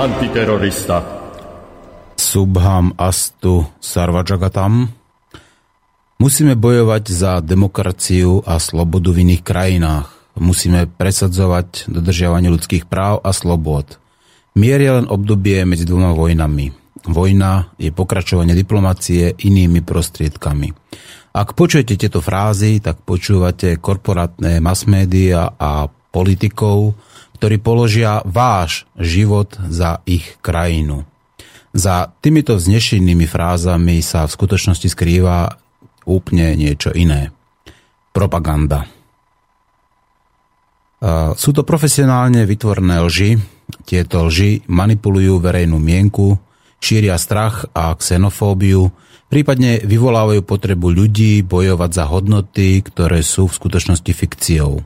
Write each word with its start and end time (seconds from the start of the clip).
antiterorista. 0.00 1.04
Subham 2.16 2.96
Astu 2.96 3.68
Sarvajagatam. 3.84 4.88
Musíme 6.16 6.56
bojovať 6.56 7.04
za 7.12 7.32
demokraciu 7.44 8.40
a 8.48 8.56
slobodu 8.56 9.12
v 9.12 9.28
iných 9.28 9.42
krajinách. 9.44 10.08
Musíme 10.40 10.88
presadzovať 10.88 11.92
dodržiavanie 11.92 12.48
ľudských 12.48 12.88
práv 12.88 13.20
a 13.20 13.36
slobod. 13.36 14.00
Mier 14.56 14.80
je 14.80 15.04
len 15.04 15.04
obdobie 15.04 15.68
medzi 15.68 15.84
dvoma 15.84 16.16
vojnami. 16.16 16.72
Vojna 17.04 17.68
je 17.76 17.92
pokračovanie 17.92 18.56
diplomacie 18.56 19.36
inými 19.36 19.84
prostriedkami. 19.84 20.72
Ak 21.36 21.52
počujete 21.52 22.00
tieto 22.00 22.24
frázy, 22.24 22.80
tak 22.80 23.04
počúvate 23.04 23.76
korporátne 23.76 24.64
mass 24.64 24.88
media 24.88 25.52
a 25.60 25.92
politikov, 25.92 26.96
ktorí 27.40 27.56
položia 27.56 28.20
váš 28.28 28.84
život 29.00 29.56
za 29.72 30.04
ich 30.04 30.36
krajinu. 30.44 31.08
Za 31.72 32.12
týmito 32.20 32.52
vznešenými 32.52 33.24
frázami 33.24 34.04
sa 34.04 34.28
v 34.28 34.34
skutočnosti 34.36 34.92
skrýva 34.92 35.56
úplne 36.04 36.52
niečo 36.52 36.92
iné. 36.92 37.32
Propaganda. 38.12 38.84
Sú 41.40 41.56
to 41.56 41.64
profesionálne 41.64 42.44
vytvorné 42.44 43.00
lži. 43.08 43.40
Tieto 43.88 44.28
lži 44.28 44.68
manipulujú 44.68 45.40
verejnú 45.40 45.80
mienku, 45.80 46.36
šíria 46.76 47.16
strach 47.16 47.64
a 47.72 47.96
xenofóbiu, 47.96 48.92
prípadne 49.32 49.80
vyvolávajú 49.80 50.44
potrebu 50.44 50.92
ľudí 50.92 51.40
bojovať 51.40 51.90
za 51.94 52.04
hodnoty, 52.04 52.84
ktoré 52.84 53.24
sú 53.24 53.48
v 53.48 53.56
skutočnosti 53.56 54.12
fikciou. 54.12 54.84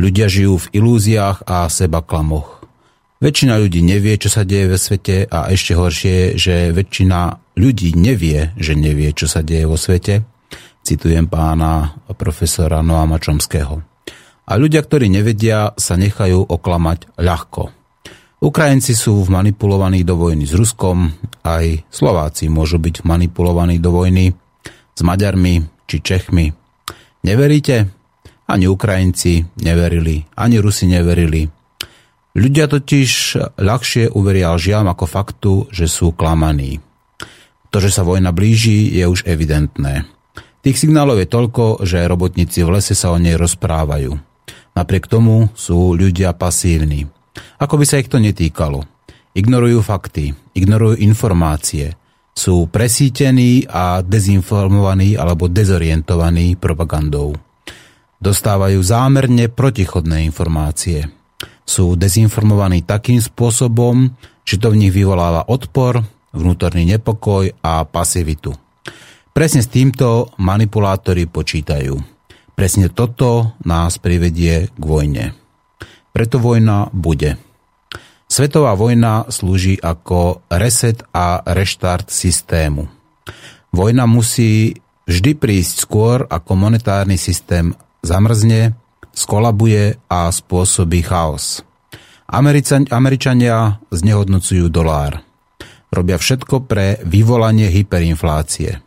Ľudia 0.00 0.26
žijú 0.28 0.56
v 0.56 0.70
ilúziách 0.72 1.44
a 1.44 1.68
seba 1.68 2.00
klamoch. 2.00 2.64
Väčšina 3.22 3.54
ľudí 3.60 3.86
nevie, 3.86 4.18
čo 4.18 4.32
sa 4.32 4.42
deje 4.42 4.74
ve 4.74 4.78
svete 4.80 5.30
a 5.30 5.46
ešte 5.52 5.78
horšie, 5.78 6.34
že 6.34 6.74
väčšina 6.74 7.38
ľudí 7.54 7.94
nevie, 7.94 8.50
že 8.58 8.74
nevie, 8.74 9.14
čo 9.14 9.30
sa 9.30 9.46
deje 9.46 9.62
vo 9.68 9.78
svete. 9.78 10.26
Citujem 10.82 11.30
pána 11.30 11.94
profesora 12.18 12.82
Noama 12.82 13.22
Čomského. 13.22 13.78
A 14.42 14.52
ľudia, 14.58 14.82
ktorí 14.82 15.06
nevedia, 15.06 15.70
sa 15.78 15.94
nechajú 15.94 16.50
oklamať 16.50 17.14
ľahko. 17.22 17.70
Ukrajinci 18.42 18.98
sú 18.98 19.22
manipulovaní 19.30 20.02
do 20.02 20.18
vojny 20.18 20.42
s 20.42 20.58
Ruskom, 20.58 21.14
aj 21.46 21.86
Slováci 21.94 22.50
môžu 22.50 22.82
byť 22.82 23.06
manipulovaní 23.06 23.78
do 23.78 23.94
vojny 23.94 24.34
s 24.98 25.00
Maďarmi 25.06 25.62
či 25.86 26.02
Čechmi. 26.02 26.50
Neveríte? 27.22 28.01
Ani 28.48 28.66
Ukrajinci 28.66 29.62
neverili, 29.62 30.26
ani 30.34 30.58
Rusi 30.58 30.90
neverili. 30.90 31.46
Ľudia 32.32 32.64
totiž 32.64 33.10
ľahšie 33.60 34.12
uveria 34.16 34.56
lžiam 34.56 34.88
ako 34.88 35.04
faktu, 35.04 35.52
že 35.68 35.84
sú 35.84 36.16
klamaní. 36.16 36.80
To, 37.72 37.76
že 37.80 37.92
sa 37.92 38.04
vojna 38.04 38.32
blíži, 38.32 38.92
je 38.92 39.04
už 39.04 39.28
evidentné. 39.28 40.08
Tých 40.62 40.78
signálov 40.78 41.20
je 41.20 41.28
toľko, 41.28 41.64
že 41.82 42.06
robotníci 42.06 42.64
v 42.64 42.78
lese 42.78 42.94
sa 42.94 43.12
o 43.12 43.18
nej 43.18 43.36
rozprávajú. 43.36 44.14
Napriek 44.72 45.10
tomu 45.10 45.52
sú 45.52 45.92
ľudia 45.92 46.32
pasívni. 46.32 47.04
Ako 47.60 47.76
by 47.76 47.84
sa 47.84 48.00
ich 48.00 48.08
to 48.08 48.16
netýkalo. 48.16 48.84
Ignorujú 49.32 49.80
fakty, 49.80 50.32
ignorujú 50.52 51.00
informácie, 51.00 51.96
sú 52.32 52.68
presítení 52.68 53.64
a 53.68 54.00
dezinformovaní 54.00 55.16
alebo 55.16 55.48
dezorientovaní 55.48 56.56
propagandou. 56.56 57.36
Dostávajú 58.22 58.78
zámerne 58.78 59.50
protichodné 59.50 60.22
informácie. 60.22 61.10
Sú 61.66 61.98
dezinformovaní 61.98 62.86
takým 62.86 63.18
spôsobom, 63.18 64.14
že 64.46 64.62
to 64.62 64.70
v 64.70 64.86
nich 64.86 64.94
vyvoláva 64.94 65.50
odpor, 65.50 66.06
vnútorný 66.30 66.86
nepokoj 66.86 67.50
a 67.66 67.82
pasivitu. 67.82 68.54
Presne 69.34 69.66
s 69.66 69.66
týmto 69.66 70.30
manipulátori 70.38 71.26
počítajú. 71.26 71.98
Presne 72.54 72.94
toto 72.94 73.58
nás 73.66 73.98
privedie 73.98 74.70
k 74.70 74.82
vojne. 74.86 75.34
Preto 76.14 76.38
vojna 76.38 76.94
bude. 76.94 77.42
Svetová 78.30 78.78
vojna 78.78 79.26
slúži 79.34 79.82
ako 79.82 80.46
reset 80.46 81.02
a 81.10 81.42
reštart 81.42 82.06
systému. 82.06 82.86
Vojna 83.74 84.06
musí 84.06 84.78
vždy 85.10 85.34
prísť 85.34 85.74
skôr, 85.82 86.22
ako 86.30 86.54
monetárny 86.54 87.18
systém 87.18 87.74
zamrzne, 88.02 88.74
skolabuje 89.14 89.96
a 90.10 90.28
spôsobí 90.28 91.06
chaos. 91.06 91.62
Američania 92.90 93.78
znehodnocujú 93.92 94.66
dolár. 94.68 95.22
Robia 95.92 96.16
všetko 96.16 96.64
pre 96.64 96.98
vyvolanie 97.04 97.68
hyperinflácie. 97.68 98.80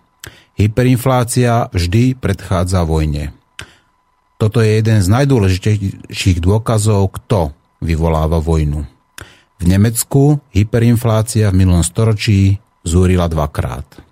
Hyperinflácia 0.58 1.70
vždy 1.70 2.18
predchádza 2.18 2.82
vojne. 2.88 3.36
Toto 4.36 4.60
je 4.60 4.82
jeden 4.82 5.00
z 5.00 5.08
najdôležitejších 5.14 6.42
dôkazov, 6.42 7.16
kto 7.22 7.54
vyvoláva 7.80 8.42
vojnu. 8.42 8.84
V 9.56 9.64
Nemecku 9.64 10.44
hyperinflácia 10.52 11.54
v 11.54 11.64
minulom 11.64 11.86
storočí 11.86 12.60
zúrila 12.84 13.32
dvakrát. 13.32 14.05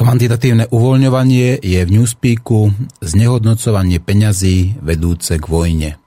Kvantitatívne 0.00 0.64
uvoľňovanie 0.72 1.60
je 1.60 1.80
v 1.84 1.90
Newspeaku 2.00 2.72
znehodnocovanie 3.04 4.00
peňazí 4.00 4.80
vedúce 4.80 5.36
k 5.36 5.44
vojne. 5.44 6.00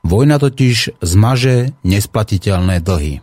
Vojna 0.00 0.40
totiž 0.40 0.96
zmaže 1.04 1.76
nesplatiteľné 1.84 2.80
dlhy. 2.80 3.20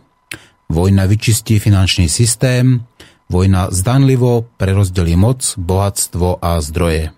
Vojna 0.70 1.10
vyčistí 1.10 1.58
finančný 1.58 2.06
systém, 2.06 2.86
vojna 3.26 3.74
zdanlivo 3.74 4.46
prerozdelí 4.62 5.18
moc, 5.18 5.58
bohatstvo 5.58 6.38
a 6.38 6.62
zdroje. 6.62 7.10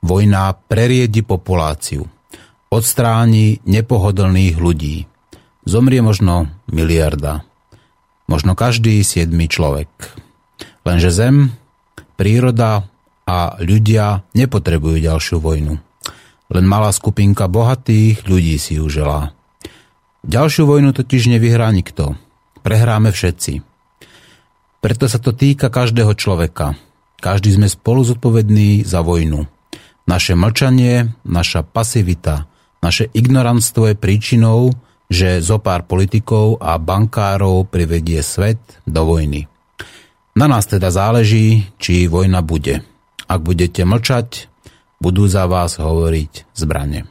Vojna 0.00 0.56
preriedi 0.56 1.20
populáciu. 1.20 2.08
Odstráni 2.72 3.60
nepohodlných 3.68 4.56
ľudí. 4.56 5.04
Zomrie 5.68 6.00
možno 6.00 6.48
miliarda. 6.64 7.44
Možno 8.24 8.56
každý 8.56 9.04
siedmy 9.04 9.52
človek. 9.52 9.92
Lenže 10.88 11.12
Zem 11.12 11.59
Príroda 12.20 12.84
a 13.24 13.56
ľudia 13.64 14.28
nepotrebujú 14.36 15.00
ďalšiu 15.00 15.40
vojnu. 15.40 15.80
Len 16.52 16.64
malá 16.68 16.92
skupinka 16.92 17.48
bohatých 17.48 18.28
ľudí 18.28 18.60
si 18.60 18.76
ju 18.76 18.92
želá. 18.92 19.32
Ďalšiu 20.28 20.68
vojnu 20.68 20.92
totiž 20.92 21.32
nevyhrá 21.32 21.72
nikto. 21.72 22.20
Prehráme 22.60 23.08
všetci. 23.08 23.64
Preto 24.84 25.08
sa 25.08 25.16
to 25.16 25.32
týka 25.32 25.72
každého 25.72 26.12
človeka. 26.12 26.76
Každý 27.24 27.56
sme 27.56 27.72
spolu 27.72 28.04
zodpovední 28.04 28.84
za 28.84 29.00
vojnu. 29.00 29.48
Naše 30.04 30.36
mlčanie, 30.36 31.16
naša 31.24 31.64
pasivita, 31.64 32.44
naše 32.84 33.08
ignoranstvo 33.16 33.92
je 33.92 33.96
príčinou, 33.96 34.76
že 35.08 35.40
zo 35.40 35.56
pár 35.56 35.88
politikov 35.88 36.60
a 36.60 36.76
bankárov 36.76 37.64
privedie 37.64 38.20
svet 38.20 38.60
do 38.84 39.08
vojny. 39.08 39.48
Na 40.40 40.48
nás 40.48 40.64
teda 40.64 40.88
záleží, 40.88 41.68
či 41.76 42.08
vojna 42.08 42.40
bude. 42.40 42.80
Ak 43.28 43.44
budete 43.44 43.84
mlčať, 43.84 44.48
budú 44.96 45.28
za 45.28 45.44
vás 45.44 45.76
hovoriť 45.76 46.56
zbranie. 46.56 47.04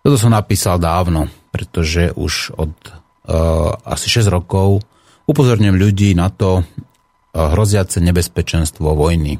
Toto 0.00 0.16
som 0.16 0.32
napísal 0.32 0.80
dávno, 0.80 1.28
pretože 1.52 2.08
už 2.16 2.56
od 2.56 2.72
uh, 2.72 3.76
asi 3.84 4.08
6 4.08 4.32
rokov 4.32 4.80
upozorňujem 5.28 5.76
ľudí 5.76 6.16
na 6.16 6.32
to 6.32 6.64
uh, 6.64 7.52
hroziace 7.52 8.00
nebezpečenstvo 8.00 8.96
vojny. 8.96 9.36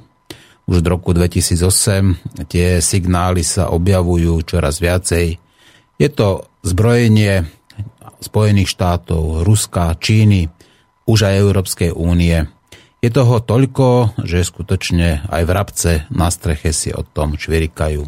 Už 0.69 0.85
od 0.85 0.87
roku 0.93 1.17
2008 1.17 2.45
tie 2.45 2.85
signály 2.85 3.41
sa 3.41 3.73
objavujú 3.73 4.37
čoraz 4.45 4.85
viacej. 4.85 5.41
Je 5.97 6.09
to 6.13 6.45
zbrojenie 6.61 7.49
Spojených 8.21 8.69
štátov, 8.69 9.49
Ruska, 9.49 9.97
Číny, 9.97 10.53
už 11.09 11.25
aj 11.25 11.41
Európskej 11.41 11.97
únie– 11.97 12.45
je 12.99 13.11
toho 13.15 13.39
toľko, 13.39 14.19
že 14.27 14.43
skutočne 14.43 15.31
aj 15.31 15.43
vrabce 15.47 15.91
na 16.11 16.29
streche 16.35 16.75
si 16.75 16.91
o 16.91 17.07
tom 17.07 17.39
čvirikajú. 17.39 18.03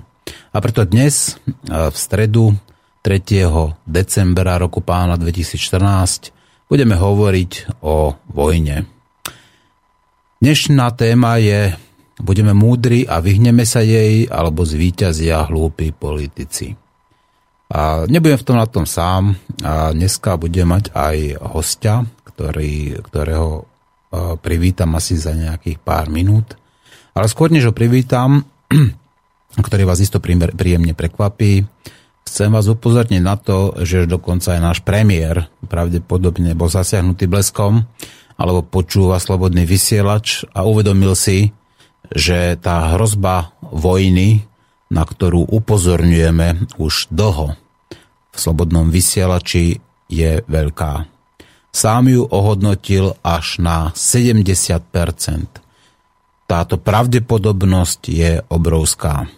A 0.50 0.56
preto 0.58 0.82
dnes, 0.82 1.38
v 1.66 1.94
stredu 1.94 2.58
3. 3.06 3.86
decembra 3.86 4.58
roku 4.58 4.82
pána 4.82 5.14
2014, 5.14 6.34
budeme 6.66 6.98
hovoriť 6.98 7.82
o 7.86 8.18
vojne. 8.34 8.90
Dnešná 10.42 10.90
téma 10.98 11.38
je 11.38 11.74
budeme 12.20 12.52
múdri 12.52 13.08
a 13.08 13.18
vyhneme 13.24 13.64
sa 13.64 13.80
jej, 13.80 14.28
alebo 14.28 14.66
zvíťazia 14.66 15.48
hlúpi 15.48 15.94
politici. 15.96 16.76
A 17.70 18.04
nebudem 18.04 18.36
v 18.36 18.46
tom 18.46 18.56
na 18.58 18.66
tom 18.68 18.84
sám. 18.84 19.38
A 19.62 19.94
dneska 19.94 20.36
budem 20.36 20.68
mať 20.68 20.92
aj 20.92 21.16
hostia, 21.54 22.04
ktorý, 22.26 23.00
ktorého 23.00 23.69
privítam 24.42 24.94
asi 24.98 25.14
za 25.14 25.34
nejakých 25.34 25.78
pár 25.80 26.10
minút. 26.10 26.58
Ale 27.14 27.26
skôr 27.30 27.50
než 27.50 27.70
ho 27.70 27.74
privítam, 27.74 28.42
ktorý 29.66 29.86
vás 29.86 30.02
isto 30.02 30.18
príjemne 30.22 30.94
prekvapí, 30.94 31.66
chcem 32.26 32.50
vás 32.50 32.70
upozorniť 32.70 33.22
na 33.22 33.34
to, 33.38 33.74
že 33.82 34.10
dokonca 34.10 34.54
aj 34.54 34.60
náš 34.62 34.78
premiér 34.82 35.50
pravdepodobne 35.66 36.54
bol 36.54 36.70
zasiahnutý 36.70 37.26
bleskom, 37.26 37.86
alebo 38.40 38.64
počúva 38.64 39.20
slobodný 39.20 39.68
vysielač 39.68 40.48
a 40.56 40.64
uvedomil 40.64 41.12
si, 41.12 41.52
že 42.10 42.56
tá 42.56 42.96
hrozba 42.96 43.52
vojny, 43.60 44.48
na 44.90 45.04
ktorú 45.06 45.46
upozorňujeme 45.46 46.74
už 46.80 47.12
dlho 47.12 47.54
v 48.30 48.36
slobodnom 48.38 48.88
vysielači, 48.88 49.78
je 50.10 50.42
veľká. 50.42 51.19
Sám 51.70 52.10
ju 52.10 52.26
ohodnotil 52.26 53.14
až 53.22 53.62
na 53.62 53.94
70% 53.94 55.60
Táto 56.50 56.82
pravdepodobnosť 56.82 58.00
je 58.10 58.42
obrovská. 58.50 59.30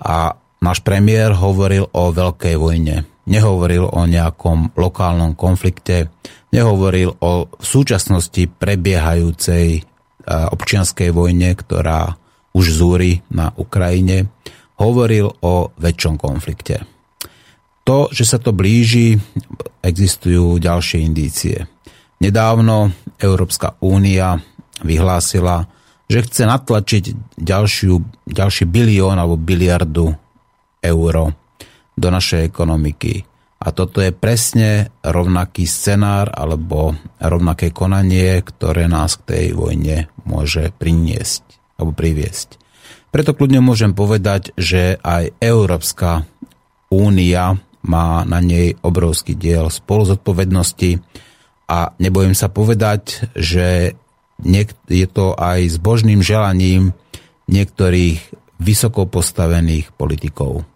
A 0.00 0.32
náš 0.64 0.80
premiér 0.80 1.36
hovoril 1.36 1.92
o 1.92 2.08
veľkej 2.08 2.56
vojne. 2.56 3.04
Nehovoril 3.28 3.84
o 3.84 4.08
nejakom 4.08 4.72
lokálnom 4.72 5.36
konflikte, 5.36 6.08
nehovoril 6.48 7.12
o 7.20 7.52
v 7.52 7.64
súčasnosti 7.68 8.48
prebiehajúcej 8.48 9.66
e, 9.76 9.80
občianskej 10.24 11.12
vojne, 11.12 11.52
ktorá 11.52 12.16
už 12.56 12.64
zúri 12.80 13.20
na 13.28 13.52
Ukrajine, 13.52 14.32
hovoril 14.80 15.28
o 15.44 15.68
väčšom 15.76 16.16
konflikte. 16.16 16.88
To, 17.88 18.12
že 18.12 18.28
sa 18.28 18.36
to 18.36 18.52
blíži, 18.52 19.16
existujú 19.80 20.60
ďalšie 20.60 21.00
indície. 21.00 21.64
Nedávno 22.20 22.92
Európska 23.16 23.80
únia 23.80 24.36
vyhlásila, 24.84 25.64
že 26.04 26.20
chce 26.20 26.44
natlačiť 26.44 27.04
ďalšiu, 27.40 28.28
ďalší 28.28 28.68
bilión 28.68 29.16
alebo 29.16 29.40
biliardu 29.40 30.12
euro 30.84 31.32
do 31.96 32.08
našej 32.12 32.44
ekonomiky. 32.52 33.24
A 33.64 33.72
toto 33.72 34.04
je 34.04 34.12
presne 34.12 34.92
rovnaký 35.00 35.64
scenár 35.64 36.28
alebo 36.36 36.92
rovnaké 37.16 37.72
konanie, 37.72 38.36
ktoré 38.44 38.84
nás 38.84 39.16
k 39.16 39.32
tej 39.32 39.46
vojne 39.56 40.12
môže 40.28 40.76
priniesť 40.76 41.40
alebo 41.80 41.96
priviesť. 41.96 42.60
Preto 43.08 43.32
kľudne 43.32 43.64
môžem 43.64 43.96
povedať, 43.96 44.52
že 44.60 45.00
aj 45.00 45.40
Európska 45.40 46.28
únia 46.92 47.56
má 47.82 48.26
na 48.26 48.42
nej 48.42 48.74
obrovský 48.82 49.38
diel 49.38 49.70
spoluzodpovednosti 49.70 50.98
a 51.68 51.92
nebojím 52.00 52.34
sa 52.34 52.50
povedať, 52.50 53.30
že 53.36 53.94
je 54.88 55.06
to 55.10 55.34
aj 55.34 55.66
s 55.66 55.76
božným 55.82 56.22
želaním 56.22 56.94
niektorých 57.50 58.20
vysoko 58.58 59.06
postavených 59.06 59.94
politikov. 59.94 60.66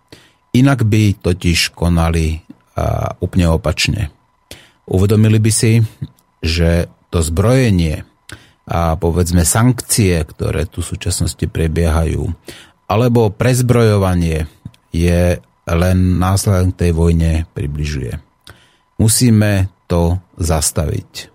Inak 0.53 0.85
by 0.85 1.19
totiž 1.19 1.75
konali 1.75 2.43
úplne 3.21 3.47
opačne. 3.53 4.15
Uvedomili 4.89 5.39
by 5.39 5.53
si, 5.53 5.85
že 6.43 6.91
to 7.13 7.23
zbrojenie 7.23 8.03
a 8.67 8.95
povedzme 8.95 9.43
sankcie, 9.43 10.23
ktoré 10.23 10.65
tu 10.71 10.81
v 10.81 10.91
súčasnosti 10.95 11.45
prebiehajú, 11.51 12.31
alebo 12.87 13.31
prezbrojovanie 13.35 14.47
je 14.95 15.43
len 15.69 16.19
následne 16.19 16.75
tej 16.75 16.91
vojne 16.95 17.47
približuje. 17.55 18.19
Musíme 18.99 19.71
to 19.87 20.19
zastaviť. 20.39 21.31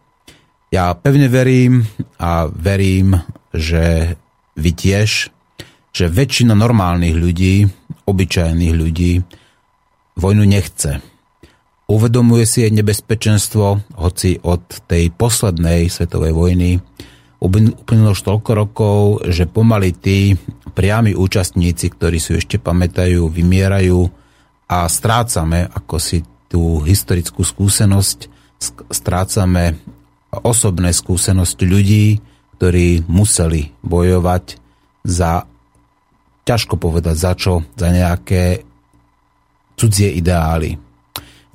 Ja 0.71 0.91
pevne 0.95 1.31
verím 1.31 1.87
a 2.19 2.47
verím, 2.51 3.15
že 3.55 4.15
vy 4.59 4.71
tiež, 4.75 5.31
že 5.95 6.05
väčšina 6.11 6.53
normálnych 6.53 7.15
ľudí, 7.15 7.67
obyčajných 8.03 8.73
ľudí 8.75 9.23
vojnu 10.19 10.43
nechce 10.43 10.99
Uvedomuje 11.87 12.43
si 12.43 12.67
jej 12.67 12.71
nebezpečenstvo, 12.75 13.95
hoci 13.95 14.43
od 14.43 14.59
tej 14.91 15.07
poslednej 15.15 15.87
svetovej 15.87 16.35
vojny 16.35 16.83
uplynulo 17.37 18.17
toľko 18.17 18.51
rokov, 18.57 18.97
že 19.29 19.45
pomaly 19.45 19.93
tí 19.93 20.33
priami 20.73 21.13
účastníci, 21.13 21.93
ktorí 21.93 22.17
si 22.17 22.37
ešte 22.37 22.57
pamätajú, 22.57 23.29
vymierajú 23.29 23.99
a 24.67 24.89
strácame 24.89 25.69
ako 25.69 25.95
si 26.01 26.25
tú 26.49 26.81
historickú 26.81 27.45
skúsenosť, 27.45 28.29
strácame 28.89 29.77
osobné 30.31 30.91
skúsenosti 30.91 31.65
ľudí, 31.65 32.05
ktorí 32.57 33.05
museli 33.05 33.69
bojovať 33.85 34.57
za, 35.05 35.45
ťažko 36.43 36.75
povedať 36.81 37.15
za 37.15 37.33
čo, 37.37 37.53
za 37.77 37.87
nejaké 37.93 38.65
cudzie 39.77 40.09
ideály. 40.17 40.86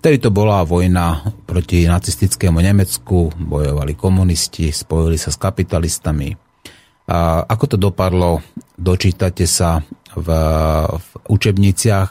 Vtedy 0.03 0.19
to 0.19 0.35
bola 0.35 0.67
vojna 0.67 1.23
proti 1.47 1.87
nacistickému 1.87 2.59
Nemecku, 2.59 3.31
bojovali 3.39 3.95
komunisti, 3.95 4.75
spojili 4.75 5.15
sa 5.15 5.31
s 5.31 5.39
kapitalistami. 5.39 6.35
A 7.07 7.47
ako 7.47 7.65
to 7.71 7.77
dopadlo, 7.79 8.43
dočítate 8.75 9.47
sa 9.47 9.87
v, 10.19 10.27
v 10.91 11.07
učebniciach. 11.31 12.11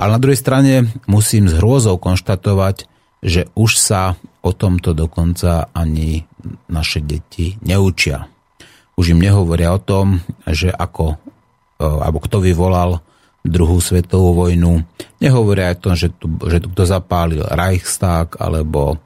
Ale 0.00 0.16
na 0.16 0.20
druhej 0.20 0.40
strane 0.40 0.88
musím 1.04 1.44
s 1.44 1.60
hrôzou 1.60 2.00
konštatovať, 2.00 2.88
že 3.20 3.52
už 3.52 3.70
sa 3.76 4.16
o 4.40 4.56
tomto 4.56 4.96
dokonca 4.96 5.68
ani 5.76 6.24
naše 6.72 7.04
deti 7.04 7.60
neučia. 7.60 8.32
Už 8.96 9.12
im 9.12 9.20
nehovoria 9.20 9.76
o 9.76 9.84
tom, 9.84 10.24
že 10.48 10.72
ako, 10.72 11.20
e, 11.76 11.84
alebo 11.84 12.16
kto 12.16 12.40
vyvolal 12.40 13.04
druhú 13.46 13.78
svetovú 13.80 14.46
vojnu. 14.46 14.82
Nehovoria 15.22 15.72
aj 15.72 15.76
o 15.78 15.82
tom, 15.82 15.94
že 15.94 16.08
tu, 16.12 16.26
že 16.46 16.58
tu 16.60 16.68
kto 16.70 16.84
zapálil 16.84 17.42
Reichstag, 17.46 18.36
alebo 18.42 19.00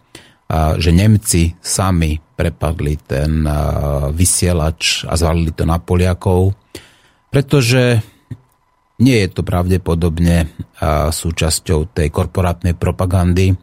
a, 0.50 0.74
že 0.80 0.90
Nemci 0.90 1.54
sami 1.60 2.18
prepadli 2.18 2.98
ten 3.00 3.46
a, 3.46 4.08
vysielač 4.10 5.06
a 5.06 5.14
zvalili 5.14 5.52
to 5.54 5.68
na 5.68 5.78
Poliakov, 5.78 6.56
pretože 7.30 8.02
nie 9.00 9.16
je 9.24 9.28
to 9.30 9.46
pravdepodobne 9.46 10.48
a, 10.80 11.12
súčasťou 11.14 11.92
tej 11.94 12.08
korporátnej 12.10 12.74
propagandy, 12.74 13.54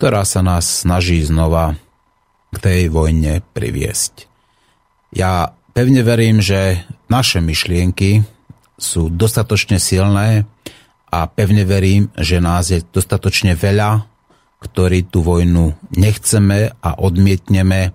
ktorá 0.00 0.26
sa 0.26 0.42
nás 0.42 0.82
snaží 0.82 1.22
znova 1.22 1.78
k 2.52 2.56
tej 2.58 2.80
vojne 2.90 3.40
priviesť. 3.54 4.26
Ja 5.14 5.54
pevne 5.72 6.02
verím, 6.04 6.42
že 6.42 6.84
naše 7.08 7.40
myšlienky, 7.40 8.24
sú 8.78 9.12
dostatočne 9.12 9.76
silné 9.76 10.48
a 11.12 11.28
pevne 11.28 11.68
verím, 11.68 12.08
že 12.16 12.40
nás 12.40 12.72
je 12.72 12.80
dostatočne 12.80 13.52
veľa, 13.52 14.08
ktorí 14.62 15.10
tú 15.10 15.20
vojnu 15.26 15.74
nechceme 15.98 16.72
a 16.78 16.90
odmietneme 16.96 17.92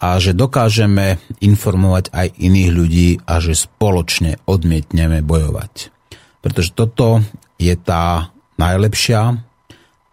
a 0.00 0.16
že 0.16 0.32
dokážeme 0.32 1.20
informovať 1.44 2.08
aj 2.10 2.26
iných 2.40 2.70
ľudí 2.72 3.10
a 3.28 3.36
že 3.38 3.52
spoločne 3.52 4.40
odmietneme 4.48 5.20
bojovať. 5.20 5.92
Pretože 6.40 6.72
toto 6.72 7.20
je 7.60 7.76
tá 7.76 8.32
najlepšia 8.56 9.44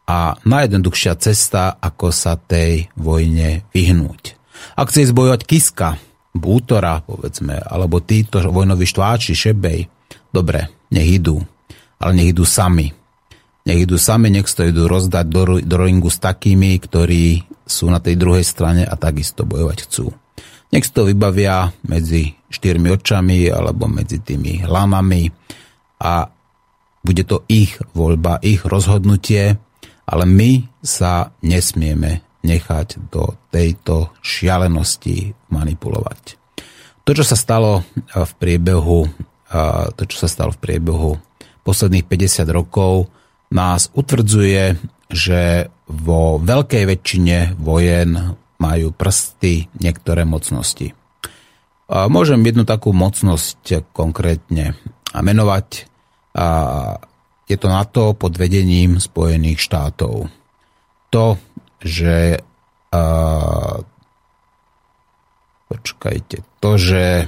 a 0.08 0.20
najjednoduchšia 0.44 1.14
cesta, 1.20 1.80
ako 1.80 2.12
sa 2.12 2.36
tej 2.36 2.92
vojne 3.00 3.64
vyhnúť. 3.72 4.36
Ak 4.76 4.92
chce 4.92 5.16
bojovať 5.16 5.42
Kiska, 5.48 5.90
Bútora, 6.38 7.04
povedzme, 7.04 7.60
alebo 7.60 8.02
títo 8.02 8.40
vojnoví 8.40 8.86
štváči, 8.88 9.34
Šebej, 9.34 9.98
Dobre, 10.32 10.70
nech 10.94 11.18
idú, 11.18 11.42
ale 11.98 12.12
nech 12.14 12.30
idú 12.36 12.44
sami. 12.46 12.92
Nech 13.68 13.80
idú 13.84 14.00
sami, 14.00 14.32
nech 14.32 14.48
to 14.48 14.64
idú 14.64 14.88
rozdať 14.88 15.26
do, 15.28 15.60
do 15.60 15.76
ringu 15.82 16.08
s 16.08 16.22
takými, 16.22 16.78
ktorí 16.80 17.44
sú 17.68 17.92
na 17.92 18.00
tej 18.00 18.16
druhej 18.16 18.46
strane 18.46 18.86
a 18.88 18.96
takisto 18.96 19.44
bojovať 19.44 19.78
chcú. 19.88 20.14
Nech 20.72 20.88
to 20.92 21.08
vybavia 21.08 21.72
medzi 21.88 22.36
štyrmi 22.52 22.92
očami 22.92 23.48
alebo 23.50 23.88
medzi 23.88 24.20
tými 24.20 24.68
hlavami 24.68 25.32
a 26.04 26.28
bude 27.04 27.24
to 27.24 27.48
ich 27.48 27.80
voľba, 27.96 28.44
ich 28.44 28.68
rozhodnutie, 28.68 29.56
ale 30.08 30.24
my 30.28 30.68
sa 30.84 31.32
nesmieme 31.40 32.27
nechať 32.48 33.12
do 33.12 33.36
tejto 33.52 34.16
šialenosti 34.24 35.36
manipulovať. 35.52 36.40
To, 37.04 37.12
čo 37.12 37.28
sa 37.28 37.36
stalo 37.36 37.84
v 38.16 38.32
priebehu 38.40 39.12
to, 39.96 40.04
čo 40.08 40.18
sa 40.24 40.28
stalo 40.28 40.52
v 40.56 40.60
priebehu 40.60 41.16
posledných 41.64 42.04
50 42.04 42.48
rokov, 42.52 43.08
nás 43.48 43.88
utvrdzuje, 43.96 44.76
že 45.08 45.72
vo 45.88 46.36
veľkej 46.36 46.84
väčšine 46.84 47.56
vojen 47.56 48.36
majú 48.60 48.92
prsty 48.92 49.72
niektoré 49.80 50.28
mocnosti. 50.28 50.92
Môžem 51.88 52.44
jednu 52.44 52.68
takú 52.68 52.92
mocnosť 52.92 53.88
konkrétne 53.96 54.76
menovať. 55.16 55.88
Je 57.48 57.56
to 57.56 57.68
NATO 57.72 58.12
pod 58.20 58.36
vedením 58.36 59.00
Spojených 59.00 59.64
štátov. 59.64 60.28
To, 61.16 61.40
že 61.82 62.42
počkajte, 65.68 66.38
to, 66.64 66.72
že 66.80 67.28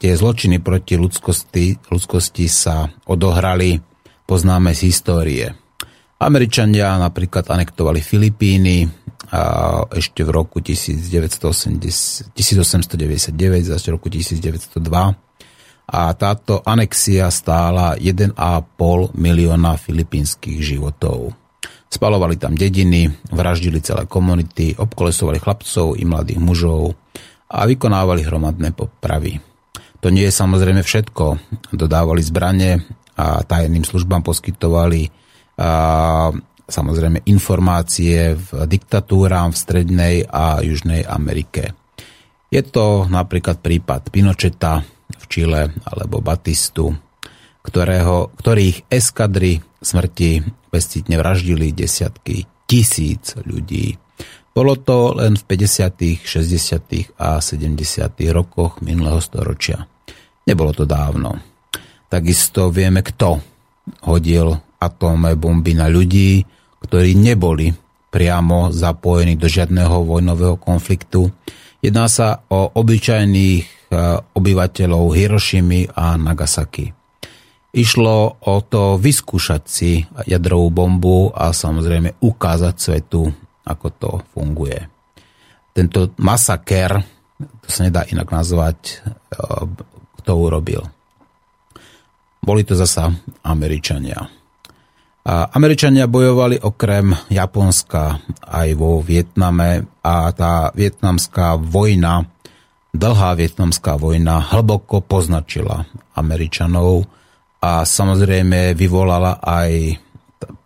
tie 0.00 0.12
zločiny 0.16 0.60
proti 0.60 0.96
ľudskosti, 0.96 1.88
ľudskosti 1.88 2.46
sa 2.48 2.88
odohrali, 3.08 3.80
poznáme 4.24 4.72
z 4.72 4.80
histórie. 4.88 5.46
Američania 6.16 6.96
napríklad 6.96 7.44
anektovali 7.44 8.00
Filipíny 8.00 8.88
a 9.32 9.84
ešte 9.92 10.24
v 10.24 10.30
roku 10.32 10.64
1980, 10.64 12.32
1899, 12.32 13.36
zase 13.68 13.86
roku 13.92 14.08
1902 14.08 14.80
a 15.86 16.00
táto 16.16 16.64
anexia 16.64 17.28
stála 17.28 18.00
1,5 18.00 18.32
milióna 19.12 19.76
filipínskych 19.76 20.58
životov. 20.62 21.36
Spalovali 21.86 22.34
tam 22.36 22.58
dediny, 22.58 23.08
vraždili 23.30 23.78
celé 23.80 24.10
komunity, 24.10 24.74
obkolesovali 24.74 25.38
chlapcov 25.38 25.94
i 25.96 26.02
mladých 26.02 26.42
mužov 26.42 26.98
a 27.46 27.62
vykonávali 27.62 28.26
hromadné 28.26 28.74
popravy. 28.74 29.38
To 30.02 30.10
nie 30.10 30.26
je 30.28 30.34
samozrejme 30.34 30.82
všetko. 30.82 31.24
Dodávali 31.72 32.20
zbranie 32.20 32.82
a 33.16 33.40
tajným 33.46 33.86
službám 33.86 34.26
poskytovali 34.26 35.08
a, 35.56 36.30
samozrejme 36.66 37.24
informácie 37.30 38.34
v 38.34 38.48
diktatúrám 38.66 39.54
v 39.54 39.60
Strednej 39.60 40.16
a 40.26 40.60
Južnej 40.60 41.06
Amerike. 41.06 41.72
Je 42.50 42.62
to 42.66 43.06
napríklad 43.06 43.62
prípad 43.62 44.10
Pinocheta 44.10 44.82
v 45.16 45.24
Čile 45.30 45.70
alebo 45.86 46.18
Batistu, 46.18 46.92
ktorého, 47.62 48.34
ktorých 48.36 48.90
eskadry 48.90 49.58
smrti 49.82 50.42
bezcitne 50.76 51.16
vraždili 51.16 51.72
desiatky 51.72 52.44
tisíc 52.68 53.32
ľudí. 53.40 53.96
Bolo 54.52 54.76
to 54.76 55.16
len 55.16 55.36
v 55.36 55.44
50., 55.48 56.24
60. 56.24 57.16
a 57.16 57.40
70. 57.40 57.76
rokoch 58.32 58.84
minulého 58.84 59.20
storočia. 59.20 59.88
Nebolo 60.44 60.76
to 60.76 60.84
dávno. 60.84 61.40
Takisto 62.08 62.68
vieme, 62.68 63.00
kto 63.00 63.40
hodil 64.04 64.52
atómové 64.80 65.36
bomby 65.36 65.72
na 65.72 65.88
ľudí, 65.88 66.44
ktorí 66.80 67.16
neboli 67.16 67.72
priamo 68.08 68.72
zapojení 68.72 69.36
do 69.36 69.44
žiadneho 69.44 70.06
vojnového 70.08 70.56
konfliktu. 70.56 71.28
Jedná 71.84 72.08
sa 72.08 72.40
o 72.48 72.72
obyčajných 72.72 73.64
e, 73.64 73.68
obyvateľov 74.32 75.12
Hirošimy 75.12 75.92
a 75.92 76.16
Nagasaki. 76.16 77.05
Išlo 77.76 78.40
o 78.40 78.54
to 78.64 78.96
vyskúšať 78.96 79.62
si 79.68 80.00
jadrovú 80.24 80.72
bombu 80.72 81.28
a 81.28 81.52
samozrejme 81.52 82.24
ukázať 82.24 82.74
svetu, 82.80 83.28
ako 83.68 83.86
to 84.00 84.10
funguje. 84.32 84.80
Tento 85.76 86.16
masaker, 86.16 87.04
to 87.36 87.68
sa 87.68 87.84
nedá 87.84 88.08
inak 88.08 88.32
nazvať, 88.32 88.78
eh, 88.80 89.64
kto 90.24 90.32
urobil. 90.32 90.88
Boli 92.40 92.64
to 92.64 92.72
zasa 92.78 93.12
Američania. 93.44 94.24
Američania 95.26 96.06
bojovali 96.06 96.62
okrem 96.62 97.10
Japonska 97.26 98.22
aj 98.46 98.68
vo 98.78 99.02
Vietname 99.02 99.90
a 100.06 100.30
tá 100.30 100.70
vietnamská 100.70 101.58
vojna, 101.58 102.30
dlhá 102.94 103.34
vietnamská 103.34 103.98
vojna 103.98 104.38
hlboko 104.54 105.02
poznačila 105.02 105.82
Američanov 106.14 107.10
a 107.66 107.82
samozrejme 107.82 108.78
vyvolala 108.78 109.42
aj 109.42 109.98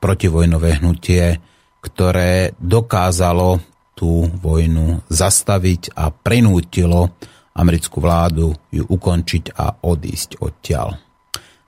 protivojnové 0.04 0.84
hnutie, 0.84 1.40
ktoré 1.80 2.52
dokázalo 2.60 3.56
tú 3.96 4.28
vojnu 4.28 5.00
zastaviť 5.08 5.96
a 5.96 6.12
prinútilo 6.12 7.16
americkú 7.56 8.04
vládu 8.04 8.52
ju 8.68 8.84
ukončiť 8.84 9.56
a 9.56 9.80
odísť 9.80 10.44
odtiaľ. 10.44 10.96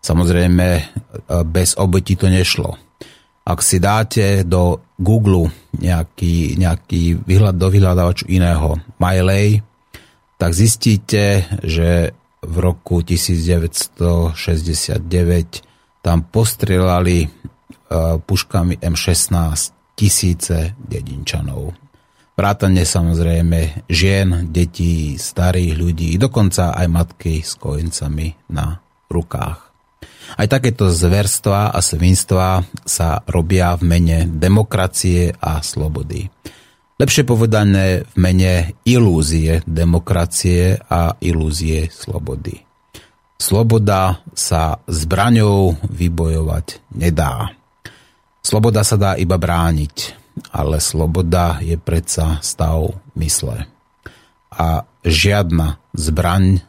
Samozrejme, 0.03 0.69
e, 0.77 0.83
bez 1.49 1.81
obeti 1.81 2.13
to 2.17 2.29
nešlo. 2.29 2.77
Ak 3.43 3.65
si 3.65 3.81
dáte 3.83 4.45
do 4.45 4.85
Google 5.01 5.51
nejaký, 5.77 6.61
nejaký 6.61 7.25
výhľad 7.25 7.57
do 7.59 7.69
vyhľadávaču 7.73 8.29
iného, 8.31 8.79
Miley, 9.01 9.65
tak 10.39 10.55
zistíte, 10.55 11.47
že 11.63 12.15
v 12.43 12.57
roku 12.59 13.07
1969 13.07 14.35
tam 16.03 16.19
postrelali 16.27 17.23
e, 17.23 17.29
puškami 18.19 18.83
M16 18.83 19.95
tisíce 19.95 20.75
dedinčanov. 20.83 21.79
Vrátane 22.33 22.83
samozrejme 22.83 23.87
žien, 23.87 24.51
detí, 24.51 25.15
starých 25.21 25.73
ľudí, 25.79 26.11
dokonca 26.19 26.75
aj 26.75 26.87
matky 26.91 27.45
s 27.45 27.55
kojencami 27.61 28.51
na 28.51 28.83
rukách. 29.13 29.61
Aj 30.33 30.49
takéto 30.49 30.89
zverstva 30.89 31.71
a 31.71 31.79
svinstva 31.85 32.65
sa 32.89 33.21
robia 33.29 33.77
v 33.77 33.83
mene 33.85 34.19
demokracie 34.27 35.37
a 35.37 35.61
slobody. 35.61 36.25
Lepšie 37.03 37.27
povedané 37.27 38.07
v 38.07 38.15
mene 38.15 38.79
ilúzie 38.87 39.59
demokracie 39.67 40.79
a 40.87 41.19
ilúzie 41.19 41.91
slobody. 41.91 42.63
Sloboda 43.43 44.23
sa 44.39 44.79
zbraňou 44.87 45.83
vybojovať 45.83 46.95
nedá. 46.95 47.59
Sloboda 48.39 48.87
sa 48.87 48.95
dá 48.95 49.19
iba 49.19 49.35
brániť, 49.35 50.15
ale 50.55 50.79
sloboda 50.79 51.59
je 51.59 51.75
predsa 51.75 52.39
stav 52.39 52.95
mysle. 53.19 53.67
A 54.55 54.87
žiadna 55.03 55.83
zbraň 55.99 56.63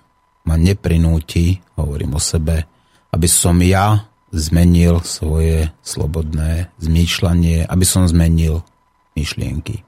ma 0.50 0.58
neprinúti, 0.58 1.62
hovorím 1.78 2.18
o 2.18 2.22
sebe, 2.22 2.66
aby 3.14 3.30
som 3.30 3.62
ja 3.62 4.10
zmenil 4.34 4.98
svoje 5.06 5.70
slobodné 5.86 6.74
zmýšľanie, 6.82 7.70
aby 7.70 7.86
som 7.86 8.10
zmenil 8.10 8.66
myšlienky. 9.14 9.86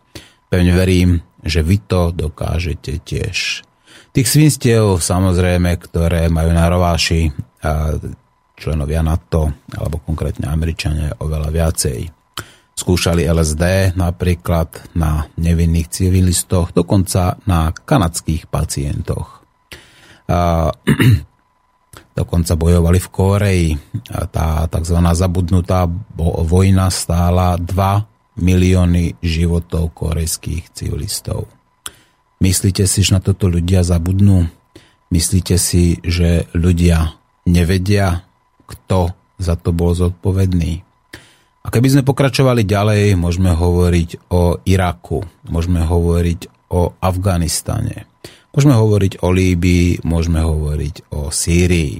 Pevne 0.50 0.74
verím, 0.74 1.12
že 1.46 1.62
vy 1.62 1.78
to 1.86 2.10
dokážete 2.14 3.02
tiež. 3.06 3.66
Tých 4.16 4.28
svinstiev 4.32 5.04
samozrejme, 5.04 5.75
ktoré 5.75 6.32
majú 6.32 6.52
na 6.56 6.66
rováši 6.72 7.28
členovia 8.56 9.04
NATO, 9.04 9.52
alebo 9.75 10.00
konkrétne 10.00 10.48
Američania, 10.48 11.20
oveľa 11.20 11.50
viacej. 11.52 12.00
Skúšali 12.75 13.24
LSD 13.28 13.96
napríklad 13.96 14.96
na 15.00 15.28
nevinných 15.40 15.92
civilistoch, 15.92 16.75
dokonca 16.75 17.40
na 17.48 17.72
kanadských 17.72 18.48
pacientoch. 18.48 19.44
A, 20.28 20.72
dokonca 22.20 22.56
bojovali 22.56 23.00
v 23.00 23.12
Kóreji. 23.12 23.70
Tá 24.32 24.68
tzv. 24.72 24.98
zabudnutá 25.12 25.88
vojna 26.48 26.88
stála 26.88 27.60
2 27.60 28.14
milióny 28.36 29.20
životov 29.24 29.96
korejských 29.96 30.72
civilistov. 30.75 31.48
Myslíte 32.44 32.84
si, 32.84 33.01
že 33.01 33.15
na 33.15 33.22
toto 33.24 33.48
ľudia 33.48 33.82
zabudnú? 33.82 34.51
Myslíte 35.10 35.56
si, 35.56 36.04
že 36.04 36.51
ľudia 36.51 37.15
nevedia, 37.48 38.27
kto 38.68 39.15
za 39.39 39.56
to 39.56 39.72
bol 39.72 39.96
zodpovedný. 39.96 40.84
A 41.65 41.68
keby 41.74 41.88
sme 41.98 42.04
pokračovali 42.06 42.62
ďalej, 42.62 43.18
môžeme 43.18 43.50
hovoriť 43.56 44.30
o 44.30 44.62
Iraku, 44.68 45.25
môžeme 45.50 45.82
hovoriť 45.82 46.70
o 46.70 46.94
Afganistane, 47.01 48.06
môžeme 48.54 48.77
hovoriť 48.77 49.25
o 49.25 49.34
Líbii, 49.34 50.06
môžeme 50.06 50.46
hovoriť 50.46 50.96
o 51.15 51.34
Sýrii. 51.34 51.98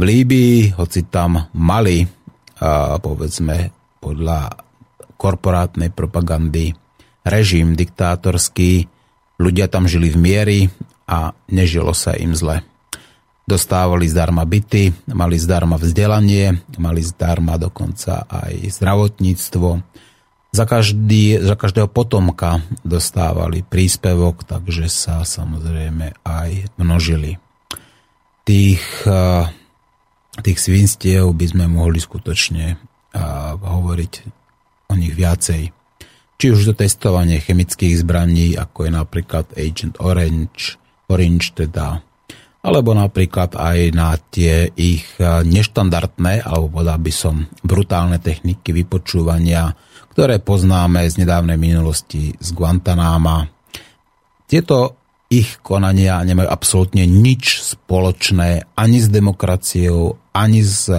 V 0.00 0.02
Líbii, 0.02 0.80
hoci 0.80 1.04
tam 1.12 1.52
mali, 1.52 2.08
a 2.64 2.96
povedzme, 2.96 3.68
podľa 4.00 4.69
korporátnej 5.20 5.92
propagandy 5.92 6.72
režim 7.28 7.76
diktátorský, 7.76 8.88
ľudia 9.36 9.68
tam 9.68 9.84
žili 9.84 10.08
v 10.08 10.16
miery 10.16 10.58
a 11.04 11.36
nežilo 11.52 11.92
sa 11.92 12.16
im 12.16 12.32
zle 12.32 12.64
dostávali 13.50 14.06
zdarma 14.06 14.46
byty, 14.46 15.10
mali 15.10 15.34
zdarma 15.34 15.74
vzdelanie, 15.74 16.62
mali 16.78 17.02
zdarma 17.02 17.58
dokonca 17.58 18.30
aj 18.30 18.78
zdravotníctvo. 18.78 19.68
Za, 20.54 20.64
každý, 20.66 21.42
za 21.42 21.58
každého 21.58 21.90
potomka 21.90 22.62
dostávali 22.86 23.66
príspevok, 23.66 24.46
takže 24.46 24.86
sa 24.86 25.26
samozrejme 25.26 26.22
aj 26.22 26.50
množili. 26.78 27.42
Tých, 28.46 28.82
eh, 29.06 29.46
tých 30.46 30.58
svinstiev 30.62 31.34
by 31.34 31.46
sme 31.50 31.66
mohli 31.66 31.98
skutočne 31.98 32.78
hovoriť 33.58 34.12
o 34.22 34.39
nich 35.00 35.16
viacej. 35.16 35.72
Či 36.40 36.46
už 36.52 36.72
to 36.72 36.74
testovanie 36.76 37.40
chemických 37.40 38.00
zbraní, 38.00 38.56
ako 38.56 38.88
je 38.88 38.90
napríklad 38.92 39.46
Agent 39.56 39.96
Orange, 40.00 40.80
Orange 41.08 41.52
teda, 41.52 42.00
alebo 42.60 42.92
napríklad 42.92 43.56
aj 43.56 43.78
na 43.96 44.16
tie 44.16 44.68
ich 44.76 45.04
neštandardné, 45.20 46.44
alebo 46.44 46.80
povedal 46.80 47.00
by 47.00 47.12
som 47.12 47.48
brutálne 47.64 48.20
techniky 48.20 48.72
vypočúvania, 48.72 49.72
ktoré 50.12 50.40
poznáme 50.40 51.08
z 51.08 51.24
nedávnej 51.24 51.56
minulosti 51.56 52.36
z 52.36 52.48
Guantanáma. 52.52 53.48
Tieto 54.44 54.96
ich 55.30 55.62
konania 55.62 56.20
nemajú 56.26 56.48
absolútne 56.50 57.06
nič 57.06 57.62
spoločné 57.62 58.74
ani 58.76 58.98
s 58.98 59.08
demokraciou, 59.08 60.18
ani 60.34 60.60
s, 60.60 60.90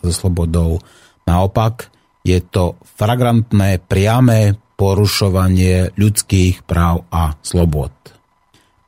so 0.00 0.12
slobodou. 0.14 0.78
Naopak, 1.26 1.90
je 2.24 2.38
to 2.44 2.76
fragrantné, 2.84 3.80
priame 3.80 4.56
porušovanie 4.76 5.92
ľudských 5.96 6.64
práv 6.64 7.04
a 7.12 7.36
slobod. 7.44 7.92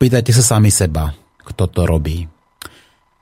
Pýtajte 0.00 0.32
sa 0.32 0.56
sami 0.56 0.72
seba, 0.72 1.12
kto 1.44 1.68
to 1.68 1.82
robí. 1.84 2.24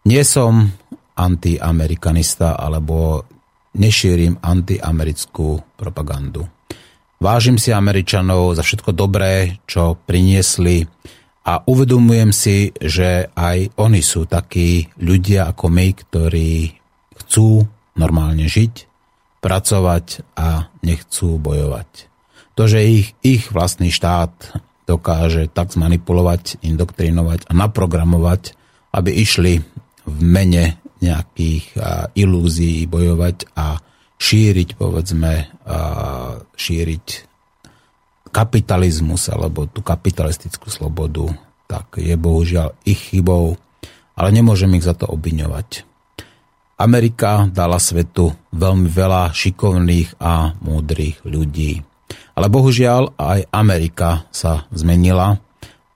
Nie 0.06 0.22
som 0.24 0.70
antiamerikanista 1.18 2.56
alebo 2.56 3.26
nešírim 3.76 4.40
antiamerickú 4.40 5.62
propagandu. 5.76 6.48
Vážim 7.20 7.60
si 7.60 7.68
Američanov 7.68 8.56
za 8.56 8.64
všetko 8.64 8.96
dobré, 8.96 9.60
čo 9.68 10.00
priniesli 10.08 10.88
a 11.44 11.60
uvedomujem 11.60 12.32
si, 12.32 12.72
že 12.80 13.28
aj 13.36 13.76
oni 13.76 14.00
sú 14.00 14.24
takí 14.24 14.88
ľudia 14.96 15.52
ako 15.52 15.66
my, 15.68 15.86
ktorí 15.92 16.52
chcú 17.20 17.68
normálne 18.00 18.48
žiť, 18.48 18.89
pracovať 19.40 20.22
a 20.36 20.68
nechcú 20.84 21.40
bojovať. 21.40 22.08
To, 22.56 22.68
že 22.68 22.84
ich, 22.84 23.16
ich 23.24 23.48
vlastný 23.48 23.88
štát 23.88 24.32
dokáže 24.84 25.48
tak 25.48 25.72
zmanipulovať, 25.72 26.60
indoktrinovať 26.60 27.48
a 27.48 27.52
naprogramovať, 27.56 28.52
aby 28.92 29.10
išli 29.16 29.64
v 30.04 30.18
mene 30.20 30.76
nejakých 31.00 31.78
ilúzií 32.12 32.84
bojovať 32.84 33.56
a 33.56 33.80
šíriť, 34.20 34.76
povedzme, 34.76 35.48
šíriť 36.52 37.06
kapitalizmus 38.28 39.32
alebo 39.32 39.64
tú 39.64 39.80
kapitalistickú 39.80 40.68
slobodu, 40.68 41.32
tak 41.64 41.96
je 41.96 42.14
bohužiaľ 42.18 42.76
ich 42.84 43.14
chybou, 43.14 43.56
ale 44.18 44.28
nemôžem 44.34 44.74
ich 44.76 44.84
za 44.84 44.92
to 44.92 45.08
obviňovať. 45.08 45.88
Amerika 46.80 47.44
dala 47.52 47.76
svetu 47.76 48.32
veľmi 48.56 48.88
veľa 48.88 49.36
šikovných 49.36 50.16
a 50.16 50.56
múdrych 50.64 51.20
ľudí. 51.28 51.84
Ale 52.32 52.48
bohužiaľ 52.48 53.20
aj 53.20 53.52
Amerika 53.52 54.24
sa 54.32 54.64
zmenila 54.72 55.36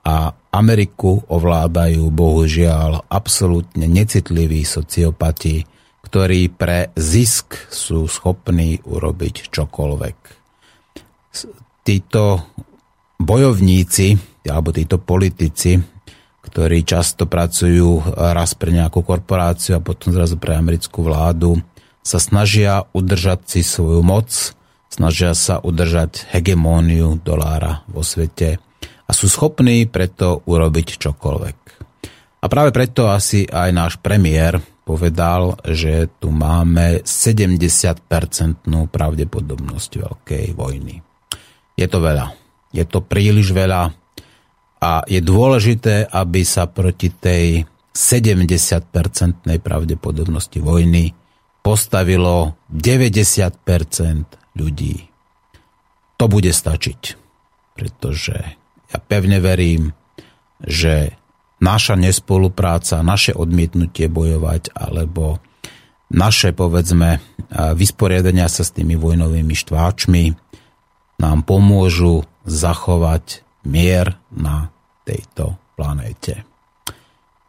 a 0.05 0.15
Ameriku 0.53 1.25
ovládajú 1.25 2.05
bohužiaľ 2.13 3.09
absolútne 3.09 3.89
necitliví 3.89 4.61
sociopati, 4.61 5.65
ktorí 6.05 6.53
pre 6.53 6.93
zisk 6.93 7.73
sú 7.73 8.05
schopní 8.05 8.79
urobiť 8.85 9.49
čokoľvek 9.49 10.45
títo 11.85 12.23
bojovníci 13.21 14.17
alebo 14.49 14.73
títo 14.73 14.97
politici, 14.97 15.77
ktorí 16.45 16.85
často 16.85 17.25
pracujú 17.25 18.13
raz 18.13 18.53
pre 18.53 18.69
nejakú 18.69 19.01
korporáciu 19.01 19.81
a 19.81 19.83
potom 19.83 20.13
zrazu 20.13 20.37
pre 20.37 20.53
americkú 20.53 21.01
vládu, 21.01 21.57
sa 22.05 22.21
snažia 22.21 22.85
udržať 22.93 23.49
si 23.49 23.61
svoju 23.65 24.05
moc, 24.05 24.29
snažia 24.93 25.33
sa 25.33 25.57
udržať 25.57 26.29
hegemóniu 26.29 27.17
dolára 27.17 27.81
vo 27.89 28.05
svete 28.05 28.61
a 29.05 29.11
sú 29.11 29.25
schopní 29.25 29.89
preto 29.89 30.45
urobiť 30.45 31.01
čokoľvek. 31.01 31.57
A 32.39 32.45
práve 32.45 32.69
preto 32.69 33.09
asi 33.09 33.49
aj 33.49 33.69
náš 33.73 33.93
premiér 33.97 34.61
povedal, 34.85 35.57
že 35.65 36.13
tu 36.21 36.29
máme 36.29 37.01
70-percentnú 37.01 38.85
pravdepodobnosť 38.93 39.91
veľkej 39.97 40.45
vojny. 40.53 41.01
Je 41.73 41.87
to 41.89 41.97
veľa. 41.97 42.37
Je 42.69 42.85
to 42.85 43.01
príliš 43.01 43.49
veľa 43.49 43.89
a 44.85 45.01
je 45.09 45.17
dôležité, 45.17 46.05
aby 46.13 46.45
sa 46.45 46.69
proti 46.69 47.09
tej 47.09 47.65
70-percentnej 47.89 49.57
pravdepodobnosti 49.57 50.61
vojny 50.61 51.09
postavilo 51.65 52.53
90% 52.69 54.61
ľudí. 54.61 55.09
To 56.21 56.25
bude 56.29 56.53
stačiť, 56.53 57.01
pretože 57.73 58.37
ja 58.93 58.97
pevne 59.01 59.41
verím, 59.41 59.97
že 60.61 61.17
naša 61.57 61.97
nespolupráca, 61.97 63.01
naše 63.01 63.33
odmietnutie 63.33 64.05
bojovať 64.05 64.69
alebo 64.77 65.41
naše, 66.13 66.53
povedzme, 66.53 67.25
vysporiadania 67.73 68.45
sa 68.45 68.61
s 68.61 68.69
tými 68.69 68.93
vojnovými 68.93 69.57
štváčmi 69.57 70.23
nám 71.17 71.41
pomôžu 71.41 72.21
zachovať 72.45 73.41
mier 73.65 74.21
na 74.29 74.74
tejto 75.05 75.55
planéte. 75.77 76.43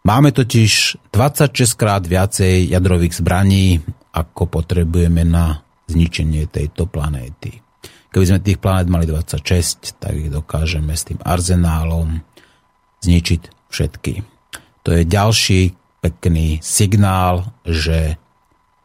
Máme 0.06 0.30
totiž 0.30 1.02
26 1.10 1.74
krát 1.74 2.06
viacej 2.06 2.70
jadrových 2.70 3.18
zbraní, 3.18 3.82
ako 4.14 4.46
potrebujeme 4.46 5.26
na 5.26 5.66
zničenie 5.90 6.46
tejto 6.46 6.86
planéty. 6.86 7.58
Keby 8.14 8.24
sme 8.24 8.38
tých 8.46 8.62
planét 8.62 8.86
mali 8.86 9.04
26, 9.10 9.98
tak 9.98 10.14
ich 10.14 10.30
dokážeme 10.30 10.94
s 10.94 11.10
tým 11.10 11.18
arzenálom 11.20 12.22
zničiť 13.02 13.42
všetky. 13.66 14.14
To 14.86 14.94
je 14.94 15.02
ďalší 15.02 15.60
pekný 15.98 16.62
signál, 16.62 17.50
že 17.66 18.14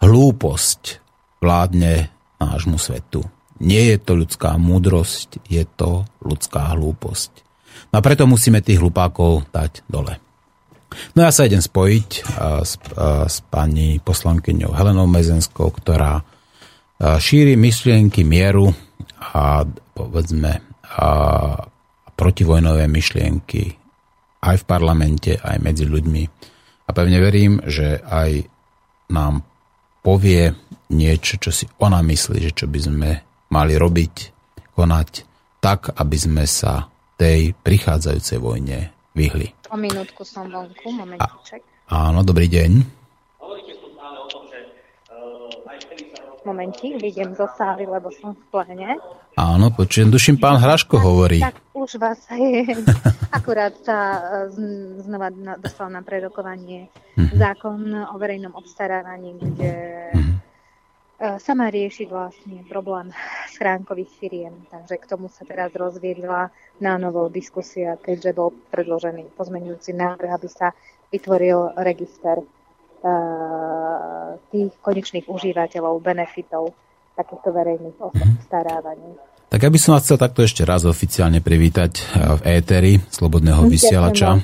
hlúposť 0.01 0.99
vládne 1.37 2.09
nášmu 2.41 2.81
svetu. 2.81 3.21
Nie 3.61 3.93
je 3.93 3.97
to 4.01 4.17
ľudská 4.17 4.57
múdrosť, 4.57 5.45
je 5.45 5.61
to 5.77 6.09
ľudská 6.25 6.73
hlúposť. 6.73 7.45
No 7.91 7.99
a 7.99 8.01
preto 8.01 8.23
musíme 8.23 8.63
tých 8.63 8.79
hlupákov 8.79 9.51
dať 9.51 9.83
dole. 9.91 10.15
No 11.15 11.23
ja 11.23 11.31
sa 11.31 11.47
idem 11.47 11.63
spojiť 11.63 12.09
s, 12.63 12.75
s 13.27 13.37
pani 13.47 13.99
poslankyňou 14.03 14.75
Helenou 14.75 15.07
Mezenskou, 15.07 15.71
ktorá 15.71 16.23
šíri 16.99 17.55
myšlienky 17.55 18.27
mieru 18.27 18.71
a 19.33 19.63
povedzme 19.95 20.51
a 20.91 21.07
protivojnové 22.15 22.91
myšlienky 22.91 23.63
aj 24.43 24.55
v 24.61 24.67
parlamente, 24.67 25.31
aj 25.39 25.57
medzi 25.63 25.87
ľuďmi. 25.87 26.23
A 26.85 26.89
pevne 26.91 27.17
verím, 27.23 27.63
že 27.63 28.03
aj 28.03 28.43
nám 29.15 29.47
povie 30.03 30.51
niečo, 30.91 31.39
čo 31.39 31.55
si 31.55 31.63
ona 31.79 32.03
myslí, 32.03 32.37
že 32.43 32.51
čo 32.51 32.65
by 32.67 32.79
sme 32.83 33.09
mali 33.53 33.73
robiť, 33.79 34.15
konať 34.75 35.09
tak, 35.63 35.95
aby 35.95 36.17
sme 36.19 36.43
sa 36.43 36.90
tej 37.21 37.53
prichádzajúcej 37.61 38.41
vojne 38.41 38.89
vyhli. 39.13 39.53
O 39.69 39.77
minútku 39.77 40.25
som 40.25 40.49
vonku, 40.49 40.89
momentiček. 40.89 41.61
A, 41.93 42.09
áno, 42.09 42.25
dobrý 42.25 42.49
deň. 42.49 42.81
Momentík, 46.41 46.97
vidím 46.97 47.37
zo 47.37 47.45
sály, 47.53 47.85
lebo 47.85 48.09
som 48.09 48.33
v 48.33 48.41
pléne. 48.49 48.97
Áno, 49.37 49.69
počujem, 49.69 50.09
duším, 50.09 50.41
pán 50.41 50.57
Hraško 50.57 50.97
hovorí. 50.97 51.37
Tak 51.37 51.61
už 51.77 52.01
vás 52.01 52.17
je. 52.33 52.73
Akurát 53.29 53.77
sa 53.85 53.97
e, 54.17 54.19
znova 55.05 55.29
dostal 55.61 55.93
na 55.93 56.01
prerokovanie 56.01 56.89
mm-hmm. 57.13 57.37
zákon 57.37 57.77
o 58.09 58.15
verejnom 58.17 58.57
obstarávaní, 58.57 59.37
kde 59.37 59.71
mm-hmm 60.17 60.50
sama 61.21 61.69
riešiť 61.69 62.07
vlastne 62.09 62.65
problém 62.65 63.13
schránkových 63.53 64.11
firiem. 64.17 64.53
Takže 64.73 64.97
k 64.97 65.05
tomu 65.05 65.29
sa 65.29 65.45
teraz 65.45 65.69
rozviedla 65.69 66.49
na 66.81 66.97
novou 66.97 67.29
diskusia, 67.29 67.93
keďže 68.01 68.33
bol 68.33 68.49
predložený 68.73 69.37
pozmenujúci 69.37 69.93
návrh, 69.93 70.31
aby 70.33 70.47
sa 70.49 70.73
vytvoril 71.13 71.77
register 71.77 72.41
uh, 72.41 74.33
tých 74.49 74.73
konečných 74.81 75.29
užívateľov, 75.29 76.01
benefitov 76.01 76.73
takýchto 77.13 77.53
verejných 77.53 77.97
obstarávaní. 78.01 79.13
Tak 79.51 79.67
ja 79.67 79.69
by 79.69 79.79
som 79.83 79.91
vás 79.93 80.07
chcel 80.07 80.15
takto 80.15 80.47
ešte 80.47 80.63
raz 80.63 80.87
oficiálne 80.87 81.43
privítať 81.43 81.91
e, 81.99 82.03
v 82.39 82.41
éteri 82.55 82.93
Slobodného 83.11 83.67
vysielača, 83.67 84.39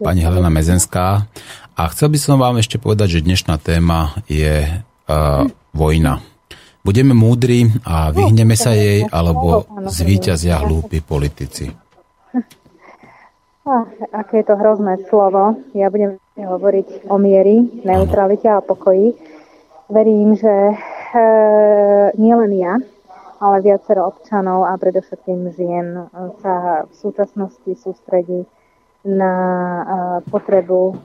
pani 0.00 0.24
Helena 0.24 0.48
Mezenská. 0.48 1.28
A 1.76 1.82
chcel 1.92 2.08
by 2.08 2.16
som 2.16 2.40
vám 2.40 2.56
ešte 2.56 2.80
povedať, 2.80 3.20
že 3.20 3.26
dnešná 3.28 3.60
téma 3.60 4.16
je 4.24 4.80
uh, 4.80 5.44
vojna. 5.74 6.22
Budeme 6.84 7.12
múdri 7.16 7.66
a 7.82 8.14
vyhneme 8.14 8.54
sa 8.54 8.70
jej, 8.76 9.02
alebo 9.10 9.66
zvíťazia 9.88 10.62
hlúpi 10.62 11.02
politici. 11.02 11.72
Oh, 13.64 13.88
aké 14.12 14.44
je 14.44 14.46
to 14.46 14.60
hrozné 14.60 15.00
slovo. 15.08 15.56
Ja 15.72 15.88
budem 15.88 16.20
hovoriť 16.36 17.08
o 17.08 17.16
miery, 17.16 17.64
neutralite 17.82 18.52
a 18.52 18.60
pokoji. 18.60 19.16
Verím, 19.88 20.36
že 20.36 20.52
nielen 22.20 22.52
ja, 22.52 22.76
ale 23.40 23.64
viacero 23.64 24.12
občanov 24.12 24.68
a 24.68 24.76
predovšetkým 24.76 25.40
žien 25.56 26.08
sa 26.44 26.84
v 26.84 26.92
súčasnosti 26.92 27.72
sústredí 27.80 28.44
na 29.04 29.32
potrebu 30.28 31.00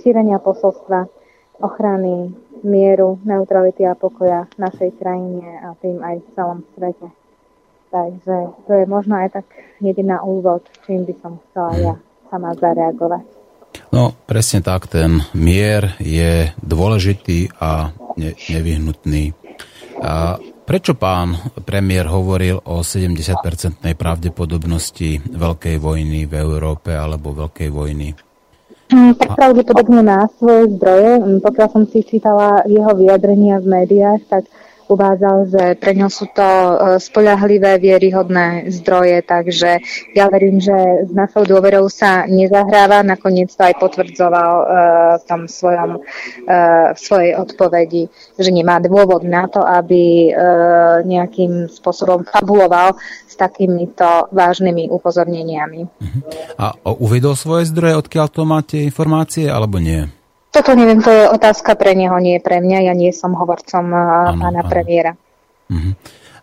šírenia 0.00 0.40
posolstva 0.40 1.12
ochrany 1.60 2.34
mieru, 2.64 3.20
neutrality 3.24 3.84
a 3.84 3.94
pokoja 3.96 4.48
v 4.56 4.58
našej 4.60 4.90
krajine 5.00 5.60
a 5.64 5.76
tým 5.80 6.00
aj 6.00 6.16
v 6.20 6.28
celom 6.34 6.58
svete. 6.76 7.08
Takže 7.90 8.36
to 8.66 8.72
je 8.74 8.84
možno 8.84 9.14
aj 9.16 9.40
tak 9.40 9.46
na 10.02 10.18
úvod, 10.24 10.66
čím 10.84 11.06
by 11.06 11.14
som 11.22 11.38
chcela 11.48 11.72
ja 11.78 11.94
sama 12.28 12.52
zareagovať. 12.58 13.24
No, 13.92 14.12
presne 14.26 14.60
tak, 14.64 14.90
ten 14.90 15.22
mier 15.36 15.94
je 16.02 16.50
dôležitý 16.60 17.54
a 17.60 17.92
ne, 18.18 18.34
nevyhnutný. 18.34 19.32
A 20.02 20.36
prečo 20.66 20.98
pán 20.98 21.38
premiér 21.64 22.10
hovoril 22.10 22.60
o 22.66 22.82
70-percentnej 22.82 23.94
pravdepodobnosti 23.94 25.32
veľkej 25.32 25.76
vojny 25.78 26.26
v 26.26 26.34
Európe 26.36 26.92
alebo 26.92 27.32
veľkej 27.32 27.68
vojny 27.70 28.25
tak 28.90 29.28
pravdepodobne 29.34 30.00
má 30.02 30.30
svoje 30.38 30.70
zdroje. 30.78 31.10
Mm, 31.18 31.38
pokiaľ 31.42 31.68
som 31.74 31.84
si 31.90 32.06
čítala 32.06 32.62
jeho 32.70 32.94
vyjadrenia 32.94 33.58
v 33.58 33.66
médiách, 33.66 34.22
tak 34.30 34.46
uvádzal, 34.86 35.36
že 35.50 35.64
pre 35.78 35.92
ňo 35.98 36.08
sú 36.08 36.30
to 36.30 36.42
e, 36.42 36.74
spoľahlivé, 37.02 37.78
vieryhodné 37.78 38.70
zdroje, 38.70 39.22
takže 39.26 39.82
ja 40.14 40.30
verím, 40.30 40.62
že 40.62 41.06
s 41.06 41.12
našou 41.12 41.42
dôverou 41.42 41.90
sa 41.90 42.24
nezahráva, 42.26 43.02
nakoniec 43.02 43.50
to 43.52 43.62
aj 43.62 43.74
potvrdzoval 43.78 44.52
uh, 44.56 44.66
v 45.20 45.24
tom 45.28 45.42
svojom, 45.46 46.00
uh, 46.00 46.94
v 46.94 46.98
svojej 46.98 47.32
odpovedi, 47.36 48.08
že 48.38 48.50
nemá 48.50 48.80
dôvod 48.80 49.22
na 49.26 49.48
to, 49.50 49.60
aby 49.60 50.32
nejakým 51.04 51.68
spôsobom 51.70 52.24
fabuloval 52.26 52.96
s 53.26 53.34
takýmito 53.36 54.30
vážnymi 54.32 54.88
upozorneniami. 54.88 55.80
Mhm. 55.86 56.18
A 56.56 56.72
uvedol 56.96 57.36
svoje 57.36 57.68
zdroje, 57.68 58.00
odkiaľ 58.00 58.26
to 58.32 58.42
máte 58.48 58.76
informácie, 58.80 59.48
alebo 59.50 59.76
nie? 59.76 60.08
Toto 60.56 60.72
neviem, 60.72 61.04
to 61.04 61.12
je 61.12 61.28
otázka 61.28 61.76
pre 61.76 61.92
neho, 61.92 62.16
nie 62.16 62.40
pre 62.40 62.64
mňa. 62.64 62.88
Ja 62.88 62.94
nie 62.96 63.12
som 63.12 63.36
hovorcom 63.36 63.92
ano, 63.92 64.40
pána 64.40 64.64
ano. 64.64 64.70
premiéra. 64.72 65.12
Uh-huh. 65.68 65.92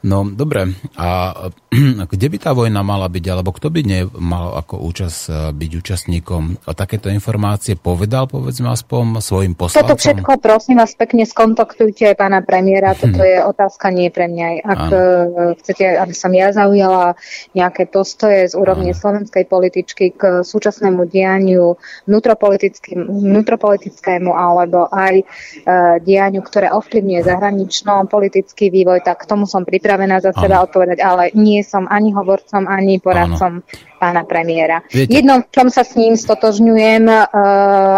No 0.04 0.28
dobre, 0.28 0.68
a 1.00 1.32
kde 2.12 2.28
by 2.28 2.38
tá 2.38 2.52
vojna 2.52 2.84
mala 2.84 3.10
byť, 3.10 3.26
alebo 3.32 3.56
kto 3.56 3.72
by 3.72 3.88
nemal 3.88 4.60
ako 4.60 4.84
účast 4.84 5.32
e, 5.32 5.56
byť 5.56 5.72
účastníkom? 5.80 6.68
A 6.68 6.76
takéto 6.76 7.08
informácie 7.08 7.80
povedal, 7.80 8.28
povedzme 8.28 8.68
aspoň 8.68 9.24
svojim 9.24 9.56
poslancom? 9.56 9.96
Toto 9.96 10.04
všetko, 10.04 10.44
prosím 10.44 10.84
vás, 10.84 10.92
pekne 10.94 11.24
skontaktujte 11.24 12.12
aj 12.14 12.20
pána 12.20 12.44
premiéra, 12.44 13.00
toto 13.00 13.24
hm. 13.24 13.32
je 13.32 13.40
otázka 13.48 13.96
nie 13.96 14.12
pre 14.12 14.28
mňa. 14.28 14.48
Ak 14.62 14.92
ano. 14.92 14.92
E, 14.92 15.56
chcete, 15.64 15.96
aby 15.98 16.14
som 16.14 16.36
ja 16.36 16.52
zaujala 16.52 17.16
nejaké 17.56 17.88
postoje 17.88 18.52
z 18.52 18.60
úrovne 18.60 18.92
ano. 18.92 19.00
slovenskej 19.00 19.48
političky 19.48 20.12
k 20.14 20.44
súčasnému 20.44 21.08
dianiu 21.08 21.80
vnútropolitickému 22.06 24.32
alebo 24.36 24.92
aj 24.92 25.24
uh, 25.24 25.96
dianiu, 26.02 26.42
ktoré 26.42 26.74
ovplyvňuje 26.74 27.22
zahranično 27.24 28.10
politický 28.10 28.74
vývoj, 28.74 29.06
tak 29.06 29.22
k 29.24 29.30
tomu 29.30 29.46
som 29.46 29.64
pripravená 29.64 29.93
pripravená 29.94 30.26
za 30.26 30.34
seba 30.34 30.58
ano. 30.58 30.66
odpovedať, 30.66 30.98
ale 31.06 31.30
nie 31.38 31.62
som 31.62 31.86
ani 31.86 32.10
hovorcom, 32.18 32.66
ani 32.66 32.98
poradcom 32.98 33.62
ano. 33.62 33.66
pána 34.02 34.26
premiéra. 34.26 34.82
Viete. 34.90 35.14
Jedno, 35.14 35.46
v 35.46 35.54
čom 35.54 35.70
sa 35.70 35.86
s 35.86 35.94
ním 35.94 36.18
stotožňujem, 36.18 37.06
uh, 37.06 37.30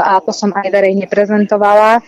a 0.04 0.20
to 0.20 0.36
som 0.36 0.52
aj 0.52 0.68
verejne 0.76 1.08
prezentovala, 1.08 2.04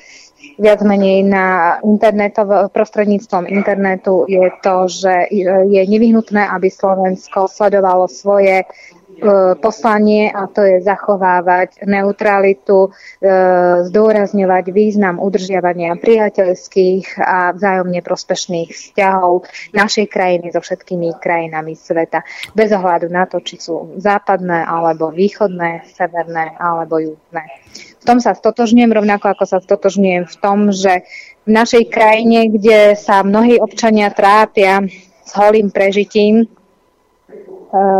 viac 0.59 0.83
menej 0.83 1.23
na 1.23 1.77
internetov, 1.87 2.73
prostredníctvom 2.75 3.47
internetu 3.47 4.27
je 4.27 4.51
to, 4.59 4.89
že 4.91 5.31
je 5.69 5.81
nevyhnutné, 5.87 6.49
aby 6.49 6.67
Slovensko 6.67 7.47
sledovalo 7.47 8.09
svoje 8.11 8.67
poslanie 9.59 10.29
a 10.29 10.45
to 10.47 10.61
je 10.61 10.77
zachovávať 10.83 11.83
neutralitu, 11.85 12.87
e, 12.87 12.89
zdôrazňovať 13.89 14.65
význam 14.71 15.17
udržiavania 15.17 15.97
priateľských 15.97 17.17
a 17.19 17.53
vzájomne 17.53 17.99
prospešných 18.05 18.69
vzťahov 18.69 19.47
našej 19.73 20.05
krajiny 20.09 20.53
so 20.53 20.61
všetkými 20.61 21.17
krajinami 21.17 21.73
sveta. 21.73 22.21
Bez 22.53 22.69
ohľadu 22.73 23.09
na 23.09 23.25
to, 23.25 23.41
či 23.41 23.57
sú 23.57 23.97
západné 23.97 24.63
alebo 24.65 25.09
východné, 25.09 25.89
severné 25.93 26.53
alebo 26.57 27.01
južné. 27.01 27.45
V 28.01 28.03
tom 28.05 28.23
sa 28.23 28.37
stotožňujem, 28.37 28.93
rovnako 28.93 29.35
ako 29.35 29.45
sa 29.45 29.59
stotožňujem 29.59 30.23
v 30.29 30.35
tom, 30.39 30.71
že 30.71 31.03
v 31.43 31.49
našej 31.51 31.87
krajine, 31.91 32.51
kde 32.51 32.95
sa 32.95 33.23
mnohí 33.23 33.59
občania 33.59 34.11
trápia 34.11 34.83
s 35.27 35.31
holým 35.35 35.71
prežitím, 35.71 36.47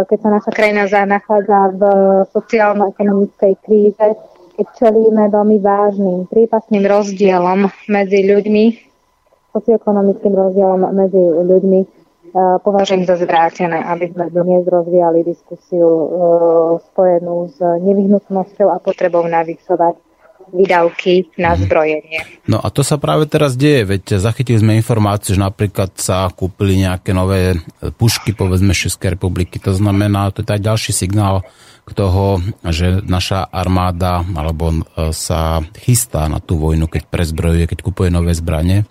keď 0.08 0.17
sa 0.21 0.30
naša 0.32 0.51
krajina 0.56 0.88
nachádza 0.88 1.75
v 1.75 1.82
sociálno-ekonomickej 2.32 3.53
kríze, 3.62 4.08
keď 4.58 4.67
čelíme 4.73 5.30
veľmi 5.30 5.58
vážnym, 5.62 6.25
prípasným 6.25 6.82
rozdielom 6.82 7.69
medzi 7.91 8.25
ľuďmi, 8.25 8.65
socioekonomickým 9.53 10.34
rozdielom 10.34 10.82
medzi 10.97 11.21
ľuďmi, 11.21 11.80
eh, 11.82 12.58
považujem 12.65 13.06
za 13.06 13.21
zvrátené, 13.21 13.77
aby 13.86 14.10
sme 14.10 14.34
dnes 14.34 14.65
rozvíjali 14.65 15.21
diskusiu 15.21 15.86
eh, 15.86 16.10
spojenú 16.89 17.53
s 17.53 17.62
nevyhnutnosťou 17.62 18.67
a 18.73 18.82
potrebou 18.82 19.30
navyšovať 19.30 20.07
výdavky 20.52 21.32
na 21.38 21.54
mhm. 21.56 21.60
zbrojenie. 21.66 22.20
No 22.48 22.58
a 22.64 22.68
to 22.72 22.82
sa 22.82 22.96
práve 22.96 23.28
teraz 23.28 23.60
deje, 23.60 23.84
veď 23.84 24.04
zachytili 24.20 24.60
sme 24.60 24.80
informáciu, 24.80 25.36
že 25.36 25.42
napríklad 25.44 25.96
sa 26.00 26.28
kúpili 26.32 26.80
nejaké 26.84 27.12
nové 27.12 27.60
pušky, 28.00 28.32
povedzme 28.32 28.72
Českej 28.72 29.20
republiky. 29.20 29.60
To 29.64 29.76
znamená, 29.76 30.32
to 30.32 30.42
je 30.44 30.48
tak 30.48 30.64
ďalší 30.64 30.92
signál 30.96 31.44
toho, 31.95 32.43
že 32.67 33.00
naša 33.08 33.47
armáda 33.47 34.26
alebo 34.36 34.71
e, 34.71 35.12
sa 35.15 35.63
chystá 35.80 36.28
na 36.28 36.43
tú 36.43 36.60
vojnu, 36.60 36.91
keď 36.91 37.08
prezbrojuje, 37.08 37.69
keď 37.69 37.80
kupuje 37.80 38.10
nové 38.12 38.36
zbranie. 38.36 38.84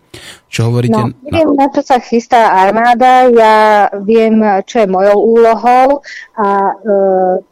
Čo 0.49 0.73
hovoríte? 0.73 0.97
No, 0.97 1.13
viem, 1.29 1.51
na 1.53 1.69
čo 1.69 1.85
sa 1.85 2.01
chystá 2.01 2.57
armáda, 2.57 3.29
ja 3.29 3.57
viem, 4.01 4.41
čo 4.65 4.81
je 4.81 4.89
mojou 4.89 5.19
úlohou 5.21 6.01
a 6.41 6.49
e, 6.49 6.75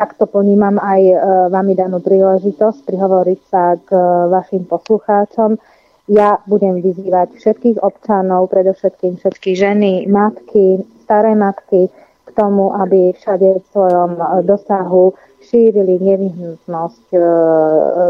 takto 0.00 0.24
ponímam 0.24 0.80
aj 0.80 1.02
e, 1.02 1.16
vami 1.52 1.76
danú 1.76 2.00
príležitosť 2.00 2.88
prihovoriť 2.88 3.40
sa 3.52 3.76
k 3.76 3.88
e, 3.92 4.04
vašim 4.32 4.64
poslucháčom. 4.64 5.60
Ja 6.08 6.40
budem 6.44 6.84
vyzývať 6.84 7.36
všetkých 7.40 7.80
občanov, 7.80 8.52
predovšetkým 8.52 9.20
všetky 9.20 9.56
ženy, 9.56 10.04
matky, 10.08 10.84
staré 11.04 11.32
matky, 11.32 11.88
k 12.24 12.30
tomu, 12.32 12.72
aby 12.72 13.12
všade 13.16 13.60
v 13.60 13.64
svojom 13.72 14.12
e, 14.16 14.24
dosahu 14.48 15.12
šírili 15.54 16.02
nevyhnutnosť 16.02 17.06
e, 17.14 17.18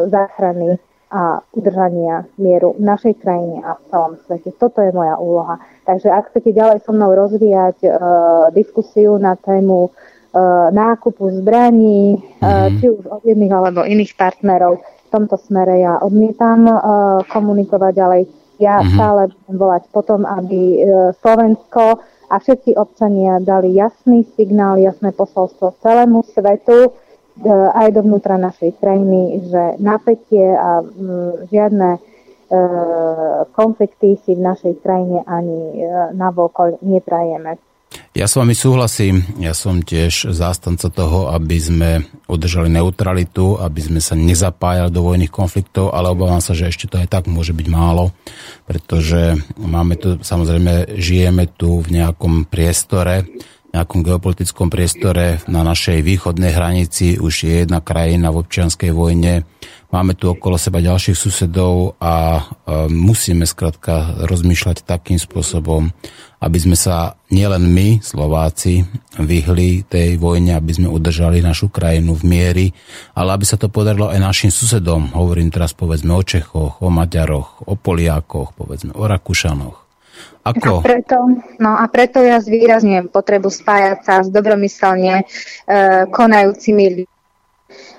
záchrany 0.09 0.81
a 1.13 1.45
udržania 1.53 2.25
mieru 2.41 2.73
v 2.81 2.89
našej 2.89 3.21
krajine 3.21 3.61
a 3.61 3.77
v 3.77 3.83
celom 3.93 4.13
svete. 4.25 4.51
Toto 4.57 4.81
je 4.81 4.97
moja 4.97 5.21
úloha. 5.21 5.61
Takže 5.85 6.09
ak 6.09 6.33
chcete 6.33 6.57
ďalej 6.57 6.81
so 6.81 6.97
mnou 6.97 7.13
rozvíjať 7.13 7.85
e, 7.85 7.89
diskusiu 8.57 9.21
na 9.21 9.37
tému 9.37 9.87
e, 9.87 9.91
nákupu 10.73 11.45
zbraní, 11.45 12.17
e, 12.17 12.49
mm. 12.49 12.81
či 12.81 12.87
už 12.89 13.05
od 13.13 13.23
jedných 13.29 13.53
alebo 13.53 13.85
iných 13.85 14.17
partnerov, 14.17 14.81
v 14.81 15.09
tomto 15.13 15.37
smere 15.37 15.85
ja 15.85 16.01
odmietam 16.01 16.65
e, 16.65 16.75
komunikovať 17.29 17.93
ďalej. 17.93 18.23
Ja 18.57 18.81
mm. 18.81 18.89
stále 18.97 19.21
budem 19.29 19.57
volať 19.61 19.83
potom, 19.93 20.25
aby 20.25 20.61
e, 20.65 20.79
Slovensko 21.21 22.01
a 22.33 22.35
všetci 22.41 22.73
občania 22.81 23.37
dali 23.39 23.77
jasný 23.77 24.25
signál, 24.33 24.81
jasné 24.81 25.13
posolstvo 25.13 25.77
celému 25.85 26.25
svetu, 26.33 26.91
E, 26.91 27.04
aj 27.75 27.88
dovnútra 27.90 28.38
našej 28.38 28.79
krajiny, 28.79 29.51
že 29.51 29.62
napätie 29.83 30.55
a 30.55 30.87
žiadne 31.51 31.99
e, 31.99 32.01
konflikty 33.51 34.14
si 34.23 34.38
v 34.38 34.44
našej 34.44 34.79
krajine 34.79 35.27
ani 35.27 35.83
e, 35.83 36.14
navokol 36.14 36.79
neprajeme. 36.79 37.59
Ja 38.14 38.31
s 38.31 38.38
vami 38.38 38.55
súhlasím, 38.55 39.27
ja 39.42 39.55
som 39.55 39.83
tiež 39.83 40.31
zástanca 40.31 40.87
toho, 40.87 41.35
aby 41.35 41.59
sme 41.59 41.90
udržali 42.31 42.70
neutralitu, 42.70 43.59
aby 43.59 43.81
sme 43.83 43.99
sa 43.99 44.14
nezapájali 44.14 44.90
do 44.94 45.03
vojných 45.03 45.35
konfliktov, 45.35 45.90
ale 45.90 46.14
obávam 46.14 46.38
sa, 46.38 46.55
že 46.55 46.70
ešte 46.70 46.87
to 46.87 47.03
aj 47.03 47.11
tak 47.11 47.25
môže 47.27 47.51
byť 47.51 47.66
málo, 47.66 48.14
pretože 48.70 49.35
máme 49.59 49.99
tu, 49.99 50.23
samozrejme, 50.23 50.94
žijeme 50.94 51.51
tu 51.59 51.83
v 51.83 52.03
nejakom 52.03 52.47
priestore, 52.47 53.27
nejakom 53.75 54.07
geopolitickom 54.07 54.71
priestore 54.71 55.43
na 55.51 55.67
našej 55.67 55.99
východnej 56.07 56.55
hranici 56.55 57.19
už 57.19 57.35
je 57.43 57.55
jedna 57.67 57.83
krajina 57.83 58.31
v 58.31 58.47
občianskej 58.47 58.95
vojne. 58.95 59.43
Máme 59.91 60.15
tu 60.15 60.31
okolo 60.31 60.55
seba 60.59 60.79
ďalších 60.79 61.19
susedov 61.19 61.99
a 61.99 62.43
musíme 62.91 63.47
skrátka 63.47 64.23
rozmýšľať 64.27 64.87
takým 64.87 65.19
spôsobom, 65.19 65.91
aby 66.39 66.59
sme 66.59 66.75
sa 66.79 67.19
nielen 67.31 67.67
my, 67.71 68.03
Slováci, 68.03 68.87
vyhli 69.19 69.87
tej 69.87 70.19
vojne, 70.19 70.55
aby 70.59 70.71
sme 70.75 70.89
udržali 70.91 71.43
našu 71.43 71.71
krajinu 71.71 72.15
v 72.15 72.27
miery, 72.27 72.67
ale 73.15 73.39
aby 73.39 73.47
sa 73.47 73.59
to 73.59 73.71
podarilo 73.71 74.11
aj 74.11 74.23
našim 74.23 74.51
susedom. 74.55 75.15
Hovorím 75.15 75.51
teraz 75.51 75.75
povedzme 75.75 76.15
o 76.15 76.23
Čechoch, 76.23 76.83
o 76.83 76.89
Maďaroch, 76.91 77.67
o 77.67 77.75
Poliákoch, 77.79 78.55
povedzme 78.55 78.95
o 78.95 79.03
Rakúšanoch 79.07 79.84
Ako? 80.44 80.79
A 80.79 80.85
preto, 80.85 81.16
no 81.57 81.72
a 81.72 81.85
preto 81.88 82.20
ja 82.20 82.37
zvýrazňujem 82.37 83.09
potrebu 83.09 83.48
spájať 83.48 83.98
sa 84.05 84.14
s 84.20 84.29
dobromyselne 84.29 85.14
e, 85.20 85.24
konajúcimi 86.12 86.85
ľuďmi 87.00 87.13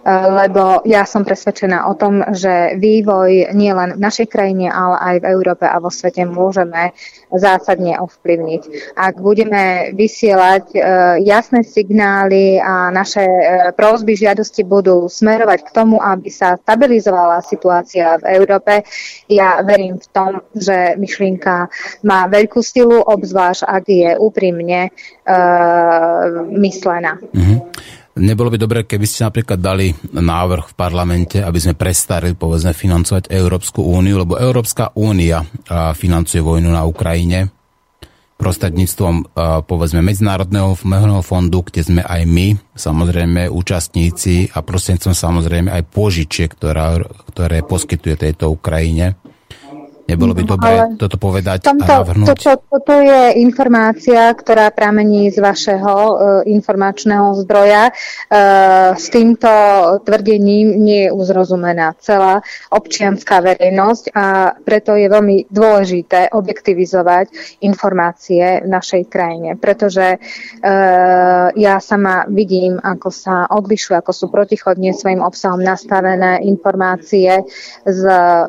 lebo 0.05 0.85
ja 0.85 1.01
som 1.09 1.25
presvedčená 1.25 1.89
o 1.89 1.97
tom, 1.97 2.21
že 2.37 2.77
vývoj 2.77 3.57
nielen 3.57 3.97
v 3.97 4.03
našej 4.05 4.29
krajine, 4.29 4.69
ale 4.69 5.01
aj 5.01 5.15
v 5.25 5.29
Európe 5.33 5.65
a 5.65 5.81
vo 5.81 5.89
svete 5.89 6.29
môžeme 6.29 6.93
zásadne 7.33 7.97
ovplyvniť. 7.97 8.93
Ak 8.93 9.17
budeme 9.17 9.91
vysielať 9.97 10.65
e, 10.71 10.79
jasné 11.25 11.65
signály 11.65 12.61
a 12.61 12.93
naše 12.93 13.25
e, 13.25 13.41
prosby, 13.73 14.13
žiadosti 14.13 14.61
budú 14.61 15.09
smerovať 15.09 15.59
k 15.65 15.73
tomu, 15.73 15.97
aby 15.97 16.29
sa 16.29 16.53
stabilizovala 16.53 17.41
situácia 17.41 18.21
v 18.21 18.37
Európe, 18.37 18.85
ja 19.25 19.65
verím 19.65 19.97
v 19.97 20.07
tom, 20.13 20.31
že 20.53 20.93
myšlienka 21.01 21.65
má 22.05 22.29
veľkú 22.29 22.61
silu, 22.61 23.01
obzvlášť 23.01 23.65
ak 23.65 23.83
je 23.89 24.11
úprimne 24.21 24.89
uh, 24.89 26.45
myslená. 26.53 27.17
Mm-hmm. 27.17 28.04
Nebolo 28.15 28.47
by 28.47 28.55
dobre, 28.55 28.79
keby 28.87 29.03
ste 29.03 29.27
napríklad 29.27 29.59
dali 29.59 29.91
návrh 30.15 30.71
v 30.71 30.77
parlamente, 30.79 31.43
aby 31.43 31.59
sme 31.59 31.75
prestali, 31.75 32.31
povedzme, 32.31 32.71
financovať 32.71 33.27
Európsku 33.27 33.83
úniu, 33.83 34.23
lebo 34.23 34.39
Európska 34.39 34.95
únia 34.95 35.43
financuje 35.91 36.39
vojnu 36.39 36.71
na 36.71 36.87
Ukrajine 36.87 37.51
prostredníctvom, 38.35 39.35
povedzme, 39.67 39.99
Medzinárodného 40.03 40.75
fondu, 41.23 41.63
kde 41.67 41.87
sme 41.87 42.01
aj 42.03 42.21
my, 42.27 42.55
samozrejme, 42.75 43.51
účastníci 43.51 44.51
a 44.51 44.63
prostredníctvom 44.63 45.15
samozrejme 45.15 45.69
aj 45.71 45.83
požičiek, 45.87 46.51
ktoré 46.51 47.57
poskytuje 47.67 48.15
tejto 48.15 48.51
Ukrajine. 48.51 49.19
Nebolo 50.05 50.37
by 50.37 50.43
no, 50.45 50.49
dobre 50.53 50.69
Ale 50.69 51.01
toto 51.01 51.17
povedať 51.17 51.65
tomto, 51.65 51.89
a 51.89 52.05
navrhnúť? 52.05 52.27
Toto, 52.29 52.51
toto 52.69 52.93
je 53.01 53.41
informácia, 53.41 54.29
ktorá 54.37 54.69
pramení 54.69 55.33
z 55.33 55.41
vašeho 55.41 55.93
uh, 55.97 56.13
informačného 56.45 57.33
zdroja. 57.41 57.89
Uh, 58.29 58.93
s 58.93 59.09
týmto 59.09 59.49
tvrdením 60.05 60.77
nie 60.77 61.09
je 61.09 61.11
uzrozumená 61.11 61.97
celá 61.97 62.45
občianská 62.69 63.41
verejnosť 63.41 64.13
a 64.13 64.53
preto 64.61 64.93
je 64.93 65.09
veľmi 65.09 65.49
dôležité 65.49 66.29
objektivizovať 66.37 67.57
informácie 67.65 68.61
v 68.61 68.67
našej 68.69 69.09
krajine, 69.09 69.57
pretože 69.57 70.21
uh, 70.21 71.49
ja 71.57 71.81
sama 71.81 72.29
vidím, 72.29 72.77
ako 72.77 73.09
sa 73.09 73.49
odlišujú, 73.49 73.97
ako 73.97 74.11
sú 74.13 74.25
protichodne 74.29 74.93
svojim 74.93 75.25
obsahom 75.25 75.65
nastavené 75.65 76.45
informácie 76.45 77.41
z 77.89 78.01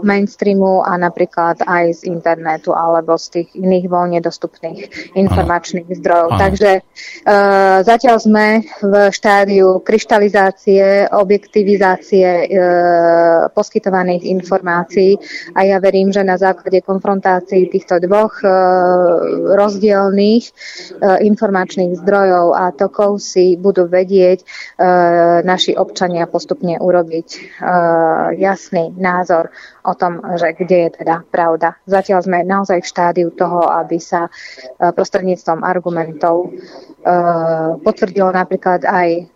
mainstreamu 0.04 0.84
a 0.84 1.00
napríklad 1.00 1.45
napríklad 1.46 1.62
aj 1.62 2.02
z 2.02 2.10
internetu 2.10 2.74
alebo 2.74 3.14
z 3.14 3.26
tých 3.30 3.48
iných 3.54 3.86
voľne 3.86 4.18
dostupných 4.18 5.14
informačných 5.14 5.86
ano. 5.86 5.98
zdrojov. 5.98 6.28
Ano. 6.34 6.40
Takže 6.42 6.70
uh, 6.82 7.78
zatiaľ 7.86 8.16
sme 8.18 8.46
v 8.82 8.94
štádiu 9.14 9.78
kryštalizácie, 9.86 11.12
objektivizácie 11.14 12.26
uh, 12.26 13.46
poskytovaných 13.54 14.26
informácií 14.26 15.14
a 15.54 15.62
ja 15.62 15.78
verím, 15.78 16.10
že 16.10 16.26
na 16.26 16.34
základe 16.34 16.82
konfrontácií 16.82 17.70
týchto 17.70 18.02
dvoch 18.02 18.42
uh, 18.42 18.50
rozdielných 19.54 20.44
uh, 20.50 21.18
informačných 21.22 22.02
zdrojov 22.02 22.46
a 22.58 22.64
tokov 22.74 23.22
si 23.22 23.54
budú 23.54 23.86
vedieť 23.86 24.42
uh, 24.42 25.40
naši 25.46 25.78
občania 25.78 26.26
postupne 26.26 26.74
urobiť 26.80 27.28
uh, 27.62 28.34
jasný 28.34 28.90
názor 28.98 29.54
o 29.86 29.94
tom, 29.94 30.18
že 30.34 30.58
kde 30.58 30.90
je 30.90 30.90
teda 31.02 31.22
pravda. 31.30 31.78
Zatiaľ 31.86 32.26
sme 32.26 32.42
naozaj 32.42 32.82
v 32.82 32.90
štádiu 32.90 33.28
toho, 33.30 33.70
aby 33.70 34.02
sa 34.02 34.26
e, 34.26 34.30
prostredníctvom 34.90 35.62
argumentov 35.62 36.50
e, 36.50 36.58
potvrdilo 37.80 38.34
napríklad 38.34 38.82
aj 38.82 39.30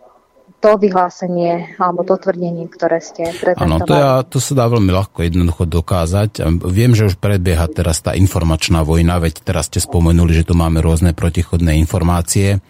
to 0.61 0.77
vyhlásenie 0.77 1.81
alebo 1.81 2.05
to 2.05 2.21
tvrdenie, 2.21 2.69
ktoré 2.69 3.01
ste 3.01 3.33
prezentovali. 3.33 3.81
Áno, 3.81 3.89
to, 3.89 3.95
ja, 3.97 4.13
to 4.21 4.39
sa 4.45 4.53
dá 4.53 4.69
veľmi 4.69 4.93
ľahko 4.93 5.25
jednoducho 5.25 5.65
dokázať. 5.65 6.45
Viem, 6.69 6.93
že 6.93 7.09
už 7.09 7.17
predbieha 7.17 7.65
teraz 7.73 8.05
tá 8.05 8.13
informačná 8.13 8.85
vojna, 8.85 9.17
veď 9.25 9.41
teraz 9.41 9.73
ste 9.73 9.81
spomenuli, 9.81 10.37
že 10.37 10.45
tu 10.45 10.53
máme 10.53 10.85
rôzne 10.85 11.17
protichodné 11.17 11.81
informácie. 11.81 12.61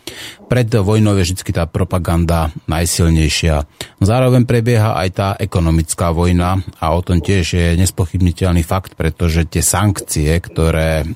Pred 0.50 0.68
vojnou 0.82 1.16
je 1.16 1.30
vždy 1.30 1.50
tá 1.54 1.64
propaganda 1.64 2.50
najsilnejšia. 2.66 3.64
Zároveň 4.02 4.44
prebieha 4.44 4.98
aj 4.98 5.08
tá 5.14 5.28
ekonomická 5.38 6.10
vojna 6.10 6.58
a 6.82 6.90
o 6.90 7.00
tom 7.00 7.22
tiež 7.22 7.54
je 7.54 7.78
nespochybniteľný 7.78 8.66
fakt, 8.66 8.98
pretože 8.98 9.46
tie 9.46 9.62
sankcie, 9.62 10.30
ktoré, 10.42 11.06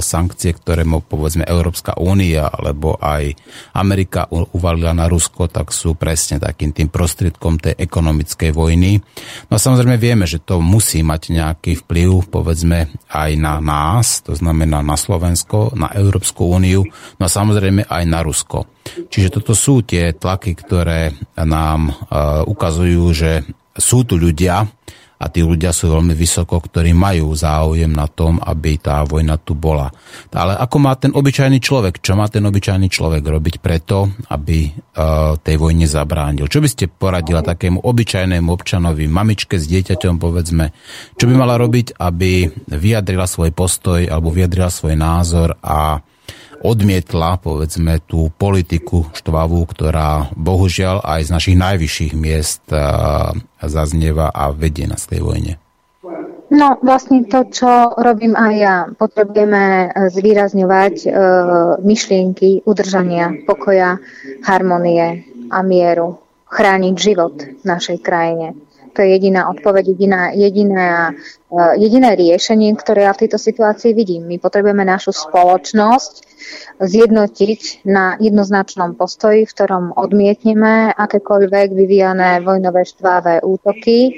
sankcie, 0.00 0.54
ktoré 0.54 0.86
povedzme 0.86 1.42
Európska 1.44 1.98
únia 1.98 2.46
alebo 2.46 2.94
aj 2.98 3.34
Amerika 3.74 4.30
uvalila 4.30 4.94
na 4.94 5.10
Rusko, 5.10 5.50
tak 5.50 5.74
sú 5.74 5.98
pre 5.98 6.06
presne 6.06 6.38
takým 6.38 6.70
tým 6.70 6.86
prostriedkom 6.86 7.58
tej 7.58 7.74
ekonomickej 7.82 8.54
vojny. 8.54 9.02
No 9.50 9.58
a 9.58 9.60
samozrejme 9.60 9.98
vieme, 9.98 10.22
že 10.22 10.38
to 10.38 10.62
musí 10.62 11.02
mať 11.02 11.34
nejaký 11.34 11.82
vplyv, 11.82 12.30
povedzme, 12.30 12.94
aj 13.10 13.30
na 13.34 13.58
nás, 13.58 14.22
to 14.22 14.38
znamená 14.38 14.86
na 14.86 14.94
Slovensko, 14.94 15.74
na 15.74 15.90
Európsku 15.90 16.46
úniu, 16.46 16.86
no 17.18 17.26
a 17.26 17.28
samozrejme 17.28 17.90
aj 17.90 18.04
na 18.06 18.22
Rusko. 18.22 18.75
Čiže 19.10 19.28
toto 19.40 19.52
sú 19.52 19.82
tie 19.82 20.14
tlaky, 20.14 20.52
ktoré 20.56 21.12
nám 21.38 21.90
uh, 21.90 22.42
ukazujú, 22.46 23.04
že 23.12 23.44
sú 23.76 24.04
tu 24.08 24.16
ľudia, 24.16 24.64
a 25.16 25.32
tí 25.32 25.40
ľudia 25.40 25.72
sú 25.72 25.88
veľmi 25.88 26.12
vysoko, 26.12 26.60
ktorí 26.60 26.92
majú 26.92 27.32
záujem 27.32 27.88
na 27.88 28.04
tom, 28.04 28.36
aby 28.36 28.76
tá 28.76 29.00
vojna 29.00 29.40
tu 29.40 29.56
bola. 29.56 29.88
Ale 30.28 30.52
ako 30.60 30.76
má 30.76 30.92
ten 31.00 31.12
obyčajný 31.16 31.56
človek? 31.56 32.04
Čo 32.04 32.20
má 32.20 32.28
ten 32.28 32.44
obyčajný 32.44 32.92
človek 32.92 33.24
robiť 33.24 33.56
preto, 33.64 34.12
aby 34.28 34.68
uh, 34.68 35.40
tej 35.40 35.56
vojne 35.56 35.88
zabránil? 35.88 36.52
Čo 36.52 36.60
by 36.60 36.68
ste 36.68 36.92
poradila 36.92 37.40
takému 37.40 37.80
obyčajnému 37.80 38.48
občanovi, 38.52 39.08
mamičke 39.08 39.56
s 39.56 39.64
dieťaťom, 39.64 40.20
povedzme, 40.20 40.76
čo 41.16 41.24
by 41.24 41.32
mala 41.32 41.56
robiť, 41.56 41.96
aby 41.96 42.52
vyjadrila 42.68 43.24
svoj 43.24 43.56
postoj 43.56 44.04
alebo 44.04 44.28
vyjadrila 44.28 44.68
svoj 44.68 45.00
názor 45.00 45.56
a 45.64 45.96
odmietla, 46.66 47.38
povedzme, 47.38 48.02
tú 48.02 48.34
politiku 48.34 49.06
štvavú, 49.14 49.62
ktorá 49.70 50.34
bohužiaľ 50.34 51.06
aj 51.06 51.20
z 51.26 51.30
našich 51.30 51.56
najvyšších 51.56 52.12
miest 52.18 52.66
zaznieva 53.62 54.34
a 54.34 54.50
vedie 54.50 54.90
nás 54.90 55.06
tej 55.06 55.22
vojne. 55.22 55.62
No, 56.46 56.78
vlastne 56.78 57.26
to, 57.26 57.42
čo 57.50 57.98
robím 57.98 58.38
aj 58.38 58.54
ja. 58.54 58.76
Potrebujeme 58.86 59.62
e, 59.66 59.86
zvýrazňovať 60.14 60.94
e, 61.02 61.08
myšlienky 61.82 62.62
udržania 62.62 63.34
pokoja, 63.42 63.98
harmonie 64.46 65.26
a 65.50 65.58
mieru. 65.66 66.22
Chrániť 66.46 66.94
život 66.94 67.34
v 67.42 67.64
našej 67.66 67.98
krajine. 67.98 68.54
To 68.96 69.04
je 69.04 69.12
jediná 69.12 69.52
odpoveď, 69.52 69.92
jediná, 69.92 70.32
jediná, 70.32 71.12
uh, 71.52 71.76
jediné 71.76 72.16
riešenie, 72.16 72.72
ktoré 72.80 73.04
ja 73.04 73.12
v 73.12 73.28
tejto 73.28 73.36
situácii 73.36 73.92
vidím. 73.92 74.24
My 74.24 74.40
potrebujeme 74.40 74.88
našu 74.88 75.12
spoločnosť 75.12 76.24
zjednotiť 76.80 77.84
na 77.84 78.16
jednoznačnom 78.16 78.96
postoji, 78.96 79.44
v 79.44 79.52
ktorom 79.52 79.92
odmietneme 80.00 80.96
akékoľvek 80.96 81.76
vyvíjané 81.76 82.40
vojnové 82.40 82.88
štvávé 82.88 83.44
útoky 83.44 84.16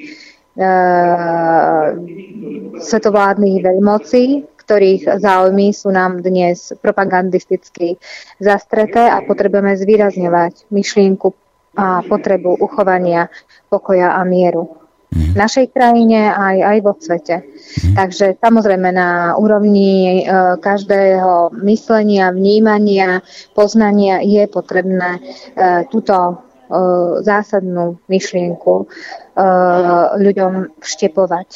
uh, 0.55 1.99
svetovládnych 2.79 3.59
veľmocí, 3.59 4.47
ktorých 4.63 5.19
záujmy 5.19 5.75
sú 5.75 5.91
nám 5.91 6.23
dnes 6.23 6.71
propagandisticky 6.79 7.99
zastreté 8.39 9.11
a 9.11 9.27
potrebujeme 9.27 9.75
zvýrazňovať 9.75 10.71
myšlienku 10.71 11.48
a 11.79 12.03
potrebu 12.03 12.59
uchovania 12.59 13.31
pokoja 13.71 14.19
a 14.19 14.27
mieru. 14.27 14.89
V 15.09 15.35
našej 15.41 15.73
krajine 15.73 16.29
aj, 16.29 16.57
aj 16.61 16.79
vo 16.85 16.93
svete. 17.01 17.37
Takže 17.97 18.37
samozrejme 18.45 18.93
na 18.93 19.33
úrovni 19.41 20.21
e, 20.21 20.23
každého 20.61 21.57
myslenia, 21.65 22.29
vnímania, 22.29 23.25
poznania 23.57 24.21
je 24.21 24.45
potrebné 24.53 25.17
e, 25.17 25.21
túto 25.89 26.13
e, 26.13 26.35
zásadnú 27.25 27.97
myšlienku 28.05 28.75
ľuďom 30.19 30.83
vštepovať 30.83 31.49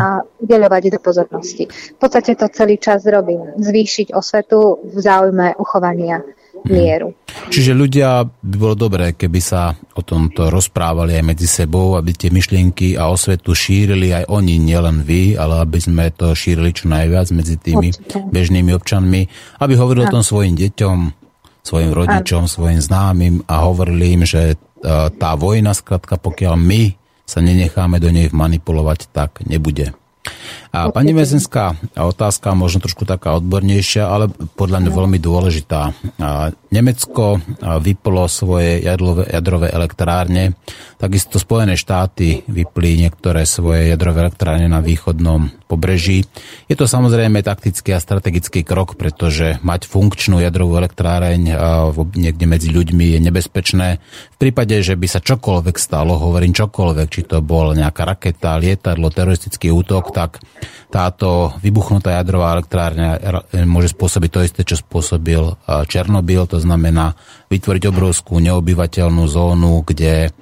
a 0.00 0.24
udeľovať 0.40 0.82
do 0.88 0.98
pozornosti. 0.98 1.68
V 1.68 1.98
podstate 2.00 2.32
to 2.34 2.48
celý 2.48 2.80
čas 2.80 3.04
robím. 3.04 3.52
Zvýšiť 3.60 4.16
osvetu 4.16 4.80
v 4.80 4.96
záujme 4.96 5.60
uchovania 5.60 6.24
mieru. 6.66 7.14
Čiže 7.48 7.76
ľudia 7.76 8.26
by 8.26 8.56
bolo 8.58 8.74
dobré, 8.74 9.14
keby 9.14 9.40
sa 9.40 9.70
o 9.94 10.02
tomto 10.02 10.50
rozprávali 10.50 11.14
aj 11.14 11.24
medzi 11.24 11.46
sebou, 11.46 11.94
aby 11.94 12.10
tie 12.16 12.32
myšlienky 12.34 12.98
a 12.98 13.12
osvetu 13.12 13.54
šírili 13.54 14.10
aj 14.10 14.26
oni, 14.26 14.58
nielen 14.58 15.06
vy, 15.06 15.38
ale 15.38 15.62
aby 15.62 15.78
sme 15.78 16.10
to 16.10 16.34
šírili 16.34 16.74
čo 16.74 16.90
najviac 16.90 17.30
medzi 17.30 17.56
tými 17.60 17.94
Určite. 17.94 18.18
bežnými 18.28 18.70
občanmi, 18.74 19.20
aby 19.62 19.72
hovorili 19.78 20.08
o 20.08 20.14
tom 20.18 20.24
svojim 20.26 20.58
deťom, 20.58 20.98
svojim 21.62 21.92
rodičom, 21.92 22.48
svojim 22.48 22.80
známym 22.80 23.44
a 23.44 23.68
hovorili 23.68 24.16
im, 24.16 24.22
že 24.24 24.54
e, 24.54 24.56
tá 25.12 25.30
vojna, 25.36 25.76
skratka, 25.76 26.16
pokiaľ 26.16 26.54
my 26.56 26.82
sa 27.28 27.44
nenecháme 27.44 28.00
do 28.00 28.08
nej 28.08 28.32
manipulovať, 28.32 29.12
tak 29.12 29.44
nebude. 29.44 29.92
A 30.72 30.92
pani 30.92 31.16
Mezenská 31.16 31.74
otázka, 31.96 32.52
možno 32.52 32.84
trošku 32.84 33.08
taká 33.08 33.36
odbornejšia, 33.40 34.04
ale 34.04 34.28
podľa 34.30 34.84
mňa 34.84 34.90
veľmi 34.92 35.18
dôležitá. 35.18 35.92
Nemecko 36.68 37.40
vyplo 37.80 38.28
svoje 38.28 38.84
jadrové, 38.84 39.24
jadrové 39.32 39.68
elektrárne, 39.72 40.54
takisto 41.00 41.40
Spojené 41.40 41.80
štáty 41.80 42.44
vypli 42.44 43.00
niektoré 43.00 43.48
svoje 43.48 43.88
jadrové 43.88 44.28
elektrárne 44.28 44.68
na 44.68 44.84
východnom 44.84 45.48
pobreží. 45.64 46.24
Je 46.68 46.76
to 46.76 46.88
samozrejme 46.88 47.44
taktický 47.44 47.96
a 47.96 48.00
strategický 48.00 48.64
krok, 48.64 48.96
pretože 48.96 49.60
mať 49.60 49.84
funkčnú 49.88 50.40
jadrovú 50.40 50.80
elektráreň 50.80 51.40
niekde 52.16 52.46
medzi 52.48 52.68
ľuďmi 52.72 53.16
je 53.16 53.18
nebezpečné. 53.20 53.88
V 54.32 54.36
prípade, 54.40 54.80
že 54.80 54.96
by 54.96 55.06
sa 55.08 55.20
čokoľvek 55.20 55.76
stalo, 55.76 56.16
hovorím 56.16 56.56
čokoľvek, 56.56 57.08
či 57.08 57.20
to 57.28 57.44
bol 57.44 57.76
nejaká 57.76 58.04
raketa, 58.04 58.56
lietadlo, 58.56 59.12
teroristický 59.12 59.68
útok, 59.68 60.12
tak 60.12 60.37
táto 60.88 61.52
vybuchnutá 61.60 62.16
jadrová 62.16 62.56
elektrárňa 62.56 63.20
môže 63.68 63.92
spôsobiť 63.92 64.30
to 64.32 64.40
isté, 64.40 64.60
čo 64.64 64.80
spôsobil 64.80 65.56
Černobyl, 65.84 66.48
to 66.48 66.56
znamená 66.56 67.12
vytvoriť 67.52 67.82
obrovskú 67.92 68.40
neobyvateľnú 68.40 69.28
zónu, 69.28 69.84
kde 69.84 70.32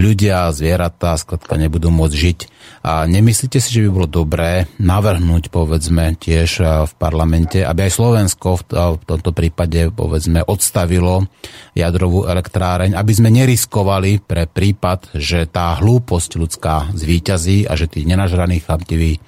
ľudia, 0.00 0.48
zvieratá 0.56 1.20
skladka 1.20 1.60
nebudú 1.60 1.92
môcť 1.92 2.16
žiť. 2.16 2.38
A 2.80 3.04
nemyslíte 3.04 3.60
si, 3.60 3.76
že 3.76 3.84
by 3.84 3.90
bolo 3.92 4.08
dobré 4.08 4.64
navrhnúť, 4.80 5.52
povedzme, 5.52 6.16
tiež 6.16 6.50
v 6.88 6.92
parlamente, 6.96 7.60
aby 7.60 7.86
aj 7.86 7.92
Slovensko 7.92 8.64
v 8.96 9.04
tomto 9.04 9.36
prípade, 9.36 9.92
povedzme, 9.92 10.40
odstavilo 10.40 11.28
jadrovú 11.76 12.24
elektráreň, 12.24 12.96
aby 12.96 13.12
sme 13.12 13.28
neriskovali 13.28 14.24
pre 14.24 14.48
prípad, 14.48 15.12
že 15.12 15.44
tá 15.44 15.76
hlúposť 15.76 16.30
ľudská 16.40 16.96
zvíťazí 16.96 17.68
a 17.68 17.76
že 17.76 17.84
tí 17.84 18.08
nenažraní 18.08 18.64
chamtiví, 18.64 19.20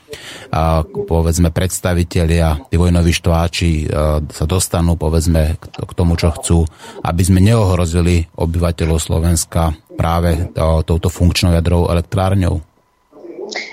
povedzme, 1.04 1.52
predstavitelia, 1.52 2.72
tí 2.72 2.80
vojnoví 2.80 3.12
štváči 3.12 3.92
sa 4.32 4.44
dostanú, 4.48 4.96
povedzme, 4.96 5.60
k 5.60 5.92
tomu, 5.92 6.16
čo 6.16 6.32
chcú, 6.32 6.64
aby 7.04 7.20
sme 7.20 7.44
neohrozili 7.44 8.32
obyvateľov 8.32 8.96
Slovenska 8.96 9.76
práve 9.92 10.48
touto 10.56 11.12
funkčnou 11.12 11.52
jadrovou 11.52 11.92
elektrárňou? 11.92 12.71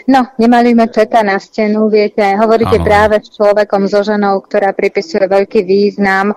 No, 0.09 0.25
nemali 0.41 0.73
sme 0.73 0.87
četa 0.89 1.21
na 1.21 1.37
stenu, 1.37 1.87
viete, 1.87 2.23
hovoríte 2.35 2.81
ano. 2.81 2.87
práve 2.87 3.15
s 3.21 3.31
človekom, 3.35 3.85
so 3.87 4.01
ženou, 4.01 4.41
ktorá 4.43 4.73
pripisuje 4.73 5.25
veľký 5.25 5.61
význam 5.63 6.31
e, 6.31 6.35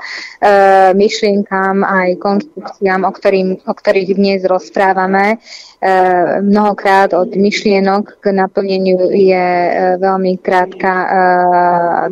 myšlienkám 0.93 1.83
aj 1.83 2.09
konstrukciám, 2.21 3.03
o, 3.07 3.11
ktorým, 3.11 3.49
o 3.65 3.73
ktorých 3.73 4.11
dnes 4.15 4.41
rozprávame. 4.45 5.37
E, 5.37 5.72
mnohokrát 6.43 7.11
od 7.13 7.35
myšlienok 7.35 8.23
k 8.23 8.25
naplneniu 8.31 9.11
je 9.11 9.47
e, 9.67 9.71
veľmi 9.99 10.39
krátka 10.39 10.93
e, 10.95 11.09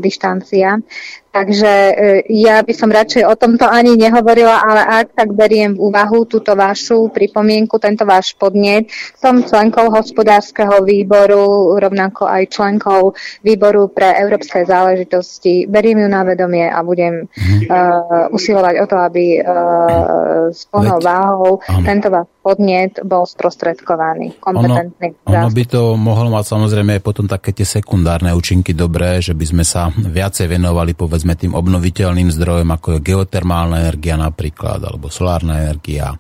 dištancia. 0.02 0.83
Takže 1.30 1.94
ja 2.26 2.59
by 2.59 2.74
som 2.74 2.90
radšej 2.90 3.22
o 3.22 3.38
tomto 3.38 3.62
ani 3.62 3.94
nehovorila, 3.94 4.66
ale 4.66 4.83
ak 4.83 5.14
tak 5.14 5.30
beriem 5.30 5.78
v 5.78 5.87
úvahu 5.87 6.26
túto 6.26 6.59
vašu 6.59 7.06
pripomienku, 7.14 7.78
tento 7.78 8.02
váš 8.02 8.35
podnet, 8.35 8.90
som 9.14 9.38
členkou 9.38 9.94
hospodárskeho 9.94 10.83
výboru, 10.83 11.78
rovnako 11.78 12.26
aj 12.26 12.50
členkou 12.50 13.14
výboru 13.46 13.94
pre 13.94 14.11
európske 14.18 14.66
záležitosti. 14.66 15.70
Beriem 15.70 16.02
ju 16.02 16.09
na 16.11 16.26
vedomie 16.26 16.66
a 16.66 16.83
budem 16.83 17.30
uh, 17.30 18.26
usilovať 18.35 18.74
o 18.83 18.87
to, 18.90 18.96
aby 18.98 19.38
uh, 19.38 20.50
s 20.50 20.66
plnou 20.66 20.98
váhou 20.98 21.62
tento 21.87 22.11
váš 22.11 22.26
podnet 22.40 23.05
bol 23.05 23.29
sprostredkovaný, 23.29 24.40
kompetentný. 24.40 25.12
Ono, 25.29 25.46
ono 25.46 25.50
by 25.53 25.64
to 25.68 25.94
mohlo 25.94 26.33
mať 26.33 26.44
samozrejme 26.57 27.05
potom 27.05 27.29
také 27.29 27.53
tie 27.53 27.68
sekundárne 27.68 28.33
účinky 28.33 28.72
dobré, 28.72 29.20
že 29.20 29.37
by 29.37 29.44
sme 29.44 29.64
sa 29.64 29.92
viacej 29.92 30.48
venovali 30.48 30.96
povedzme 30.96 31.37
tým 31.37 31.53
obnoviteľným 31.53 32.33
zdrojom, 32.33 32.68
ako 32.72 32.96
je 32.96 33.07
geotermálna 33.12 33.85
energia 33.85 34.16
napríklad, 34.16 34.81
alebo 34.81 35.12
solárna 35.12 35.61
energia 35.68 36.16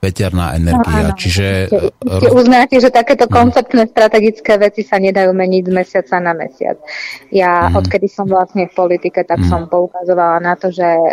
veterná 0.00 0.56
energia. 0.56 1.12
No, 1.12 1.14
Čiže... 1.14 1.68
Ste 2.00 2.28
e, 2.28 2.32
uznáte, 2.32 2.80
že 2.80 2.88
takéto 2.88 3.28
no. 3.28 3.36
konceptné 3.36 3.84
strategické 3.92 4.56
veci 4.56 4.80
sa 4.80 4.96
nedajú 4.96 5.36
meniť 5.36 5.62
z 5.68 5.72
mesiaca 5.76 6.16
na 6.24 6.32
mesiac. 6.32 6.80
Ja, 7.28 7.68
mm. 7.68 7.76
odkedy 7.84 8.08
som 8.08 8.24
vlastne 8.24 8.64
v 8.64 8.72
politike, 8.72 9.28
tak 9.28 9.44
mm. 9.44 9.48
som 9.52 9.68
poukazovala 9.68 10.40
na 10.40 10.56
to, 10.56 10.72
že 10.72 10.88
e, 10.88 11.06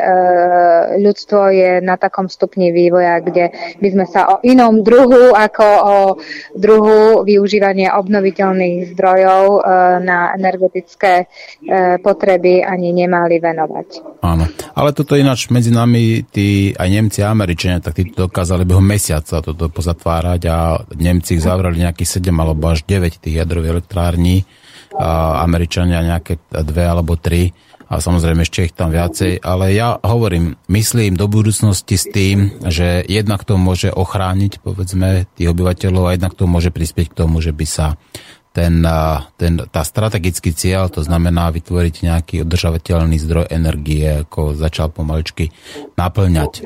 ľudstvo 1.04 1.52
je 1.52 1.72
na 1.84 2.00
takom 2.00 2.32
stupni 2.32 2.72
vývoja, 2.72 3.20
kde 3.20 3.52
by 3.84 3.88
sme 3.92 4.06
sa 4.08 4.32
o 4.32 4.36
inom 4.48 4.80
druhu 4.80 5.36
ako 5.36 5.68
o 5.68 5.98
druhu 6.56 7.28
využívania 7.28 8.00
obnoviteľných 8.00 8.96
zdrojov 8.96 9.44
e, 9.52 9.60
na 10.08 10.32
energetické 10.32 11.28
e, 11.28 12.00
potreby 12.00 12.64
ani 12.64 12.96
nemali 12.96 13.36
venovať. 13.44 14.24
Áno, 14.24 14.48
ale 14.80 14.96
toto 14.96 15.20
ináč 15.20 15.52
medzi 15.52 15.76
nami, 15.76 16.24
tí 16.32 16.72
aj 16.72 16.88
Nemci 16.88 17.20
a 17.20 17.36
Američania, 17.36 17.84
tak 17.84 18.00
tí 18.00 18.16
dokázali 18.16 18.64
by 18.64 18.77
priebehu 18.78 18.94
mesiaca 18.94 19.42
toto 19.42 19.74
pozatvárať 19.74 20.42
a 20.46 20.58
Nemci 20.94 21.38
ich 21.38 21.46
zavrali 21.46 21.82
nejakých 21.82 22.22
7 22.22 22.30
alebo 22.38 22.70
až 22.70 22.86
9 22.86 23.18
tých 23.18 23.36
jadrových 23.42 23.82
elektrární, 23.82 24.46
a 24.98 25.44
Američania 25.46 26.02
nejaké 26.02 26.42
dve 26.50 26.86
alebo 26.86 27.20
tri 27.20 27.54
a 27.88 28.02
samozrejme 28.02 28.42
ešte 28.44 28.72
ich 28.72 28.74
tam 28.74 28.90
viacej, 28.90 29.40
ale 29.46 29.72
ja 29.76 30.00
hovorím, 30.02 30.58
myslím 30.72 31.16
do 31.16 31.30
budúcnosti 31.30 31.96
s 31.96 32.06
tým, 32.10 32.66
že 32.66 33.06
jednak 33.06 33.46
to 33.46 33.56
môže 33.62 33.94
ochrániť, 33.94 34.60
povedzme, 34.64 35.30
tých 35.38 35.52
obyvateľov 35.54 36.04
a 36.08 36.16
jednak 36.18 36.34
to 36.34 36.50
môže 36.50 36.74
prispieť 36.74 37.14
k 37.14 37.20
tomu, 37.20 37.40
že 37.40 37.54
by 37.54 37.66
sa 37.68 37.96
ten, 38.58 38.82
ten, 39.38 39.54
tá 39.70 39.82
strategický 39.86 40.50
cieľ, 40.50 40.90
to 40.90 41.06
znamená 41.06 41.54
vytvoriť 41.54 41.96
nejaký 42.02 42.36
udržavateľný 42.42 43.22
zdroj 43.22 43.54
energie, 43.54 44.26
ako 44.26 44.58
začal 44.58 44.90
pomaličky 44.90 45.54
naplňať. 45.94 46.66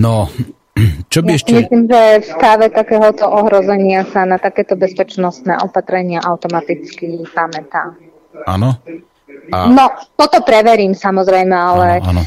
No, 0.00 0.32
čo 1.12 1.24
by 1.24 1.30
ešte... 1.36 1.52
Myslím, 1.64 1.88
že 1.88 2.02
v 2.20 2.26
stave 2.26 2.66
takéhoto 2.68 3.24
ohrozenia 3.24 4.04
sa 4.12 4.28
na 4.28 4.36
takéto 4.36 4.76
bezpečnostné 4.76 5.56
opatrenia 5.64 6.20
automaticky 6.20 7.24
pamätá. 7.32 7.96
Áno? 8.44 8.76
A... 9.52 9.70
No, 9.70 9.94
toto 10.18 10.42
preverím 10.42 10.92
samozrejme, 10.92 11.54
ale 11.54 12.02
áno, 12.02 12.18
áno. 12.18 12.22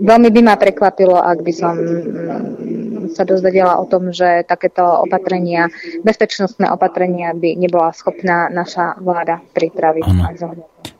veľmi 0.00 0.28
by 0.32 0.40
ma 0.40 0.54
prekvapilo, 0.56 1.20
ak 1.20 1.44
by 1.44 1.52
som 1.52 1.74
mm, 1.76 3.12
sa 3.12 3.28
dozvedela 3.28 3.76
o 3.76 3.84
tom, 3.84 4.08
že 4.08 4.40
takéto 4.48 4.80
opatrenia, 5.04 5.68
bezpečnostné 6.00 6.72
opatrenia 6.72 7.36
by 7.36 7.60
nebola 7.60 7.92
schopná 7.92 8.48
naša 8.48 8.96
vláda 9.04 9.44
pripraviť. 9.52 10.04
Áno. 10.08 10.24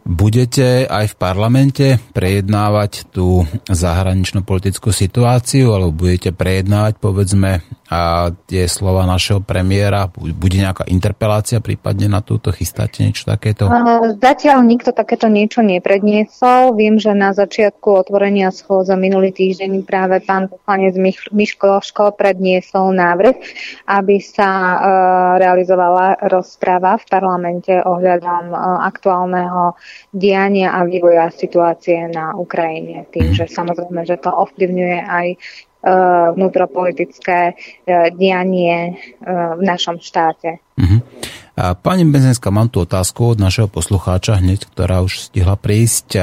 Budete 0.02 0.82
aj 0.90 1.14
v 1.14 1.18
parlamente 1.18 1.86
prejednávať 2.10 3.06
tú 3.14 3.46
zahraničnú 3.70 4.42
politickú 4.42 4.90
situáciu, 4.90 5.70
alebo 5.70 5.94
budete 5.94 6.34
prejednávať, 6.34 6.98
povedzme, 6.98 7.62
a 7.92 8.32
tie 8.48 8.64
slova 8.72 9.04
našeho 9.04 9.44
premiéra? 9.44 10.08
Bude 10.08 10.56
nejaká 10.56 10.88
interpelácia 10.88 11.60
prípadne 11.60 12.08
na 12.08 12.24
túto? 12.24 12.48
Chystáte 12.48 13.04
niečo 13.04 13.28
takéto? 13.28 13.68
Zatiaľ 14.16 14.64
nikto 14.64 14.96
takéto 14.96 15.28
niečo 15.28 15.60
nepredniesol. 15.60 16.72
Viem, 16.72 16.96
že 16.96 17.12
na 17.12 17.36
začiatku 17.36 18.08
otvorenia 18.08 18.48
schôdza 18.48 18.96
minulý 18.96 19.36
týždeň 19.36 19.84
práve 19.84 20.24
pán 20.24 20.48
poslanec 20.48 20.96
Miško 21.30 21.84
Ško 21.84 22.16
predniesol 22.16 22.96
návrh, 22.96 23.36
aby 23.84 24.16
sa 24.24 24.50
uh, 24.50 24.76
realizovala 25.36 26.16
rozprava 26.32 26.96
v 26.96 27.04
parlamente 27.12 27.76
ohľadom 27.76 28.56
uh, 28.56 28.88
aktuálneho 28.88 29.76
diania 30.12 30.76
a 30.76 30.84
vývoja 30.84 31.28
situácie 31.32 32.08
na 32.12 32.36
Ukrajine. 32.36 33.08
Tým, 33.10 33.32
že 33.32 33.48
samozrejme, 33.48 34.04
že 34.04 34.20
to 34.20 34.30
ovplyvňuje 34.30 34.98
aj 35.02 35.26
Eh, 35.82 35.90
vnútropolitické 36.38 37.58
eh, 37.58 38.06
dianie 38.14 38.94
eh, 38.94 39.26
v 39.58 39.62
našom 39.66 39.98
štáte. 39.98 40.62
Uh-huh. 40.78 41.02
Pani 41.82 42.06
Benzenská, 42.06 42.54
mám 42.54 42.70
tu 42.70 42.86
otázku 42.86 43.34
od 43.34 43.42
našeho 43.42 43.66
poslucháča 43.66 44.38
hneď, 44.38 44.70
ktorá 44.70 45.02
už 45.02 45.26
stihla 45.26 45.58
prísť. 45.58 46.22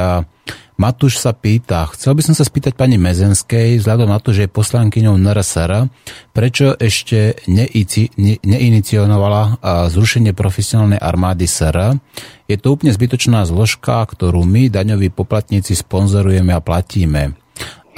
Matúš 0.80 1.19
sa 1.19 1.36
pýta, 1.36 1.91
chcel 1.91 2.15
by 2.15 2.23
som 2.23 2.32
sa 2.32 2.47
spýtať 2.47 2.71
pani 2.71 2.95
Mezenskej, 2.95 3.84
vzhľadom 3.84 4.15
na 4.15 4.23
to, 4.23 4.32
že 4.32 4.47
je 4.47 4.55
poslankyňou 4.55 5.19
NRSR, 5.19 5.91
prečo 6.32 6.71
ešte 6.80 7.36
neici, 7.51 8.07
ne, 8.15 8.39
neiniciovala 8.39 9.59
zrušenie 9.91 10.32
profesionálnej 10.32 10.95
armády 10.95 11.51
SR. 11.51 11.99
Je 12.47 12.55
to 12.55 12.80
úplne 12.80 12.95
zbytočná 12.95 13.43
zložka, 13.43 14.07
ktorú 14.07 14.47
my, 14.47 14.71
daňoví 14.71 15.11
poplatníci, 15.11 15.75
sponzorujeme 15.75 16.55
a 16.55 16.63
platíme. 16.63 17.36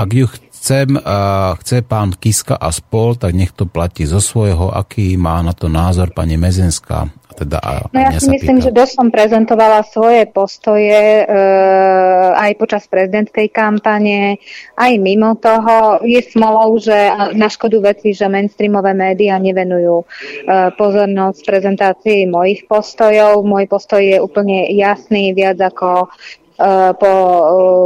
Ak 0.02 0.10
ju 0.10 0.26
chcem, 0.62 0.94
uh, 0.94 1.58
chce 1.58 1.82
pán 1.82 2.14
Kiska 2.14 2.54
a 2.54 2.70
spol, 2.70 3.18
tak 3.18 3.34
nech 3.34 3.50
to 3.50 3.66
platí 3.66 4.06
zo 4.06 4.22
svojho, 4.22 4.70
aký 4.70 5.18
má 5.18 5.42
na 5.42 5.58
to 5.58 5.66
názor 5.66 6.14
pani 6.14 6.38
Mezenská. 6.38 7.10
Teda, 7.32 7.58
a, 7.64 7.88
no 7.90 7.98
ja 7.98 8.12
si 8.20 8.28
myslím, 8.28 8.60
pýta. 8.60 8.70
že 8.70 8.72
dosť 8.76 8.94
som 8.94 9.08
prezentovala 9.08 9.88
svoje 9.88 10.28
postoje 10.30 11.24
e, 11.24 11.26
aj 12.36 12.60
počas 12.60 12.86
prezidentskej 12.92 13.48
kampane, 13.50 14.38
aj 14.76 14.92
mimo 15.00 15.40
toho. 15.40 16.04
Je 16.04 16.20
smolou, 16.28 16.76
že 16.76 16.94
na 17.34 17.48
škodu 17.48 17.82
veci, 17.82 18.12
že 18.12 18.28
mainstreamové 18.28 18.92
médiá 18.92 19.40
nevenujú 19.40 20.04
e, 20.04 20.06
pozornosť 20.76 21.42
prezentácii 21.42 22.28
mojich 22.28 22.68
postojov. 22.68 23.48
Môj 23.48 23.66
postoj 23.72 24.04
je 24.04 24.20
úplne 24.20 24.68
jasný, 24.76 25.32
viac 25.32 25.56
ako 25.58 26.06
e, 26.06 26.08
po 27.00 27.12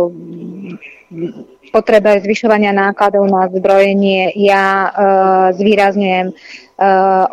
e, 0.03 1.54
potrebe 1.75 2.23
zvyšovania 2.23 2.71
nákladov 2.71 3.27
na 3.27 3.51
zbrojenie 3.51 4.31
ja 4.39 4.87
e, 4.87 4.89
zvýrazňujem 5.59 6.31
e, 6.31 6.33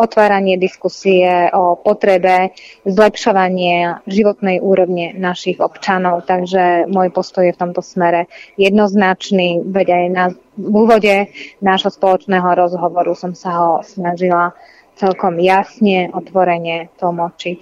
otváranie 0.03 0.59
diskusie 0.59 1.47
o 1.55 1.79
potrebe 1.79 2.51
zlepšovania 2.83 4.03
životnej 4.11 4.59
úrovne 4.59 5.15
našich 5.15 5.63
občanov. 5.63 6.27
Takže 6.27 6.91
môj 6.91 7.15
postoj 7.15 7.47
je 7.47 7.55
v 7.55 7.61
tomto 7.63 7.87
smere 7.87 8.27
jednoznačný, 8.59 9.63
veď 9.63 9.87
aj 9.95 10.05
na, 10.11 10.25
v 10.59 10.75
úvode 10.75 11.31
nášho 11.63 11.95
spoločného 11.95 12.51
rozhovoru 12.59 13.15
som 13.15 13.39
sa 13.39 13.55
ho 13.63 13.71
snažila 13.87 14.59
celkom 14.99 15.39
jasne, 15.39 16.11
otvorene 16.11 16.91
tlmočiť. 16.99 17.61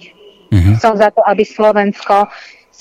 Mm-hmm. 0.51 0.75
Som 0.81 0.97
za 0.97 1.13
to, 1.13 1.21
aby 1.23 1.45
Slovensko 1.45 2.27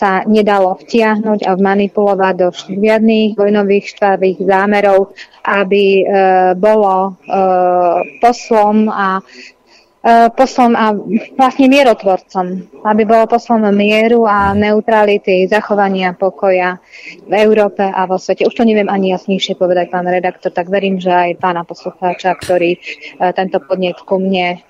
sa 0.00 0.24
nedalo 0.24 0.80
vtiahnuť 0.80 1.44
a 1.44 1.52
manipulovať 1.60 2.34
do 2.40 2.48
žiadnych 2.56 3.36
vojnových 3.36 3.84
štvavých 3.92 4.38
zámerov, 4.48 5.12
aby 5.44 5.84
e, 6.00 6.04
bolo 6.56 6.96
e, 7.04 7.38
poslom 8.24 8.88
a 8.88 9.20
e, 9.20 9.22
poslom 10.32 10.72
a 10.72 10.96
vlastne 11.36 11.68
mierotvorcom, 11.68 12.46
aby 12.80 13.02
bolo 13.04 13.28
poslom 13.28 13.68
mieru 13.76 14.24
a 14.24 14.56
neutrality, 14.56 15.44
zachovania 15.44 16.16
pokoja 16.16 16.80
v 17.28 17.32
Európe 17.36 17.84
a 17.84 18.08
vo 18.08 18.16
svete. 18.16 18.48
Už 18.48 18.56
to 18.56 18.64
neviem 18.64 18.88
ani 18.88 19.12
jasnejšie 19.12 19.60
povedať, 19.60 19.92
pán 19.92 20.08
redaktor, 20.08 20.48
tak 20.48 20.72
verím, 20.72 20.96
že 20.96 21.12
aj 21.12 21.36
pána 21.36 21.68
poslucháča, 21.68 22.32
ktorý 22.40 22.72
e, 22.72 22.80
tento 23.36 23.60
podnet 23.60 24.00
ku 24.00 24.16
mne 24.16 24.64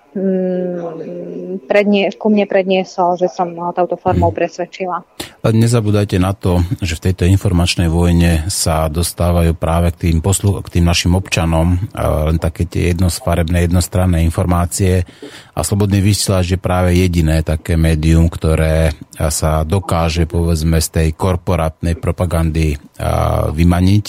prednie, 1.70 2.10
ku 2.18 2.26
mne 2.34 2.46
predniesol, 2.50 3.14
že 3.14 3.30
som 3.30 3.54
ho 3.54 3.70
touto 3.70 3.94
formou 3.94 4.34
presvedčila. 4.34 5.06
Nezabúdajte 5.40 6.18
na 6.18 6.34
to, 6.34 6.60
že 6.82 6.98
v 6.98 7.04
tejto 7.10 7.24
informačnej 7.30 7.86
vojne 7.86 8.50
sa 8.50 8.90
dostávajú 8.90 9.54
práve 9.54 9.94
k 9.94 10.10
tým, 10.10 10.18
poslu- 10.18 10.58
k 10.60 10.78
tým 10.78 10.84
našim 10.84 11.14
občanom 11.14 11.78
len 11.94 12.36
také 12.42 12.66
tie 12.66 12.90
jednosfarebné, 12.92 13.70
jednostranné 13.70 14.26
informácie 14.26 15.06
a 15.54 15.60
Slobodný 15.62 16.02
vysielač 16.02 16.56
je 16.56 16.60
práve 16.60 16.98
jediné 16.98 17.46
také 17.46 17.78
médium, 17.78 18.26
ktoré 18.26 18.90
sa 19.30 19.62
dokáže 19.62 20.26
povedzme 20.26 20.82
z 20.82 20.88
tej 20.90 21.08
korporátnej 21.14 21.94
propagandy 21.94 22.74
vymaniť, 23.54 24.06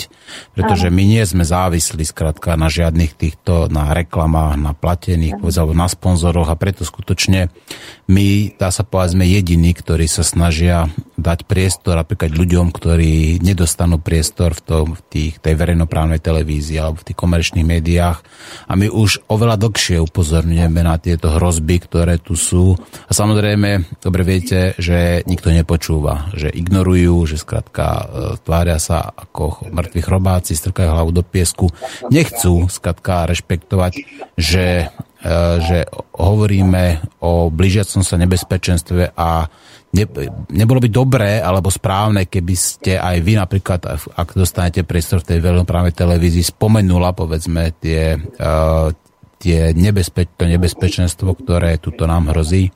pretože 0.54 0.92
my 0.92 1.04
nie 1.04 1.24
sme 1.24 1.44
závislí 1.48 2.04
skrátka 2.04 2.60
na 2.60 2.68
žiadnych 2.68 3.14
týchto, 3.16 3.72
na 3.72 3.92
reklamách, 3.96 4.60
na 4.60 4.72
platených, 4.76 5.40
povedzme, 5.40 5.74
na 5.76 5.88
sponzoroch 5.88 6.50
a 6.52 6.60
preto 6.60 6.84
skutočne 6.84 7.54
my, 8.12 8.60
dá 8.60 8.68
sa 8.76 8.84
povedať, 8.84 9.16
sme 9.16 9.26
jediní, 9.26 9.72
ktorí 9.72 10.06
sa 10.12 10.28
snažia 10.28 10.92
dať 11.16 11.48
priestor 11.48 11.96
napríklad 11.96 12.36
ľuďom, 12.36 12.74
ktorí 12.76 13.40
nedostanú 13.40 14.02
priestor 14.02 14.52
v, 14.58 14.62
tom, 14.62 14.86
v 14.98 15.02
tých, 15.08 15.34
tej 15.40 15.56
verejnoprávnej 15.56 16.20
televízii 16.20 16.82
alebo 16.82 17.00
v 17.00 17.08
tých 17.08 17.18
komerčných 17.18 17.64
médiách. 17.64 18.20
A 18.68 18.74
my 18.76 18.92
už 18.92 19.32
oveľa 19.32 19.56
dlhšie 19.62 20.04
upozorňujeme 20.04 20.82
na 20.84 21.00
tieto 21.00 21.32
hrozby, 21.32 21.80
ktoré 21.80 22.20
tu 22.20 22.36
sú. 22.36 22.76
A 23.08 23.12
samozrejme, 23.16 24.02
dobre 24.04 24.22
viete, 24.28 24.76
že 24.76 25.24
nikto 25.24 25.54
nepočúva, 25.54 26.34
že 26.36 26.52
ignorujú, 26.52 27.24
že 27.30 27.40
skrátka 27.40 27.86
e, 27.88 28.04
tvária 28.44 28.82
sa 28.82 29.08
ako 29.08 29.72
mŕtvi 29.72 30.02
chrobáci, 30.22 30.54
strkajú 30.54 30.94
hlavu 30.94 31.10
do 31.10 31.26
piesku. 31.26 31.74
Nechcú 32.14 32.70
skrátka 32.70 33.26
rešpektovať, 33.26 34.06
že 34.38 34.86
e, 34.86 35.34
že 35.66 35.90
hovoríme 36.14 37.18
o 37.26 37.50
blížiacom 37.50 38.06
sa 38.06 38.22
nebezpečenstve 38.22 39.18
a 39.18 39.50
ne, 39.98 40.06
nebolo 40.54 40.78
by 40.78 40.90
dobré 40.94 41.42
alebo 41.42 41.74
správne, 41.74 42.30
keby 42.30 42.54
ste 42.54 43.02
aj 43.02 43.18
vy 43.26 43.34
napríklad, 43.42 43.82
ak 44.14 44.38
dostanete 44.38 44.86
priestor 44.86 45.26
v 45.26 45.34
tej 45.34 45.40
veľnoprávnej 45.42 45.98
televízii, 45.98 46.46
spomenula 46.46 47.18
povedzme 47.18 47.74
tie, 47.82 48.14
uh, 48.18 48.94
tie 49.42 49.74
nebezpeč, 49.74 50.38
to 50.38 50.46
nebezpečenstvo, 50.46 51.34
ktoré 51.34 51.82
tuto 51.82 52.06
nám 52.06 52.30
hrozí? 52.30 52.70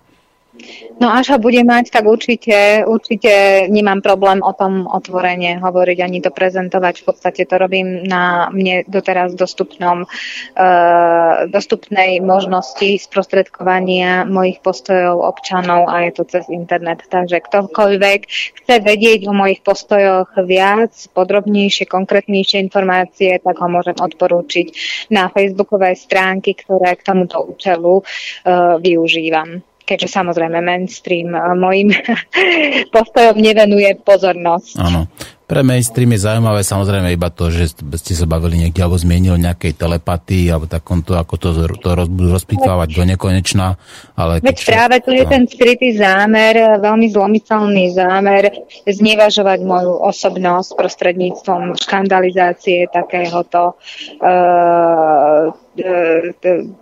No 0.95 1.11
až 1.11 1.35
ho 1.35 1.37
bude 1.43 1.59
mať, 1.59 1.91
tak 1.91 2.07
určite, 2.07 2.87
určite 2.87 3.65
nemám 3.67 3.99
problém 3.99 4.39
o 4.39 4.55
tom 4.55 4.87
otvorene 4.87 5.59
hovoriť, 5.59 5.97
ani 5.99 6.23
to 6.23 6.31
prezentovať. 6.31 7.03
V 7.03 7.05
podstate 7.11 7.41
to 7.43 7.55
robím 7.59 8.07
na 8.07 8.47
mne 8.47 8.87
doteraz 8.87 9.35
dostupnom, 9.35 10.07
uh, 10.07 11.51
dostupnej 11.51 12.23
možnosti 12.23 13.03
sprostredkovania 13.03 14.23
mojich 14.23 14.63
postojov 14.63 15.19
občanov 15.19 15.91
a 15.91 16.07
je 16.07 16.11
to 16.15 16.23
cez 16.31 16.47
internet. 16.47 17.03
Takže 17.11 17.43
ktokoľvek 17.43 18.19
chce 18.63 18.75
vedieť 18.79 19.27
o 19.27 19.35
mojich 19.35 19.59
postojoch 19.67 20.31
viac, 20.47 20.95
podrobnejšie, 21.11 21.91
konkrétnejšie 21.91 22.63
informácie, 22.63 23.35
tak 23.43 23.59
ho 23.59 23.67
môžem 23.67 23.99
odporúčiť 23.99 24.67
na 25.11 25.27
facebookové 25.27 25.91
stránky, 25.99 26.55
ktoré 26.55 26.95
k 26.95 27.03
tomuto 27.03 27.43
účelu 27.43 27.99
uh, 27.99 28.79
využívam 28.79 29.59
keďže 29.85 30.09
samozrejme 30.09 30.59
mainstream 30.65 31.31
mojim 31.55 31.93
postojom 32.95 33.37
nevenuje 33.37 33.95
pozornosť. 34.01 34.81
Áno. 34.81 35.07
Pre 35.45 35.61
mainstream 35.61 36.09
je 36.09 36.25
zaujímavé 36.25 36.65
samozrejme 36.65 37.13
iba 37.13 37.29
to, 37.29 37.53
že 37.53 37.77
ste 38.01 38.13
sa 38.17 38.25
bavili 38.25 38.65
niekde 38.65 38.81
alebo 38.81 38.97
zmienili 38.97 39.37
nejakej 39.45 39.77
telepatii 39.77 40.49
alebo 40.49 40.65
takomto, 40.65 41.13
ako 41.13 41.37
to, 41.37 41.49
to 41.77 41.89
roz, 41.93 42.09
budú 42.09 42.33
rozpitvávať 42.33 42.89
do 42.89 43.03
nekonečna. 43.05 43.77
Ale 44.17 44.41
Veď 44.41 44.57
čo, 44.57 44.73
práve 44.73 45.05
tu 45.05 45.13
je 45.13 45.21
no. 45.21 45.29
ten 45.29 45.45
skrytý 45.45 45.93
zámer, 45.93 46.81
veľmi 46.81 47.13
zlomyselný 47.13 47.93
zámer 47.93 48.49
znevažovať 48.89 49.59
moju 49.61 49.93
osobnosť 50.01 50.69
prostredníctvom 50.81 51.77
škandalizácie 51.77 52.89
takéhoto 52.89 53.77
uh, 54.25 55.53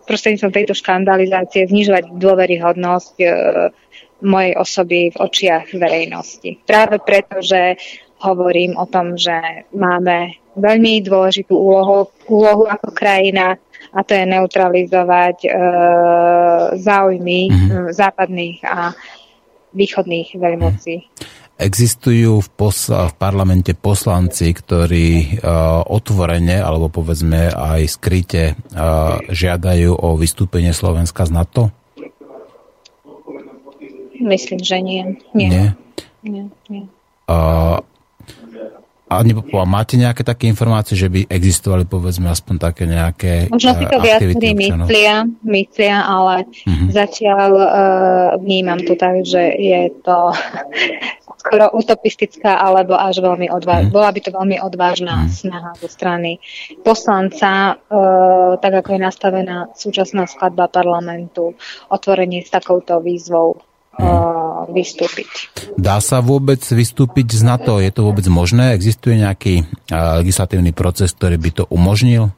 prostredníctvom 0.07 0.53
tejto 0.55 0.71
škandalizácie 0.71 1.67
znižovať 1.67 2.15
dôveryhodnosť 2.15 3.15
mojej 4.23 4.53
osoby 4.55 5.11
v 5.11 5.17
očiach 5.19 5.75
verejnosti. 5.75 6.63
Práve 6.63 7.03
preto, 7.03 7.43
že 7.43 7.75
hovorím 8.23 8.79
o 8.79 8.87
tom, 8.87 9.19
že 9.19 9.67
máme 9.75 10.39
veľmi 10.55 11.03
dôležitú 11.03 11.51
úlohu, 11.51 12.07
úlohu 12.31 12.65
ako 12.71 12.95
krajina 12.95 13.59
a 13.93 13.99
to 14.01 14.15
je 14.15 14.25
neutralizovať 14.25 15.37
e, 15.45 15.49
záujmy 16.79 17.39
mm-hmm. 17.51 17.91
západných 17.93 18.59
a 18.65 18.95
východných 19.73 20.37
veľmocí. 20.37 20.95
Existujú 21.53 22.41
v, 22.41 22.49
posla, 22.49 23.13
v 23.13 23.15
parlamente 23.21 23.77
poslanci, 23.77 24.49
ktorí 24.57 25.37
uh, 25.37 25.85
otvorene, 25.85 26.57
alebo 26.57 26.89
povedzme 26.89 27.53
aj 27.53 27.81
skryte, 27.93 28.57
uh, 28.73 29.21
žiadajú 29.29 29.93
o 29.93 30.17
vystúpenie 30.17 30.73
Slovenska 30.73 31.29
z 31.29 31.31
NATO? 31.37 31.69
Myslím, 34.17 34.59
že 34.65 34.81
nie. 34.81 35.01
Nie. 35.37 35.49
Nie? 35.49 35.67
Nie, 36.25 36.43
nie. 36.73 36.83
Uh, 37.29 37.85
a 39.03 39.21
máte 39.67 39.99
nejaké 39.99 40.23
také 40.25 40.49
informácie, 40.49 40.97
že 40.97 41.11
by 41.11 41.27
existovali 41.27 41.85
povedzme 41.85 42.31
aspoň 42.31 42.55
také 42.57 42.83
nejaké 42.89 43.51
Možno 43.51 43.75
si 43.77 43.85
to 43.85 43.99
viacerí 43.99 44.33
myslia, 44.55 45.27
myslia, 45.43 45.97
ale 46.01 46.47
uh-huh. 46.47 46.87
zatiaľ 46.89 47.51
uh, 47.53 47.67
vnímam 48.41 48.79
to 48.81 48.97
tak, 48.97 49.21
že 49.27 49.53
je 49.59 49.91
to 50.01 50.33
skoro 51.43 51.75
utopistická 51.75 52.57
alebo 52.57 52.95
až 52.95 53.19
veľmi 53.19 53.51
odvážna. 53.51 53.91
Uh-huh. 53.91 53.97
Bola 54.01 54.09
by 54.15 54.19
to 54.23 54.31
veľmi 54.31 54.57
odvážna 54.63 55.27
uh-huh. 55.27 55.35
snaha 55.35 55.71
zo 55.77 55.91
strany 55.91 56.39
poslanca, 56.81 57.77
uh, 57.77 58.57
tak 58.57 58.81
ako 58.81 58.97
je 58.97 59.01
nastavená 59.03 59.57
súčasná 59.77 60.25
skladba 60.25 60.71
parlamentu, 60.71 61.53
otvorenie 61.91 62.41
s 62.41 62.49
takouto 62.49 63.03
výzvou 63.03 63.59
uh, 63.99 64.42
vystúpiť. 64.71 65.29
Dá 65.75 65.97
sa 65.99 66.21
vôbec 66.21 66.61
vystúpiť 66.61 67.37
z 67.37 67.41
NATO? 67.43 67.81
Je 67.81 67.91
to 67.91 68.05
vôbec 68.05 68.25
možné? 68.29 68.73
Existuje 68.73 69.19
nejaký 69.19 69.65
legislatívny 69.91 70.71
proces, 70.71 71.11
ktorý 71.13 71.37
by 71.41 71.49
to 71.51 71.63
umožnil? 71.69 72.31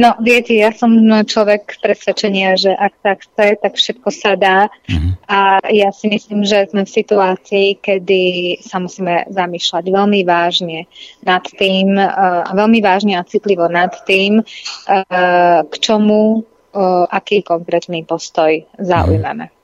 No, 0.00 0.16
viete, 0.24 0.56
ja 0.56 0.72
som 0.72 0.96
človek 1.04 1.76
presvedčenia, 1.84 2.56
že 2.56 2.72
ak 2.72 2.92
sa 3.04 3.12
chce, 3.12 3.46
tak 3.60 3.72
všetko 3.76 4.08
sa 4.08 4.32
dá. 4.32 4.72
Uh-huh. 4.88 5.12
A 5.28 5.60
ja 5.68 5.92
si 5.92 6.08
myslím, 6.08 6.48
že 6.48 6.64
sme 6.72 6.88
v 6.88 6.94
situácii, 6.96 7.66
kedy 7.76 8.22
sa 8.64 8.80
musíme 8.80 9.28
zamýšľať 9.28 9.84
veľmi 9.84 10.24
vážne 10.24 10.88
nad 11.20 11.44
tým, 11.44 11.92
uh, 12.00 12.48
veľmi 12.56 12.80
vážne 12.80 13.20
a 13.20 13.26
citlivo 13.28 13.68
nad 13.68 13.92
tým, 14.08 14.40
uh, 14.40 15.60
k 15.68 15.74
čomu 15.76 16.40
uh, 16.40 17.04
aký 17.12 17.44
konkrétny 17.44 18.08
postoj 18.08 18.64
zaujmeme. 18.80 19.52
Uh-huh. 19.52 19.59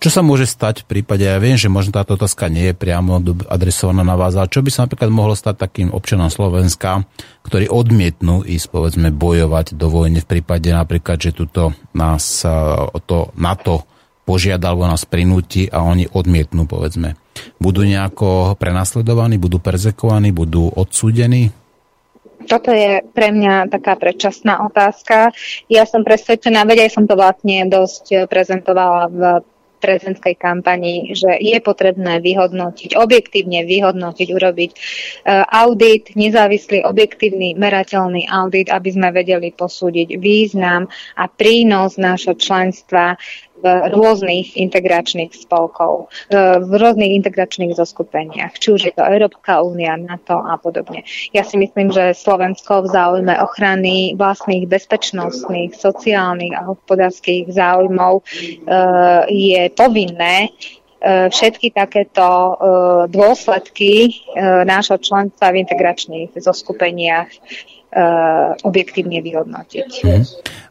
Čo 0.00 0.08
sa 0.10 0.26
môže 0.26 0.48
stať 0.48 0.82
v 0.82 0.98
prípade, 0.98 1.22
ja 1.22 1.38
viem, 1.38 1.54
že 1.54 1.70
možno 1.70 1.94
táto 1.94 2.18
otázka 2.18 2.50
nie 2.50 2.72
je 2.72 2.74
priamo 2.74 3.22
adresovaná 3.46 4.02
na 4.02 4.18
vás, 4.18 4.34
ale 4.34 4.50
čo 4.50 4.64
by 4.64 4.70
sa 4.72 4.88
napríklad 4.88 5.12
mohlo 5.12 5.38
stať 5.38 5.54
takým 5.60 5.88
občanom 5.94 6.32
Slovenska, 6.32 7.06
ktorí 7.46 7.70
odmietnú 7.70 8.42
ísť, 8.42 8.66
povedzme, 8.72 9.14
bojovať 9.14 9.78
do 9.78 9.86
vojny 9.86 10.24
v 10.24 10.30
prípade 10.38 10.74
napríklad, 10.74 11.20
že 11.22 11.30
tuto 11.36 11.76
nás 11.94 12.42
to 13.06 13.18
NATO 13.38 13.86
požiada 14.26 14.70
alebo 14.70 14.90
nás 14.90 15.06
prinúti 15.06 15.70
a 15.70 15.82
oni 15.82 16.10
odmietnú, 16.10 16.66
povedzme. 16.66 17.14
Budú 17.62 17.86
nejako 17.86 18.58
prenasledovaní, 18.58 19.38
budú 19.38 19.62
perzekovaní, 19.62 20.34
budú 20.34 20.70
odsúdení? 20.70 21.54
Toto 22.48 22.72
je 22.72 23.04
pre 23.12 23.32
mňa 23.34 23.68
taká 23.68 23.96
predčasná 24.00 24.64
otázka. 24.64 25.32
Ja 25.68 25.84
som 25.84 26.06
presvedčená, 26.06 26.64
veď 26.64 26.88
aj 26.88 26.90
som 26.96 27.04
to 27.04 27.18
vlastne 27.18 27.68
dosť 27.68 28.30
prezentovala 28.30 29.12
v 29.12 29.20
prezidentskej 29.80 30.36
kampani, 30.36 31.16
že 31.16 31.40
je 31.40 31.56
potrebné 31.64 32.20
vyhodnotiť, 32.20 32.94
objektívne 32.94 33.64
vyhodnotiť, 33.64 34.28
urobiť 34.28 34.70
uh, 34.70 35.48
audit, 35.48 36.12
nezávislý, 36.12 36.84
objektívny, 36.84 37.56
merateľný 37.56 38.28
audit, 38.28 38.68
aby 38.68 38.88
sme 38.92 39.08
vedeli 39.10 39.50
posúdiť 39.56 40.20
význam 40.20 40.86
a 41.16 41.24
prínos 41.26 41.96
nášho 41.96 42.36
členstva 42.36 43.16
rôznych 43.64 44.56
integračných 44.56 45.32
spolkov, 45.34 46.08
v 46.32 46.72
rôznych 46.72 47.12
integračných 47.22 47.76
zoskupeniach, 47.76 48.56
či 48.56 48.68
už 48.72 48.80
je 48.90 48.92
to 48.94 49.02
Európska 49.04 49.60
únia, 49.62 49.96
NATO 49.96 50.38
a 50.40 50.56
podobne. 50.56 51.04
Ja 51.32 51.44
si 51.44 51.60
myslím, 51.60 51.92
že 51.92 52.16
Slovensko 52.16 52.86
v 52.86 52.90
záujme 52.92 53.34
ochrany 53.42 54.14
vlastných 54.16 54.66
bezpečnostných, 54.66 55.76
sociálnych 55.76 56.54
a 56.56 56.66
hospodárskych 56.70 57.50
záujmov 57.50 58.20
e, 58.20 58.22
je 59.28 59.62
povinné 59.72 60.48
e, 60.48 60.50
všetky 61.30 61.72
takéto 61.72 62.26
e, 62.26 62.54
dôsledky 63.08 64.22
nášho 64.66 64.98
členstva 65.00 65.52
v 65.52 65.60
integračných 65.64 66.30
zoskupeniach 66.36 67.30
objektívne 68.62 69.18
vyhodnotiť. 69.18 69.90
Hmm. 70.06 70.22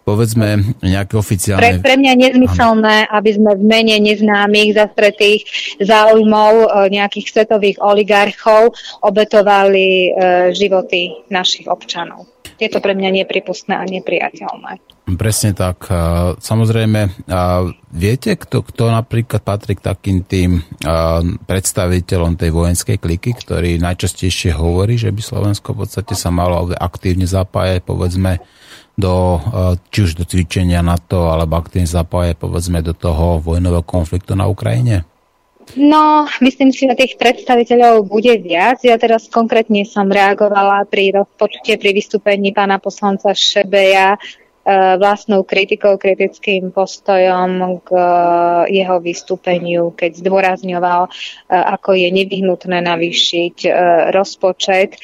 Povedzme 0.07 0.63
nejaké 0.82 1.20
oficiálne... 1.20 1.84
Pre, 1.84 1.86
pre 1.86 1.95
mňa 1.99 2.13
nezmyselné, 2.15 3.11
aby 3.11 3.30
sme 3.36 3.51
v 3.59 3.63
mene 3.67 3.95
neznámych 4.01 4.74
zastretých 4.74 5.45
záujmov 5.84 6.53
uh, 6.65 6.88
nejakých 6.89 7.28
svetových 7.30 7.78
oligarchov 7.84 8.74
obetovali 9.03 10.09
uh, 10.09 10.49
životy 10.55 11.13
našich 11.30 11.67
občanov. 11.67 12.26
Je 12.60 12.68
to 12.68 12.84
pre 12.84 12.91
mňa 12.91 13.24
nepripustné 13.24 13.72
a 13.72 13.88
nepriateľné. 13.88 14.84
Presne 15.16 15.55
tak. 15.57 15.89
Samozrejme, 16.38 17.26
viete, 17.89 18.36
kto, 18.36 18.62
kto 18.62 18.93
napríklad 18.93 19.41
patrí 19.41 19.80
k 19.80 19.82
takým 19.82 20.28
tým 20.28 20.62
predstaviteľom 21.47 22.36
tej 22.36 22.51
vojenskej 22.51 22.99
kliky, 22.99 23.34
ktorý 23.34 23.80
najčastejšie 23.80 24.53
hovorí, 24.53 24.99
že 24.99 25.10
by 25.10 25.22
Slovensko 25.24 25.74
v 25.74 25.88
podstate 25.88 26.14
sa 26.14 26.30
malo 26.30 26.68
aktívne 26.76 27.26
zapájať, 27.26 27.82
povedzme, 27.82 28.43
do, 28.99 29.39
či 29.89 30.12
už 30.12 30.20
do 30.20 30.28
cvičenia 30.28 30.84
NATO, 30.84 31.32
alebo 31.32 31.57
aktívne 31.57 31.88
zapájať, 31.88 32.36
povedzme, 32.36 32.84
do 32.84 32.91
toho 32.91 33.39
vojnového 33.39 33.88
konfliktu 33.88 34.36
na 34.36 34.51
Ukrajine? 34.51 35.07
No, 35.78 36.26
myslím 36.41 36.74
si, 36.74 36.89
že 36.89 36.97
tých 36.97 37.13
predstaviteľov 37.22 38.09
bude 38.09 38.34
viac. 38.41 38.82
Ja 38.82 38.97
teraz 38.97 39.30
konkrétne 39.30 39.86
som 39.86 40.09
reagovala 40.09 40.89
pri 40.89 41.13
rozpočte, 41.13 41.78
pri 41.78 41.93
vystúpení 41.93 42.49
pána 42.57 42.82
poslanca 42.82 43.38
Šebeja 43.38 44.17
e, 44.17 44.20
vlastnou 44.97 45.45
kritikou, 45.45 46.01
kritickým 46.01 46.74
postojom 46.74 47.86
k 47.86 47.89
e, 47.93 48.01
jeho 48.82 48.97
vystúpeniu, 48.97 49.93
keď 49.93 50.17
zdôrazňoval, 50.17 51.01
e, 51.05 51.11
ako 51.53 51.93
je 51.93 52.09
nevyhnutné 52.17 52.82
navýšiť 52.89 53.70
rozpočet 54.09 54.97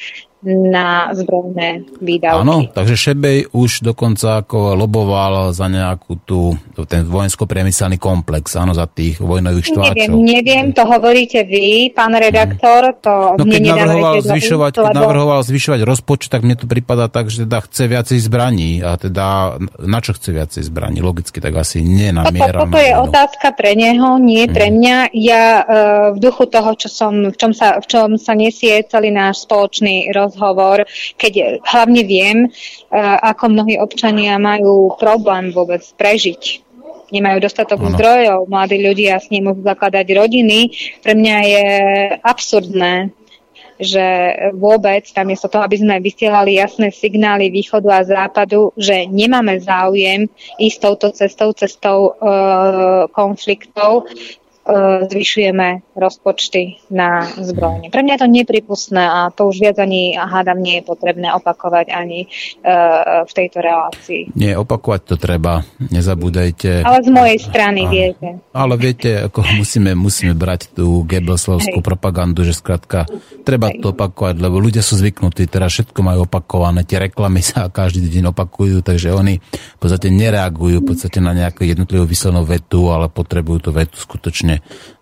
na 0.44 1.10
zbrojné 1.16 1.88
výdavky. 1.96 2.44
Áno, 2.44 2.68
takže 2.68 2.94
Šebej 2.94 3.56
už 3.56 3.80
dokonca 3.80 4.44
ako 4.44 4.76
loboval 4.76 5.56
za 5.56 5.64
nejakú 5.66 6.20
tú, 6.28 6.52
ten 6.86 7.08
vojensko-priemyselný 7.08 7.96
komplex, 7.96 8.52
áno, 8.54 8.76
za 8.76 8.84
tých 8.84 9.16
vojnových 9.16 9.72
štváčov. 9.72 10.12
Neviem, 10.12 10.44
neviem, 10.44 10.66
to 10.76 10.84
hovoríte 10.84 11.40
vy, 11.48 11.90
pán 11.90 12.12
redaktor, 12.12 12.94
to 13.00 13.40
no, 13.40 13.44
keď 13.48 13.62
navrhoval 13.64 14.14
zvyšovať, 14.20 14.72
keď 14.76 14.94
navrhoval 14.94 15.40
zvyšovať 15.40 15.80
rozpočet, 15.88 16.28
tak 16.28 16.44
mne 16.44 16.56
to 16.60 16.68
prípada 16.68 17.08
tak, 17.08 17.32
že 17.32 17.48
teda 17.48 17.64
chce 17.64 17.82
viacej 17.88 18.18
zbraní 18.20 18.84
a 18.84 19.00
teda 19.00 19.56
na 19.82 19.98
čo 20.04 20.12
chce 20.12 20.36
viacej 20.36 20.62
zbraní? 20.68 21.00
Logicky 21.00 21.40
tak 21.40 21.56
asi 21.56 21.80
nie 21.80 22.12
na 22.12 22.28
miera. 22.28 22.60
Toto, 22.60 22.76
toto 22.76 22.80
je 22.84 22.92
otázka 22.92 23.56
pre 23.56 23.72
neho, 23.72 24.20
nie 24.20 24.44
pre 24.52 24.68
mhm. 24.68 24.74
mňa. 24.76 24.96
Ja 25.16 25.44
uh, 25.64 25.66
v 26.12 26.18
duchu 26.20 26.44
toho, 26.44 26.76
čo 26.76 26.92
som, 26.92 27.32
v 27.32 27.36
čom 27.40 27.56
sa, 27.56 27.80
v 27.80 27.86
čom 27.88 28.08
sa 28.20 28.36
nesie 28.36 28.84
celý 28.84 29.10
náš 29.10 29.48
spoločný 29.48 30.12
roz 30.12 30.25
rozhovor, 30.26 30.84
keď 31.16 31.62
hlavne 31.62 32.02
viem, 32.02 32.38
e, 32.44 32.48
ako 33.22 33.54
mnohí 33.54 33.78
občania 33.78 34.36
majú 34.36 34.98
problém 34.98 35.54
vôbec 35.54 35.82
prežiť 35.96 36.66
nemajú 37.06 37.38
dostatok 37.38 37.78
ano. 37.82 37.90
zdrojov, 37.94 38.38
mladí 38.50 38.82
ľudia 38.82 39.22
s 39.22 39.30
ním 39.30 39.50
môžu 39.50 39.62
zakladať 39.62 40.06
rodiny. 40.10 40.74
Pre 41.02 41.14
mňa 41.14 41.36
je 41.46 41.66
absurdné, 42.18 43.14
že 43.76 44.06
vôbec, 44.56 45.04
tam 45.12 45.28
je 45.28 45.36
toho, 45.36 45.62
aby 45.62 45.76
sme 45.76 46.00
vysielali 46.00 46.56
jasné 46.56 46.88
signály 46.88 47.52
východu 47.52 47.88
a 47.92 48.08
západu, 48.08 48.72
že 48.74 49.04
nemáme 49.06 49.60
záujem 49.60 50.26
ísť 50.56 50.78
touto 50.80 51.12
cestou, 51.12 51.52
cestou 51.52 51.98
e, 52.00 52.12
konfliktov, 53.12 54.08
zvyšujeme 55.06 55.94
rozpočty 55.94 56.82
na 56.90 57.22
zbrojne. 57.38 57.88
Pre 57.94 58.02
mňa 58.02 58.18
je 58.18 58.22
to 58.26 58.28
nepripustné 58.28 59.02
a 59.02 59.30
to 59.30 59.46
už 59.46 59.62
viac 59.62 59.78
ani 59.78 60.18
hádam 60.18 60.58
nie 60.58 60.82
je 60.82 60.84
potrebné 60.84 61.30
opakovať 61.38 61.94
ani 61.94 62.26
uh, 62.26 63.22
v 63.22 63.32
tejto 63.32 63.62
relácii. 63.62 64.34
Nie, 64.34 64.58
opakovať 64.58 65.00
to 65.06 65.14
treba, 65.16 65.62
nezabúdajte. 65.78 66.82
Ale 66.82 66.98
z 67.06 67.10
mojej 67.14 67.38
strany, 67.38 67.86
a, 67.86 67.90
viete. 67.90 68.28
Ale 68.50 68.74
viete, 68.74 69.30
ako 69.30 69.46
musíme, 69.54 69.94
musíme 69.94 70.34
brať 70.34 70.74
tú 70.74 71.06
Gebelslovskú 71.06 71.78
propagandu, 71.80 72.42
že 72.42 72.58
skrátka 72.58 73.06
treba 73.46 73.70
Hej. 73.70 73.86
to 73.86 73.94
opakovať, 73.94 74.34
lebo 74.42 74.58
ľudia 74.58 74.82
sú 74.82 74.98
zvyknutí, 74.98 75.46
teraz 75.46 75.78
všetko 75.78 76.00
majú 76.02 76.26
opakované, 76.26 76.82
tie 76.82 76.98
reklamy 76.98 77.38
sa 77.38 77.70
každý 77.70 78.10
deň 78.10 78.34
opakujú, 78.34 78.82
takže 78.82 79.14
oni 79.14 79.38
v 79.38 79.78
podstate 79.78 80.10
nereagujú 80.10 80.82
v 80.82 80.86
podstate 80.90 81.22
na 81.22 81.30
nejakú 81.30 81.62
jednotlivú 81.62 82.04
vyslenú 82.04 82.42
vetu, 82.42 82.90
ale 82.90 83.06
potrebujú 83.06 83.58
tú 83.62 83.70
vetu 83.70 83.94
skutočne 83.94 84.55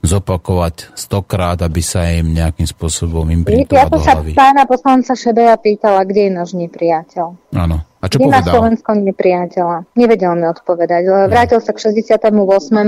zopakovať 0.05 0.95
stokrát, 0.95 1.59
aby 1.65 1.81
sa 1.81 2.07
im 2.13 2.33
nejakým 2.35 2.69
spôsobom 2.69 3.29
imprintovať 3.31 3.77
Ja 3.77 3.89
to 3.89 3.99
sa 4.01 4.19
pána 4.21 4.69
poslanca 4.69 5.17
Šebeja 5.17 5.57
pýtala, 5.57 6.05
kde 6.05 6.29
je 6.29 6.33
náš 6.33 6.51
nepriateľ. 6.55 7.27
Áno. 7.55 7.83
A 8.05 8.13
čo 8.13 8.21
povedal? 8.21 8.53
Slovensko 8.53 9.01
nepriateľa. 9.01 9.97
Nevedel 9.97 10.37
mi 10.37 10.45
odpovedať. 10.45 11.03
No. 11.09 11.25
Vrátil 11.25 11.65
sa 11.65 11.73
k 11.73 11.89
68. 11.89 12.21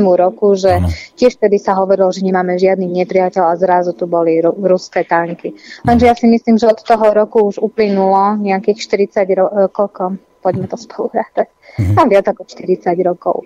roku, 0.05 0.53
že 0.53 0.77
ano. 0.77 0.93
tiež 1.17 1.41
vtedy 1.41 1.57
sa 1.57 1.73
hovorilo, 1.81 2.13
že 2.13 2.21
nemáme 2.21 2.61
žiadny 2.61 2.85
nepriateľ 2.85 3.49
a 3.49 3.57
zrazu 3.57 3.97
tu 3.97 4.05
boli 4.05 4.45
ru- 4.45 4.53
ruské 4.61 5.09
tanky. 5.09 5.57
Lenže 5.89 6.05
ja 6.05 6.13
si 6.13 6.29
myslím, 6.29 6.61
že 6.61 6.69
od 6.69 6.85
toho 6.85 7.17
roku 7.17 7.49
už 7.49 7.65
uplynulo 7.65 8.37
nejakých 8.45 9.09
40 9.17 9.25
rokov. 9.41 9.73
koľko? 9.73 10.05
Poďme 10.45 10.69
to 10.69 10.77
spolu 10.77 11.11
rátať 11.17 11.49
mm-hmm. 11.77 11.95
mám 11.95 12.09
viac 12.09 12.27
ako 12.29 12.43
40 12.49 12.97
rokov. 13.05 13.45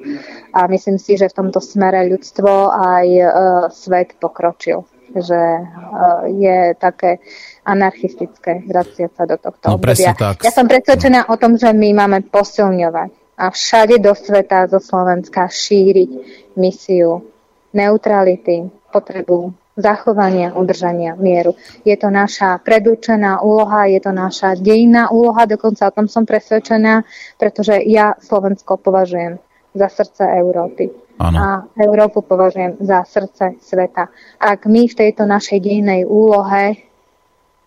A 0.54 0.70
myslím 0.70 0.96
si, 0.96 1.18
že 1.18 1.28
v 1.28 1.36
tomto 1.36 1.58
smere 1.58 2.06
ľudstvo 2.06 2.70
aj 2.70 3.06
uh, 3.18 3.28
svet 3.70 4.16
pokročil 4.16 4.86
že 5.10 5.34
uh, 5.34 6.22
je 6.30 6.78
také 6.78 7.18
anarchistické 7.66 8.62
vraciať 8.62 9.10
sa 9.10 9.26
do 9.26 9.34
tohto 9.42 9.66
no, 9.66 9.74
obdobia. 9.74 10.14
Tak. 10.14 10.46
Ja 10.46 10.54
som 10.54 10.70
presvedčená 10.70 11.26
o 11.26 11.34
tom, 11.34 11.58
že 11.58 11.74
my 11.74 11.90
máme 11.98 12.30
posilňovať 12.30 13.10
a 13.40 13.50
všade 13.50 13.98
do 13.98 14.12
sveta, 14.14 14.70
zo 14.70 14.78
Slovenska 14.78 15.48
šíriť 15.48 16.10
misiu 16.54 17.24
neutrality, 17.74 18.68
potrebu 18.92 19.54
zachovania, 19.80 20.54
udržania 20.54 21.16
mieru. 21.16 21.56
Je 21.82 21.96
to 21.96 22.12
naša 22.12 22.60
predurčená 22.60 23.40
úloha, 23.40 23.88
je 23.88 24.00
to 24.00 24.12
naša 24.12 24.54
dejná 24.56 25.10
úloha, 25.10 25.48
dokonca 25.48 25.88
o 25.88 25.94
tom 25.96 26.06
som 26.06 26.28
presvedčená, 26.28 27.02
pretože 27.40 27.80
ja 27.84 28.14
Slovensko 28.20 28.76
považujem 28.78 29.40
za 29.74 29.88
srdce 29.88 30.24
Európy. 30.24 30.90
Ano. 31.20 31.36
A 31.36 31.48
Európu 31.76 32.24
považujem 32.24 32.80
za 32.80 33.04
srdce 33.04 33.60
sveta. 33.60 34.08
Ak 34.40 34.64
my 34.64 34.88
v 34.88 34.98
tejto 35.04 35.28
našej 35.28 35.60
dejnej 35.60 36.08
úlohe 36.08 36.80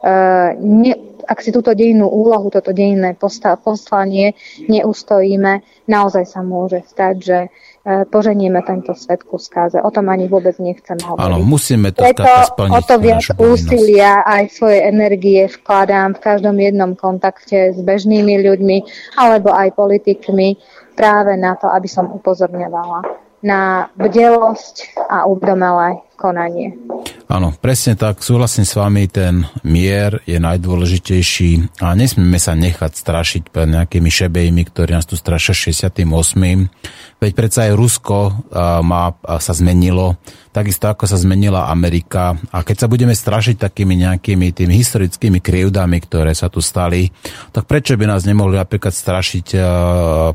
uh, 0.02 0.50
ne, 0.58 0.94
ak 1.24 1.38
si 1.38 1.54
túto 1.54 1.78
dejinú 1.78 2.10
úlohu, 2.10 2.50
toto 2.50 2.74
dejinné 2.74 3.14
poslanie 3.62 4.34
neustojíme, 4.66 5.86
naozaj 5.86 6.26
sa 6.26 6.42
môže 6.42 6.82
stať, 6.90 7.16
že 7.22 7.40
E, 7.48 7.73
poženieme 7.84 8.64
tento 8.64 8.96
svet 8.96 9.28
ku 9.28 9.36
skáze. 9.36 9.76
O 9.84 9.92
tom 9.92 10.08
ani 10.08 10.32
vôbec 10.32 10.56
nechcem 10.56 10.96
hovoriť. 11.04 11.20
Áno, 11.20 11.44
musíme 11.44 11.92
to 11.92 12.00
Preto 12.00 12.24
o 12.56 12.80
to 12.80 12.96
viac 12.96 13.28
úsilia 13.36 14.24
aj 14.24 14.56
svoje 14.56 14.80
energie 14.88 15.52
vkladám 15.52 16.16
v 16.16 16.24
každom 16.24 16.56
jednom 16.56 16.96
kontakte 16.96 17.76
s 17.76 17.80
bežnými 17.84 18.40
ľuďmi 18.40 18.78
alebo 19.20 19.52
aj 19.52 19.76
politikmi 19.76 20.56
práve 20.96 21.36
na 21.36 21.60
to, 21.60 21.68
aby 21.68 21.90
som 21.92 22.08
upozorňovala 22.08 23.04
na 23.44 23.92
bdelosť 24.00 24.96
a 25.12 25.28
uvedomelé 25.28 26.00
konanie. 26.24 26.72
Áno, 27.28 27.52
presne 27.52 28.00
tak, 28.00 28.24
súhlasím 28.24 28.64
s 28.64 28.80
vami, 28.80 29.12
ten 29.12 29.44
mier 29.68 30.24
je 30.24 30.40
najdôležitejší 30.40 31.84
a 31.84 31.92
nesmieme 32.00 32.40
sa 32.40 32.56
nechať 32.56 32.92
strašiť 32.96 33.44
pred 33.52 33.68
nejakými 33.68 34.08
šebejmi, 34.08 34.64
ktorí 34.72 34.96
nás 34.96 35.04
tu 35.04 35.20
strašia 35.20 35.52
68. 35.52 36.00
Veď 37.20 37.32
predsa 37.36 37.68
aj 37.68 37.74
Rusko 37.76 38.18
má, 38.84 39.16
sa 39.20 39.54
zmenilo, 39.56 40.20
takisto 40.52 40.92
ako 40.92 41.08
sa 41.08 41.18
zmenila 41.20 41.72
Amerika. 41.72 42.36
A 42.52 42.64
keď 42.64 42.86
sa 42.86 42.88
budeme 42.92 43.16
strašiť 43.16 43.56
takými 43.60 44.04
nejakými 44.04 44.52
tými 44.52 44.76
historickými 44.76 45.40
krivdami, 45.40 46.04
ktoré 46.04 46.36
sa 46.36 46.52
tu 46.52 46.60
stali, 46.60 47.08
tak 47.52 47.68
prečo 47.68 47.96
by 47.96 48.06
nás 48.08 48.28
nemohli 48.28 48.60
napríklad 48.60 48.92
strašiť, 48.92 49.58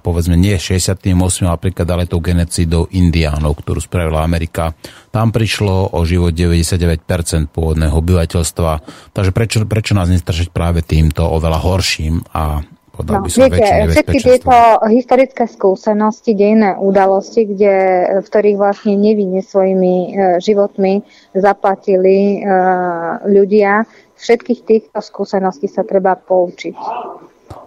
povedzme, 0.00 0.34
nie 0.36 0.56
68, 0.56 1.04
napríklad, 1.44 1.86
ale 1.88 2.10
tou 2.10 2.20
genocídou 2.24 2.88
Indiánov, 2.90 3.60
ktorú 3.60 3.80
spravila 3.84 4.24
Amerika. 4.24 4.72
Tam 5.08 5.32
prišlo 5.32 5.96
o 5.96 6.00
život 6.04 6.36
99% 6.36 7.48
pôvodného 7.48 7.96
obyvateľstva. 7.96 8.72
Takže 9.16 9.30
prečo, 9.32 9.56
prečo 9.64 9.92
nás 9.96 10.12
nestrašiť 10.12 10.52
práve 10.52 10.84
týmto 10.84 11.24
oveľa 11.24 11.58
horším 11.64 12.28
a 12.36 12.60
no, 13.06 13.22
by 13.22 13.30
som 13.30 13.46
viete, 13.48 13.88
všetky 13.88 14.18
tieto 14.20 14.54
historické 14.90 15.46
skúsenosti, 15.46 16.34
dejné 16.34 16.76
udalosti, 16.76 17.46
kde, 17.46 17.74
v 18.20 18.26
ktorých 18.26 18.58
vlastne 18.58 18.98
nevinne 18.98 19.40
svojimi 19.40 19.94
e, 19.94 20.08
životmi 20.42 21.06
zaplatili 21.32 22.42
e, 22.42 22.50
ľudia, 23.30 23.86
všetkých 24.18 24.60
týchto 24.66 24.98
skúseností 24.98 25.70
sa 25.70 25.86
treba 25.86 26.18
poučiť. 26.18 26.76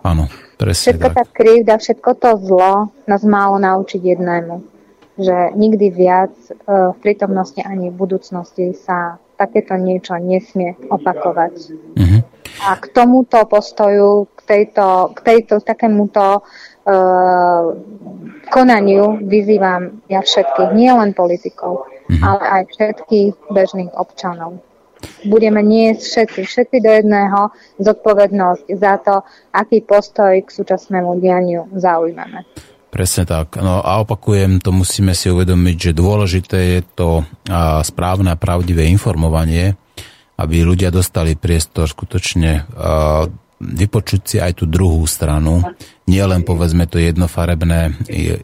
Áno, 0.03 0.27
presne 0.59 0.93
Všetko 0.93 1.07
tak. 1.09 1.15
tá 1.15 1.23
krivda, 1.31 1.73
všetko 1.79 2.09
to 2.19 2.29
zlo 2.43 2.73
nás 3.07 3.23
málo 3.23 3.57
naučiť 3.57 4.01
jednému. 4.01 4.70
Že 5.21 5.53
nikdy 5.53 5.87
viac 5.93 6.33
e, 6.49 6.57
v 6.65 6.97
prítomnosti 6.97 7.61
ani 7.61 7.93
v 7.93 7.99
budúcnosti 8.01 8.73
sa 8.73 9.21
takéto 9.41 9.73
niečo 9.73 10.13
nesmie 10.21 10.77
opakovať. 10.89 11.53
Mm-hmm. 11.97 12.21
A 12.61 12.77
k 12.77 12.85
tomuto 12.93 13.41
postoju, 13.49 14.29
k, 14.37 14.41
tejto, 14.45 15.17
k 15.17 15.19
tejto 15.25 15.65
takémuto 15.65 16.45
uh, 16.45 17.65
konaniu 18.53 19.17
vyzývam 19.25 20.05
ja 20.05 20.21
všetkých, 20.21 20.69
nie 20.77 20.93
len 20.93 21.17
politikov, 21.17 21.89
mm-hmm. 21.89 22.21
ale 22.21 22.43
aj 22.61 22.63
všetkých 22.69 23.49
bežných 23.49 23.91
občanov. 23.97 24.61
Budeme 25.25 25.65
niesť 25.65 26.01
všetci, 26.05 26.41
všetci 26.45 26.77
do 26.85 26.91
jedného 26.93 27.49
zodpovednosť 27.81 28.65
za 28.77 29.01
to, 29.01 29.25
aký 29.49 29.81
postoj 29.81 30.37
k 30.37 30.45
súčasnému 30.45 31.17
dianiu 31.17 31.65
zaujímame. 31.73 32.45
Presne 32.91 33.23
tak. 33.23 33.55
No 33.55 33.79
a 33.79 34.03
opakujem, 34.03 34.59
to 34.59 34.75
musíme 34.75 35.15
si 35.15 35.31
uvedomiť, 35.31 35.75
že 35.79 35.91
dôležité 35.95 36.57
je 36.75 36.81
to 36.83 37.23
správne 37.87 38.35
a 38.35 38.39
pravdivé 38.39 38.91
informovanie, 38.91 39.79
aby 40.35 40.67
ľudia 40.67 40.91
dostali 40.91 41.39
priestor 41.39 41.87
skutočne 41.87 42.67
vypočuť 43.61 44.21
si 44.25 44.37
aj 44.41 44.59
tú 44.59 44.65
druhú 44.67 45.05
stranu, 45.05 45.61
nie 46.09 46.19
len 46.25 46.41
povedzme 46.41 46.89
to 46.89 46.97
jednofarebné, 46.97 47.93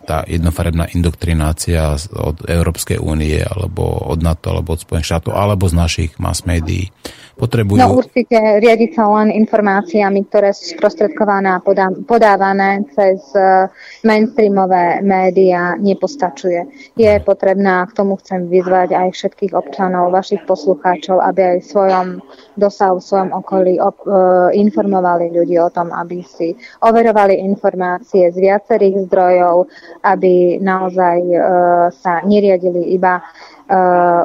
tá 0.05 0.21
jednofarebná 0.23 0.93
indoktrinácia 0.93 1.97
od 2.13 2.45
Európskej 2.45 3.01
únie, 3.01 3.41
alebo 3.41 3.83
od 3.83 4.21
NATO, 4.21 4.53
alebo 4.53 4.77
od 4.77 4.81
Spojených 4.85 5.09
štátov, 5.09 5.33
alebo 5.33 5.65
z 5.67 5.75
našich 5.75 6.11
mass 6.21 6.45
médií 6.45 6.93
potrebujú... 7.37 7.77
No 7.77 8.01
určite 8.01 8.35
riadiť 8.59 8.91
sa 8.97 9.05
len 9.21 9.29
informáciami, 9.31 10.25
ktoré 10.27 10.51
sú 10.51 10.73
sprostredkované 10.75 11.53
a 11.53 11.63
podávané 12.03 12.83
cez 12.97 13.21
e, 13.37 13.69
mainstreamové 14.01 15.05
médiá 15.05 15.77
nepostačuje. 15.77 16.65
Je 16.97 17.13
potrebná, 17.21 17.85
k 17.85 17.95
tomu 17.95 18.17
chcem 18.17 18.49
vyzvať 18.49 18.97
aj 18.97 19.07
všetkých 19.13 19.53
občanov, 19.53 20.09
vašich 20.11 20.41
poslucháčov, 20.49 21.21
aby 21.21 21.55
aj 21.55 21.57
v 21.61 21.69
svojom 21.69 22.07
dosahu, 22.57 22.97
v 22.97 23.07
svojom 23.07 23.29
okolí 23.37 23.73
op, 23.77 24.01
uh, 24.09 24.49
informovali 24.49 25.29
ľudí 25.29 25.61
o 25.61 25.69
tom, 25.69 25.93
aby 25.93 26.25
si 26.25 26.57
overovali 26.81 27.37
informácie 27.45 28.33
z 28.33 28.37
viacerých 28.41 29.05
zdrojov, 29.07 29.69
aby 30.01 30.57
naozaj 30.57 31.17
uh, 31.21 31.41
sa 31.93 32.25
neriadili 32.25 32.97
iba 32.97 33.21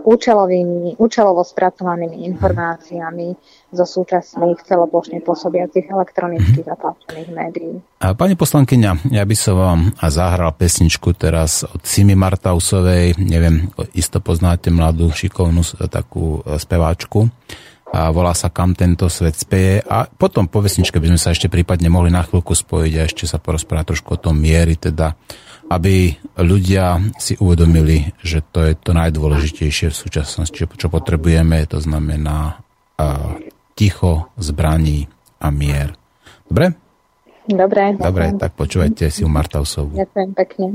účelovými, 0.07 1.03
účelovo 1.03 1.43
spracovanými 1.43 2.22
informáciami 2.30 3.34
zo 3.74 3.82
súčasných 3.82 4.62
celoplošne 4.62 5.18
pôsobiacich 5.18 5.90
elektronických 5.90 6.66
a 6.70 6.76
tlačených 6.78 7.30
médií. 7.34 7.74
A 7.99 8.14
pani 8.14 8.38
poslankyňa, 8.38 9.11
ja 9.11 9.24
by 9.26 9.36
som 9.36 9.55
vám 9.59 9.80
zahral 10.07 10.55
pesničku 10.55 11.18
teraz 11.18 11.66
od 11.66 11.82
Simi 11.82 12.14
Martausovej, 12.14 13.18
neviem, 13.18 13.66
isto 13.99 14.22
poznáte 14.22 14.70
mladú, 14.70 15.11
šikovnú 15.11 15.66
takú 15.90 16.38
e, 16.47 16.59
speváčku. 16.62 17.26
A 17.93 18.09
volá 18.09 18.32
sa 18.32 18.49
Kam 18.49 18.72
tento 18.72 19.05
svet 19.12 19.36
speje. 19.36 19.84
A 19.84 20.09
potom 20.09 20.49
po 20.49 20.64
vesničke 20.64 20.97
by 20.97 21.12
sme 21.12 21.20
sa 21.20 21.36
ešte 21.36 21.53
prípadne 21.53 21.93
mohli 21.93 22.09
na 22.09 22.24
chvíľku 22.24 22.57
spojiť 22.57 22.95
a 22.97 23.05
ešte 23.05 23.28
sa 23.28 23.36
porozprávať 23.36 23.93
trošku 23.93 24.16
o 24.16 24.22
tom 24.22 24.40
miery, 24.40 24.80
teda 24.80 25.12
aby 25.73 26.12
ľudia 26.37 27.01
si 27.16 27.37
uvedomili, 27.41 28.12
že 28.20 28.45
to 28.45 28.68
je 28.68 28.77
to 28.77 28.93
najdôležitejšie 28.93 29.89
v 29.89 29.97
súčasnosti, 29.97 30.57
čo, 30.57 30.87
potrebujeme, 30.93 31.64
to 31.64 31.81
znamená 31.81 32.61
uh, 33.01 33.41
ticho, 33.73 34.29
zbraní 34.37 35.09
a 35.41 35.49
mier. 35.49 35.97
Dobre? 36.47 36.77
Dobre. 37.49 37.99
Dobre, 37.99 38.27
tak 38.39 38.55
počúvajte 38.55 39.11
si 39.11 39.27
u 39.27 39.31
Martausovu. 39.33 39.99
Ďakujem 39.99 40.31
pekne. 40.37 40.66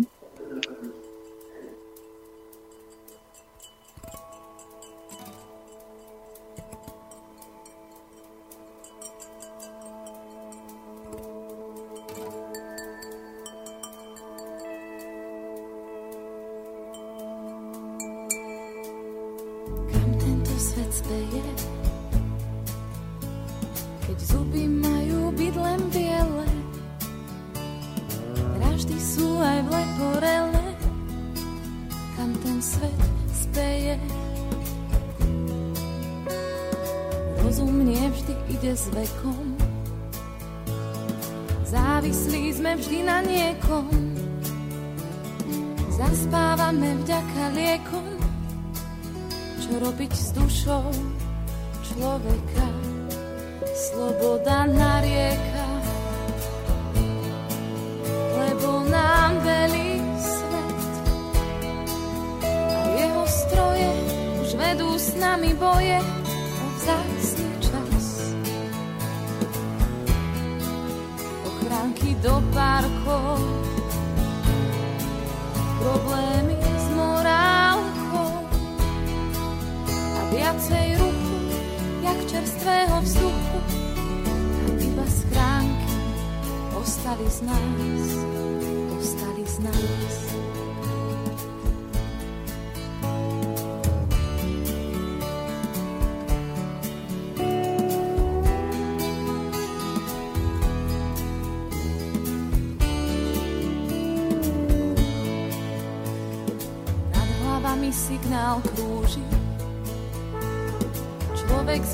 svet 32.67 33.01
speje. 33.31 33.95
Rozum 37.39 37.87
nie 37.87 38.03
vždy 38.11 38.33
ide 38.51 38.73
s 38.75 38.91
vekom, 38.91 39.55
závislí 41.63 42.51
sme 42.51 42.75
vždy 42.75 42.99
na 43.07 43.23
niekom. 43.23 43.87
Zaspávame 45.97 46.93
vďaka 47.07 47.43
liekom, 47.55 48.19
čo 49.63 49.71
robiť 49.79 50.11
s 50.11 50.35
dušou 50.35 50.91
človeka. 51.87 52.67
Sloboda 53.77 54.67
na 54.67 54.99
narieka, 54.99 55.67
lebo 58.37 58.83
nám 58.91 59.31
velí 59.41 60.01
svet 60.19 60.56
jeho 63.07 63.23
stroje 63.27 63.89
už 64.43 64.49
vedú 64.59 64.89
s 64.99 65.15
nami 65.15 65.55
boje 65.55 65.95
o 66.59 66.65
vzácný 66.75 67.49
čas. 67.63 68.05
Ochránky 71.47 72.19
do 72.19 72.35
parkov, 72.51 73.39
problémy 75.79 76.57
s 76.59 76.87
morálkou 76.91 78.31
a 79.95 80.21
viacej 80.35 80.87
ruku, 80.99 81.35
jak 82.03 82.19
čerstvého 82.27 82.95
vzduchu 83.07 83.59
a 84.67 84.69
iba 84.83 85.05
schránky 85.07 85.95
ostali 86.75 87.27
z 87.31 87.39
nás, 87.47 88.03
ostali 88.99 89.43
z 89.47 89.57
nás. 89.63 90.46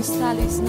ostali 0.00 0.50
z 0.50 0.60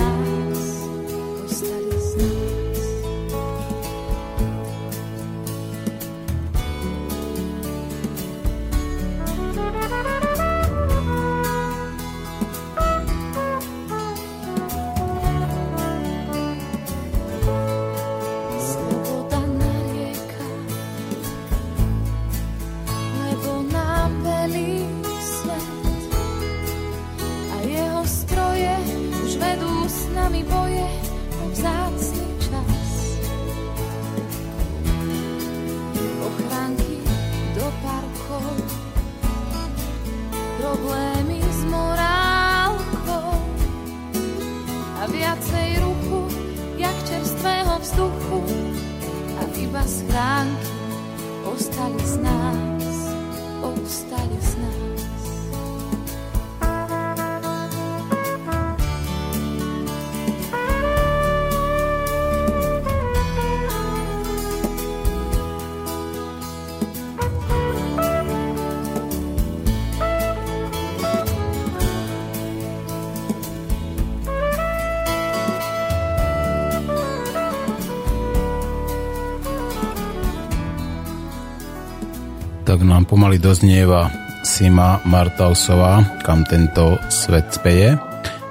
nám 83.00 83.08
pomaly 83.08 83.40
doznieva 83.40 84.12
Sima 84.44 85.00
Martausová, 85.08 86.20
kam 86.20 86.44
tento 86.44 87.00
svet 87.08 87.48
speje. 87.48 87.96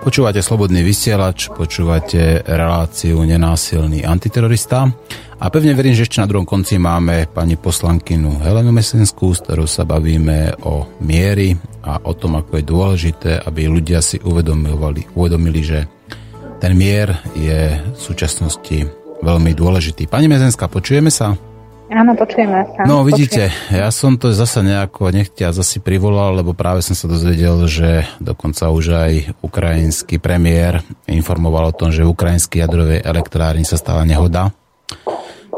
Počúvate 0.00 0.40
Slobodný 0.40 0.80
vysielač, 0.80 1.52
počúvate 1.52 2.40
reláciu 2.48 3.20
Nenásilný 3.28 4.08
antiterorista 4.08 4.88
a 5.36 5.52
pevne 5.52 5.76
verím, 5.76 5.92
že 5.92 6.08
ešte 6.08 6.24
na 6.24 6.28
druhom 6.32 6.48
konci 6.48 6.80
máme 6.80 7.28
pani 7.28 7.60
poslankynu 7.60 8.40
Helenu 8.40 8.72
Mesenskú, 8.72 9.36
s 9.36 9.44
ktorou 9.44 9.68
sa 9.68 9.84
bavíme 9.84 10.64
o 10.64 10.96
miery 11.04 11.52
a 11.84 12.00
o 12.08 12.16
tom, 12.16 12.40
ako 12.40 12.56
je 12.56 12.64
dôležité, 12.64 13.30
aby 13.44 13.68
ľudia 13.68 14.00
si 14.00 14.16
uvedomili, 14.16 15.04
uvedomili 15.12 15.60
že 15.60 15.84
ten 16.56 16.72
mier 16.72 17.20
je 17.36 17.76
v 17.76 18.00
súčasnosti 18.00 18.80
veľmi 19.20 19.52
dôležitý. 19.52 20.08
Pani 20.08 20.24
Mezenská, 20.24 20.72
počujeme 20.72 21.12
sa? 21.12 21.36
Áno, 21.88 22.12
počujeme 22.12 22.68
sa. 22.76 22.84
No 22.84 23.00
vidíte, 23.00 23.48
ja 23.72 23.88
som 23.88 24.20
to 24.20 24.28
zase 24.36 24.60
nejako 24.60 25.08
nechtia 25.08 25.56
zasi 25.56 25.80
privolal, 25.80 26.36
lebo 26.36 26.52
práve 26.52 26.84
som 26.84 26.92
sa 26.92 27.08
dozvedel, 27.08 27.64
že 27.64 28.04
dokonca 28.20 28.68
už 28.68 28.84
aj 28.92 29.12
ukrajinský 29.40 30.20
premiér 30.20 30.84
informoval 31.08 31.72
o 31.72 31.76
tom, 31.76 31.88
že 31.88 32.04
v 32.04 32.12
ukrajinskej 32.12 32.60
jadrovej 32.60 33.00
elektrárni 33.00 33.64
sa 33.64 33.80
stala 33.80 34.04
nehoda. 34.04 34.52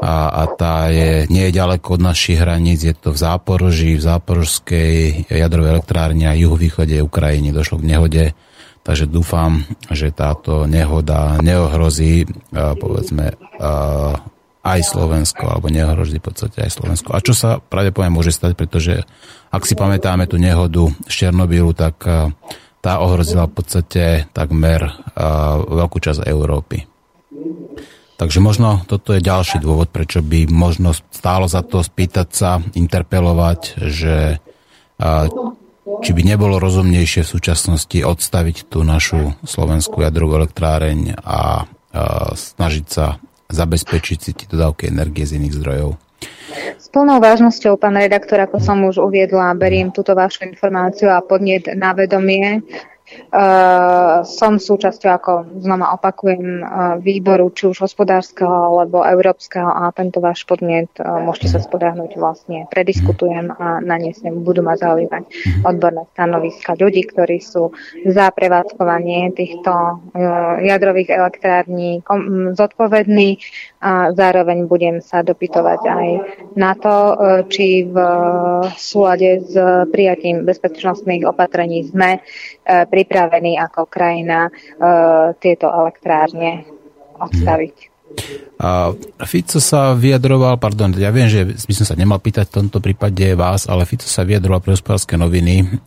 A, 0.00 0.32
a 0.32 0.42
tá 0.54 0.88
je, 0.88 1.28
nie 1.28 1.50
je 1.50 1.58
ďaleko 1.60 1.98
od 1.98 2.02
našich 2.08 2.40
hraníc, 2.40 2.86
je 2.86 2.94
to 2.96 3.12
v 3.12 3.20
Záporoží, 3.20 3.98
v 3.98 4.06
Záporožskej 4.06 4.92
jadrovej 5.28 5.76
elektrárni 5.76 6.24
a 6.24 6.38
juhovýchode 6.38 6.94
Ukrajiny 7.04 7.52
došlo 7.52 7.82
k 7.82 7.88
nehode. 7.90 8.24
Takže 8.80 9.04
dúfam, 9.04 9.60
že 9.92 10.08
táto 10.08 10.64
nehoda 10.64 11.36
neohrozí, 11.44 12.24
povedzme, 12.54 13.36
aj 14.60 14.80
Slovensko, 14.84 15.48
alebo 15.48 15.72
neohrozí 15.72 16.20
v 16.20 16.26
podstate 16.28 16.68
aj 16.68 16.76
Slovensko. 16.76 17.16
A 17.16 17.24
čo 17.24 17.32
sa 17.32 17.58
pravdepodobne 17.64 18.12
môže 18.12 18.32
stať, 18.34 18.52
pretože 18.56 19.08
ak 19.48 19.64
si 19.64 19.72
pamätáme 19.72 20.28
tú 20.28 20.36
nehodu 20.36 20.92
z 21.08 21.12
Černobylu, 21.12 21.72
tak 21.72 21.96
tá 22.80 22.92
ohrozila 23.00 23.48
v 23.48 23.56
podstate 23.56 24.28
takmer 24.36 24.84
veľkú 25.64 25.96
časť 26.00 26.28
Európy. 26.28 26.84
Takže 28.20 28.36
možno 28.44 28.84
toto 28.84 29.16
je 29.16 29.24
ďalší 29.24 29.64
dôvod, 29.64 29.88
prečo 29.88 30.20
by 30.20 30.44
možno 30.52 30.92
stálo 30.92 31.48
za 31.48 31.64
to 31.64 31.80
spýtať 31.80 32.28
sa, 32.28 32.60
interpelovať, 32.76 33.80
že 33.88 34.44
či 36.04 36.10
by 36.12 36.22
nebolo 36.24 36.60
rozumnejšie 36.60 37.24
v 37.24 37.32
súčasnosti 37.32 37.98
odstaviť 38.04 38.68
tú 38.68 38.84
našu 38.84 39.32
slovenskú 39.40 40.04
jadrovú 40.04 40.36
elektráreň 40.36 41.16
a 41.16 41.64
snažiť 42.36 42.86
sa 42.92 43.16
zabezpečiť 43.50 44.18
si 44.18 44.32
dodávky 44.48 44.88
energie 44.88 45.26
z 45.26 45.36
iných 45.42 45.56
zdrojov. 45.60 45.90
S 46.78 46.86
plnou 46.90 47.22
vážnosťou, 47.22 47.78
pán 47.78 47.94
redaktor, 47.94 48.42
ako 48.42 48.58
som 48.58 48.82
už 48.82 48.98
uviedla, 48.98 49.54
beriem 49.54 49.94
túto 49.94 50.14
vašu 50.18 50.46
informáciu 50.46 51.10
a 51.10 51.22
podnet 51.22 51.70
na 51.78 51.94
vedomie 51.94 52.62
Uh, 53.30 54.24
som 54.24 54.56
súčasťou, 54.56 55.10
ako 55.12 55.32
znova 55.60 55.94
opakujem, 55.94 56.64
uh, 56.64 56.66
výboru 56.98 57.52
či 57.52 57.70
už 57.70 57.84
hospodárskeho 57.84 58.50
alebo 58.50 59.04
európskeho 59.04 59.68
a 59.68 59.92
tento 59.92 60.18
váš 60.18 60.48
podnet 60.48 60.90
uh, 60.98 61.20
môžete 61.22 61.54
sa 61.54 61.60
spodahnuť 61.60 62.16
vlastne. 62.16 62.66
Prediskutujem 62.72 63.52
a 63.54 63.78
na 63.84 64.00
ne 64.00 64.10
budú 64.40 64.64
ma 64.64 64.74
zaujímať 64.74 65.30
odborné 65.62 66.08
stanoviska 66.16 66.74
ľudí, 66.74 67.06
ktorí 67.06 67.38
sú 67.38 67.70
za 68.08 68.32
prevádzkovanie 68.32 69.30
týchto 69.36 70.00
jadrových 70.64 71.12
elektrární 71.12 72.00
zodpovední 72.56 73.38
a 73.80 74.12
zároveň 74.16 74.66
budem 74.66 74.96
sa 75.04 75.20
dopytovať 75.20 75.80
aj 75.84 76.08
na 76.56 76.72
to, 76.76 76.96
či 77.52 77.84
v 77.86 77.96
súlade 78.76 79.44
s 79.44 79.54
prijatím 79.92 80.44
bezpečnostných 80.44 81.28
opatrení 81.28 81.84
sme 81.88 82.20
pripravení 82.86 83.58
ako 83.58 83.90
krajina 83.90 84.46
uh, 84.46 85.34
tieto 85.38 85.66
elektrárne 85.66 86.64
odstaviť. 87.18 87.89
A 88.60 88.92
Fico 89.24 89.56
sa 89.56 89.96
vyjadroval, 89.96 90.60
pardon, 90.60 90.92
ja 90.92 91.08
viem, 91.08 91.32
že 91.32 91.48
by 91.48 91.74
som 91.80 91.86
sa 91.88 91.96
nemal 91.96 92.20
pýtať 92.20 92.52
v 92.52 92.56
tomto 92.60 92.84
prípade 92.84 93.32
vás, 93.32 93.64
ale 93.64 93.88
Fico 93.88 94.04
sa 94.04 94.20
vyjadroval 94.20 94.60
pre 94.60 94.76
hospodárske 94.76 95.16
noviny 95.16 95.80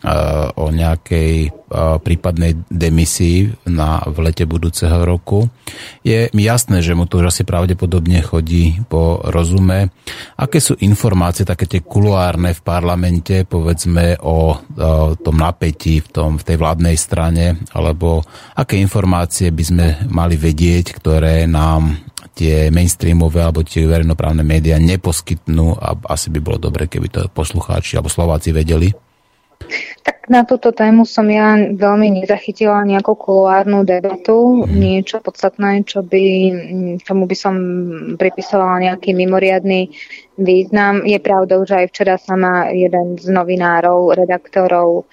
o 0.57 0.73
nejakej 0.73 1.53
prípadnej 2.01 2.65
demisii 2.73 3.69
na, 3.69 4.01
v 4.09 4.25
lete 4.25 4.49
budúceho 4.49 5.05
roku. 5.05 5.53
Je 6.01 6.33
mi 6.33 6.49
jasné, 6.49 6.81
že 6.81 6.97
mu 6.97 7.05
to 7.05 7.21
už 7.21 7.29
asi 7.29 7.45
pravdepodobne 7.45 8.25
chodí 8.25 8.81
po 8.89 9.21
rozume. 9.21 9.93
Aké 10.41 10.57
sú 10.57 10.73
informácie, 10.81 11.45
také 11.45 11.69
tie 11.69 11.85
kuluárne 11.85 12.57
v 12.57 12.61
parlamente, 12.65 13.45
povedzme 13.45 14.17
o, 14.17 14.57
o 14.57 15.13
tom 15.13 15.35
napätí 15.37 16.01
v, 16.01 16.09
tom, 16.09 16.41
v 16.41 16.45
tej 16.45 16.57
vládnej 16.57 16.97
strane, 16.97 17.61
alebo 17.77 18.25
aké 18.57 18.81
informácie 18.81 19.53
by 19.53 19.63
sme 19.65 19.87
mali 20.09 20.41
vedieť, 20.41 20.97
ktoré 20.97 21.45
nám 21.45 22.12
tie 22.33 22.73
mainstreamové 22.73 23.45
alebo 23.45 23.61
tie 23.61 23.85
verejnoprávne 23.85 24.41
médiá 24.41 24.81
neposkytnú 24.81 25.77
a 25.77 25.93
asi 26.09 26.33
by 26.33 26.39
bolo 26.41 26.57
dobre, 26.57 26.89
keby 26.89 27.07
to 27.13 27.21
poslucháči 27.29 27.97
alebo 27.97 28.09
Slováci 28.09 28.49
vedeli? 28.49 28.89
Tak 30.03 30.27
na 30.27 30.43
túto 30.43 30.75
tému 30.75 31.07
som 31.07 31.23
ja 31.31 31.55
veľmi 31.55 32.19
nezachytila 32.19 32.83
nejakú 32.83 33.15
kuluárnu 33.15 33.87
debatu, 33.87 34.67
mm. 34.67 34.75
niečo 34.75 35.23
podstatné, 35.23 35.87
čo 35.87 36.03
by, 36.03 36.25
čomu 36.99 37.23
by 37.23 37.35
som 37.37 37.55
pripisovala 38.19 38.91
nejaký 38.91 39.15
mimoriadný 39.15 39.87
význam. 40.35 41.07
Je 41.07 41.15
pravdou, 41.23 41.63
že 41.63 41.85
aj 41.85 41.95
včera 41.95 42.15
sa 42.19 42.35
ma 42.35 42.67
jeden 42.75 43.15
z 43.15 43.31
novinárov, 43.31 44.19
redaktorov 44.19 45.07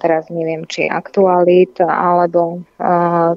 teraz 0.00 0.32
neviem, 0.32 0.64
či 0.64 0.88
aktualit 0.88 1.76
alebo 1.84 2.64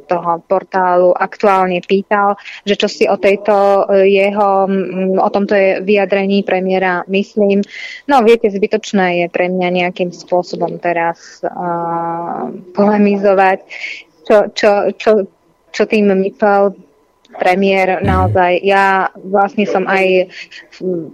toho 0.07 0.31
portálu 0.47 1.11
aktuálne 1.11 1.83
pýtal, 1.83 2.39
že 2.63 2.79
čo 2.79 2.87
si 2.87 3.03
o 3.07 3.19
tejto 3.19 3.87
e, 3.91 4.07
jeho, 4.07 4.67
o 5.19 5.29
tomto 5.31 5.55
je 5.55 5.69
vyjadrení 5.83 6.47
premiéra 6.47 7.03
myslím. 7.11 7.59
No 8.07 8.23
viete, 8.23 8.47
zbytočné 8.47 9.23
je 9.23 9.27
pre 9.27 9.51
mňa 9.51 9.69
nejakým 9.83 10.11
spôsobom 10.15 10.79
teraz 10.79 11.43
uh, 11.43 12.51
polemizovať, 12.75 13.59
čo, 14.27 14.37
čo, 14.53 14.71
čo, 14.95 15.11
čo 15.71 15.83
tým 15.85 16.11
myslel 16.23 16.88
premiér 17.39 18.03
naozaj, 18.03 18.59
ja 18.61 19.07
vlastne 19.15 19.63
som 19.63 19.87
aj 19.87 20.27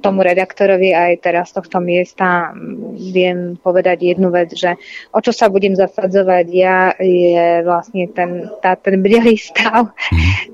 tomu 0.02 0.26
redaktorovi 0.26 0.92
aj 0.92 1.22
teraz 1.22 1.54
z 1.54 1.62
tohto 1.62 1.78
miesta 1.78 2.52
viem 2.98 3.56
povedať 3.62 4.18
jednu 4.18 4.34
vec, 4.34 4.50
že 4.58 4.74
o 5.14 5.22
čo 5.22 5.30
sa 5.30 5.48
budem 5.48 5.78
zasadzovať 5.78 6.46
ja 6.50 6.92
je 6.98 7.62
vlastne 7.62 8.10
ten, 8.10 8.50
tá, 8.60 8.74
ten 8.74 9.00
bdelý 9.00 9.38
stav 9.38 9.94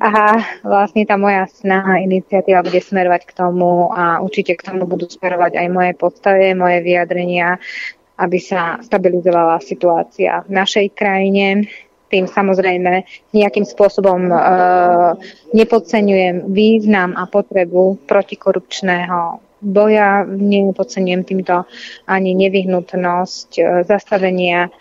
a 0.04 0.44
vlastne 0.62 1.08
tá 1.08 1.16
moja 1.16 1.48
snaha, 1.48 2.04
iniciatíva 2.04 2.62
bude 2.62 2.84
smerovať 2.84 3.22
k 3.26 3.36
tomu 3.36 3.90
a 3.96 4.20
určite 4.20 4.60
k 4.60 4.68
tomu 4.68 4.84
budú 4.84 5.08
smerovať 5.08 5.56
aj 5.56 5.68
moje 5.72 5.92
postavy, 5.96 6.52
moje 6.52 6.84
vyjadrenia, 6.84 7.56
aby 8.20 8.38
sa 8.38 8.78
stabilizovala 8.84 9.64
situácia 9.64 10.44
v 10.46 10.52
našej 10.54 10.88
krajine 10.94 11.66
tým 12.12 12.28
samozrejme 12.28 13.08
nejakým 13.32 13.64
spôsobom 13.64 14.28
e, 14.28 14.36
nepodceňujem 15.56 16.52
význam 16.52 17.16
a 17.16 17.24
potrebu 17.26 18.04
protikorupčného 18.04 19.40
boja, 19.62 20.26
nepodceňujem 20.26 21.24
týmto 21.24 21.64
ani 22.10 22.36
nevyhnutnosť 22.36 23.50
e, 23.56 23.62
zastavenia 23.88 24.68
e, 24.68 24.72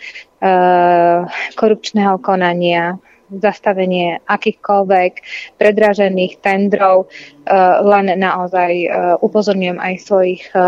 korupčného 1.55 2.19
konania 2.19 2.99
zastavenie 3.39 4.19
akýchkoľvek 4.27 5.11
predražených 5.55 6.43
tendrov. 6.43 7.07
E, 7.07 7.55
len 7.81 8.11
naozaj 8.19 8.71
e, 8.75 8.87
upozorňujem 9.23 9.79
aj 9.79 9.95
svojich 10.03 10.43
e, 10.51 10.59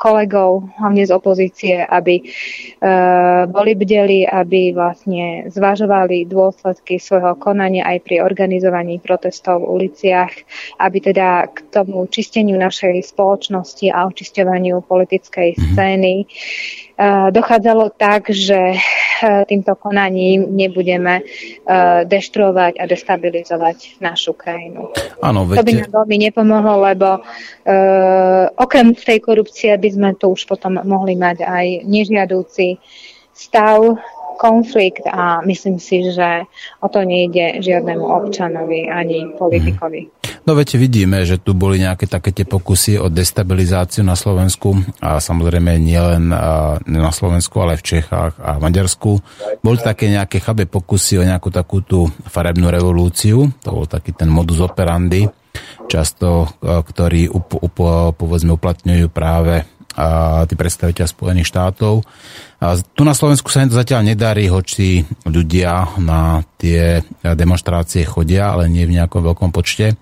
kolegov, 0.00 0.64
hlavne 0.80 1.04
z 1.04 1.12
opozície, 1.12 1.76
aby 1.84 2.24
boli 3.48 3.72
bdeli, 3.76 4.28
aby 4.28 4.76
vlastne 4.76 5.48
zvažovali 5.48 6.28
dôsledky 6.28 7.00
svojho 7.00 7.36
konania 7.40 7.88
aj 7.88 8.04
pri 8.04 8.20
organizovaní 8.20 9.00
protestov 9.00 9.64
v 9.64 9.70
uliciach, 9.80 10.32
aby 10.80 10.98
teda 11.00 11.48
k 11.48 11.58
tomu 11.72 12.04
čisteniu 12.08 12.56
našej 12.60 13.00
spoločnosti 13.04 13.88
a 13.88 14.04
očisťovaniu 14.08 14.84
politickej 14.84 15.56
mhm. 15.56 15.60
scény 15.72 16.14
dochádzalo 17.30 17.90
tak, 17.98 18.30
že 18.30 18.78
týmto 19.48 19.74
konaním 19.74 20.52
nebudeme 20.52 21.26
deštruovať 22.06 22.78
a 22.78 22.84
destabilizovať 22.86 23.98
našu 23.98 24.36
krajinu. 24.36 24.94
Veď... 25.22 25.56
To 25.58 25.64
by 25.64 25.72
nám 25.74 25.90
veľmi 25.90 26.16
nepomohlo, 26.30 26.74
lebo 26.84 27.08
uh, 27.18 28.46
okrem 28.58 28.94
tej 28.94 29.18
korupcie 29.24 29.74
by 29.74 29.88
sme 29.90 30.10
tu 30.14 30.34
už 30.34 30.44
potom 30.46 30.78
mohli 30.82 31.18
mať 31.18 31.42
aj 31.42 31.66
nežiadúci 31.88 32.78
stav, 33.34 33.98
konflikt 34.34 35.06
a 35.06 35.40
myslím 35.46 35.78
si, 35.78 36.10
že 36.10 36.42
o 36.82 36.88
to 36.90 37.06
nejde 37.06 37.62
žiadnemu 37.62 38.02
občanovi 38.02 38.90
ani 38.90 39.30
politikovi. 39.38 40.10
No 40.44 40.52
veď 40.52 40.76
vidíme, 40.76 41.24
že 41.24 41.40
tu 41.40 41.56
boli 41.56 41.80
nejaké 41.80 42.04
také 42.04 42.28
tie 42.28 42.44
pokusy 42.44 43.00
o 43.00 43.08
destabilizáciu 43.08 44.04
na 44.04 44.12
Slovensku 44.12 44.76
a 45.00 45.16
samozrejme 45.16 45.80
nielen 45.80 46.28
na 46.84 47.12
Slovensku, 47.16 47.64
ale 47.64 47.74
aj 47.74 47.80
v 47.80 47.88
Čechách 47.88 48.32
a 48.36 48.60
v 48.60 48.64
Maďarsku. 48.68 49.10
Boli 49.64 49.80
také 49.80 50.12
nejaké 50.12 50.44
chabe 50.44 50.68
pokusy 50.68 51.16
o 51.16 51.24
nejakú 51.24 51.48
takú 51.48 51.80
tú 51.80 52.12
farebnú 52.28 52.68
revolúciu, 52.68 53.56
to 53.64 53.70
bol 53.72 53.88
taký 53.88 54.12
ten 54.12 54.28
modus 54.28 54.60
operandi, 54.60 55.24
často, 55.88 56.60
ktorý 56.60 57.32
up, 57.32 57.56
up, 57.64 57.78
povedzme 58.12 58.52
uplatňujú 58.52 59.08
práve 59.08 59.64
tí 60.44 60.54
predstaviteľ 60.58 61.06
Spojených 61.08 61.48
štátov. 61.48 62.04
Tu 62.72 63.02
na 63.04 63.12
Slovensku 63.12 63.52
sa 63.52 63.68
zatiaľ 63.68 64.08
nedarí, 64.08 64.48
hoči 64.48 65.04
ľudia 65.28 66.00
na 66.00 66.40
tie 66.56 67.04
demonstrácie 67.20 68.08
chodia, 68.08 68.56
ale 68.56 68.72
nie 68.72 68.88
v 68.88 68.96
nejakom 68.96 69.20
veľkom 69.20 69.52
počte. 69.52 70.00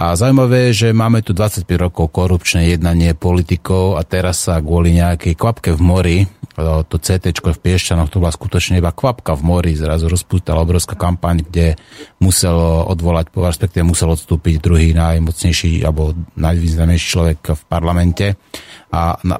A 0.00 0.16
zaujímavé 0.16 0.72
je, 0.72 0.88
že 0.88 0.96
máme 0.96 1.20
tu 1.20 1.36
25 1.36 1.68
rokov 1.76 2.08
korupčné 2.08 2.72
jednanie 2.72 3.12
politikov 3.12 4.00
a 4.00 4.06
teraz 4.08 4.48
sa 4.48 4.56
kvôli 4.64 4.96
nejakej 4.96 5.36
kvapke 5.36 5.76
v 5.76 5.80
mori 5.84 6.18
to 6.90 6.96
CT 6.98 7.30
v 7.38 7.58
Piešťanoch, 7.62 8.10
to 8.10 8.18
bola 8.18 8.34
skutočne 8.34 8.82
iba 8.82 8.90
kvapka 8.90 9.38
v 9.38 9.42
mori, 9.46 9.72
zrazu 9.78 10.10
rozpútala 10.10 10.66
obrovská 10.66 10.98
kampaň, 10.98 11.46
kde 11.46 11.78
musel 12.18 12.58
odvolať, 12.90 13.30
respektíve 13.30 13.86
musel 13.86 14.10
odstúpiť 14.10 14.58
druhý 14.58 14.90
najmocnejší 14.90 15.86
alebo 15.86 16.18
najvýznamnejší 16.34 17.06
človek 17.06 17.38
v 17.54 17.62
parlamente. 17.70 18.26
A, 18.90 19.14
a, 19.14 19.36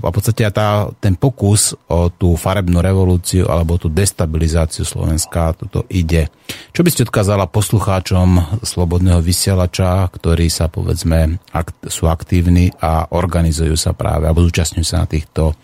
a 0.00 0.08
v 0.08 0.14
podstate 0.14 0.48
tá, 0.48 0.88
ten 1.04 1.20
pokus 1.20 1.76
o 1.90 2.03
tú 2.12 2.34
farebnú 2.34 2.80
revolúciu 2.80 3.46
alebo 3.46 3.76
tú 3.78 3.92
destabilizáciu 3.92 4.82
Slovenska, 4.82 5.54
toto 5.54 5.86
ide. 5.92 6.28
Čo 6.72 6.84
by 6.84 6.90
ste 6.90 7.04
odkázala 7.06 7.48
poslucháčom 7.48 8.60
Slobodného 8.64 9.20
vysielača, 9.22 10.08
ktorí 10.10 10.48
sa 10.48 10.68
povedzme 10.68 11.40
akt, 11.54 11.88
sú 11.88 12.08
aktívni 12.08 12.72
a 12.80 13.08
organizujú 13.12 13.76
sa 13.78 13.92
práve 13.94 14.28
alebo 14.28 14.44
zúčastňujú 14.44 14.86
sa 14.86 15.04
na 15.04 15.08
týchto 15.08 15.56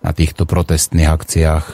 na 0.00 0.16
týchto 0.16 0.48
protestných 0.48 1.08
akciách? 1.12 1.64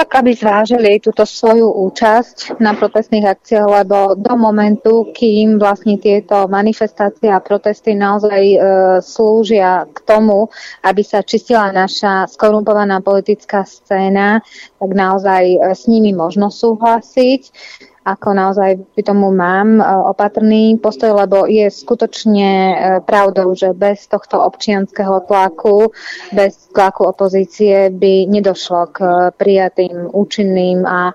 Tak, 0.00 0.24
aby 0.24 0.32
zvážili 0.32 0.96
túto 0.96 1.28
svoju 1.28 1.68
účasť 1.76 2.56
na 2.56 2.72
protestných 2.72 3.36
akciách, 3.36 3.84
lebo 3.84 4.16
do 4.16 4.32
momentu, 4.32 5.12
kým 5.12 5.60
vlastne 5.60 6.00
tieto 6.00 6.48
manifestácie 6.48 7.28
a 7.28 7.36
protesty 7.36 7.92
naozaj 7.92 8.40
e, 8.40 8.58
slúžia 9.04 9.84
k 9.92 9.98
tomu, 10.08 10.48
aby 10.88 11.04
sa 11.04 11.20
čistila 11.20 11.68
naša 11.68 12.32
skorumpovaná 12.32 13.04
politická 13.04 13.68
scéna, 13.68 14.40
tak 14.80 14.90
naozaj 14.96 15.44
e, 15.44 15.58
s 15.76 15.84
nimi 15.84 16.16
možno 16.16 16.48
súhlasiť 16.48 17.52
ako 18.04 18.32
naozaj 18.32 18.80
by 18.96 19.02
tomu 19.04 19.28
mám 19.28 19.76
e, 19.76 19.84
opatrný 19.84 20.80
postoj, 20.80 21.12
lebo 21.12 21.44
je 21.44 21.68
skutočne 21.68 22.50
e, 22.50 22.74
pravdou, 23.04 23.52
že 23.52 23.76
bez 23.76 24.08
tohto 24.08 24.40
občianského 24.40 25.20
tlaku, 25.28 25.92
bez 26.32 26.72
tlaku 26.72 27.12
opozície 27.12 27.92
by 27.92 28.24
nedošlo 28.24 28.82
k 28.88 28.98
prijatým 29.36 30.08
účinným 30.16 30.88
a 30.88 31.12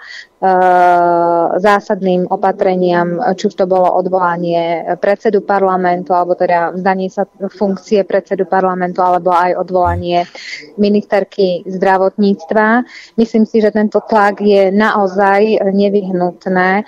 zásadným 1.55 2.27
opatreniam, 2.27 3.23
či 3.39 3.47
už 3.47 3.55
to 3.55 3.65
bolo 3.65 3.87
odvolanie 3.95 4.83
predsedu 4.99 5.39
parlamentu, 5.39 6.11
alebo 6.11 6.35
teda 6.35 6.75
vzdanie 6.75 7.07
sa 7.07 7.23
funkcie 7.55 8.03
predsedu 8.03 8.43
parlamentu, 8.43 8.99
alebo 8.99 9.31
aj 9.31 9.55
odvolanie 9.55 10.27
ministerky 10.75 11.63
zdravotníctva. 11.63 12.83
Myslím 13.15 13.47
si, 13.47 13.63
že 13.63 13.71
tento 13.71 14.03
tlak 14.03 14.43
je 14.43 14.75
naozaj 14.75 15.71
nevyhnutné 15.71 16.69
eh, 16.83 16.85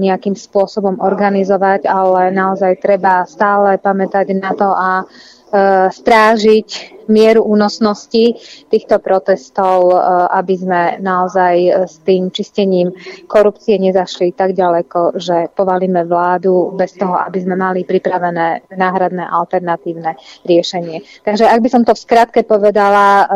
nejakým 0.00 0.32
spôsobom 0.32 0.96
organizovať, 1.04 1.84
ale 1.84 2.32
naozaj 2.32 2.80
treba 2.80 3.28
stále 3.28 3.76
pamätať 3.76 4.26
na 4.32 4.52
to 4.56 4.68
a 4.72 4.90
strážiť 5.90 6.98
mieru 7.06 7.46
únosnosti 7.46 8.34
týchto 8.66 8.98
protestov, 8.98 9.94
aby 10.34 10.54
sme 10.58 10.82
naozaj 10.98 11.86
s 11.86 12.02
tým 12.02 12.34
čistením 12.34 12.90
korupcie 13.30 13.78
nezašli 13.78 14.34
tak 14.34 14.58
ďaleko, 14.58 15.14
že 15.14 15.54
povalíme 15.54 16.02
vládu 16.02 16.74
bez 16.74 16.98
toho, 16.98 17.14
aby 17.14 17.38
sme 17.38 17.54
mali 17.54 17.86
pripravené 17.86 18.66
náhradné 18.74 19.22
alternatívne 19.22 20.18
riešenie. 20.42 21.22
Takže 21.22 21.46
ak 21.46 21.62
by 21.62 21.68
som 21.70 21.86
to 21.86 21.94
v 21.94 22.02
skratke 22.02 22.42
povedala, 22.42 23.30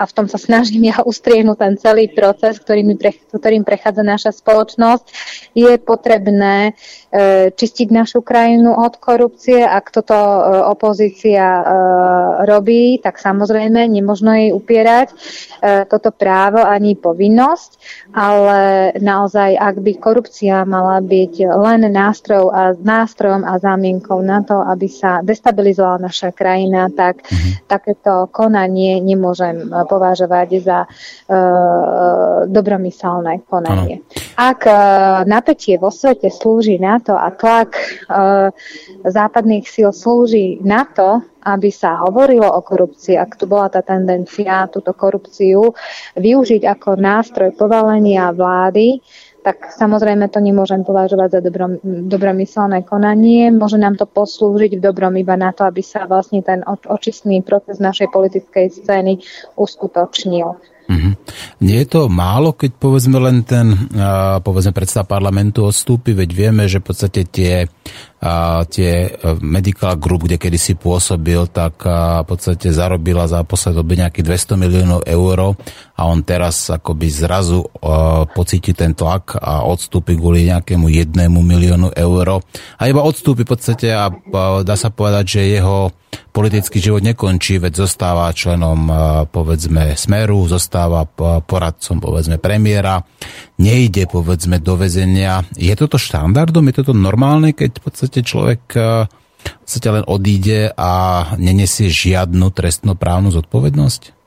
a 0.00 0.08
v 0.08 0.14
tom 0.16 0.26
sa 0.32 0.40
snažím 0.40 0.88
ja 0.88 1.04
ustriehnúť 1.04 1.60
ten 1.60 1.74
celý 1.76 2.08
proces, 2.08 2.56
ktorým, 2.56 2.96
ktorým 3.36 3.68
prechádza 3.68 4.00
naša 4.00 4.32
spoločnosť, 4.32 5.04
je 5.52 5.76
potrebné 5.76 6.72
e, 7.12 7.52
čistiť 7.52 7.92
našu 7.92 8.24
krajinu 8.24 8.80
od 8.80 8.96
korupcie. 8.96 9.60
Ak 9.60 9.92
toto 9.92 10.16
e, 10.16 10.40
opozícia 10.72 11.44
e, 11.60 11.64
robí, 12.48 12.96
tak 13.04 13.20
samozrejme 13.20 13.84
nemožno 13.92 14.32
jej 14.32 14.50
upierať 14.56 15.12
toto 15.92 16.08
právo 16.14 16.62
ani 16.64 16.96
povinnosť, 16.96 17.70
ale 18.16 18.60
naozaj, 18.96 19.60
ak 19.60 19.76
by 19.84 19.92
korupcia 20.00 20.64
mala 20.64 21.04
byť 21.04 21.34
len 21.44 21.84
nástrojom 21.90 22.48
a, 22.48 22.72
nástrojom 22.72 23.44
a 23.44 23.60
zámienkou 23.60 24.24
na 24.24 24.40
to, 24.40 24.56
aby 24.56 24.88
sa 24.88 25.20
destabilizovala 25.20 26.08
naša 26.08 26.32
krajina, 26.32 26.88
tak 26.88 27.20
mm-hmm. 27.20 27.68
takéto 27.68 28.30
konanie 28.32 29.02
nemôžem 29.04 29.68
považovať 29.90 30.48
za 30.62 30.78
uh, 30.86 32.46
dobromyselné 32.46 33.42
konanie. 33.50 34.06
Ak 34.38 34.62
uh, 34.62 35.26
napätie 35.26 35.74
vo 35.82 35.90
svete 35.90 36.30
slúži 36.30 36.78
na 36.78 37.02
to 37.02 37.18
a 37.18 37.34
tlak 37.34 37.74
uh, 38.06 38.54
západných 39.02 39.66
síl 39.66 39.90
slúži 39.90 40.62
na 40.62 40.86
to, 40.86 41.26
aby 41.40 41.72
sa 41.72 42.04
hovorilo 42.04 42.46
o 42.46 42.60
korupcii, 42.60 43.16
ak 43.16 43.40
tu 43.40 43.48
bola 43.48 43.72
tá 43.72 43.80
tendencia 43.80 44.68
túto 44.68 44.92
korupciu 44.92 45.72
využiť 46.14 46.62
ako 46.68 47.00
nástroj 47.00 47.56
povalenia 47.56 48.28
vlády, 48.30 49.00
tak 49.40 49.72
samozrejme 49.72 50.28
to 50.28 50.40
nemôžem 50.44 50.84
považovať 50.84 51.28
za 51.36 51.40
dobro, 51.40 51.80
dobromyselné 51.84 52.84
konanie. 52.84 53.48
Môže 53.48 53.80
nám 53.80 53.96
to 53.96 54.04
poslúžiť 54.04 54.76
v 54.76 54.84
dobrom 54.84 55.16
iba 55.16 55.34
na 55.36 55.50
to, 55.56 55.64
aby 55.64 55.80
sa 55.80 56.04
vlastne 56.04 56.44
ten 56.44 56.60
očistný 56.66 57.40
proces 57.40 57.80
našej 57.80 58.12
politickej 58.12 58.68
scény 58.68 59.24
uskutočnil. 59.56 60.60
Mm-hmm. 60.90 61.12
Nie 61.62 61.86
je 61.86 61.88
to 61.88 62.10
málo, 62.10 62.50
keď 62.50 62.74
povedzme 62.74 63.22
len 63.22 63.46
ten, 63.46 63.70
povedzme 64.42 64.74
predstav 64.74 65.06
parlamentu 65.06 65.62
odstúpi, 65.62 66.18
veď 66.18 66.30
vieme, 66.34 66.66
že 66.66 66.82
v 66.82 66.86
podstate 66.90 67.30
tie 67.30 67.70
a 68.20 68.64
tie 68.68 69.08
e, 69.08 69.10
Medical 69.40 69.96
Group, 69.96 70.28
kde 70.28 70.36
kedysi 70.36 70.76
pôsobil, 70.76 71.48
tak 71.48 71.82
v 71.84 72.24
podstate 72.28 72.68
zarobila 72.68 73.24
za 73.24 73.40
posledné 73.42 73.76
doby 73.80 73.94
nejakých 74.04 74.54
200 74.54 74.60
miliónov 74.60 75.00
eur 75.08 75.56
a 75.96 76.02
on 76.04 76.20
teraz 76.20 76.68
akoby 76.68 77.08
zrazu 77.08 77.64
pocíti 78.32 78.72
ten 78.72 78.96
tlak 78.96 79.36
a 79.36 79.64
odstúpi 79.64 80.16
kvôli 80.16 80.48
nejakému 80.48 80.88
jednému 80.88 81.40
miliónu 81.40 81.92
eur. 81.92 82.40
A 82.76 82.82
iba 82.88 83.04
odstúpi 83.04 83.44
v 83.44 83.52
podstate 83.56 83.92
a 83.92 84.08
dá 84.64 84.76
sa 84.76 84.88
povedať, 84.92 85.40
že 85.40 85.56
jeho 85.60 85.92
politický 86.30 86.78
život 86.78 87.02
nekončí, 87.02 87.58
veď 87.58 87.86
zostáva 87.86 88.30
členom 88.30 88.86
povedzme 89.28 89.98
Smeru, 89.98 90.46
zostáva 90.46 91.02
poradcom 91.42 91.98
povedzme 91.98 92.38
premiéra, 92.38 93.02
nejde 93.58 94.06
povedzme 94.06 94.62
do 94.62 94.78
väzenia. 94.78 95.42
Je 95.58 95.74
toto 95.74 95.98
štandardom? 95.98 96.70
Je 96.70 96.74
toto 96.82 96.94
normálne, 96.94 97.50
keď 97.50 97.78
v 97.78 97.82
podstate 97.82 98.09
podstate 98.10 98.26
človek 98.26 98.62
e, 98.74 99.06
podstate 99.70 100.02
len 100.02 100.04
odíde 100.10 100.74
a 100.74 100.90
nenesie 101.38 101.86
žiadnu 101.86 102.50
trestnoprávnu 102.50 103.30
zodpovednosť? 103.30 104.19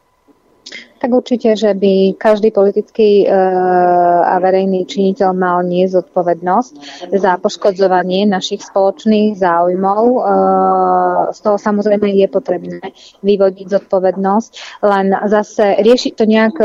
Tak 1.04 1.12
určite, 1.12 1.60
že 1.60 1.76
by 1.76 2.16
každý 2.16 2.56
politický 2.56 3.28
e, 3.28 3.36
a 4.24 4.40
verejný 4.40 4.88
činiteľ 4.88 5.36
mal 5.36 5.60
nie 5.68 5.84
zodpovednosť 5.84 6.74
za 7.12 7.36
poškodzovanie 7.44 8.24
našich 8.24 8.64
spoločných 8.64 9.36
záujmov. 9.36 10.00
E, 10.00 10.20
z 11.36 11.40
toho 11.44 11.60
samozrejme 11.60 12.08
je 12.08 12.28
potrebné 12.32 12.96
vyvodiť 13.20 13.68
zodpovednosť, 13.68 14.80
len 14.88 15.12
zase 15.28 15.84
riešiť 15.84 16.14
to 16.16 16.24
nejak 16.24 16.56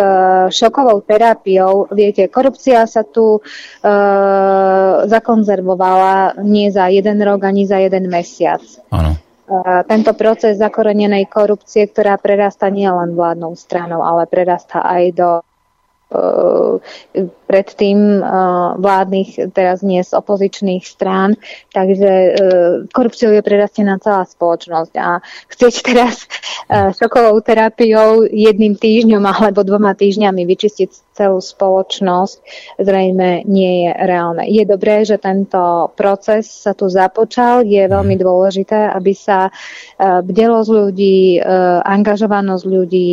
šokovou 0.55 1.03
terapiou. 1.03 1.91
Viete, 1.91 2.31
korupcia 2.31 2.87
sa 2.87 3.03
tu 3.03 3.43
zakonzervovala 5.03 6.39
nie 6.47 6.71
za 6.71 6.87
jeden 6.87 7.19
rok 7.27 7.43
ani 7.43 7.67
za 7.67 7.83
jeden 7.83 8.07
mesiac. 8.07 8.63
Áno 8.95 9.19
tento 9.89 10.13
proces 10.13 10.61
zakorenenej 10.61 11.25
korupcie, 11.29 11.89
ktorá 11.89 12.21
prerasta 12.21 12.69
nielen 12.69 13.17
vládnou 13.17 13.57
stranou, 13.57 14.05
ale 14.05 14.29
prerasta 14.29 14.85
aj 14.85 15.05
do 15.17 15.31
predtým 17.49 18.21
vládnych, 18.77 19.57
teraz 19.57 19.81
nie 19.81 20.05
z 20.05 20.13
opozičných 20.13 20.85
strán, 20.85 21.41
takže 21.73 22.37
korupciou 22.93 23.33
je 23.33 23.41
prerastená 23.41 23.97
celá 24.05 24.29
spoločnosť 24.29 24.93
a 25.01 25.25
chcieť 25.49 25.75
teraz 25.81 26.29
šokovou 26.69 27.41
terapiou 27.41 28.29
jedným 28.29 28.77
týždňom 28.77 29.25
alebo 29.25 29.65
dvoma 29.65 29.97
týždňami 29.97 30.45
vyčistiť 30.45 31.17
celú 31.17 31.41
spoločnosť 31.41 32.37
zrejme 32.79 33.43
nie 33.49 33.87
je 33.87 33.91
reálne. 33.95 34.45
Je 34.47 34.63
dobré, 34.63 35.03
že 35.03 35.19
tento 35.19 35.91
proces 35.95 36.47
sa 36.47 36.75
tu 36.77 36.87
započal. 36.87 37.67
Je 37.67 37.83
veľmi 37.89 38.15
mhm. 38.15 38.23
dôležité, 38.23 38.79
aby 38.93 39.13
sa 39.15 39.51
bdelosť 39.99 40.71
ľudí, 40.71 41.41
angažovanosť 41.83 42.65
ľudí, 42.65 43.11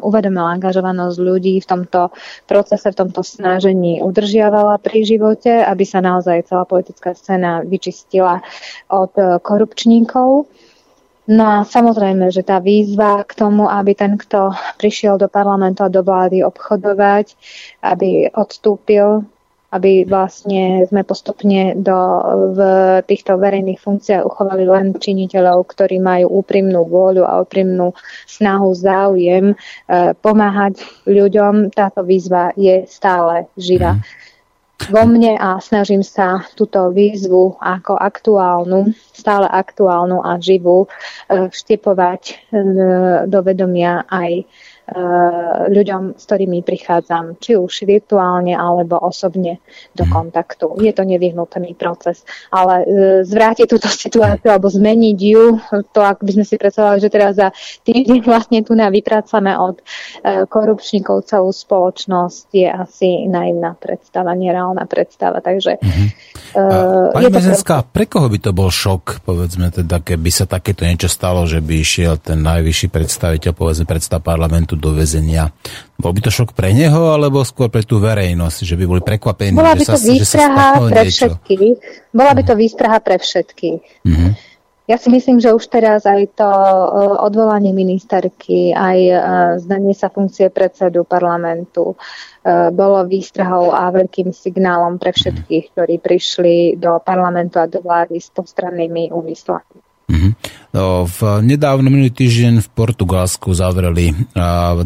uvedomila 0.00 0.54
angažovanosť 0.56 1.16
ľudí 1.18 1.54
v 1.60 1.66
tomto 1.66 2.12
procese, 2.48 2.88
v 2.92 2.98
tomto 3.04 3.20
snažení 3.24 3.71
udržiavala 4.02 4.76
pri 4.82 5.06
živote, 5.06 5.64
aby 5.64 5.84
sa 5.86 6.04
naozaj 6.04 6.50
celá 6.50 6.68
politická 6.68 7.16
scéna 7.16 7.64
vyčistila 7.64 8.44
od 8.92 9.12
e, 9.16 9.40
korupčníkov. 9.40 10.50
No 11.30 11.44
a 11.46 11.56
samozrejme, 11.62 12.34
že 12.34 12.42
tá 12.42 12.58
výzva 12.58 13.22
k 13.22 13.32
tomu, 13.38 13.70
aby 13.70 13.94
ten, 13.94 14.18
kto 14.18 14.52
prišiel 14.76 15.22
do 15.22 15.30
parlamentu 15.30 15.86
a 15.86 15.92
do 15.92 16.02
vlády 16.02 16.42
obchodovať, 16.42 17.38
aby 17.86 18.26
odstúpil, 18.34 19.22
aby 19.72 20.04
vlastne 20.04 20.84
sme 20.84 21.00
postupne 21.02 21.72
do, 21.74 21.96
v 22.52 22.60
týchto 23.08 23.40
verejných 23.40 23.80
funkciách 23.80 24.28
uchovali 24.28 24.68
len 24.68 24.92
činiteľov, 24.92 25.64
ktorí 25.64 25.96
majú 25.96 26.44
úprimnú 26.44 26.84
vôľu 26.84 27.24
a 27.24 27.40
úprimnú 27.40 27.96
snahu, 28.28 28.68
záujem 28.76 29.52
e, 29.52 29.56
pomáhať 30.20 30.84
ľuďom. 31.08 31.72
Táto 31.72 32.04
výzva 32.04 32.52
je 32.52 32.84
stále 32.84 33.48
živá. 33.56 33.96
Mm 33.96 34.30
vo 34.90 35.06
mne 35.06 35.38
a 35.38 35.62
snažím 35.62 36.02
sa 36.02 36.42
túto 36.58 36.90
výzvu 36.90 37.54
ako 37.60 37.94
aktuálnu, 37.94 38.90
stále 39.14 39.46
aktuálnu 39.46 40.18
a 40.24 40.40
živú 40.42 40.86
e, 40.86 40.88
vštepovať 41.52 42.22
e, 42.26 42.34
do 43.30 43.38
vedomia 43.46 44.02
aj 44.10 44.42
ľuďom, 45.72 46.18
s 46.18 46.22
ktorými 46.26 46.66
prichádzam, 46.66 47.38
či 47.38 47.54
už 47.54 47.86
virtuálne 47.86 48.52
alebo 48.52 48.98
osobne 48.98 49.62
do 49.94 50.04
mhm. 50.04 50.12
kontaktu. 50.12 50.66
Je 50.82 50.92
to 50.92 51.06
nevyhnutný 51.06 51.78
proces, 51.78 52.26
ale 52.50 52.74
eh, 52.82 52.86
zvrátiť 53.22 53.66
túto 53.70 53.86
situáciu 53.86 54.50
alebo 54.50 54.68
zmeniť 54.68 55.18
ju, 55.18 55.44
to 55.94 56.00
ak 56.02 56.20
by 56.26 56.30
sme 56.34 56.44
si 56.44 56.58
predstavovali, 56.58 56.98
že 56.98 57.12
teraz 57.12 57.38
za 57.38 57.54
týždeň 57.86 58.20
vlastne 58.30 58.60
tu 58.66 58.74
na 58.74 58.90
vypracame 58.90 59.54
od 59.54 59.80
eh, 59.80 60.44
korupčníkov 60.50 61.30
celú 61.30 61.54
spoločnosť, 61.54 62.46
je 62.52 62.68
asi 62.68 63.30
naivná 63.30 63.78
predstava, 63.78 64.34
nereálna 64.34 64.84
predstava. 64.90 65.38
Takže 65.38 65.78
mm-hmm. 65.78 66.08
Pani 66.52 67.32
Bezenská, 67.32 67.80
pre 67.80 68.04
koho 68.04 68.28
by 68.28 68.36
to 68.36 68.52
bol 68.52 68.68
šok, 68.68 69.24
povedzme 69.24 69.72
teda, 69.72 70.04
keby 70.04 70.28
sa 70.28 70.44
takéto 70.44 70.84
niečo 70.84 71.08
stalo, 71.08 71.48
že 71.48 71.64
by 71.64 71.80
išiel 71.80 72.20
ten 72.20 72.44
najvyšší 72.44 72.92
predstaviteľ, 72.92 73.50
povedzme 73.56 73.88
predstav 73.88 74.20
parlamentu 74.20 74.71
tu 74.72 74.80
do 74.80 74.96
väzenia. 74.96 75.52
Bol 76.00 76.16
by 76.16 76.20
to 76.24 76.32
šok 76.32 76.56
pre 76.56 76.72
neho, 76.72 77.12
alebo 77.12 77.44
skôr 77.44 77.68
pre 77.68 77.84
tú 77.84 78.00
verejnosť, 78.00 78.64
že 78.64 78.74
by 78.80 78.84
boli 78.88 79.02
prekvapení? 79.04 79.52
Bola 79.52 79.76
by 79.76 79.84
to 79.84 80.00
sa, 80.00 80.08
výstraha 80.08 80.66
pre 80.88 81.02
niečo. 81.04 81.28
všetkých. 81.28 81.74
Bola 82.16 82.32
by 82.32 82.42
to 82.48 82.54
mhm. 82.56 82.60
výstraha 82.64 82.98
pre 83.04 83.16
všetkých. 83.20 83.80
Mm-hmm. 84.08 84.32
Ja 84.90 84.98
si 84.98 85.14
myslím, 85.14 85.38
že 85.38 85.54
už 85.54 85.70
teraz 85.70 86.02
aj 86.10 86.34
to 86.34 86.50
e, 86.50 86.86
odvolanie 87.22 87.70
ministerky, 87.70 88.74
aj 88.74 88.98
e, 88.98 89.14
zdanie 89.62 89.94
sa 89.94 90.10
funkcie 90.10 90.50
predsedu 90.50 91.06
parlamentu 91.06 91.94
e, 91.94 91.96
bolo 92.74 93.06
výstrahou 93.06 93.70
a 93.70 93.94
veľkým 93.94 94.34
signálom 94.34 94.98
pre 94.98 95.14
všetkých, 95.14 95.70
ktorí 95.70 96.02
prišli 96.02 96.82
do 96.82 96.98
parlamentu 96.98 97.62
a 97.62 97.70
do 97.70 97.78
vlády 97.78 98.18
s 98.18 98.34
postrannými 98.34 99.14
úmyslami. 99.14 99.91
Mm-hmm. 100.22 100.32
No, 100.78 101.04
v 101.10 101.20
nedávno 101.42 101.90
minulý 101.90 102.14
týždeň 102.14 102.62
v 102.62 102.68
Portugalsku 102.70 103.50
zavreli 103.50 104.14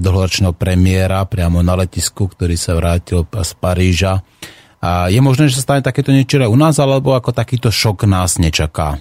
dlhoročného 0.00 0.56
premiéra 0.56 1.20
priamo 1.28 1.60
na 1.60 1.76
letisku, 1.76 2.24
ktorý 2.24 2.56
sa 2.56 2.72
vrátil 2.72 3.28
z 3.28 3.52
Paríža. 3.60 4.24
A 4.80 5.12
je 5.12 5.20
možné, 5.20 5.52
že 5.52 5.60
sa 5.60 5.72
stane 5.72 5.84
takéto 5.84 6.08
niečo 6.08 6.40
u 6.40 6.56
nás, 6.56 6.80
alebo 6.80 7.12
ako 7.12 7.36
takýto 7.36 7.68
šok 7.68 8.08
nás 8.08 8.40
nečaká? 8.40 8.96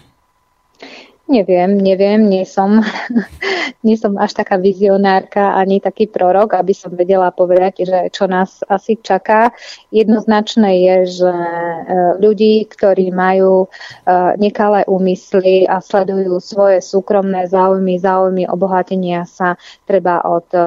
Neviem, 1.26 1.82
neviem, 1.82 2.22
nie 2.22 2.46
som, 2.46 2.86
nie 3.88 3.98
som 3.98 4.14
až 4.14 4.38
taká 4.38 4.62
vizionárka 4.62 5.58
ani 5.58 5.82
taký 5.82 6.06
prorok, 6.06 6.54
aby 6.54 6.70
som 6.78 6.94
vedela 6.94 7.34
povedať, 7.34 7.82
že 7.82 8.00
čo 8.14 8.30
nás 8.30 8.62
asi 8.70 9.02
čaká. 9.02 9.50
Jednoznačné 9.90 10.86
je, 10.86 10.98
že 11.26 11.34
e, 11.34 11.50
ľudí, 12.22 12.70
ktorí 12.70 13.10
majú 13.10 13.66
e, 13.66 13.68
nekalé 14.38 14.86
úmysly 14.86 15.66
a 15.66 15.82
sledujú 15.82 16.38
svoje 16.38 16.86
súkromné 16.86 17.50
záujmy, 17.50 17.98
záujmy 17.98 18.46
obohatenia 18.46 19.26
sa, 19.26 19.58
treba 19.90 20.22
od 20.30 20.46
e, 20.54 20.62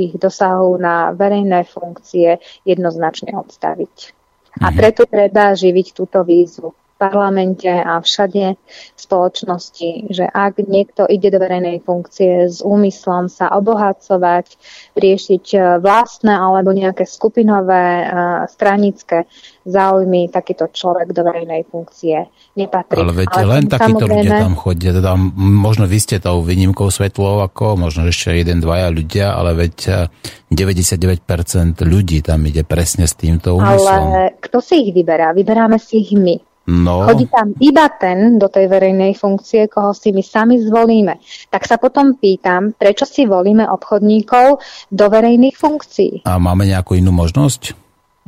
ich 0.00 0.16
dosahu 0.16 0.80
na 0.80 1.12
verejné 1.12 1.68
funkcie 1.68 2.40
jednoznačne 2.64 3.36
odstaviť. 3.36 4.16
A 4.64 4.72
mhm. 4.72 4.76
preto 4.80 5.04
treba 5.04 5.52
živiť 5.52 5.92
túto 5.92 6.24
výzvu 6.24 6.79
parlamente 7.00 7.64
a 7.64 8.04
všade 8.04 8.44
v 8.60 9.00
spoločnosti, 9.00 10.12
že 10.12 10.28
ak 10.28 10.60
niekto 10.68 11.08
ide 11.08 11.32
do 11.32 11.40
verejnej 11.40 11.80
funkcie 11.80 12.44
s 12.44 12.60
úmyslom 12.60 13.32
sa 13.32 13.48
obohacovať, 13.56 14.60
riešiť 15.00 15.44
e, 15.56 15.58
vlastné 15.80 16.36
alebo 16.36 16.76
nejaké 16.76 17.08
skupinové 17.08 18.04
uh, 18.04 18.44
stranické 18.44 19.24
záujmy, 19.64 20.28
takýto 20.28 20.68
človek 20.68 21.16
do 21.16 21.24
verejnej 21.24 21.64
funkcie 21.68 22.28
nepatrí. 22.58 23.00
Ale 23.00 23.14
veď 23.16 23.28
Ale 23.32 23.48
len 23.48 23.64
takíto 23.70 24.04
samozrejme... 24.04 24.20
ľudia 24.20 24.44
tam 24.44 24.54
chodia, 24.58 24.90
teda 24.92 25.10
možno 25.38 25.84
vy 25.88 25.98
ste 26.02 26.16
tou 26.20 26.44
výnimkou 26.44 26.92
svetlou, 26.92 27.40
ako 27.40 27.80
možno 27.80 28.04
ešte 28.10 28.36
jeden, 28.36 28.60
dvaja 28.60 28.92
ľudia, 28.92 29.32
ale 29.32 29.56
veď 29.56 30.08
99% 30.52 31.80
e, 31.80 31.84
ľudí 31.86 32.20
tam 32.20 32.44
ide 32.44 32.66
presne 32.66 33.08
s 33.08 33.16
týmto 33.16 33.56
úmyslom. 33.56 34.04
Ale 34.12 34.36
kto 34.42 34.58
si 34.60 34.84
ich 34.84 34.90
vyberá? 34.92 35.32
Vyberáme 35.32 35.80
si 35.80 36.04
ich 36.04 36.12
my. 36.12 36.49
No. 36.70 37.02
Chodí 37.02 37.26
tam 37.26 37.50
iba 37.58 37.90
ten 37.90 38.38
do 38.38 38.46
tej 38.46 38.70
verejnej 38.70 39.18
funkcie, 39.18 39.66
koho 39.66 39.90
si 39.90 40.14
my 40.14 40.22
sami 40.22 40.62
zvolíme. 40.62 41.18
Tak 41.50 41.66
sa 41.66 41.82
potom 41.82 42.14
pýtam, 42.14 42.70
prečo 42.78 43.02
si 43.02 43.26
volíme 43.26 43.66
obchodníkov 43.66 44.62
do 44.94 45.04
verejných 45.10 45.58
funkcií. 45.58 46.22
A 46.30 46.38
máme 46.38 46.70
nejakú 46.70 46.94
inú 46.94 47.10
možnosť? 47.10 47.74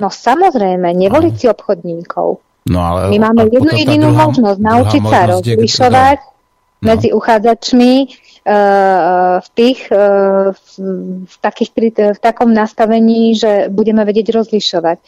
No 0.03 0.11
samozrejme, 0.11 0.91
nevoliť 0.91 1.35
si 1.39 1.47
obchodníkov. 1.47 2.43
No, 2.67 2.79
ale, 2.83 3.15
my 3.15 3.19
máme 3.31 3.47
jednu 3.47 3.71
jedinú 3.75 4.11
druhá, 4.11 4.31
možnosť, 4.31 4.59
naučiť 4.59 5.03
sa 5.07 5.21
rozlišovať 5.39 6.19
no. 6.19 6.87
medzi 6.95 7.09
uchádzačmi 7.15 7.93
v, 8.43 9.49
tých, 9.55 9.87
uh, 9.95 10.51
v, 10.53 11.35
takých, 11.39 11.71
v 12.15 12.21
takom 12.21 12.51
nastavení, 12.51 13.39
že 13.39 13.71
budeme 13.71 14.03
vedieť 14.03 14.35
rozlišovať 14.35 14.99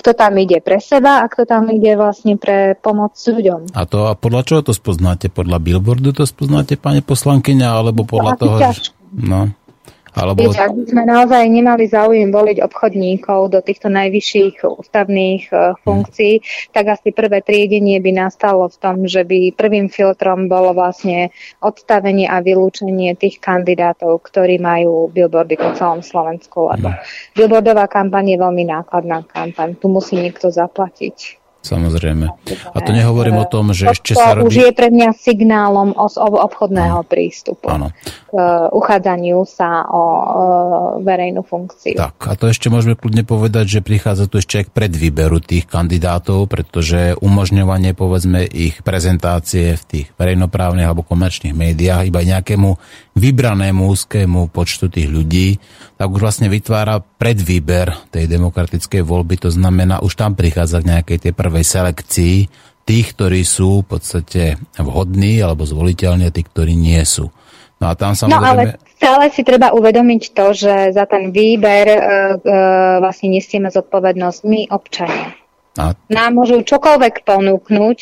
kto 0.00 0.16
tam 0.16 0.32
ide 0.40 0.64
pre 0.64 0.80
seba 0.80 1.20
a 1.20 1.28
kto 1.28 1.44
tam 1.44 1.68
ide 1.68 1.92
vlastne 1.92 2.40
pre 2.40 2.72
pomoc 2.80 3.12
ľuďom. 3.20 3.76
A 3.76 3.84
to 3.84 4.08
a 4.08 4.16
podľa 4.16 4.42
čoho 4.48 4.60
to 4.64 4.72
spoznáte? 4.72 5.28
Podľa 5.28 5.60
billboardu 5.60 6.16
to 6.16 6.24
spoznáte, 6.24 6.80
pani 6.80 7.04
poslankyňa, 7.04 7.68
alebo 7.68 8.08
podľa 8.08 8.32
to 8.40 8.42
toho, 8.48 8.56
že... 8.72 8.96
No. 9.12 9.52
Alebo... 10.14 10.42
Viete, 10.42 10.58
ak 10.58 10.74
by 10.74 10.84
sme 10.90 11.02
naozaj 11.06 11.42
nemali 11.46 11.84
záujem 11.86 12.28
voliť 12.34 12.58
obchodníkov 12.60 13.54
do 13.54 13.60
týchto 13.62 13.88
najvyšších 13.88 14.62
ústavných 14.66 15.42
uh, 15.54 15.74
funkcií, 15.80 16.42
hmm. 16.42 16.74
tak 16.74 16.84
asi 16.98 17.14
prvé 17.14 17.40
triedenie 17.40 18.02
by 18.02 18.10
nastalo 18.14 18.66
v 18.66 18.76
tom, 18.78 18.96
že 19.06 19.22
by 19.22 19.54
prvým 19.54 19.86
filtrom 19.88 20.50
bolo 20.50 20.74
vlastne 20.76 21.30
odstavenie 21.62 22.26
a 22.26 22.42
vylúčenie 22.42 23.14
tých 23.16 23.38
kandidátov, 23.38 24.20
ktorí 24.26 24.58
majú 24.58 25.08
billboardy 25.10 25.56
po 25.56 25.70
celom 25.78 26.04
Slovensku, 26.04 26.70
lebo 26.74 26.90
hmm. 26.92 27.34
billboardová 27.38 27.86
kampaň 27.86 28.34
je 28.34 28.38
veľmi 28.38 28.64
nákladná 28.68 29.24
kampaň. 29.30 29.78
Tu 29.78 29.86
musí 29.88 30.18
niekto 30.18 30.50
zaplatiť. 30.52 31.39
Samozrejme. 31.60 32.24
A 32.72 32.78
to 32.80 32.90
nehovorím 32.96 33.44
o 33.44 33.46
tom, 33.46 33.76
že 33.76 33.92
ešte 33.92 34.16
sa 34.16 34.32
robí... 34.32 34.48
už 34.48 34.54
je 34.64 34.70
pre 34.72 34.88
mňa 34.88 35.12
signálom 35.12 35.92
o, 35.92 36.08
obchodného 36.16 37.04
ano. 37.04 37.08
prístupu 37.08 37.68
ano. 37.68 37.92
k 38.32 38.32
uchádzaniu 38.72 39.44
sa 39.44 39.84
o, 39.84 40.00
o 40.00 40.04
verejnú 41.04 41.44
funkciu. 41.44 42.00
Tak, 42.00 42.16
a 42.24 42.32
to 42.40 42.48
ešte 42.48 42.72
môžeme 42.72 42.96
kľudne 42.96 43.28
povedať, 43.28 43.76
že 43.76 43.80
prichádza 43.84 44.24
tu 44.24 44.40
ešte 44.40 44.64
aj 44.64 44.64
k 44.72 44.74
predvýberu 44.74 45.44
tých 45.44 45.68
kandidátov, 45.68 46.48
pretože 46.48 47.12
umožňovanie, 47.20 47.92
povedzme, 47.92 48.48
ich 48.48 48.80
prezentácie 48.80 49.76
v 49.76 49.84
tých 49.84 50.06
verejnoprávnych 50.16 50.88
alebo 50.88 51.04
komerčných 51.04 51.52
médiách 51.52 52.08
iba 52.08 52.24
nejakému 52.24 52.70
vybranému 53.20 53.84
úzkému 53.84 54.48
počtu 54.48 54.88
tých 54.88 55.12
ľudí, 55.12 55.60
tak 56.00 56.08
už 56.08 56.24
vlastne 56.24 56.48
vytvára 56.48 57.04
predvýber 57.04 58.08
tej 58.08 58.24
demokratickej 58.24 59.04
voľby, 59.04 59.36
to 59.36 59.52
znamená, 59.52 60.00
už 60.00 60.16
tam 60.16 60.32
prichádza 60.32 60.80
k 60.80 60.96
nejakej 60.96 61.18
tej 61.28 61.32
prvej 61.36 61.60
selekcii 61.60 62.36
tých, 62.88 63.06
ktorí 63.12 63.44
sú 63.44 63.84
v 63.84 64.00
podstate 64.00 64.56
vhodní 64.80 65.44
alebo 65.44 65.68
zvoliteľní 65.68 66.24
a 66.24 66.32
tí, 66.32 66.40
ktorí 66.40 66.72
nie 66.72 67.04
sú. 67.04 67.28
No 67.84 67.92
a 67.92 67.94
tam 68.00 68.16
samozrejme... 68.16 68.40
No 68.40 68.48
ale 68.48 68.64
stále 68.96 69.24
si 69.28 69.44
treba 69.44 69.76
uvedomiť 69.76 70.22
to, 70.32 70.46
že 70.56 70.96
za 70.96 71.04
ten 71.04 71.36
výber 71.36 71.84
e, 71.84 72.00
e, 72.00 72.00
vlastne 73.04 73.36
nesieme 73.36 73.68
zodpovednosť 73.68 74.40
my, 74.48 74.60
občania. 74.72 75.36
A... 75.76 75.92
Nám 76.08 76.32
môžu 76.32 76.64
čokoľvek 76.64 77.28
ponúknuť, 77.28 77.98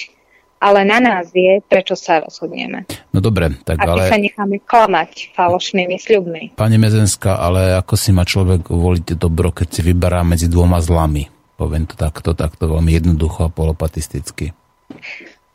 ale 0.58 0.82
na 0.82 0.98
nás 0.98 1.30
je, 1.30 1.62
prečo 1.62 1.94
sa 1.94 2.22
rozhodneme. 2.22 2.84
No 3.14 3.18
dobre, 3.22 3.54
tak 3.62 3.78
Ak 3.78 3.88
ale... 3.88 4.10
sa 4.10 4.18
necháme 4.18 4.58
klamať 4.62 5.34
falošnými 5.34 5.96
sľubmi. 5.96 6.42
Pani 6.58 6.78
Mezenská, 6.78 7.38
ale 7.38 7.78
ako 7.78 7.94
si 7.94 8.10
má 8.10 8.26
človek 8.26 8.66
voliť 8.68 9.14
dobro, 9.14 9.54
keď 9.54 9.68
si 9.70 9.80
vyberá 9.86 10.26
medzi 10.26 10.50
dvoma 10.50 10.82
zlami? 10.82 11.30
Poviem 11.58 11.90
to 11.90 11.98
takto, 11.98 12.38
takto 12.38 12.70
veľmi 12.70 12.94
jednoducho 12.94 13.50
a 13.50 13.54
polopatisticky. 13.54 14.54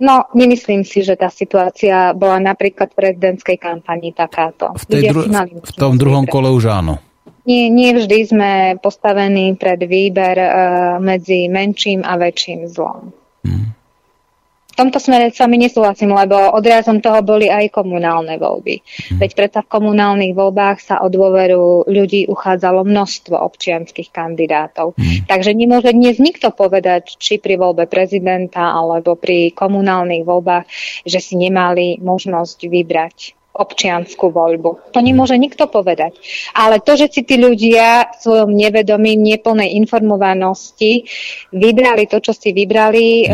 No, 0.04 0.28
nemyslím 0.36 0.84
si, 0.84 0.99
že 0.99 1.16
tá 1.16 1.32
situácia 1.32 2.12
bola 2.12 2.41
napríklad 2.43 2.91
v 2.91 2.99
prezidentskej 3.08 3.56
kampani 3.56 4.12
takáto. 4.12 4.76
V, 4.76 4.86
tej 4.89 5.01
dru- 5.16 5.32
v 5.64 5.72
tom 5.80 5.95
druhom 5.95 6.28
kole 6.28 6.51
už 6.51 6.68
áno. 6.68 6.99
Nie, 7.47 7.68
nie 7.68 7.91
vždy 7.95 8.18
sme 8.28 8.51
postavení 8.80 9.56
pred 9.60 9.80
výber 9.84 10.36
uh, 10.39 10.49
medzi 10.99 11.51
menším 11.51 12.04
a 12.04 12.16
väčším 12.16 12.72
zlom. 12.72 13.12
Hmm. 13.43 13.76
V 14.74 14.82
tomto 14.82 14.97
smere 14.97 15.30
s 15.30 15.38
vami 15.38 15.61
nesúhlasím, 15.61 16.17
lebo 16.17 16.34
odrazom 16.34 16.97
toho 16.97 17.21
boli 17.21 17.45
aj 17.45 17.69
komunálne 17.69 18.41
voľby. 18.41 18.82
Mm. 18.82 19.21
Veď 19.21 19.32
predsa 19.38 19.59
v 19.61 19.69
komunálnych 19.69 20.34
voľbách 20.34 20.82
sa 20.82 20.95
o 21.05 21.13
dôveru 21.13 21.86
ľudí 21.86 22.26
uchádzalo 22.26 22.82
množstvo 22.82 23.38
občianských 23.38 24.09
kandidátov. 24.09 24.97
Mm. 24.97 25.30
Takže 25.30 25.53
nemôže 25.53 25.93
dnes 25.93 26.17
nikto 26.17 26.49
povedať, 26.49 27.21
či 27.21 27.38
pri 27.38 27.61
voľbe 27.61 27.86
prezidenta 27.86 28.74
alebo 28.74 29.13
pri 29.13 29.53
komunálnych 29.53 30.26
voľbách, 30.26 30.65
že 31.05 31.21
si 31.21 31.38
nemali 31.38 32.01
možnosť 32.01 32.65
vybrať 32.65 33.17
občianskú 33.54 34.34
voľbu. 34.34 34.97
To 34.97 34.99
nemôže 34.99 35.38
nikto 35.38 35.70
povedať. 35.70 36.18
Ale 36.58 36.82
to, 36.82 36.97
že 36.97 37.14
si 37.14 37.22
tí 37.22 37.38
ľudia 37.38 38.10
svojom 38.18 38.49
nevedomí, 38.49 39.14
neplnej 39.14 39.78
informovanosti 39.78 41.06
vybrali 41.54 42.10
to, 42.10 42.18
čo 42.18 42.34
si 42.34 42.49
vybrali, 42.49 43.30
mm. 43.30 43.30
e, 43.30 43.34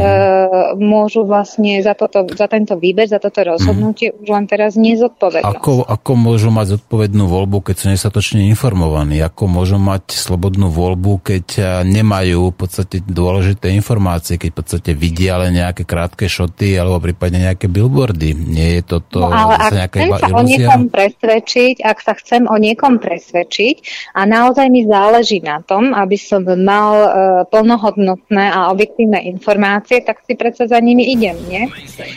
môžu 0.76 1.24
vlastne 1.24 1.80
za, 1.80 1.96
toto, 1.96 2.28
za 2.36 2.52
tento 2.52 2.76
výber, 2.76 3.08
za 3.08 3.24
toto 3.24 3.48
rozhodnutie 3.48 4.12
mm. 4.12 4.16
už 4.20 4.28
len 4.28 4.46
teraz 4.52 4.76
nezodpovednosť. 4.76 5.56
Ako, 5.56 5.88
ako 5.88 6.12
môžu 6.20 6.52
mať 6.52 6.76
zodpovednú 6.76 7.24
voľbu, 7.24 7.72
keď 7.72 7.76
sú 7.80 7.86
nesatočne 7.88 8.44
informovaní? 8.52 9.24
Ako 9.24 9.48
môžu 9.48 9.80
mať 9.80 10.20
slobodnú 10.20 10.68
voľbu, 10.68 11.24
keď 11.24 11.46
nemajú 11.88 12.52
v 12.52 12.58
podstate 12.60 13.00
dôležité 13.08 13.72
informácie, 13.72 14.36
keď 14.36 14.50
v 14.52 14.58
podstate 14.60 14.92
vidia 14.92 15.40
len 15.40 15.56
nejaké 15.56 15.88
krátke 15.88 16.28
šoty 16.28 16.76
alebo 16.76 17.00
prípadne 17.00 17.48
nejaké 17.48 17.72
billboardy? 17.72 18.36
Nie 18.36 18.84
je 18.84 19.00
toto 19.00 19.24
no, 19.24 19.32
ale 19.32 19.80
nejaké 19.80 20.09
chcem 20.16 20.32
sa 20.32 20.38
o 20.38 20.42
niekom 20.42 20.82
presvedčiť, 20.90 21.76
ak 21.86 21.98
sa 22.02 22.14
chcem 22.18 22.44
o 22.50 22.56
niekom 22.58 22.98
presvedčiť 22.98 23.76
a 24.16 24.26
naozaj 24.26 24.68
mi 24.68 24.86
záleží 24.86 25.44
na 25.44 25.62
tom, 25.62 25.94
aby 25.94 26.18
som 26.18 26.44
mal 26.46 26.94
uh, 26.96 27.10
plnohodnotné 27.48 28.50
a 28.50 28.74
objektívne 28.74 29.22
informácie, 29.30 30.02
tak 30.02 30.26
si 30.26 30.34
predsa 30.34 30.66
za 30.66 30.80
nimi 30.82 31.14
idem, 31.14 31.38
nie? 31.48 31.70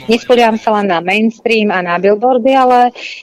Nespoliam 0.08 0.56
sa 0.56 0.80
len 0.80 0.90
na 0.90 1.04
mainstream 1.04 1.70
a 1.70 1.80
na 1.84 1.98
billboardy, 2.00 2.52
ale 2.52 2.78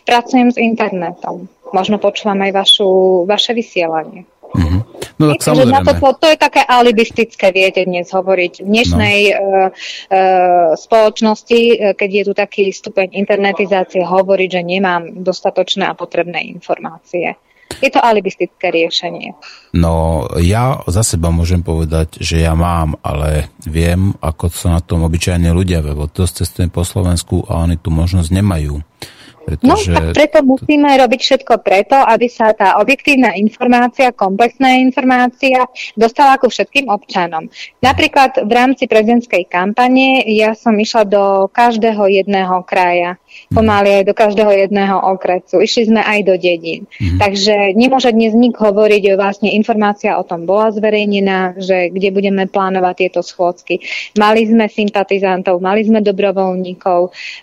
pracujem 0.06 0.54
s 0.54 0.58
internetom. 0.58 1.50
Možno 1.70 2.02
počúvam 2.02 2.42
aj 2.42 2.52
vašu, 2.66 2.90
vaše 3.30 3.54
vysielanie. 3.54 4.26
Mm-hmm. 4.50 4.82
No 5.20 5.36
tak 5.36 5.42
samozrejme. 5.44 5.84
Na 5.84 5.84
to, 5.84 6.16
to, 6.16 6.28
je 6.32 6.38
také 6.40 6.62
alibistické, 6.64 7.52
viete, 7.52 7.84
dnes 7.84 8.08
hovoriť. 8.10 8.64
V 8.64 8.68
dnešnej 8.68 9.20
no. 9.30 9.38
uh, 9.38 9.70
uh, 9.70 10.70
spoločnosti, 10.80 11.62
uh, 11.76 11.78
keď 11.94 12.10
je 12.10 12.24
tu 12.24 12.34
taký 12.34 12.64
stupeň 12.72 13.14
internetizácie, 13.14 14.02
hovoriť, 14.02 14.50
že 14.50 14.62
nemám 14.64 15.22
dostatočné 15.22 15.92
a 15.92 15.94
potrebné 15.94 16.48
informácie. 16.50 17.36
Je 17.78 17.94
to 17.94 18.02
alibistické 18.02 18.74
riešenie. 18.74 19.38
No, 19.78 20.26
ja 20.42 20.82
za 20.90 21.06
seba 21.06 21.30
môžem 21.30 21.62
povedať, 21.62 22.18
že 22.18 22.42
ja 22.42 22.58
mám, 22.58 22.98
ale 23.06 23.54
viem, 23.62 24.18
ako 24.20 24.50
sa 24.50 24.74
na 24.74 24.82
tom 24.82 25.06
obyčajne 25.06 25.54
ľudia, 25.54 25.86
lebo 25.86 26.10
to 26.10 26.26
cestujem 26.26 26.74
po 26.74 26.82
Slovensku 26.82 27.46
a 27.46 27.62
oni 27.62 27.78
tu 27.78 27.94
možnosť 27.94 28.34
nemajú. 28.34 28.82
Pretože... 29.46 29.92
No, 29.92 30.12
preto 30.12 30.40
musíme 30.44 30.90
robiť 31.00 31.20
všetko 31.20 31.54
preto, 31.64 31.96
aby 31.96 32.28
sa 32.28 32.52
tá 32.52 32.78
objektívna 32.82 33.36
informácia, 33.36 34.16
komplexná 34.16 34.80
informácia 34.80 35.66
dostala 35.96 36.36
ku 36.42 36.52
všetkým 36.52 36.92
občanom. 36.92 37.48
Napríklad 37.80 38.44
v 38.44 38.52
rámci 38.52 38.86
prezidentskej 38.86 39.48
kampane 39.48 40.26
ja 40.28 40.54
som 40.56 40.76
išla 40.76 41.04
do 41.08 41.24
každého 41.52 42.08
jedného 42.10 42.62
kraja 42.68 43.16
pomaly 43.54 44.02
aj 44.02 44.04
do 44.10 44.14
každého 44.14 44.52
jedného 44.68 44.98
okresu. 44.98 45.62
Išli 45.62 45.90
sme 45.90 46.02
aj 46.02 46.20
do 46.26 46.36
dedín. 46.38 46.86
Mm. 47.02 47.18
Takže 47.18 47.56
nemôže 47.74 48.12
dnes 48.14 48.34
nik 48.38 48.56
hovoriť, 48.56 49.04
vlastne 49.18 49.50
informácia 49.54 50.18
o 50.20 50.24
tom 50.24 50.46
bola 50.46 50.70
zverejnená, 50.70 51.58
že 51.58 51.90
kde 51.90 52.10
budeme 52.14 52.46
plánovať 52.46 52.96
tieto 53.08 53.22
schôdzky. 53.26 53.82
Mali 54.18 54.46
sme 54.46 54.70
sympatizantov, 54.70 55.62
mali 55.62 55.86
sme 55.86 56.06
dobrovoľníkov 56.06 57.00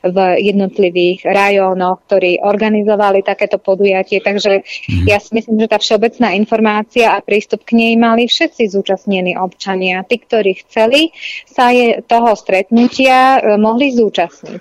v 0.07 0.19
jednotlivých 0.43 1.27
rajónoch, 1.27 2.07
ktorí 2.07 2.43
organizovali 2.43 3.27
takéto 3.27 3.59
podujatie. 3.59 4.23
Takže 4.23 4.63
mm. 4.63 5.05
ja 5.11 5.19
si 5.19 5.35
myslím, 5.35 5.63
že 5.63 5.71
tá 5.71 5.79
všeobecná 5.83 6.35
informácia 6.39 7.15
a 7.15 7.23
prístup 7.23 7.67
k 7.67 7.79
nej 7.79 7.93
mali 7.99 8.31
všetci 8.31 8.71
zúčastnení 8.71 9.35
občania. 9.35 10.07
Tí, 10.07 10.17
ktorí 10.23 10.53
chceli 10.67 11.11
sa 11.47 11.75
je 11.75 12.03
toho 12.05 12.37
stretnutia 12.37 13.41
e, 13.41 13.57
mohli 13.57 13.91
zúčastniť. 13.95 14.61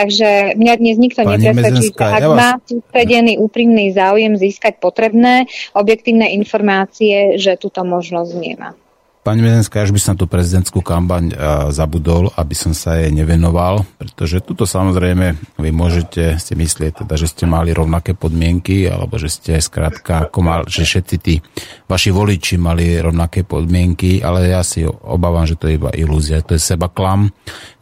Takže 0.00 0.56
mňa 0.56 0.74
dnes 0.80 0.96
nikto 0.96 1.20
nepresvedčí, 1.28 1.92
že 1.92 2.00
ak 2.00 2.22
ja 2.24 2.28
vás... 2.32 2.38
má 2.40 2.50
sústredený 2.64 3.36
úprimný 3.36 3.92
záujem 3.92 4.32
získať 4.32 4.80
potrebné 4.80 5.44
objektívne 5.76 6.24
informácie, 6.32 7.36
že 7.36 7.60
túto 7.60 7.84
možnosť 7.84 8.32
nemá. 8.40 8.72
Pani 9.20 9.44
Medenská, 9.44 9.84
až 9.84 9.92
by 9.92 10.00
som 10.00 10.16
tú 10.16 10.24
prezidentskú 10.24 10.80
kampaň 10.80 11.36
zabudol, 11.76 12.32
aby 12.40 12.56
som 12.56 12.72
sa 12.72 12.96
jej 12.96 13.12
nevenoval, 13.12 13.84
pretože 14.00 14.40
tuto 14.40 14.64
samozrejme 14.64 15.36
vy 15.60 15.70
môžete 15.76 16.40
si 16.40 16.56
myslieť, 16.56 17.04
teda, 17.04 17.20
že 17.20 17.28
ste 17.28 17.44
mali 17.44 17.76
rovnaké 17.76 18.16
podmienky, 18.16 18.88
alebo 18.88 19.20
že 19.20 19.28
ste 19.28 19.60
skrátka, 19.60 20.24
ako 20.24 20.38
mal, 20.40 20.60
že 20.64 20.88
všetci 20.88 21.16
tí 21.20 21.36
vaši 21.84 22.08
voliči 22.16 22.56
mali 22.56 22.96
rovnaké 22.96 23.44
podmienky, 23.44 24.24
ale 24.24 24.56
ja 24.56 24.64
si 24.64 24.88
obávam, 24.88 25.44
že 25.44 25.60
to 25.60 25.68
je 25.68 25.76
iba 25.76 25.92
ilúzia, 25.92 26.40
to 26.40 26.56
je 26.56 26.62
seba 26.72 26.88
klam, 26.88 27.28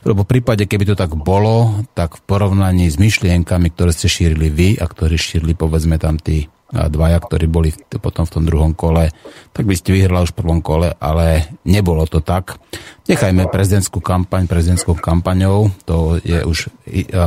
lebo 0.03 0.27
v 0.27 0.31
prípade, 0.35 0.67
keby 0.67 0.91
to 0.91 0.99
tak 0.99 1.15
bolo, 1.15 1.87
tak 1.95 2.19
v 2.19 2.23
porovnaní 2.27 2.91
s 2.91 2.99
myšlienkami, 2.99 3.71
ktoré 3.79 3.95
ste 3.95 4.11
šírili 4.11 4.51
vy 4.51 4.69
a 4.83 4.91
ktoré 4.91 5.15
šírili 5.15 5.55
povedzme 5.55 6.03
tam 6.03 6.19
tí 6.19 6.51
dvaja, 6.69 7.19
ktorí 7.19 7.49
boli 7.49 7.73
potom 7.97 8.29
v 8.29 8.33
tom 8.33 8.45
druhom 8.45 8.73
kole, 8.77 9.09
tak 9.57 9.65
by 9.65 9.73
ste 9.73 9.97
vyhrali 9.97 10.29
už 10.29 10.37
v 10.37 10.41
prvom 10.45 10.61
kole, 10.61 10.93
ale 11.01 11.49
nebolo 11.65 12.05
to 12.05 12.21
tak. 12.21 12.61
Nechajme 13.09 13.49
prezidentskú 13.49 14.05
kampaň 14.05 14.45
prezidentskou 14.45 15.01
kampaňou, 15.01 15.73
to 15.89 16.21
je 16.21 16.45
už 16.45 16.69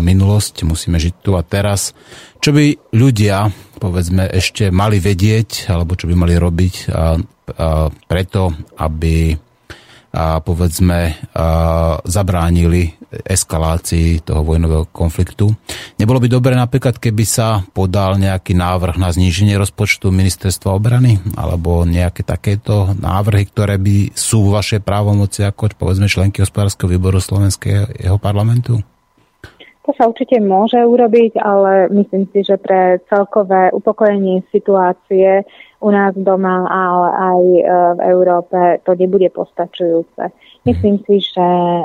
minulosť, 0.02 0.62
musíme 0.62 1.02
žiť 1.02 1.14
tu 1.26 1.34
a 1.34 1.42
teraz. 1.42 1.98
Čo 2.38 2.54
by 2.54 2.94
ľudia, 2.94 3.50
povedzme, 3.82 4.30
ešte 4.30 4.70
mali 4.70 5.02
vedieť, 5.02 5.74
alebo 5.74 5.98
čo 5.98 6.06
by 6.06 6.14
mali 6.14 6.38
robiť 6.38 6.76
a, 6.94 7.18
a 7.58 7.90
preto, 7.90 8.54
aby 8.78 9.34
a 10.12 10.44
povedzme 10.44 11.32
a 11.32 11.46
zabránili 12.04 13.01
eskalácii 13.12 14.24
toho 14.24 14.42
vojnového 14.42 14.88
konfliktu. 14.90 15.52
Nebolo 16.00 16.24
by 16.24 16.28
dobre 16.32 16.54
napríklad, 16.56 16.96
keby 16.98 17.24
sa 17.28 17.62
podal 17.76 18.16
nejaký 18.16 18.56
návrh 18.56 18.96
na 18.96 19.12
zníženie 19.12 19.60
rozpočtu 19.60 20.10
ministerstva 20.10 20.72
obrany 20.72 21.20
alebo 21.36 21.84
nejaké 21.84 22.24
takéto 22.24 22.96
návrhy, 22.96 23.52
ktoré 23.52 23.76
by 23.76 24.16
sú 24.16 24.48
v 24.48 24.56
vašej 24.56 24.82
právomoci 24.82 25.44
ako 25.44 25.76
povedzme 25.76 26.08
členky 26.08 26.40
hospodárskeho 26.40 26.88
výboru 26.88 27.20
Slovenského 27.20 28.16
parlamentu? 28.18 28.80
To 29.82 29.98
sa 29.98 30.06
určite 30.06 30.38
môže 30.38 30.78
urobiť, 30.78 31.42
ale 31.42 31.90
myslím 31.90 32.30
si, 32.30 32.46
že 32.46 32.62
pre 32.62 33.02
celkové 33.10 33.74
upokojenie 33.74 34.46
situácie 34.54 35.42
u 35.82 35.90
nás 35.90 36.14
doma, 36.14 36.70
ale 36.70 37.08
aj 37.18 37.42
e, 37.42 37.62
v 37.98 38.00
Európe 38.14 38.78
to 38.86 38.94
nebude 38.94 39.26
postačujúce. 39.34 40.30
Myslím 40.70 41.02
si, 41.10 41.26
že 41.26 41.42
e, 41.42 41.84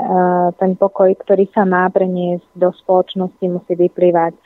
ten 0.61 0.77
pokoj, 0.77 1.09
ktorý 1.25 1.49
sa 1.49 1.65
má 1.65 1.89
preniesť 1.89 2.45
do 2.53 2.69
spoločnosti, 2.69 3.41
musí 3.49 3.73
vyplývať 3.73 4.37
e, 4.37 4.41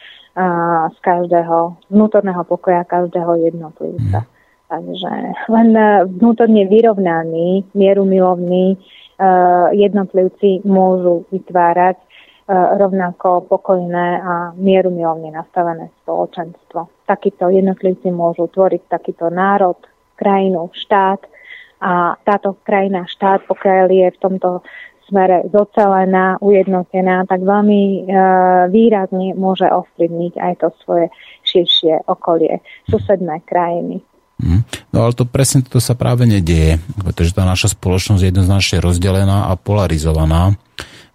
z 0.87 0.97
každého 1.03 1.75
vnútorného 1.91 2.47
pokoja 2.47 2.87
každého 2.87 3.51
jednotlivca. 3.51 4.31
Takže 4.71 5.11
len 5.51 5.69
vnútorne 6.07 6.63
vyrovnaní, 6.71 7.67
mierumilovní 7.75 8.79
jednotlivci 9.75 10.63
môžu 10.63 11.27
vytvárať 11.29 11.99
rovnako 12.51 13.47
pokojné 13.47 14.07
a 14.19 14.33
mierumilovne 14.59 15.31
nastavené 15.31 15.87
spoločenstvo. 16.03 17.07
Takíto 17.07 17.47
jednotlivci 17.47 18.11
môžu 18.11 18.51
tvoriť 18.51 18.91
takýto 18.91 19.31
národ, 19.31 19.79
krajinu, 20.19 20.69
štát 20.75 21.21
a 21.81 22.13
táto 22.21 22.59
krajina, 22.61 23.09
štát, 23.09 23.47
pokiaľ 23.49 23.87
je 23.89 24.07
v 24.13 24.21
tomto 24.21 24.61
smere 25.11 25.43
zocelená, 25.51 26.39
ujednotená, 26.39 27.27
tak 27.27 27.43
veľmi 27.43 27.81
e, 27.83 27.99
výrazne 28.71 29.35
môže 29.35 29.67
ovplyvniť 29.67 30.33
aj 30.39 30.53
to 30.63 30.67
svoje 30.87 31.05
širšie 31.43 32.07
okolie, 32.07 32.63
susedné 32.87 33.43
krajiny. 33.43 33.99
Mm. 34.39 34.63
No 34.95 34.97
ale 35.05 35.13
to 35.13 35.27
presne 35.27 35.61
to 35.67 35.83
sa 35.83 35.93
práve 35.93 36.23
nedieje, 36.23 36.79
pretože 36.95 37.35
tá 37.35 37.43
naša 37.43 37.75
spoločnosť 37.75 38.21
je 38.23 38.29
jednoznačne 38.31 38.77
rozdelená 38.79 39.51
a 39.51 39.59
polarizovaná. 39.59 40.55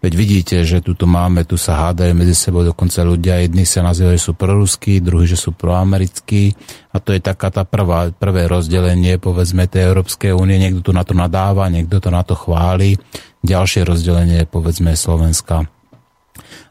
Veď 0.07 0.15
vidíte, 0.15 0.57
že 0.63 0.79
tu 0.79 0.95
máme, 1.03 1.43
tu 1.43 1.59
sa 1.59 1.91
hádajú 1.91 2.15
medzi 2.15 2.31
sebou 2.31 2.63
dokonca 2.63 3.03
ľudia, 3.03 3.43
jedni 3.43 3.67
sa 3.67 3.83
nazývajú 3.83 4.15
sú 4.23 4.39
proruskí, 4.39 5.03
druhí, 5.03 5.27
že 5.27 5.35
sú 5.35 5.51
proamerickí 5.51 6.55
a 6.95 7.03
to 7.03 7.11
je 7.11 7.19
taká 7.19 7.51
tá 7.51 7.67
prvá, 7.67 8.15
prvé 8.15 8.47
rozdelenie, 8.47 9.19
povedzme, 9.19 9.67
tej 9.67 9.91
Európskej 9.91 10.31
únie, 10.31 10.63
niekto 10.63 10.79
tu 10.79 10.93
na 10.95 11.03
to 11.03 11.11
nadáva, 11.11 11.67
niekto 11.67 11.99
to 11.99 12.15
na 12.15 12.23
to 12.23 12.39
chváli, 12.39 12.95
ďalšie 13.43 13.83
rozdelenie 13.83 14.47
povedzme, 14.47 14.95
Slovenska. 14.95 15.67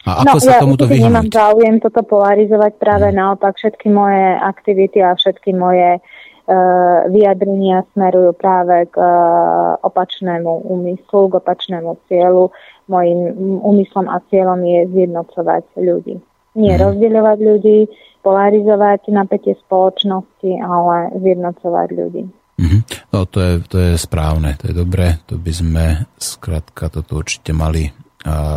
A 0.08 0.24
ako 0.24 0.38
no, 0.38 0.40
sa 0.40 0.52
ja 0.56 0.64
tomuto 0.64 0.88
vyhnúť? 0.88 1.04
nemám 1.04 1.28
záujem 1.28 1.76
toto 1.84 2.08
polarizovať, 2.08 2.72
práve 2.80 3.12
hmm. 3.12 3.20
naopak 3.20 3.60
všetky 3.60 3.92
moje 3.92 4.40
aktivity 4.40 5.04
a 5.04 5.12
všetky 5.12 5.52
moje 5.52 6.00
uh, 6.00 7.04
vyjadrenia 7.12 7.84
smerujú 7.92 8.32
práve 8.40 8.88
k 8.88 8.96
uh, 8.96 9.76
opačnému 9.84 10.72
úmyslu, 10.72 11.36
k 11.36 11.44
opačnému 11.44 12.00
cieľu 12.08 12.56
Mojím 12.86 13.34
úmyslom 13.66 14.06
a 14.06 14.22
cieľom 14.30 14.62
je 14.62 14.80
zjednocovať 14.94 15.64
ľudí. 15.82 16.22
Nie 16.54 16.78
mm. 16.78 16.82
rozdeľovať 16.86 17.38
ľudí, 17.42 17.80
polarizovať 18.22 19.10
napätie 19.14 19.58
spoločnosti, 19.66 20.52
ale 20.62 21.14
zjednocovať 21.18 21.88
ľudí. 21.94 22.24
Mm-hmm. 22.56 22.82
No 23.12 23.28
to 23.28 23.38
je, 23.44 23.54
to 23.68 23.78
je 23.78 23.94
správne, 24.00 24.56
to 24.56 24.72
je 24.72 24.76
dobré, 24.76 25.20
to 25.28 25.36
by 25.36 25.52
sme 25.52 25.86
skrátka 26.16 26.88
toto 26.88 27.20
určite 27.20 27.52
mali 27.52 27.92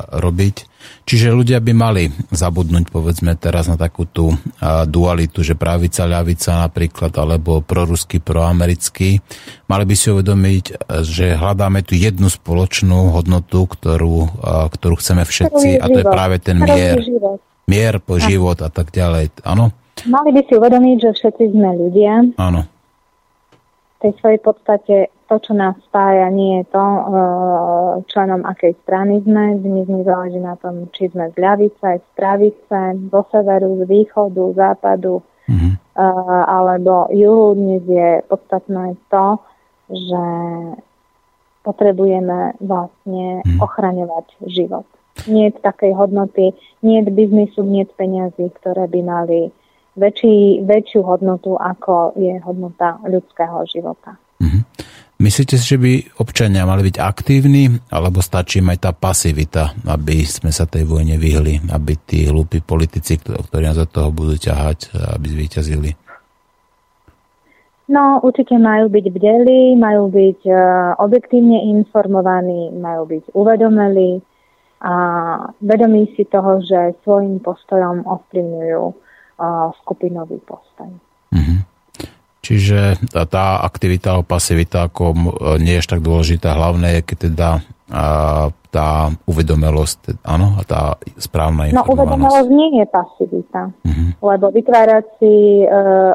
robiť. 0.09 0.57
Čiže 1.05 1.36
ľudia 1.36 1.61
by 1.61 1.73
mali 1.77 2.09
zabudnúť 2.32 2.89
povedzme 2.89 3.36
teraz 3.36 3.69
na 3.69 3.77
takú 3.77 4.09
tú 4.09 4.32
dualitu, 4.89 5.45
že 5.45 5.53
pravica, 5.53 6.09
ľavica 6.09 6.65
napríklad, 6.65 7.12
alebo 7.16 7.61
proruský, 7.61 8.20
proamerický. 8.24 9.20
Mali 9.69 9.85
by 9.85 9.95
si 9.97 10.09
uvedomiť, 10.09 10.65
že 11.05 11.36
hľadáme 11.36 11.85
tu 11.85 11.93
jednu 11.93 12.32
spoločnú 12.32 13.12
hodnotu, 13.12 13.69
ktorú, 13.69 14.40
ktorú 14.73 14.95
chceme 14.97 15.28
všetci 15.28 15.77
a 15.77 15.85
to 15.85 15.99
je 16.01 16.07
práve 16.09 16.40
ten 16.40 16.57
mier. 16.57 16.97
Mier 17.69 18.01
po 18.01 18.16
život 18.16 18.57
a 18.65 18.73
tak 18.73 18.89
ďalej. 18.89 19.45
Áno? 19.45 19.77
Mali 20.09 20.32
by 20.32 20.40
si 20.49 20.57
uvedomiť, 20.57 20.97
že 21.05 21.11
všetci 21.12 21.45
sme 21.53 21.69
ľudia. 21.77 22.32
Áno. 22.40 22.65
V 23.99 24.07
tej 24.07 24.12
svojej 24.23 24.39
podstate 24.39 24.97
to, 25.27 25.37
čo 25.43 25.53
nás 25.59 25.75
spája, 25.91 26.31
nie 26.31 26.62
je 26.62 26.70
to, 26.70 26.81
e, 26.87 27.03
členom 28.07 28.47
akej 28.47 28.79
strany 28.87 29.19
sme. 29.27 29.59
Dnes 29.59 29.91
záleží 30.07 30.39
na 30.39 30.55
tom, 30.55 30.87
či 30.95 31.11
sme 31.11 31.35
z 31.35 31.37
ľavice, 31.37 31.99
z 31.99 32.09
pravice, 32.15 32.79
zo 33.11 33.23
severu, 33.35 33.83
z 33.83 33.91
východu, 33.91 34.45
západu 34.55 35.19
mm-hmm. 35.51 35.99
alebo 36.47 37.11
juhu. 37.11 37.59
Dnes 37.59 37.83
je 37.91 38.23
podstatné 38.31 38.95
to, 39.11 39.43
že 39.91 40.25
potrebujeme 41.66 42.55
vlastne 42.62 43.43
mm-hmm. 43.43 43.59
ochraňovať 43.59 44.27
život. 44.47 44.87
Nie 45.27 45.51
je 45.51 45.59
takej 45.59 45.99
hodnoty, 45.99 46.55
nie 46.87 47.03
je 47.03 47.11
biznisu, 47.11 47.66
nie 47.66 47.83
je 47.83 47.93
peňazí, 47.99 48.47
ktoré 48.62 48.87
by 48.87 49.01
mali 49.03 49.51
väčší, 49.99 50.62
väčšiu 50.62 51.03
hodnotu, 51.03 51.59
ako 51.59 52.15
je 52.15 52.39
hodnota 52.47 53.03
ľudského 53.05 53.66
života. 53.69 54.15
Mm-hmm. 54.39 54.62
Myslíte 55.19 55.59
si, 55.59 55.75
že 55.75 55.83
by 55.83 56.23
občania 56.23 56.62
mali 56.62 56.87
byť 56.87 56.97
aktívni, 57.03 57.66
alebo 57.91 58.23
stačí 58.23 58.62
aj 58.62 58.79
tá 58.79 58.95
pasivita, 58.95 59.75
aby 59.91 60.23
sme 60.23 60.55
sa 60.55 60.62
tej 60.62 60.87
vojne 60.87 61.19
vyhli, 61.19 61.59
aby 61.75 61.99
tí 62.07 62.31
hlúpi 62.31 62.62
politici, 62.62 63.19
ktorí 63.19 63.66
nás 63.66 63.75
za 63.75 63.91
toho 63.91 64.15
budú 64.15 64.39
ťahať, 64.39 64.95
aby 65.19 65.27
zvíťazili? 65.27 65.91
No, 67.91 68.23
určite 68.23 68.55
majú 68.62 68.95
byť 68.95 69.07
bdelí, 69.11 69.75
majú 69.75 70.07
byť 70.07 70.41
uh, 70.47 70.61
objektívne 71.03 71.66
informovaní, 71.66 72.70
majú 72.79 73.11
byť 73.11 73.35
uvedomelí, 73.35 74.23
a 74.79 74.95
vedomí 75.59 76.07
si 76.15 76.23
toho, 76.25 76.62
že 76.62 76.95
svojim 77.03 77.43
postojom 77.43 78.07
ovplyvňujú 78.07 78.85
skupinový 79.82 80.43
postoj. 80.43 80.90
Mm-hmm. 81.31 81.59
Čiže 82.39 82.81
tá, 83.12 83.28
tá 83.28 83.47
aktivita 83.60 84.16
alebo 84.16 84.24
pasivita 84.24 84.89
ako 84.89 85.12
nie 85.60 85.77
je 85.77 85.85
tak 85.85 86.01
dôležitá. 86.01 86.56
Hlavné 86.56 86.97
je, 86.97 87.01
keď 87.05 87.19
teda 87.28 87.51
a, 87.93 88.48
tá 88.69 89.12
uvedomelosť, 89.28 90.24
áno, 90.24 90.56
a 90.56 90.62
tá 90.65 90.97
správna 91.20 91.69
informovanosť. 91.69 91.89
No 91.89 91.93
uvedomelosť 91.93 92.51
nie 92.52 92.70
je 92.81 92.86
pasivita, 92.89 93.62
uh-huh. 93.69 94.09
lebo 94.20 94.47
vytvárať 94.52 95.05
si 95.20 95.65
e, 95.65 95.66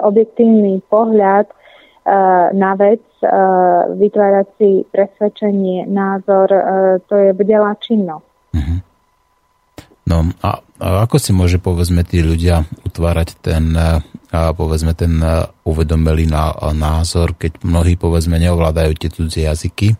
objektívny 0.01 0.81
pohľad 0.85 1.49
e, 1.49 1.55
na 2.53 2.71
vec, 2.77 3.01
e, 3.21 3.29
vytvárať 3.93 4.47
si 4.61 4.69
presvedčenie, 4.89 5.89
názor, 5.89 6.49
e, 6.49 6.61
to 7.09 7.13
je 7.17 7.29
bdelá 7.33 7.73
činnosť. 7.81 8.29
Uh-huh. 8.53 8.77
No 10.03 10.27
a, 10.43 10.59
a 10.83 10.87
ako 11.07 11.15
si 11.15 11.31
môže 11.31 11.57
povedzme 11.63 12.03
tí 12.03 12.19
ľudia 12.19 12.67
utvárať 12.83 13.39
ten 13.39 13.71
a 14.33 14.49
povedzme 14.49 14.97
ten 14.97 15.21
uvedomelý 15.61 16.25
názor, 16.73 17.37
keď 17.37 17.61
mnohí 17.61 17.93
povedzme 18.01 18.41
neovládajú 18.41 18.91
tie 18.97 19.09
cudzie 19.13 19.45
jazyky, 19.45 19.93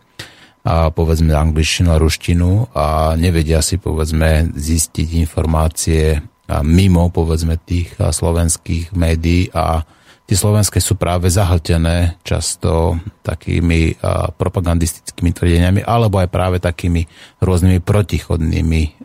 a 0.64 0.90
povedzme 0.90 1.36
angličtinu 1.36 1.92
a 1.92 2.00
ruštinu 2.00 2.72
a 2.72 3.14
nevedia 3.20 3.60
si 3.60 3.78
povedzme 3.78 4.56
zistiť 4.56 5.08
informácie 5.20 6.24
mimo 6.64 7.12
povedzme 7.12 7.60
tých 7.60 8.00
slovenských 8.00 8.96
médií 8.96 9.52
a 9.52 9.84
tie 10.24 10.38
slovenské 10.40 10.80
sú 10.80 10.96
práve 10.96 11.28
zahltené 11.28 12.16
často 12.24 12.96
takými 13.28 14.00
propagandistickými 14.40 15.36
tvrdeniami 15.36 15.80
alebo 15.84 16.24
aj 16.24 16.32
práve 16.32 16.58
takými 16.64 17.04
rôznymi 17.44 17.84
protichodnými 17.84 19.04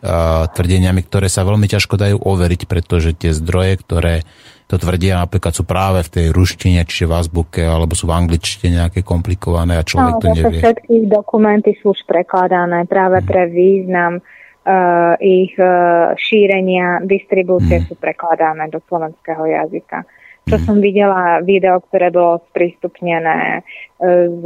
tvrdeniami, 0.55 1.01
ktoré 1.03 1.27
sa 1.27 1.43
veľmi 1.43 1.67
ťažko 1.67 1.99
dajú 1.99 2.17
overiť, 2.23 2.61
pretože 2.71 3.11
tie 3.19 3.35
zdroje, 3.35 3.83
ktoré 3.83 4.23
to 4.69 4.77
tvrdia 4.77 5.17
napríklad 5.17 5.49
sú 5.49 5.65
práve 5.65 6.05
v 6.05 6.13
tej 6.13 6.25
ruštine, 6.29 6.85
čiže 6.85 7.09
v 7.09 7.17
azbuke, 7.17 7.65
alebo 7.65 7.97
sú 7.97 8.05
v 8.05 8.13
angličtine 8.13 8.85
nejaké 8.85 9.01
komplikované 9.01 9.81
a 9.81 9.83
človek 9.83 10.13
no, 10.13 10.21
to 10.21 10.27
nevie. 10.29 10.61
Všetky 10.61 11.09
dokumenty 11.09 11.73
sú 11.81 11.97
už 11.97 12.05
prekladané 12.05 12.85
práve 12.85 13.17
hmm. 13.17 13.25
pre 13.25 13.49
význam 13.49 14.21
uh, 14.21 15.17
ich 15.17 15.57
uh, 15.57 16.13
šírenia, 16.21 17.01
distribúcie 17.01 17.81
hmm. 17.81 17.87
sú 17.89 17.97
prekladané 17.97 18.69
do 18.69 18.77
slovenského 18.85 19.41
jazyka. 19.41 20.05
Čo 20.49 20.57
hmm. 20.57 20.65
som 20.65 20.77
videla 20.81 21.39
video, 21.45 21.77
ktoré 21.87 22.09
bolo 22.09 22.41
sprístupnené 22.51 23.61
uh, 23.61 24.25
z 24.27 24.45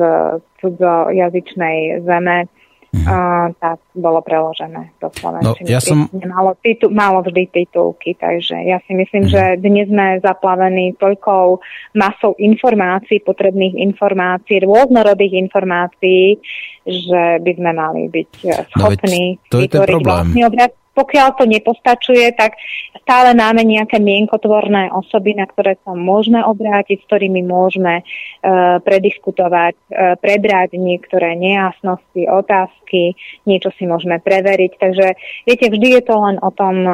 cudzojazyčnej 0.60 2.04
zeme, 2.04 2.52
Mm. 2.94 3.10
Uh, 3.10 3.50
tak 3.58 3.82
bolo 3.98 4.22
preložené 4.22 4.94
do 5.02 5.10
slovenčiny. 5.18 5.66
No, 5.66 5.74
ja 5.74 5.82
som... 5.82 6.06
Malo, 6.14 6.54
titu, 6.62 6.94
malo 6.94 7.26
vždy 7.26 7.50
titulky, 7.50 8.14
takže 8.14 8.54
ja 8.70 8.78
si 8.86 8.94
myslím, 8.94 9.26
mm. 9.26 9.32
že 9.34 9.44
dnes 9.58 9.90
sme 9.90 10.22
zaplavení 10.22 10.94
toľkou 11.02 11.58
masou 11.98 12.38
informácií, 12.38 13.18
potrebných 13.26 13.82
informácií, 13.82 14.62
rôznorodých 14.62 15.42
informácií, 15.42 16.38
že 16.86 17.42
by 17.42 17.52
sme 17.58 17.72
mali 17.74 18.14
byť 18.14 18.32
schopní 18.78 19.42
no, 19.42 19.50
to 19.50 19.58
vytvoriť 19.66 20.02
vlastný 20.06 20.42
obraz 20.46 20.70
pokiaľ 20.94 21.28
to 21.42 21.46
nepostačuje, 21.50 22.38
tak 22.38 22.54
stále 23.02 23.34
máme 23.34 23.66
nejaké 23.66 23.98
mienkotvorné 23.98 24.94
osoby, 24.94 25.34
na 25.34 25.50
ktoré 25.50 25.76
sa 25.82 25.98
môžeme 25.98 26.40
obrátiť, 26.46 27.02
s 27.02 27.08
ktorými 27.10 27.42
môžeme 27.42 28.02
e, 28.02 28.04
prediskutovať, 28.82 29.74
e, 29.74 30.16
prebrať 30.22 30.78
niektoré 30.78 31.34
nejasnosti, 31.34 32.30
otázky, 32.30 33.18
niečo 33.50 33.74
si 33.76 33.90
môžeme 33.90 34.22
preveriť. 34.22 34.72
Takže 34.78 35.08
viete, 35.50 35.66
vždy 35.68 35.88
je 35.98 36.04
to 36.06 36.16
len 36.16 36.38
o 36.40 36.50
tom, 36.54 36.86
e, 36.86 36.94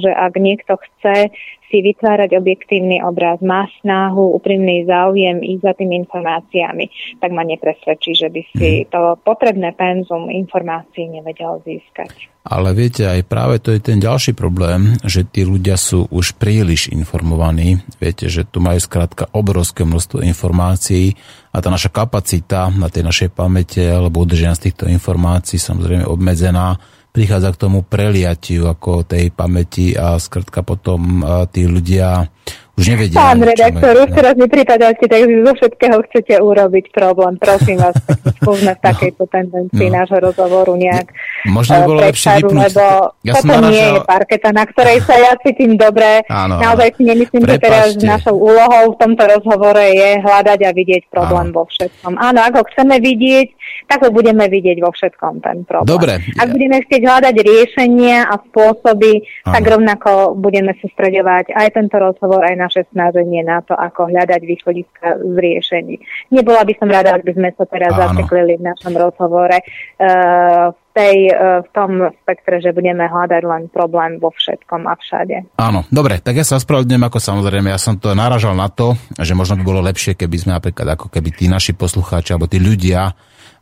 že 0.00 0.10
ak 0.10 0.32
niekto 0.40 0.80
chce 0.80 1.30
si 1.74 1.82
vytvárať 1.82 2.38
objektívny 2.38 3.02
obraz, 3.02 3.42
má 3.42 3.66
snahu, 3.82 4.38
úprimný 4.38 4.86
záujem 4.86 5.42
ísť 5.42 5.62
za 5.66 5.72
tými 5.74 6.06
informáciami, 6.06 7.18
tak 7.18 7.34
ma 7.34 7.42
nepresvedčí, 7.42 8.14
že 8.14 8.30
by 8.30 8.40
si 8.54 8.70
mhm. 8.86 8.94
to 8.94 9.00
potrebné 9.26 9.74
penzum 9.74 10.30
informácií 10.30 11.10
nevedel 11.10 11.58
získať. 11.66 12.30
Ale 12.44 12.76
viete, 12.76 13.08
aj 13.08 13.24
práve 13.24 13.56
to 13.56 13.72
je 13.72 13.80
ten 13.80 13.96
ďalší 13.96 14.36
problém, 14.36 15.00
že 15.00 15.24
tí 15.24 15.48
ľudia 15.48 15.80
sú 15.80 16.04
už 16.12 16.36
príliš 16.36 16.92
informovaní. 16.92 17.80
Viete, 17.96 18.28
že 18.28 18.44
tu 18.44 18.60
majú 18.60 18.76
skrátka 18.76 19.32
obrovské 19.32 19.88
množstvo 19.88 20.20
informácií 20.20 21.16
a 21.56 21.64
tá 21.64 21.72
naša 21.72 21.88
kapacita 21.88 22.68
na 22.68 22.92
tej 22.92 23.08
našej 23.08 23.32
pamäte 23.32 23.80
alebo 23.80 24.28
udrženia 24.28 24.52
z 24.60 24.68
týchto 24.68 24.84
informácií 24.92 25.56
samozrejme 25.56 26.04
obmedzená 26.04 26.76
prichádza 27.14 27.54
k 27.54 27.60
tomu 27.62 27.86
preliatiu 27.86 28.66
ako 28.66 29.06
tej 29.06 29.30
pamäti 29.30 29.94
a 29.94 30.18
skrátka 30.18 30.66
potom 30.66 31.22
tí 31.54 31.70
ľudia 31.70 32.26
už 32.74 32.84
nevedia. 32.90 33.14
Pán 33.14 33.38
redaktor, 33.38 33.94
už 34.02 34.10
teraz 34.10 34.34
nepripadáte, 34.34 35.06
tak 35.06 35.20
zo 35.22 35.52
všetkého 35.54 35.98
chcete 36.10 36.34
urobiť 36.42 36.90
problém. 36.90 37.38
Prosím 37.38 37.78
vás, 37.78 37.94
skúsme 38.42 38.74
v 38.74 38.80
no. 38.82 38.86
takejto 38.90 39.24
tendencii 39.30 39.88
no. 39.88 39.94
nášho 40.02 40.18
rozhovoru 40.18 40.74
nejak 40.74 41.06
Možno 41.44 41.76
by 41.76 41.82
bolo 41.84 42.00
lepšie 42.08 42.28
vypnúť. 42.40 42.72
Lebo 42.72 42.84
ja 43.20 43.32
toto 43.36 43.54
nie 43.68 43.86
je 43.94 44.00
parketa, 44.02 44.48
na 44.50 44.64
ktorej 44.64 44.98
sa 45.04 45.14
ja 45.20 45.32
cítim 45.44 45.76
dobre. 45.76 46.24
Áno, 46.26 46.56
Naozaj 46.56 46.88
si 46.96 47.02
nemyslím, 47.04 47.44
že 47.44 47.56
teraz 47.60 47.86
našou 48.00 48.34
úlohou 48.34 48.96
v 48.96 48.98
tomto 48.98 49.22
rozhovore 49.22 49.84
je 49.84 50.10
hľadať 50.24 50.58
a 50.64 50.70
vidieť 50.72 51.02
problém 51.12 51.52
áno. 51.52 51.56
vo 51.60 51.62
všetkom. 51.68 52.12
Áno, 52.16 52.38
ak 52.40 52.52
ho 52.58 52.64
chceme 52.74 52.96
vidieť, 52.98 53.48
tak 53.86 54.02
ho 54.02 54.10
budeme 54.10 54.48
vidieť 54.48 54.80
vo 54.80 54.90
všetkom 54.90 55.44
ten 55.44 55.62
problém. 55.68 55.90
Dobre. 55.92 56.14
Ak 56.40 56.48
budeme 56.48 56.80
chcieť 56.80 57.02
hľadať 57.04 57.34
riešenia 57.38 58.24
a 58.24 58.34
spôsoby, 58.50 59.22
áno. 59.44 59.52
tak 59.52 59.62
rovnako 59.68 60.10
budeme 60.40 60.72
sústredovať 60.80 61.52
aj 61.52 61.68
tento 61.76 61.96
rozhovor, 62.00 62.40
aj 62.40 62.56
naše 62.64 62.88
snaženie 62.90 63.44
na 63.44 63.60
to, 63.60 63.76
ako 63.76 64.08
hľadať 64.08 64.40
východiska 64.40 65.20
z 65.20 65.34
riešení. 65.36 65.94
Nebola 66.32 66.64
by 66.64 66.74
som 66.80 66.88
rada, 66.88 67.12
ak 67.12 67.22
by 67.28 67.32
sme 67.36 67.48
sa 67.52 67.64
teraz 67.68 67.92
zateklili 67.92 68.56
v 68.56 68.66
našom 68.72 68.94
rozhovore 68.96 69.58
uh, 69.60 70.72
v, 70.72 70.80
tej, 70.96 71.16
uh, 71.28 71.60
v 71.60 71.68
tom 71.76 71.90
spektre, 72.24 72.64
že 72.64 72.72
budeme 72.72 73.04
hľadať 73.04 73.42
len 73.44 73.62
problém 73.68 74.16
vo 74.16 74.32
všetkom 74.32 74.88
a 74.88 74.96
všade. 74.96 75.60
Áno, 75.60 75.84
dobre, 75.92 76.24
tak 76.24 76.40
ja 76.40 76.44
sa 76.48 76.56
ospravedlňujem, 76.56 77.04
ako 77.04 77.18
samozrejme, 77.20 77.68
ja 77.68 77.80
som 77.80 78.00
to 78.00 78.16
naražal 78.16 78.56
na 78.56 78.72
to, 78.72 78.96
že 79.20 79.36
možno 79.36 79.60
by 79.60 79.64
bolo 79.68 79.80
lepšie, 79.84 80.16
keby 80.16 80.36
sme 80.40 80.52
napríklad, 80.56 80.96
ako 80.96 81.12
keby 81.12 81.30
tí 81.36 81.46
naši 81.46 81.76
poslucháči 81.76 82.32
alebo 82.32 82.48
tí 82.48 82.56
ľudia 82.56 83.12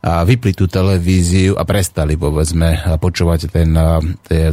vypli 0.02 0.50
tú 0.50 0.66
televíziu 0.66 1.54
a 1.54 1.62
prestali, 1.62 2.18
povedzme, 2.18 2.98
počúvať 2.98 3.54
ten, 3.54 3.70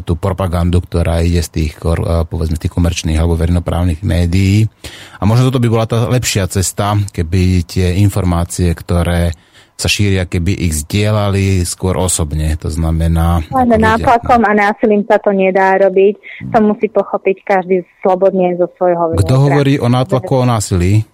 tú 0.06 0.14
propagandu, 0.14 0.78
ktorá 0.78 1.26
ide 1.26 1.42
z 1.42 1.50
tých, 1.50 1.82
povedzme, 2.30 2.54
z 2.54 2.70
tých 2.70 2.74
komerčných 2.78 3.18
alebo 3.18 3.34
verejnoprávnych 3.34 4.06
médií. 4.06 4.70
A 5.18 5.26
možno 5.26 5.50
toto 5.50 5.58
by 5.58 5.68
bola 5.74 5.90
tá 5.90 6.06
lepšia 6.06 6.46
cesta, 6.46 6.94
keby 7.10 7.66
tie 7.66 7.98
informácie, 7.98 8.70
ktoré 8.78 9.34
sa 9.80 9.88
šíria, 9.88 10.28
keby 10.28 10.60
ich 10.60 10.86
zdieľali 10.86 11.64
skôr 11.64 11.96
osobne, 11.96 12.52
to 12.60 12.68
znamená... 12.68 13.40
Len 13.48 13.80
nátlakom 13.80 14.44
a 14.44 14.52
násilím 14.52 15.08
sa 15.08 15.24
to 15.24 15.32
nedá 15.32 15.80
robiť, 15.80 16.20
to 16.52 16.60
musí 16.60 16.92
pochopiť 16.92 17.38
každý 17.48 17.88
slobodne 18.04 18.60
zo 18.60 18.68
svojho 18.76 19.16
vnútra. 19.16 19.24
Kto 19.24 19.36
hovorí 19.40 19.80
o 19.80 19.88
nátlaku 19.88 20.44
o 20.44 20.46
násilí? 20.46 21.08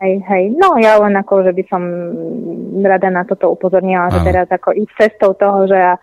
Hej, 0.00 0.14
hej. 0.28 0.44
No 0.60 0.76
ja 0.76 1.00
len 1.00 1.16
ako, 1.16 1.48
že 1.48 1.52
by 1.56 1.62
som 1.72 1.82
rada 2.84 3.08
na 3.08 3.24
toto 3.24 3.48
upozornila, 3.52 4.12
že 4.12 4.20
teraz 4.20 4.48
ako 4.52 4.76
ísť 4.76 4.92
cestou 4.96 5.32
toho, 5.32 5.64
že 5.64 5.76
ja 5.76 5.94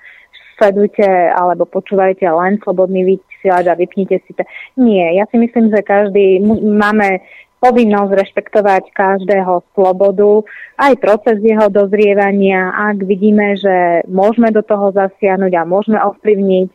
sledujte 0.57 1.05
alebo 1.33 1.69
počúvajte 1.69 2.25
len 2.25 2.57
slobodný 2.65 3.05
vysielač 3.05 3.65
a 3.69 3.77
vypnite 3.77 4.17
si 4.25 4.33
to. 4.33 4.41
Nie, 4.81 5.13
ja 5.13 5.29
si 5.29 5.37
myslím, 5.37 5.69
že 5.69 5.85
každý 5.85 6.41
máme 6.65 7.21
povinnosť 7.57 8.11
rešpektovať 8.13 8.83
každého 8.93 9.65
slobodu, 9.73 10.45
aj 10.77 10.93
proces 11.01 11.41
jeho 11.41 11.69
dozrievania. 11.73 12.69
Ak 12.69 13.01
vidíme, 13.01 13.57
že 13.57 14.05
môžeme 14.05 14.53
do 14.53 14.61
toho 14.61 14.93
zasiahnuť 14.93 15.53
a 15.57 15.65
môžeme 15.65 15.97
ovplyvniť 15.97 16.69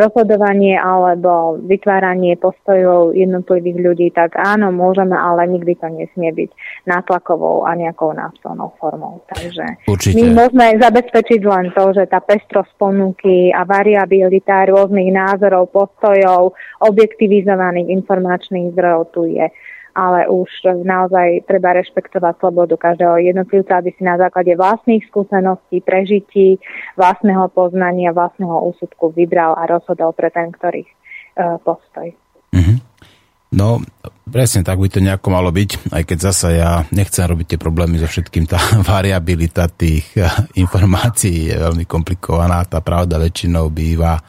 rozhodovanie 0.00 0.80
alebo 0.80 1.60
vytváranie 1.60 2.40
postojov 2.40 3.12
jednotlivých 3.12 3.78
ľudí, 3.84 4.08
tak 4.08 4.32
áno, 4.32 4.72
môžeme, 4.72 5.12
ale 5.12 5.44
nikdy 5.52 5.76
to 5.76 5.92
nesmie 5.92 6.32
byť 6.32 6.50
nátlakovou 6.88 7.68
a 7.68 7.76
nejakou 7.76 8.16
násilnou 8.16 8.72
formou. 8.80 9.20
Takže 9.28 9.84
Určite. 9.84 10.16
my 10.16 10.24
môžeme 10.32 10.80
zabezpečiť 10.80 11.40
len 11.44 11.68
to, 11.76 11.84
že 11.92 12.08
tá 12.08 12.24
pestrosť 12.24 12.72
ponuky 12.80 13.52
a 13.52 13.68
variabilita 13.68 14.64
rôznych 14.72 15.12
názorov, 15.12 15.68
postojov, 15.68 16.56
objektivizovaných 16.80 17.92
informačných 17.92 18.72
zdrojov 18.72 19.02
tu 19.12 19.28
je 19.28 19.52
ale 19.96 20.28
už 20.28 20.48
naozaj 20.84 21.48
treba 21.48 21.72
rešpektovať 21.72 22.36
slobodu 22.36 22.76
každého 22.76 23.16
jednotlivca, 23.32 23.80
aby 23.80 23.96
si 23.96 24.04
na 24.04 24.20
základe 24.20 24.52
vlastných 24.52 25.00
skúseností, 25.08 25.80
prežití, 25.80 26.60
vlastného 27.00 27.48
poznania, 27.48 28.12
vlastného 28.12 28.76
úsudku 28.76 29.16
vybral 29.16 29.56
a 29.56 29.64
rozhodol 29.64 30.12
pre 30.12 30.28
ten, 30.28 30.52
ktorý 30.52 30.84
uh, 30.84 31.56
postoj. 31.64 32.12
Mm-hmm. 32.52 32.76
No, 33.56 33.80
presne 34.28 34.66
tak 34.66 34.76
by 34.76 34.88
to 34.92 35.00
nejako 35.00 35.32
malo 35.32 35.48
byť, 35.48 35.94
aj 35.94 36.02
keď 36.04 36.18
zasa 36.18 36.48
ja 36.52 36.70
nechcem 36.92 37.24
robiť 37.24 37.56
tie 37.56 37.62
problémy 37.62 37.96
so 37.96 38.04
všetkým, 38.04 38.44
tá 38.44 38.60
variabilita 38.92 39.70
tých 39.72 40.12
eh, 40.20 40.28
informácií 40.60 41.48
je 41.48 41.56
veľmi 41.56 41.88
komplikovaná, 41.88 42.68
tá 42.68 42.84
pravda 42.84 43.16
väčšinou 43.16 43.72
býva 43.72 44.20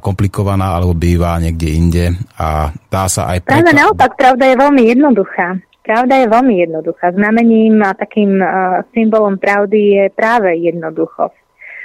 komplikovaná 0.00 0.80
alebo 0.80 0.96
býva 0.96 1.36
niekde 1.36 1.68
inde 1.68 2.04
a 2.40 2.72
dá 2.88 3.04
sa 3.04 3.28
aj... 3.36 3.44
Preto... 3.44 3.52
Pravda 3.60 3.72
naopak, 3.76 4.10
pravda 4.16 4.44
je 4.48 4.56
veľmi 4.56 4.82
jednoduchá. 4.88 5.48
Pravda 5.84 6.14
je 6.20 6.26
veľmi 6.28 6.54
jednoduchá. 6.68 7.06
Znamením 7.16 7.80
a 7.80 7.96
takým 7.96 8.40
uh, 8.40 8.84
symbolom 8.92 9.40
pravdy 9.40 9.80
je 9.96 10.04
práve 10.12 10.52
jednoduchosť. 10.56 11.36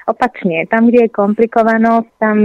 Opačne, 0.04 0.68
tam, 0.68 0.92
kde 0.92 1.08
je 1.08 1.16
komplikovanosť, 1.16 2.10
tam 2.20 2.38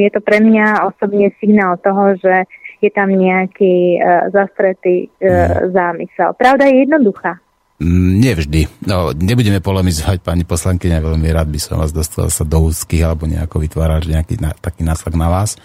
je 0.00 0.08
to 0.08 0.24
pre 0.24 0.40
mňa 0.40 0.88
osobne 0.88 1.28
signál 1.36 1.76
toho, 1.84 2.16
že 2.16 2.48
je 2.80 2.88
tam 2.88 3.12
nejaký 3.12 4.00
uh, 4.00 4.32
zastretý 4.32 5.12
uh, 5.20 5.68
zámysel. 5.72 6.32
Pravda 6.32 6.68
je 6.68 6.88
jednoduchá. 6.88 7.40
Mm, 7.82 8.22
nevždy. 8.22 8.86
No, 8.86 9.10
nebudeme 9.10 9.58
polemizovať, 9.58 10.22
pani 10.22 10.46
poslankyňa, 10.46 11.02
veľmi 11.02 11.28
rád 11.34 11.50
by 11.50 11.58
som 11.58 11.82
vás 11.82 11.90
dostal 11.90 12.30
sa 12.30 12.46
do 12.46 12.70
úzkých 12.70 13.02
alebo 13.02 13.26
nejako 13.26 13.58
vytvárať 13.58 14.02
nejaký 14.06 14.34
na, 14.38 14.54
taký 14.54 14.86
nátlak 14.86 15.18
na 15.18 15.26
vás. 15.26 15.58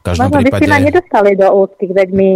V 0.00 0.02
každom 0.08 0.32
Možno 0.32 0.48
prípade... 0.48 0.64
by 0.64 0.64
ste 0.64 0.72
ma 0.72 0.80
nedostali 0.80 1.30
do 1.36 1.48
úzkých, 1.52 1.92
veď 1.92 2.08
my 2.16 2.30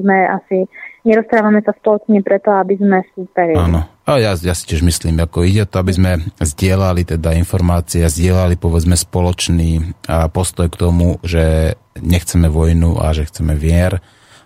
sme 0.00 0.16
asi 0.32 0.56
nerozprávame 1.04 1.60
sa 1.60 1.76
spoločne 1.76 2.24
preto, 2.24 2.56
aby 2.56 2.74
sme 2.80 3.04
súperili. 3.12 3.60
Áno. 3.60 3.84
A 4.08 4.16
ja, 4.16 4.32
ja 4.32 4.54
si 4.56 4.64
tiež 4.64 4.80
myslím, 4.80 5.20
ako 5.20 5.44
ide 5.44 5.68
to, 5.68 5.76
aby 5.76 5.92
sme 5.92 6.12
zdieľali 6.40 7.04
teda 7.04 7.36
informácie, 7.36 8.08
zdieľali 8.08 8.56
povedzme 8.56 8.96
spoločný 8.96 10.00
postoj 10.32 10.72
k 10.72 10.80
tomu, 10.80 11.20
že 11.20 11.76
nechceme 12.00 12.48
vojnu 12.48 12.96
a 12.96 13.12
že 13.12 13.28
chceme 13.28 13.54
vier 13.54 14.00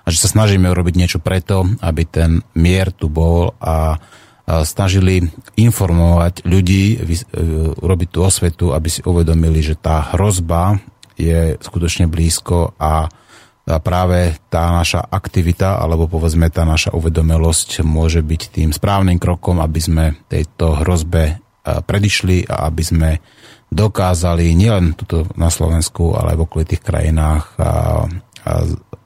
a 0.04 0.06
že 0.12 0.20
sa 0.20 0.28
snažíme 0.28 0.68
urobiť 0.68 0.94
niečo 0.98 1.18
preto, 1.22 1.64
aby 1.80 2.02
ten 2.04 2.44
mier 2.52 2.92
tu 2.92 3.08
bol 3.08 3.56
a 3.62 3.96
snažili 4.44 5.24
informovať 5.56 6.44
ľudí, 6.44 7.00
e, 7.00 7.20
urobiť 7.80 8.08
tú 8.12 8.20
osvetu, 8.20 8.66
aby 8.76 8.88
si 8.92 9.00
uvedomili, 9.00 9.64
že 9.64 9.76
tá 9.80 10.12
hrozba 10.12 10.76
je 11.16 11.56
skutočne 11.62 12.10
blízko 12.10 12.76
a 12.76 13.08
práve 13.64 14.36
tá 14.52 14.76
naša 14.76 15.00
aktivita, 15.00 15.80
alebo 15.80 16.04
povedzme 16.04 16.52
tá 16.52 16.68
naša 16.68 16.92
uvedomelosť 16.92 17.80
môže 17.80 18.20
byť 18.20 18.42
tým 18.60 18.70
správnym 18.76 19.16
krokom, 19.16 19.64
aby 19.64 19.80
sme 19.80 20.04
tejto 20.28 20.84
hrozbe 20.84 21.24
e, 21.24 21.34
predišli 21.64 22.44
a 22.44 22.68
aby 22.68 22.82
sme 22.84 23.10
dokázali 23.72 24.52
nielen 24.52 24.92
tuto 24.92 25.24
na 25.40 25.48
Slovensku, 25.48 26.12
ale 26.12 26.36
aj 26.36 26.38
v 26.38 26.44
okolitých 26.44 26.82
krajinách 26.84 27.44
a, 27.56 27.64
a 27.64 27.70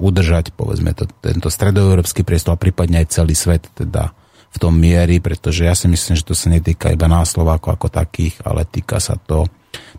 udržať 0.03 0.51
povedzme 0.59 0.93
to, 0.99 1.07
tento 1.23 1.47
stredoeurópsky 1.47 2.27
priestor 2.27 2.59
a 2.59 2.61
prípadne 2.61 3.07
aj 3.07 3.15
celý 3.15 3.39
svet 3.39 3.71
teda 3.79 4.11
v 4.49 4.57
tom 4.57 4.75
miery, 4.75 5.21
pretože 5.21 5.65
ja 5.69 5.75
si 5.77 5.87
myslím, 5.89 6.17
že 6.17 6.25
to 6.25 6.35
sa 6.37 6.49
netýka 6.49 6.93
iba 6.93 7.07
nás 7.07 7.37
Slovákov 7.37 7.77
ako 7.77 7.89
takých, 7.93 8.41
ale 8.45 8.65
týka 8.65 8.97
sa 8.99 9.21
to, 9.21 9.45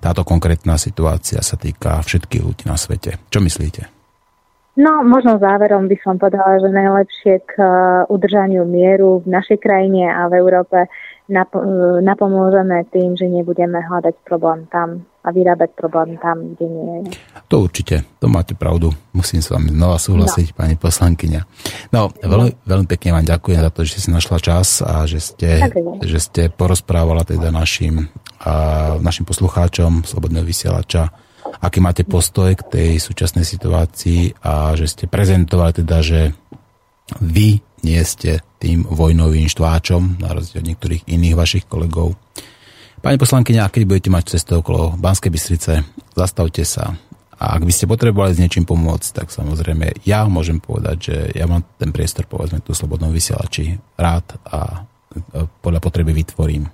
táto 0.02 0.26
konkrétna 0.26 0.80
situácia 0.80 1.40
sa 1.44 1.56
týka 1.56 2.02
všetkých 2.02 2.44
ľudí 2.44 2.64
na 2.66 2.76
svete. 2.76 3.22
Čo 3.30 3.40
myslíte? 3.46 4.00
No, 4.80 5.04
možno 5.04 5.36
záverom 5.44 5.92
by 5.92 5.98
som 6.00 6.16
povedala, 6.16 6.56
že 6.64 6.72
najlepšie 6.72 7.34
k 7.44 7.52
uh, 7.60 8.08
udržaniu 8.08 8.64
mieru 8.64 9.20
v 9.20 9.28
našej 9.28 9.60
krajine 9.60 10.08
a 10.08 10.32
v 10.32 10.40
Európe 10.40 10.88
uh, 10.88 12.00
napomôžeme 12.00 12.88
tým, 12.88 13.20
že 13.20 13.28
nebudeme 13.28 13.76
hľadať 13.76 14.16
problém 14.24 14.72
tam 14.72 15.04
a 15.20 15.28
vyrábať 15.36 15.76
problém 15.76 16.16
tam, 16.20 16.56
kde 16.56 16.66
nie 16.66 16.96
je. 17.04 17.12
To 17.52 17.68
určite, 17.68 18.08
to 18.24 18.32
máte 18.32 18.56
pravdu. 18.56 18.96
Musím 19.12 19.44
s 19.44 19.52
vami 19.52 19.76
znova 19.76 20.00
súhlasiť, 20.00 20.54
no. 20.54 20.56
pani 20.56 20.76
poslankyňa. 20.80 21.42
No, 21.92 22.08
veľmi, 22.16 22.64
veľmi 22.64 22.88
pekne 22.88 23.20
vám 23.20 23.26
ďakujem 23.28 23.60
za 23.60 23.72
to, 23.72 23.80
že 23.84 24.00
si 24.00 24.10
našla 24.10 24.38
čas 24.40 24.80
a 24.80 25.04
že 25.04 25.20
ste, 25.20 25.60
že 26.04 26.20
ste 26.24 26.42
porozprávala 26.48 27.28
teda 27.28 27.52
našim, 27.52 28.08
uh, 28.44 28.96
našim 29.04 29.28
poslucháčom 29.28 30.08
Slobodného 30.08 30.48
vysielača 30.48 31.12
aký 31.60 31.82
máte 31.82 32.06
postoj 32.06 32.54
k 32.54 32.62
tej 32.70 32.92
súčasnej 33.02 33.42
situácii 33.42 34.46
a 34.46 34.78
že 34.78 34.86
ste 34.86 35.06
prezentovali 35.10 35.82
teda, 35.82 35.98
že 36.06 36.38
vy 37.18 37.58
nie 37.82 38.02
ste 38.04 38.44
tým 38.60 38.84
vojnovým 38.86 39.48
štváčom, 39.48 40.20
na 40.20 40.36
rozdiel 40.36 40.62
od 40.62 40.68
niektorých 40.68 41.04
iných 41.08 41.36
vašich 41.36 41.66
kolegov. 41.66 42.14
Pani 43.00 43.16
poslankyňa, 43.16 43.72
keď 43.72 43.84
budete 43.88 44.10
mať 44.12 44.36
cestu 44.36 44.60
okolo 44.60 44.92
Banskej 45.00 45.32
Bystrice, 45.32 45.88
zastavte 46.20 46.68
sa. 46.68 47.00
A 47.40 47.56
ak 47.56 47.64
by 47.64 47.72
ste 47.72 47.88
potrebovali 47.88 48.36
s 48.36 48.42
niečím 48.44 48.68
pomôcť, 48.68 49.24
tak 49.24 49.28
samozrejme 49.32 50.04
ja 50.04 50.28
môžem 50.28 50.60
povedať, 50.60 50.98
že 51.00 51.16
ja 51.32 51.48
mám 51.48 51.64
ten 51.80 51.96
priestor, 51.96 52.28
povedzme, 52.28 52.60
tu 52.60 52.76
slobodnom 52.76 53.16
vysielači 53.16 53.80
rád 53.96 54.28
a 54.44 54.84
podľa 55.64 55.80
potreby 55.80 56.12
vytvorím. 56.12 56.68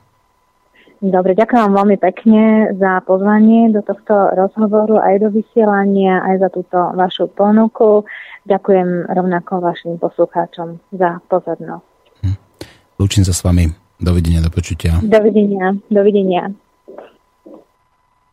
Dobre, 1.05 1.37
ďakujem 1.37 1.61
vám 1.69 1.77
veľmi 1.85 1.97
pekne 2.01 2.73
za 2.81 3.05
pozvanie 3.05 3.69
do 3.69 3.85
tohto 3.85 4.33
rozhovoru 4.33 4.97
aj 4.97 5.21
do 5.21 5.29
vysielania, 5.29 6.25
aj 6.25 6.35
za 6.41 6.49
túto 6.49 6.81
vašu 6.97 7.29
ponuku. 7.29 8.01
Ďakujem 8.49 9.13
rovnako 9.13 9.61
vašim 9.61 10.01
poslucháčom 10.01 10.81
za 10.89 11.21
pozornosť. 11.29 11.85
Hm. 12.25 12.37
Lúčim 12.97 13.21
sa 13.21 13.37
s 13.37 13.45
vami. 13.45 13.84
Dovidenia, 13.95 14.43
do 14.43 14.51
počutia. 14.51 14.99
Dovidenia, 14.99 15.75
dovidenia. 15.87 16.51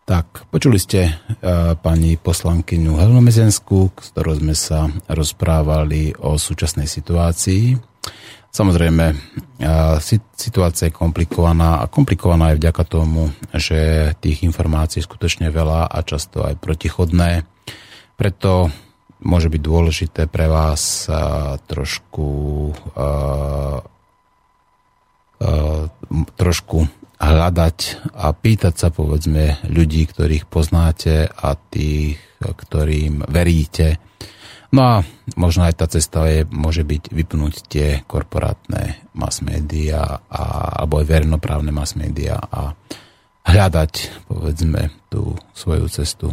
Tak, 0.03 0.51
počuli 0.51 0.83
ste 0.83 1.09
uh, 1.09 1.79
pani 1.79 2.19
poslankyňu 2.19 2.99
Helenu 2.99 3.23
Mezenskú, 3.23 3.95
s 3.95 4.11
ktorou 4.11 4.37
sme 4.43 4.59
sa 4.59 4.91
rozprávali 5.07 6.13
o 6.19 6.35
súčasnej 6.35 6.91
situácii 6.91 7.93
Samozrejme, 8.53 9.17
situácia 10.37 10.93
je 10.93 10.93
komplikovaná 10.93 11.81
a 11.81 11.89
komplikovaná 11.89 12.53
je 12.53 12.61
vďaka 12.61 12.85
tomu, 12.85 13.33
že 13.57 14.13
tých 14.21 14.45
informácií 14.45 15.01
je 15.01 15.09
skutočne 15.09 15.49
veľa 15.49 15.89
a 15.89 15.99
často 16.05 16.45
aj 16.45 16.61
protichodné. 16.61 17.49
Preto 18.21 18.69
môže 19.25 19.49
byť 19.49 19.57
dôležité 19.57 20.23
pre 20.29 20.53
vás 20.53 21.09
trošku 21.65 22.29
trošku 26.37 26.87
hľadať 27.23 27.79
a 28.19 28.35
pýtať 28.35 28.75
sa 28.75 28.89
povedzme 28.91 29.63
ľudí, 29.71 30.07
ktorých 30.11 30.51
poznáte 30.51 31.31
a 31.31 31.55
tých, 31.55 32.19
ktorým 32.43 33.27
veríte, 33.31 34.03
No 34.73 34.83
a 34.89 34.95
možno 35.37 35.69
aj 35.69 35.85
tá 35.85 35.87
cesta 35.87 36.25
je, 36.33 36.49
môže 36.49 36.81
byť 36.81 37.13
vypnúť 37.13 37.55
tie 37.69 37.89
korporátne 38.09 39.05
mass 39.13 39.45
media 39.45 40.01
a, 40.17 40.45
alebo 40.81 41.05
aj 41.05 41.13
verejnoprávne 41.13 41.69
mass 41.69 41.93
media 41.93 42.41
a 42.41 42.73
hľadať, 43.45 43.93
povedzme, 44.33 44.89
tú 45.13 45.37
svoju 45.53 45.93
cestu. 45.93 46.33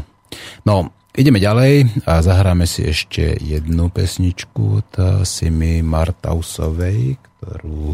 No, 0.63 0.87
ideme 1.11 1.43
ďalej 1.43 2.07
a 2.07 2.23
zahráme 2.23 2.63
si 2.63 2.87
ešte 2.87 3.35
jednu 3.43 3.91
pesničku 3.91 4.63
od 4.87 4.91
Simi 5.27 5.83
Martausovej, 5.83 7.19
ktorú, 7.19 7.91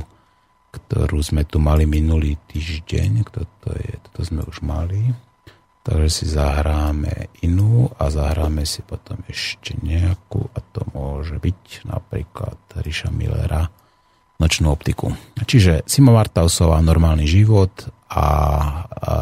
ktorú 0.75 1.23
sme 1.23 1.47
tu 1.47 1.63
mali 1.63 1.87
minulý 1.87 2.35
týždeň. 2.51 3.23
Kto 3.31 3.41
to 3.63 3.69
je? 3.79 3.95
Toto 4.11 4.21
sme 4.27 4.43
už 4.43 4.59
mali. 4.59 5.15
Takže 5.85 6.09
si 6.09 6.25
zahráme 6.25 7.29
inú 7.45 7.93
a 8.01 8.09
zahráme 8.09 8.65
si 8.65 8.81
potom 8.81 9.21
ešte 9.29 9.77
nejakú 9.85 10.49
a 10.57 10.59
to 10.73 10.81
môže 10.97 11.37
byť 11.37 11.85
napríklad 11.85 12.57
Ríša 12.81 13.13
Millera 13.13 13.69
Nočnú 14.41 14.73
optiku. 14.73 15.13
Čiže 15.37 15.85
Sima 15.85 16.11
Martausová 16.11 16.81
Normálny 16.81 17.29
život 17.29 17.87
a 18.09 18.25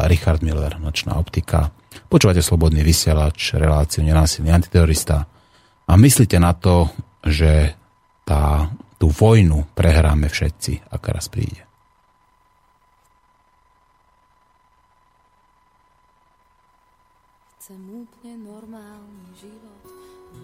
Richard 0.08 0.40
Miller 0.40 0.80
Nočná 0.80 1.20
optika. 1.20 1.68
Počúvate 2.08 2.40
Slobodný 2.40 2.80
vysielač, 2.80 3.54
reláciu 3.54 4.00
Nenásilný 4.00 4.50
antiterorista 4.50 5.28
a 5.84 5.92
myslíte 6.00 6.40
na 6.40 6.56
to, 6.56 6.88
že 7.22 7.76
tá, 8.24 8.72
tú 8.98 9.10
vojnu 9.10 9.66
prehráme 9.74 10.30
všetci, 10.30 10.90
ak 10.90 11.02
raz 11.10 11.26
príde. 11.28 11.64
Chcem 17.64 17.80
úplne 17.88 18.44
normálny 18.44 19.24
život, 19.40 19.82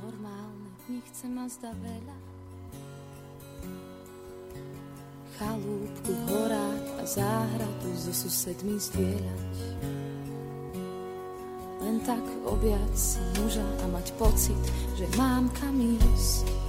normálne 0.01 0.73
dni 0.89 1.05
chcem 1.13 1.31
ma 1.37 1.45
zda 1.53 1.69
veľa. 1.77 2.17
Chalúbku 5.37 6.13
v 6.17 6.23
horách 6.33 6.87
a 7.01 7.05
záhradu 7.05 7.93
so 7.97 8.13
susedmi 8.13 8.77
zdieľať. 8.77 9.57
Len 11.81 11.97
tak 12.05 12.25
objať 12.45 12.93
si 12.93 13.21
muža 13.41 13.65
a 13.65 13.85
mať 13.89 14.17
pocit, 14.21 14.63
že 14.97 15.05
mám 15.17 15.49
kam 15.57 15.77
ísť. 15.77 16.60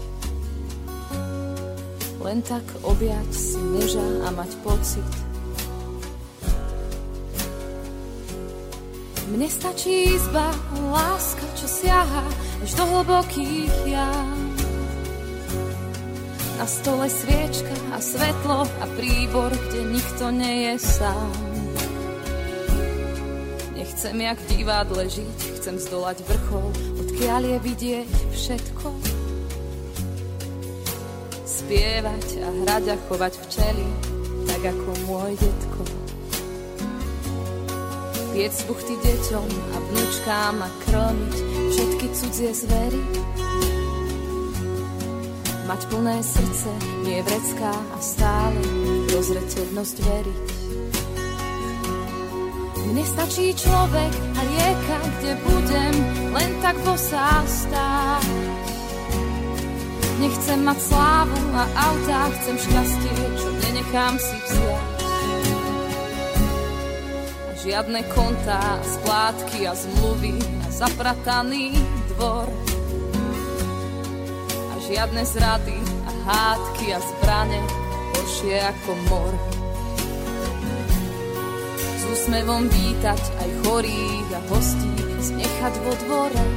Len 2.21 2.39
tak 2.45 2.63
objať 2.85 3.29
si 3.33 3.57
muža 3.57 4.25
a 4.25 4.33
mať 4.33 4.51
pocit, 4.61 5.09
Mne 9.31 9.47
stačí 9.47 10.11
izba, 10.11 10.51
láska, 10.91 11.47
čo 11.55 11.63
siaha 11.63 12.27
až 12.59 12.71
do 12.75 12.83
hlbokých 12.83 13.71
jam. 13.87 14.37
Na 16.59 16.67
stole 16.67 17.07
sviečka 17.07 17.71
a 17.95 18.03
svetlo 18.03 18.67
a 18.67 18.85
príbor, 18.99 19.55
kde 19.55 19.87
nikto 19.87 20.35
nie 20.35 20.67
je 20.67 20.73
sám. 20.83 21.31
Nechcem 23.71 24.19
jak 24.19 24.35
v 24.35 24.47
divadle 24.51 25.03
žiť, 25.07 25.37
chcem 25.63 25.75
zdolať 25.79 26.27
vrchol, 26.27 26.67
odkiaľ 26.99 27.41
je 27.55 27.57
vidieť 27.71 28.11
všetko. 28.35 29.10
Spievať 31.71 32.43
a 32.43 32.49
hrať 32.51 32.85
a 32.91 32.95
chovať 33.07 33.33
včely, 33.47 33.87
tak 34.43 34.75
ako 34.75 34.91
môj 35.07 35.39
detko. 35.39 35.81
Piec 38.35 38.55
buchty 38.67 38.99
deťom 38.99 39.47
a 39.47 39.77
vnúčkám 39.79 40.55
a 40.59 40.69
krmiť 40.83 41.35
všetky 41.71 42.07
cudzie 42.11 42.51
zvery 42.51 42.99
Mať 45.63 45.81
plné 45.87 46.19
srdce, 46.19 46.71
nie 47.07 47.23
vrecká 47.23 47.71
a 47.71 47.97
stále 48.03 48.59
rozreteľnosť 49.15 49.95
veriť. 50.03 50.47
Mne 52.83 53.03
stačí 53.07 53.55
človek 53.55 54.11
a 54.11 54.39
rieka, 54.43 54.97
kde 55.07 55.31
budem 55.39 55.95
len 56.35 56.51
tak 56.59 56.75
bosá 56.83 57.39
stáť. 57.47 58.50
Nechcem 60.21 60.61
mať 60.61 60.79
slávu 60.85 61.39
a 61.57 61.63
autá, 61.89 62.29
chcem 62.37 62.55
šťastie, 62.61 63.13
čo 63.41 63.49
nenechám 63.65 64.15
si 64.21 64.37
vziať. 64.37 64.85
A 67.49 67.51
žiadne 67.57 68.01
kontá, 68.13 68.61
splátky 68.85 69.65
a 69.65 69.73
zmluvy 69.73 70.37
a 70.37 70.67
zaprataný 70.69 71.73
dvor 72.13 72.47
žiadne 74.91 75.23
zrady 75.23 75.79
a 76.03 76.11
hádky 76.27 76.85
a 76.91 76.99
zbrane, 76.99 77.63
horšie 78.11 78.59
ako 78.59 78.91
mor. 79.07 79.33
S 81.95 82.03
úsmevom 82.11 82.67
vítať 82.67 83.21
aj 83.39 83.49
chorých 83.63 84.29
a 84.35 84.39
hostí, 84.51 84.91
znechať 85.23 85.73
vo 85.87 85.93
dvore. 85.95 86.50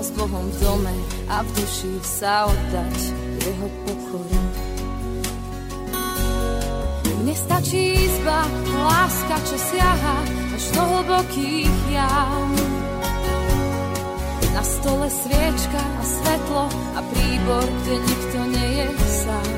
A 0.00 0.02
s 0.02 0.16
Bohom 0.16 0.48
v 0.48 0.56
dome 0.64 0.96
a 1.28 1.44
v 1.44 1.48
duši 1.60 2.00
sa 2.00 2.48
oddať 2.48 3.12
jeho 3.36 3.68
pokoru. 3.84 4.40
Mne 7.20 7.36
stačí 7.36 8.08
izba, 8.08 8.48
láska, 8.80 9.36
čo 9.44 9.60
siaha 9.60 10.16
až 10.56 10.64
do 10.72 10.82
hlbokých 10.88 11.76
jam 11.92 12.48
na 14.56 14.62
stole 14.64 15.04
sviečka 15.12 15.84
a 15.84 16.02
svetlo 16.08 16.64
a 16.96 17.00
príbor, 17.04 17.68
kde 17.84 17.94
nikto 18.00 18.38
nie 18.56 18.68
je 18.80 18.86
sám. 19.04 19.52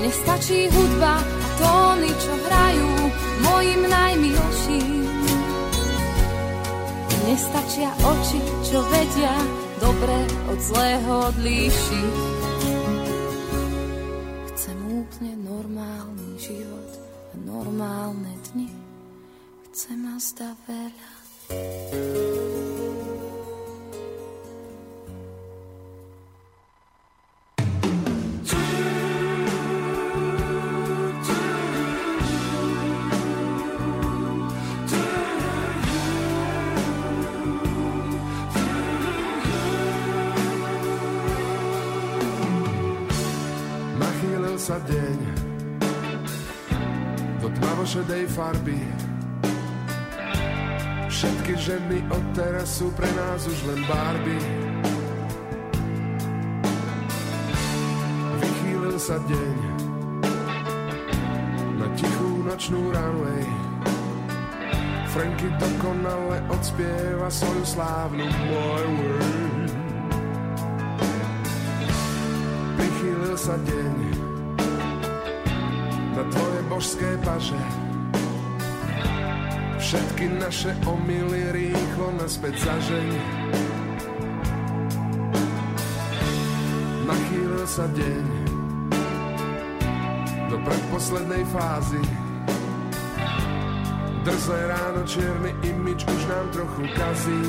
Mne 0.00 0.10
stačí 0.16 0.64
hudba 0.72 1.20
a 1.20 1.46
tóny, 1.60 2.08
čo 2.08 2.32
hrajú 2.40 2.90
mojim 3.44 3.80
najmilším. 3.84 5.07
Mne 7.28 7.36
stačia 7.36 7.92
oči, 8.08 8.40
čo 8.64 8.80
vedia 8.88 9.36
dobre 9.84 10.16
od 10.48 10.56
zlého 10.64 11.28
odlíšiť. 11.28 12.14
Chcem 14.48 14.78
úplne 14.88 15.36
normálny 15.44 16.40
život 16.40 16.88
a 17.04 17.34
normálne 17.44 18.32
dni. 18.48 18.72
Chcem 19.68 20.08
a 20.08 20.16
zda 20.16 20.56
veľa. 20.64 22.07
Farby. 48.38 48.78
Všetky 51.10 51.58
ženy 51.58 51.98
od 52.06 52.22
teraz 52.38 52.78
sú 52.78 52.86
pre 52.94 53.10
nás 53.18 53.42
už 53.50 53.58
len 53.66 53.82
barby. 53.90 54.38
Vychýlil 58.38 58.94
sa 58.94 59.18
deň 59.18 59.58
na 61.82 61.86
tichú 61.98 62.46
nočnú 62.46 62.94
runway. 62.94 63.42
Franky 65.10 65.50
dokonale 65.58 66.38
odspieva 66.46 67.26
svoju 67.26 67.64
slávnu 67.66 68.22
Boy 68.22 68.84
World. 68.86 69.70
Prichýlil 72.78 73.34
sa 73.34 73.58
deň 73.58 73.96
na 76.14 76.22
tvoje 76.30 76.58
božské 76.70 77.10
paže. 77.26 77.88
Všetky 79.88 80.28
naše 80.36 80.76
omily 80.84 81.48
rýchlo 81.48 82.12
naspäť 82.20 82.60
zažeň. 82.60 83.08
Nachýlil 87.08 87.64
sa 87.64 87.88
deň 87.96 88.24
do 90.52 90.60
predposlednej 90.60 91.40
fázy. 91.48 92.04
Drzé 94.28 94.60
ráno, 94.68 95.08
čierny 95.08 95.56
imič 95.64 96.04
už 96.04 96.20
nám 96.36 96.52
trochu 96.52 96.84
kazí. 96.92 97.40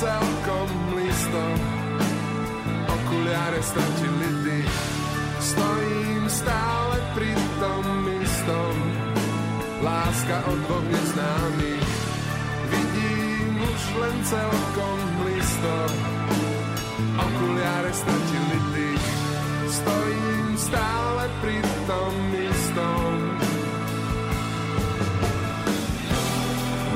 Celkom 0.00 0.68
listom 0.96 1.58
Okuliare 2.88 3.60
stratili 3.60 4.28
dých 4.48 4.76
Stojím 5.40 6.24
stále 6.28 6.96
pri 7.16 7.32
tom 7.60 7.84
istom. 8.20 8.74
Láska 9.84 10.36
od 10.48 10.58
dvoch 10.64 10.86
neznámych 10.88 11.90
Vidím 12.72 13.52
už 13.60 13.82
len 14.00 14.16
celkom 14.24 14.98
listom 15.28 15.92
Okuliare 17.20 17.92
stratili 17.92 18.58
dých 18.72 19.08
Stojím 19.68 20.48
stále 20.56 21.24
pri 21.44 21.56
tom 21.86 22.14
istom. 22.36 23.10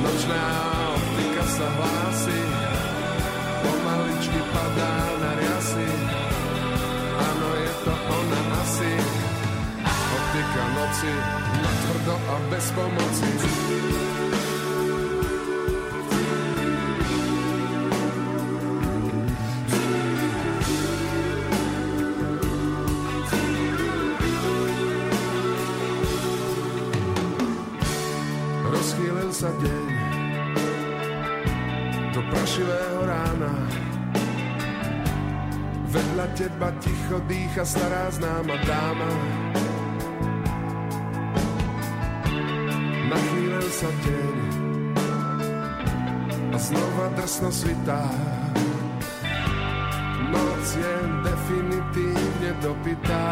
Nočná 0.05 0.47
optika 0.91 1.45
sa 1.49 1.67
hlási 1.71 2.04
padá 4.53 4.95
na 5.21 5.31
riasy. 5.39 5.89
Áno, 7.15 7.49
je 7.61 7.73
to 7.85 7.95
ona 7.95 8.41
asi. 8.63 8.93
Optika 10.15 10.65
noci, 10.75 11.13
tvrdo 11.83 12.15
a 12.19 12.37
bez 12.51 12.67
pomoci. 12.75 13.31
Teba 36.35 36.75
ticho 36.83 37.23
dýcha 37.31 37.63
stará 37.63 38.11
známa 38.11 38.59
dáma. 38.67 39.11
Nachýlil 43.07 43.69
sa 43.71 43.91
deň 44.03 44.37
a 46.51 46.57
znova 46.59 47.07
drsno 47.15 47.51
svitá. 47.55 48.03
Noc 50.35 50.67
je 50.75 50.95
definitívne 51.23 52.51
dopitá. 52.59 53.24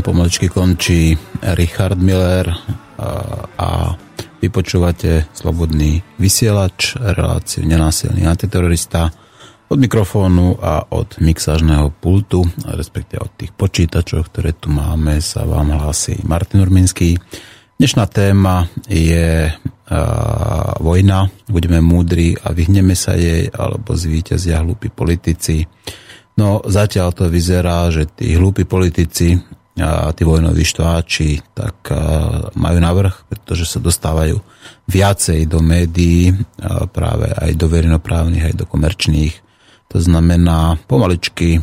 Nám 0.00 0.16
pomaličky 0.16 0.48
končí 0.48 1.12
Richard 1.52 2.00
Miller 2.00 2.48
a, 2.96 3.92
vypočúvate 4.40 5.28
Slobodný 5.36 6.00
vysielač, 6.16 6.96
reláciu 6.96 7.68
Nenásilný 7.68 8.24
antiterorista 8.24 9.12
od 9.68 9.76
mikrofónu 9.76 10.56
a 10.56 10.88
od 10.96 11.20
mixážneho 11.20 11.92
pultu, 12.00 12.40
respektíve 12.64 13.20
od 13.20 13.32
tých 13.36 13.52
počítačov, 13.52 14.32
ktoré 14.32 14.56
tu 14.56 14.72
máme, 14.72 15.20
sa 15.20 15.44
vám 15.44 15.76
hlási 15.76 16.24
Martin 16.24 16.64
Urminský. 16.64 17.20
Dnešná 17.76 18.08
téma 18.08 18.72
je 18.88 19.52
vojna, 20.80 21.28
budeme 21.44 21.84
múdri 21.84 22.40
a 22.40 22.56
vyhneme 22.56 22.96
sa 22.96 23.20
jej, 23.20 23.52
alebo 23.52 23.92
zvíťazia 23.92 24.64
hlúpi 24.64 24.88
politici. 24.88 25.68
No 26.40 26.64
zatiaľ 26.64 27.12
to 27.12 27.28
vyzerá, 27.28 27.92
že 27.92 28.08
tí 28.16 28.32
hlúpi 28.32 28.64
politici 28.64 29.36
a 29.78 30.10
tí 30.10 30.26
vojnoví 30.26 30.66
štváči 30.66 31.54
tak 31.54 31.94
majú 32.58 32.78
navrh, 32.82 33.14
pretože 33.30 33.70
sa 33.70 33.78
dostávajú 33.78 34.42
viacej 34.90 35.46
do 35.46 35.62
médií, 35.62 36.34
práve 36.90 37.30
aj 37.30 37.54
do 37.54 37.66
verejnoprávnych, 37.70 38.50
aj 38.50 38.54
do 38.58 38.66
komerčných. 38.66 39.34
To 39.90 39.98
znamená 39.98 40.78
pomaličky, 40.86 41.58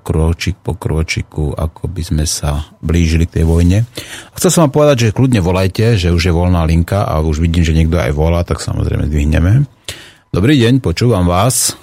krôčik 0.00 0.56
po 0.64 0.72
krôčiku, 0.80 1.52
ako 1.52 1.92
by 1.92 2.02
sme 2.04 2.24
sa 2.24 2.72
blížili 2.80 3.28
k 3.28 3.40
tej 3.40 3.44
vojne. 3.44 3.84
A 4.32 4.34
chcel 4.40 4.48
som 4.48 4.64
vám 4.64 4.72
povedať, 4.72 4.96
že 5.08 5.16
kľudne 5.16 5.44
volajte, 5.44 6.00
že 6.00 6.08
už 6.08 6.22
je 6.24 6.32
voľná 6.32 6.64
linka 6.64 7.04
a 7.04 7.20
už 7.20 7.44
vidím, 7.44 7.68
že 7.68 7.76
niekto 7.76 8.00
aj 8.00 8.16
volá, 8.16 8.40
tak 8.48 8.64
samozrejme 8.64 9.12
zdvihneme. 9.12 9.68
Dobrý 10.32 10.56
deň, 10.56 10.80
počúvam 10.80 11.28
vás. 11.28 11.76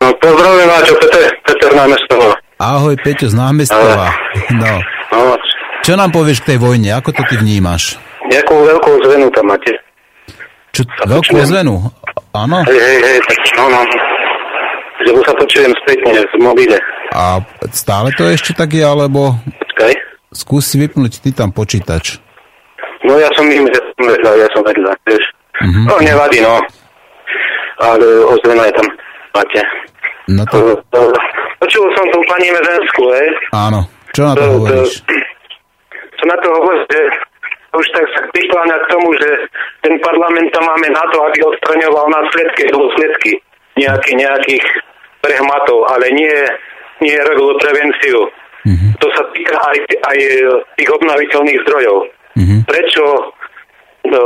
No, 0.00 0.08
pozdravujem 0.16 0.68
vás, 0.72 0.84
Peter, 0.88 1.24
Peter 1.44 1.70
námestovo. 1.76 2.32
Ahoj, 2.58 2.98
Peťo 2.98 3.30
z 3.30 3.38
námestova. 3.38 4.10
No. 4.50 4.72
No, 5.14 5.38
Čo 5.86 5.94
nám 5.94 6.10
povieš 6.10 6.42
k 6.42 6.54
tej 6.54 6.58
vojne? 6.58 6.90
Ako 6.92 7.14
to 7.14 7.22
ty 7.30 7.38
vnímaš? 7.38 7.94
nejakú 8.28 8.60
veľkú 8.60 8.90
zvenu 9.08 9.32
tam 9.32 9.48
máte. 9.48 9.72
Čo, 10.76 10.84
veľkú 11.08 11.32
počujem. 11.32 11.44
ozvenu? 11.48 11.74
Áno? 12.36 12.60
Hej, 12.68 12.76
hej, 12.76 12.98
hej, 13.00 13.18
tak 13.24 13.38
no, 13.56 13.64
no. 13.72 13.80
Že 15.00 15.10
sa 15.24 15.32
počujem 15.32 15.72
spätne 15.80 16.20
v 16.20 16.34
mobile. 16.36 16.76
A 17.16 17.40
stále 17.72 18.12
to 18.12 18.28
ešte 18.28 18.52
tak 18.52 18.76
je, 18.76 18.84
alebo 18.84 19.32
Počkaj. 19.48 19.94
skús 20.36 20.68
si 20.68 20.76
vypnúť 20.76 21.24
ty 21.24 21.32
tam 21.32 21.56
počítač. 21.56 22.20
No 23.00 23.16
ja 23.16 23.32
som 23.32 23.48
im, 23.48 23.64
že 23.64 23.80
som 23.96 24.04
vedľa, 24.04 24.30
ja 24.36 24.48
som 24.52 24.60
vedľa, 24.60 24.92
vieš. 25.08 25.24
Mhm. 25.64 25.80
No, 25.88 25.94
nevadí, 26.04 26.44
no. 26.44 26.60
Ale 27.80 28.06
ozvena 28.28 28.68
je 28.68 28.74
tam, 28.76 28.86
máte. 29.32 29.60
No 30.28 30.42
to, 30.44 30.56
To, 30.58 30.72
to, 30.92 31.00
počul 31.58 31.86
som 31.94 32.06
tú 32.10 32.18
pani 32.26 32.48
Mezenskú, 32.50 33.04
hej. 33.12 33.28
áno. 33.52 33.80
Čo 34.14 34.22
na 34.24 34.32
to 34.34 34.40
To- 34.40 34.46
to- 34.46 34.54
hovoríš? 34.58 34.92
Čo 36.18 36.24
na 36.26 36.36
to 36.42 36.48
hovorí, 36.50 36.78
že 36.90 37.00
už 37.68 37.86
tak 37.94 38.06
sa 38.16 38.20
prikláňa 38.32 38.76
k 38.80 38.90
tomu, 38.90 39.08
že 39.20 39.28
ten 39.84 39.94
parlament 40.00 40.48
tam 40.50 40.64
máme 40.66 40.88
na 40.90 41.04
to, 41.12 41.18
aby 41.22 41.38
odstraňoval 41.44 42.06
následky, 42.10 42.66
dôsledky 42.72 43.38
nejaký, 43.78 44.18
nejakých 44.18 44.64
prehmatov, 45.22 45.86
ale 45.92 46.10
nie, 46.10 46.34
nie 47.04 47.14
robil 47.22 47.54
prevenciu. 47.62 48.26
Mhm. 48.66 48.98
To 48.98 49.06
sa 49.14 49.22
týka 49.30 49.54
aj, 49.54 49.78
aj 50.10 50.18
e, 50.18 50.30
tých 50.74 50.90
obnoviteľných 50.90 51.62
zdrojov. 51.62 51.96
Mhm. 52.34 52.56
Prečo 52.66 53.04
no, 54.10 54.22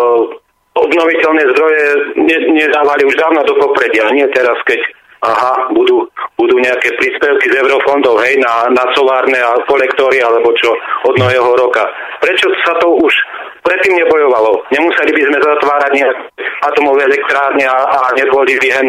obnoviteľné 0.73 1.43
zdroje 1.53 1.85
ne, 2.17 2.37
nedávali 2.57 3.05
už 3.05 3.15
dávno 3.21 3.45
do 3.45 3.55
popredia, 3.61 4.09
nie 4.17 4.25
teraz, 4.33 4.57
keď 4.65 4.81
aha, 5.23 5.71
budú, 5.71 6.03
budú 6.35 6.55
nejaké 6.59 6.99
príspevky 6.99 7.47
z 7.47 7.59
eurofondov, 7.63 8.19
hej, 8.27 8.43
na, 8.43 8.67
na 8.75 8.85
solárne 8.95 9.39
a 9.39 9.55
kolektory, 9.71 10.19
alebo 10.19 10.51
čo, 10.59 10.75
od 11.07 11.15
nového 11.19 11.55
roka. 11.55 11.87
Prečo 12.19 12.51
sa 12.67 12.75
to 12.83 12.91
už 12.99 13.15
predtým 13.63 14.03
nebojovalo? 14.03 14.67
Nemuseli 14.75 15.15
by 15.15 15.23
sme 15.31 15.39
zatvárať 15.39 15.93
nejaké 15.95 16.23
atomové 16.67 17.07
elektrárne 17.07 17.65
a, 17.67 17.79
a 17.87 17.99
neboli 18.19 18.59
by 18.59 18.69
hen 18.71 18.89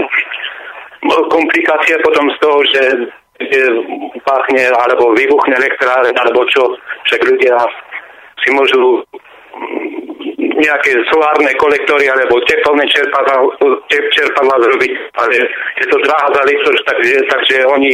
komplikácie 1.29 1.99
potom 1.99 2.31
z 2.31 2.37
toho, 2.39 2.59
že 2.71 2.81
páchne 4.23 4.71
alebo 4.71 5.11
vybuchne 5.11 5.57
elektrárne 5.57 6.15
alebo 6.15 6.47
čo, 6.47 6.63
však 7.09 7.21
ľudia 7.27 7.57
si 8.39 8.49
môžu 8.55 9.03
nejaké 10.51 10.91
solárne 11.09 11.51
kolektory 11.55 12.07
alebo 12.07 12.39
teplné 12.43 12.83
čerpadla, 12.89 13.37
čerpadla 13.89 14.55
zrobiť, 14.63 14.91
ale 15.15 15.33
je 15.79 15.85
to 15.87 15.97
drahá 16.03 16.27
záležitosť, 16.31 16.81
takže, 16.87 17.15
takže 17.29 17.55
oni 17.67 17.93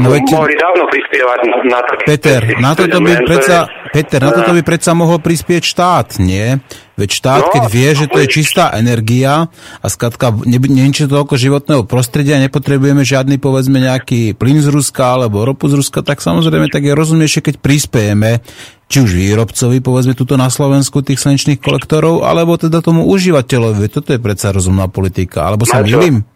No 0.00 0.16
veď- 0.16 0.32
mohli 0.32 0.54
dávno 0.56 0.88
prispievať 0.88 1.40
na, 1.50 1.56
na 1.76 1.80
také... 1.84 2.04
Peter, 2.08 2.40
na 2.56 2.72
toto 2.72 2.98
by 3.02 3.12
predsa, 3.26 3.68
Peter, 3.92 4.20
na 4.22 4.32
toto 4.32 4.52
by 4.56 4.62
predsa 4.64 4.96
mohol 4.96 5.18
prispieť 5.20 5.62
štát, 5.66 6.08
nie? 6.22 6.56
Veď 7.00 7.10
štát, 7.16 7.42
No, 7.48 7.52
keď 7.56 7.64
vie, 7.72 7.88
že 7.96 8.06
to 8.12 8.20
je 8.20 8.28
čistá 8.28 8.76
energia 8.76 9.48
a 9.80 9.86
skratka 9.88 10.36
niečo 10.44 11.08
toľko 11.08 11.40
životného 11.40 11.88
prostredia, 11.88 12.36
nepotrebujeme 12.36 13.00
žiadny, 13.00 13.40
povedzme, 13.40 13.80
nejaký 13.80 14.36
plyn 14.36 14.60
z 14.60 14.68
Ruska 14.68 15.16
alebo 15.16 15.48
ropu 15.48 15.72
z 15.72 15.80
Ruska, 15.80 16.04
tak 16.04 16.20
samozrejme 16.20 16.68
tak 16.68 16.84
je 16.84 16.92
rozumnejšie, 16.92 17.40
keď 17.40 17.54
prispiejeme 17.64 18.44
či 18.90 19.06
už 19.06 19.14
výrobcovi, 19.14 19.78
povedzme, 19.80 20.18
tuto 20.18 20.34
na 20.34 20.50
Slovensku 20.50 21.00
tých 21.00 21.22
slnečných 21.22 21.62
kolektorov, 21.62 22.26
alebo 22.26 22.58
teda 22.58 22.82
tomu 22.82 23.06
užívateľovi. 23.06 23.86
Toto 23.86 24.10
je 24.10 24.18
predsa 24.18 24.50
rozumná 24.50 24.90
politika. 24.90 25.46
Alebo 25.46 25.62
sa 25.62 25.78
milím? 25.80 26.26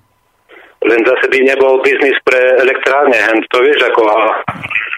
Len 0.85 1.01
zase 1.01 1.24
by 1.32 1.39
nebol 1.40 1.81
biznis 1.81 2.12
pre 2.28 2.61
elektrárne, 2.61 3.16
hen, 3.16 3.40
to 3.48 3.56
vieš 3.65 3.81
ako 3.89 4.05
a, 4.05 4.20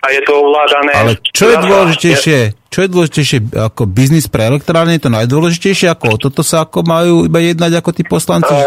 a 0.02 0.06
je 0.10 0.20
to 0.26 0.32
ovládané... 0.34 0.92
Ale 0.98 1.12
čo 1.30 1.46
je 1.46 1.56
dôležitejšie? 1.62 2.38
Čo 2.66 2.78
je 2.82 2.88
dôležitejšie 2.90 3.38
ako 3.54 3.82
biznis 3.86 4.26
pre 4.26 4.50
elektrárne? 4.50 4.98
Je 4.98 5.06
to 5.06 5.14
najdôležitejšie? 5.14 5.86
Ako 5.86 6.18
toto 6.18 6.42
sa 6.42 6.66
ako 6.66 6.82
majú 6.82 7.30
iba 7.30 7.38
jednať 7.38 7.78
ako 7.78 7.90
tí 7.94 8.02
poslanci? 8.02 8.50
Eh, 8.50 8.66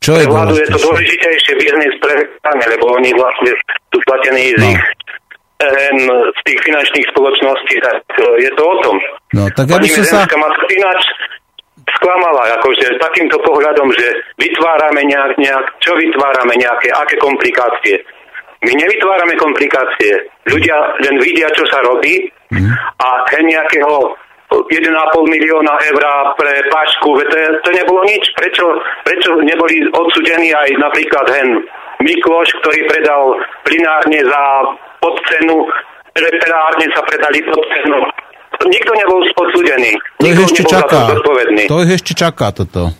Čo 0.00 0.16
je 0.16 0.24
vládu 0.24 0.56
je 0.56 0.66
to 0.72 0.80
dôležitejšie? 0.80 0.88
dôležitejšie 0.88 1.52
biznis 1.60 1.94
pre 2.00 2.10
elektrárne, 2.16 2.64
lebo 2.72 2.84
oni 2.96 3.10
vlastne 3.12 3.50
sú 3.92 3.98
platení 4.08 4.56
z 4.56 4.60
No. 4.64 4.72
ich 4.72 4.82
z 5.58 6.40
tých 6.46 6.60
finančných 6.62 7.06
spoločností, 7.10 7.74
tak 7.82 7.98
eh, 8.14 8.46
je 8.46 8.50
to 8.56 8.62
o 8.62 8.76
tom. 8.80 8.96
No, 9.36 9.42
tak 9.52 9.68
ja 9.68 9.76
by 9.76 9.88
som 9.90 10.04
sa... 10.06 10.20
Ináč, 10.24 11.02
sklamala, 11.96 12.58
akože 12.60 13.00
takýmto 13.00 13.40
pohľadom, 13.40 13.88
že 13.94 14.06
vytvárame 14.36 15.06
nejak, 15.08 15.40
nejak, 15.40 15.64
čo 15.80 15.96
vytvárame 15.96 16.54
nejaké, 16.58 16.92
aké 16.92 17.14
komplikácie. 17.16 18.02
My 18.66 18.74
nevytvárame 18.74 19.38
komplikácie. 19.38 20.18
Ľudia 20.50 20.76
len 21.06 21.16
vidia, 21.22 21.46
čo 21.54 21.62
sa 21.70 21.78
robí 21.86 22.26
a 22.98 23.08
hen 23.30 23.46
nejakého 23.46 24.18
1,5 24.48 24.64
milióna 25.28 25.74
eur 25.92 26.02
pre 26.40 26.52
pašku, 26.72 27.20
to, 27.20 27.36
je, 27.36 27.48
to 27.62 27.70
nebolo 27.76 28.00
nič. 28.08 28.24
Prečo, 28.32 28.64
prečo 29.04 29.36
neboli 29.44 29.84
odsudení 29.92 30.56
aj 30.56 30.68
napríklad 30.80 31.26
hen 31.36 31.68
Mikloš, 32.00 32.48
ktorý 32.62 32.80
predal 32.88 33.36
plinárne 33.66 34.24
za 34.24 34.42
podcenu, 35.04 35.68
reperárne 36.16 36.86
sa 36.96 37.02
predali 37.04 37.44
pod 37.44 37.62
cenu. 37.76 38.00
Nikto 38.58 38.90
nebol 38.90 39.22
odsúdený. 39.22 39.92
To 40.18 40.24
ich 40.26 40.40
ešte 40.42 40.62
čaká. 40.66 41.14
to 41.70 41.74
ich 41.86 41.92
ešte 41.94 42.12
čaká 42.12 42.50
toto. 42.50 42.90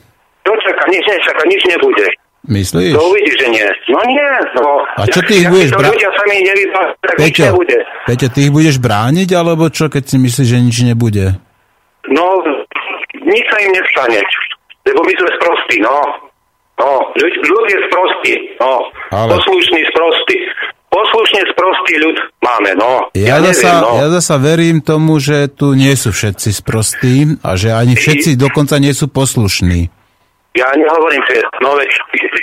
To 0.47 0.53
čaká, 0.63 0.83
nič 0.87 1.03
nečaká, 1.03 1.43
nič 1.45 1.63
nebude. 1.67 2.07
Myslíš? 2.49 2.95
To 2.97 3.03
uvidíš, 3.13 3.37
že 3.45 3.49
nie. 3.51 3.69
No 3.93 4.01
nie. 4.09 4.25
No, 4.57 4.81
A 4.97 5.05
čo 5.05 5.21
ty 5.21 5.43
ich 5.43 5.45
jak 5.45 5.53
budeš 5.53 5.71
bra- 5.75 5.91
ľudia 5.93 6.11
sami 6.17 6.37
nevyzvajú, 6.41 6.91
tak 7.03 7.15
nič 7.19 7.27
Peťo, 7.29 7.45
nebude. 7.53 7.79
Peťo, 8.09 8.27
ty 8.33 8.39
ich 8.41 8.53
budeš 8.55 8.77
brániť, 8.81 9.29
alebo 9.37 9.65
čo, 9.69 9.91
keď 9.93 10.03
si 10.07 10.17
myslíš, 10.17 10.49
že 10.49 10.59
nič 10.63 10.77
nebude? 10.87 11.37
No, 12.09 12.25
nič 13.13 13.45
sa 13.53 13.59
im 13.61 13.73
nestane. 13.75 14.21
Lebo 14.89 15.01
my 15.05 15.13
sme 15.13 15.31
sprostí, 15.37 15.77
no. 15.85 15.97
No, 16.79 16.89
ľud, 17.13 17.35
ľud 17.37 17.65
je 17.69 17.79
sprostý, 17.91 18.33
no. 18.57 18.73
Ale- 19.13 19.35
Poslušný 19.35 19.81
sprostý. 19.93 20.37
Poslušne 20.89 21.45
sprostý 21.53 22.01
ľud 22.01 22.17
máme, 22.41 22.73
no. 22.81 23.13
Ja, 23.13 23.39
neviem, 23.39 23.53
zasa, 23.53 23.85
no. 23.85 24.01
ja 24.01 24.09
zasa 24.09 24.41
verím 24.41 24.81
tomu, 24.81 25.21
že 25.21 25.53
tu 25.53 25.77
nie 25.77 25.93
sú 25.93 26.17
všetci 26.17 26.49
sprostí 26.51 27.37
a 27.45 27.61
že 27.61 27.77
ani 27.77 27.93
všetci 27.93 28.41
dokonca 28.41 28.81
nie 28.81 28.97
sú 28.97 29.13
poslušní. 29.13 29.93
Ja 30.57 30.67
nehovorím, 30.75 31.23
že, 31.29 31.45
no 31.61 31.77
veď, 31.77 31.93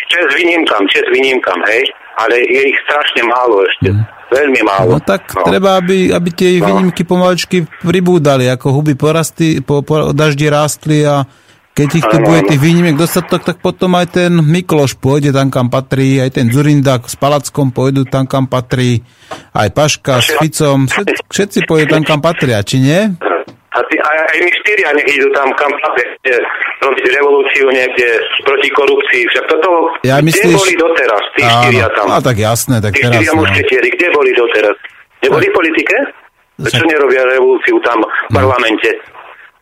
čes 0.07 0.25
výnimkam, 0.37 0.85
čes 0.87 1.03
výnimkam, 1.09 1.57
hej, 1.67 1.83
ale 2.15 2.37
je 2.47 2.61
ich 2.71 2.77
strašne 2.85 3.27
málo 3.27 3.65
ešte, 3.65 3.91
veľmi 4.31 4.61
málo. 4.63 4.95
No 4.95 4.99
tak 5.03 5.25
treba, 5.43 5.81
aby, 5.81 6.13
aby 6.13 6.29
tie 6.31 6.61
No. 6.61 6.69
výnimky 6.69 7.03
pomaličky 7.03 7.65
pribúdali, 7.83 8.47
ako 8.47 8.71
huby 8.71 8.95
porasty, 8.95 9.59
po, 9.59 9.83
po 9.83 10.13
daždi 10.15 10.47
rástli 10.47 11.03
a 11.03 11.25
keď 11.75 11.89
ich 11.93 12.05
tu 12.07 12.17
bude 12.17 12.39
áno. 12.39 12.47
tých 12.47 12.61
výnimiek 12.61 12.95
dostatok, 12.95 13.43
tak 13.43 13.59
potom 13.59 13.93
aj 13.93 14.07
ten 14.09 14.31
Mikloš 14.31 14.95
pôjde 14.95 15.29
tam, 15.29 15.51
kam 15.51 15.67
patrí, 15.67 16.17
aj 16.17 16.31
ten 16.33 16.47
Zurindák 16.47 17.03
s 17.03 17.13
Palackom 17.13 17.69
pôjdu 17.69 18.07
tam, 18.07 18.23
kam 18.23 18.47
patrí, 18.47 19.03
aj 19.51 19.69
Paška 19.69 20.17
s 20.17 20.31
Ficom, 20.33 20.87
všetci, 20.87 21.13
všetci 21.27 21.59
pôjdu 21.67 21.91
tam, 21.91 22.01
kam 22.01 22.19
patria, 22.19 22.63
či 22.63 22.79
nie? 22.79 23.01
A 23.75 23.83
ty, 23.83 23.99
aj, 23.99 24.17
aj 24.25 24.37
my 24.39 24.51
štyria 24.55 24.87
nech 24.95 25.09
idú 25.09 25.27
tam 25.35 25.51
kam 25.53 25.67
robiť 26.79 27.05
revolúciu 27.11 27.67
niekde 27.69 28.07
proti 28.41 28.71
korupcii. 28.71 29.23
Však 29.27 29.43
toto, 29.51 29.69
Ja 30.01 30.17
kde 30.17 30.31
myslíš- 30.31 30.55
boli 30.55 30.75
doteraz, 30.79 31.23
tí 31.35 31.43
Áno, 31.43 31.51
štyria 31.59 31.87
tam? 31.91 32.05
no 32.07 32.17
tak 32.23 32.37
jasné, 32.39 32.75
tak 32.79 32.95
tí 32.95 33.03
teraz, 33.03 33.19
štyria 33.19 33.33
no. 33.35 33.39
mušketieri, 33.43 33.87
kde 33.91 34.07
boli 34.11 34.31
doteraz? 34.31 34.75
Neboli 35.19 35.47
v 35.49 35.53
politike? 35.53 35.97
Prečo 36.55 36.87
nerobia 36.87 37.27
revolúciu 37.27 37.75
tam 37.83 37.99
No. 37.99 38.07
v 38.07 38.31
parlamente? 38.31 38.89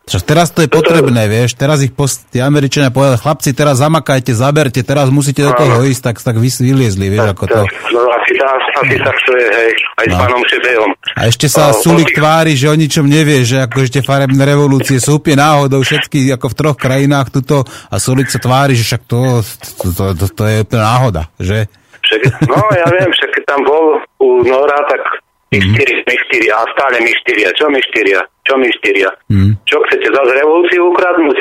Čo 0.04 0.20
teraz 0.20 0.52
to 0.52 0.60
je 0.60 0.68
potrebné, 0.68 1.24
vieš, 1.26 1.56
teraz 1.56 1.80
ich 1.80 1.88
post, 1.88 2.28
tí 2.28 2.36
Američania 2.36 2.92
povedali, 2.92 3.16
chlapci, 3.16 3.56
teraz 3.56 3.80
zamakajte, 3.80 4.36
zaberte, 4.36 4.84
teraz 4.84 5.08
musíte 5.08 5.40
do 5.40 5.56
toho 5.56 5.80
Áno. 5.80 5.88
ísť, 5.88 6.02
tak, 6.04 6.16
tak 6.20 6.36
vy, 6.36 6.52
vyliezli, 6.52 7.08
vieš, 7.08 7.32
ako 7.32 7.44
to. 7.48 7.60
No 7.88 8.04
asi, 8.12 8.32
tá, 8.36 8.44
asi 8.52 8.96
tak 9.00 9.16
to 9.16 9.32
je, 9.32 9.46
hej, 9.48 9.70
aj 9.72 10.04
s 10.04 10.12
No. 10.12 10.18
pánom 10.20 10.42
Šebejom. 10.44 10.90
A 11.14 11.20
ešte 11.24 11.46
sa 11.48 11.72
No, 11.72 11.80
Sulik 11.80 12.12
oni- 12.12 12.16
tvári, 12.16 12.52
že 12.52 12.68
o 12.68 12.76
ničom 12.76 13.08
nevie, 13.08 13.48
že 13.48 13.64
ako 13.64 13.76
ešte 13.80 14.04
farebné 14.04 14.44
revolúcie 14.44 15.00
sú 15.00 15.16
úplne 15.16 15.40
náhodou 15.40 15.80
všetky 15.80 16.28
ako 16.30 16.46
v 16.46 16.54
troch 16.54 16.76
krajinách 16.76 17.32
tuto 17.32 17.64
a 17.64 17.96
Sulik 17.96 18.28
sa 18.28 18.36
tvári, 18.36 18.76
že 18.76 18.84
však 18.84 19.02
to, 19.04 19.40
to, 19.40 19.86
to, 19.88 20.04
to, 20.14 20.26
to 20.30 20.42
je 20.44 20.56
úplne 20.60 20.84
náhoda, 20.84 21.22
že? 21.40 21.64
Však, 22.04 22.20
no 22.44 22.60
ja 22.70 22.86
viem, 22.92 23.08
však 23.08 23.30
keď 23.32 23.44
tam 23.48 23.60
bol 23.64 23.84
u 24.20 24.44
Nora, 24.44 24.76
tak 24.84 25.00
Mhm. 25.50 25.70
štyri, 25.70 25.94
my 26.02 26.14
štyri, 26.20 26.46
a 26.48 26.58
stále 26.68 26.96
my 26.98 27.12
štyria. 27.14 27.48
Čo 27.52 27.64
my 27.66 27.80
štyria? 27.82 28.20
Čo 28.42 28.54
my 28.56 28.68
štyria? 28.72 29.08
Mhm. 29.28 29.50
Čo 29.64 29.76
chcete, 29.82 30.06
zase 30.08 30.32
revolúciu 30.34 30.82
ukradnúť? 30.86 31.38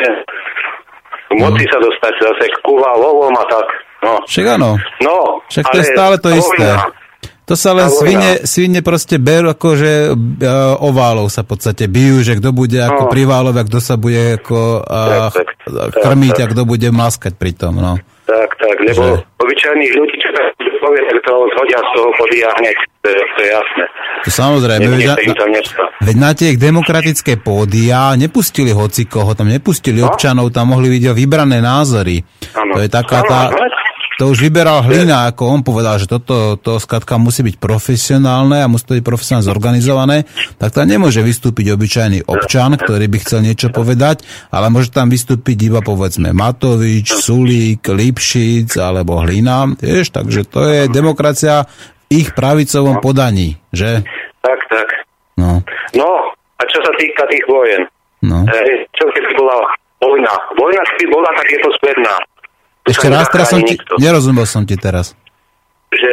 Mhm. 1.30 1.40
Moci 1.40 1.66
sa 1.66 1.78
dostať 1.78 2.14
zase 2.20 2.46
k 2.46 2.58
kuva, 2.62 2.94
lovom 2.96 3.34
a 3.34 3.46
tak. 3.48 3.68
No, 4.00 4.20
Však 4.22 4.46
áno, 4.52 4.76
no 5.00 5.40
však 5.48 5.64
to 5.66 5.78
je 5.80 5.86
stále 5.88 6.16
to 6.18 6.28
vojna. 6.28 6.44
isté. 6.44 6.68
To 7.44 7.56
sa 7.56 7.72
len 7.72 7.88
svine, 7.90 8.40
svine 8.42 8.80
proste 8.80 9.16
berú 9.18 9.48
ako, 9.50 9.76
že 9.76 9.92
uh, 10.08 10.16
oválov 10.80 11.28
sa 11.28 11.44
v 11.44 11.50
podstate 11.50 11.88
bijú, 11.88 12.20
že 12.22 12.36
kto 12.36 12.52
bude 12.52 12.76
ako 12.78 13.08
No. 13.08 13.12
pri 13.12 13.24
válove 13.26 13.60
a 13.60 13.66
kto 13.66 13.80
sa 13.80 13.96
bude 13.96 14.40
ako 14.40 14.80
uh, 14.80 15.28
Tak, 15.30 15.48
tak, 15.62 15.92
krmiť 15.98 16.34
tak. 16.34 16.42
a 16.42 16.52
kto 16.52 16.62
bude 16.64 16.88
maskať 16.90 17.36
pri 17.36 17.52
tom, 17.52 17.76
no. 17.76 18.00
Tak, 18.24 18.48
tak, 18.56 18.76
lebo 18.82 19.20
Že- 19.20 19.24
obyčajných 19.38 19.92
ľudí, 19.94 20.16
čo 20.20 20.30
tak 20.32 20.53
povie, 20.84 21.02
tak 21.08 21.18
to 21.24 21.34
zhodia 21.56 21.80
z 21.80 21.90
toho 21.96 22.10
podia 22.20 22.50
hneď. 22.60 22.78
To 23.04 23.08
je, 23.08 23.20
to 23.20 23.40
je 23.40 23.50
jasné. 23.56 23.84
To 24.24 24.30
samozrejme, 24.32 24.88
veď, 24.88 25.04
na, 25.08 25.16
veď 26.00 26.16
na 26.20 26.32
tie 26.32 26.50
demokratické 26.56 27.40
pódia 27.40 28.16
nepustili 28.16 28.72
hocikoho, 28.72 29.36
tam 29.36 29.48
nepustili 29.48 30.00
No. 30.04 30.12
občanov, 30.12 30.52
tam 30.52 30.76
mohli 30.76 31.00
byť 31.00 31.16
vybrané 31.16 31.60
názory. 31.60 32.20
Áno. 32.56 32.76
To 32.76 32.80
je 32.84 32.90
taká 32.92 33.24
tá... 33.24 33.52
áno. 33.52 33.83
To 34.22 34.30
už 34.30 34.46
vyberal 34.46 34.86
Hlina, 34.86 35.34
ako 35.34 35.50
on 35.50 35.62
povedal, 35.66 35.98
že 35.98 36.06
toto 36.06 36.54
to 36.62 36.78
skladka 36.78 37.18
musí 37.18 37.42
byť 37.42 37.58
profesionálne 37.58 38.62
a 38.62 38.70
musí 38.70 38.86
to 38.86 38.96
byť 39.02 39.06
profesionálne 39.06 39.50
zorganizované, 39.50 40.18
tak 40.62 40.70
tam 40.78 40.86
nemôže 40.86 41.26
vystúpiť 41.26 41.74
obyčajný 41.74 42.30
občan, 42.30 42.78
ktorý 42.78 43.10
by 43.10 43.18
chcel 43.26 43.42
niečo 43.42 43.74
povedať, 43.74 44.22
ale 44.54 44.70
môže 44.70 44.94
tam 44.94 45.10
vystúpiť 45.10 45.58
iba 45.74 45.82
povedzme 45.82 46.30
Matovič, 46.30 47.10
Sulík, 47.10 47.90
Lipšic 47.90 48.78
alebo 48.78 49.18
Hlina, 49.26 49.66
vieš, 49.74 50.14
takže 50.14 50.46
to 50.46 50.62
je 50.70 50.82
demokracia 50.94 51.66
v 51.66 52.22
ich 52.22 52.30
pravicovom 52.38 53.02
podaní, 53.02 53.58
že? 53.74 54.06
Tak, 54.46 54.60
tak. 54.70 54.88
No, 55.42 55.66
No, 55.98 56.10
a 56.58 56.62
čo 56.70 56.82
sa 56.82 56.92
týka 56.98 57.26
tých 57.30 57.46
vojen, 57.46 57.82
no. 58.26 58.46
Hej, 58.50 58.86
čo 58.98 59.06
keby 59.10 59.30
bola 59.38 59.58
vojna? 60.02 60.34
Vojna 60.58 60.82
keby 60.94 61.06
bola, 61.10 61.30
tak 61.38 61.48
je 61.50 61.60
to 61.62 61.70
spätná. 61.82 62.14
Ešte 62.84 63.08
raz, 63.08 63.28
teraz 63.28 63.48
som 63.48 63.60
ti, 63.60 63.74
nikto. 63.74 63.96
nerozumel 63.96 64.44
som 64.44 64.64
ti 64.64 64.76
teraz. 64.76 65.16
Že 65.90 66.12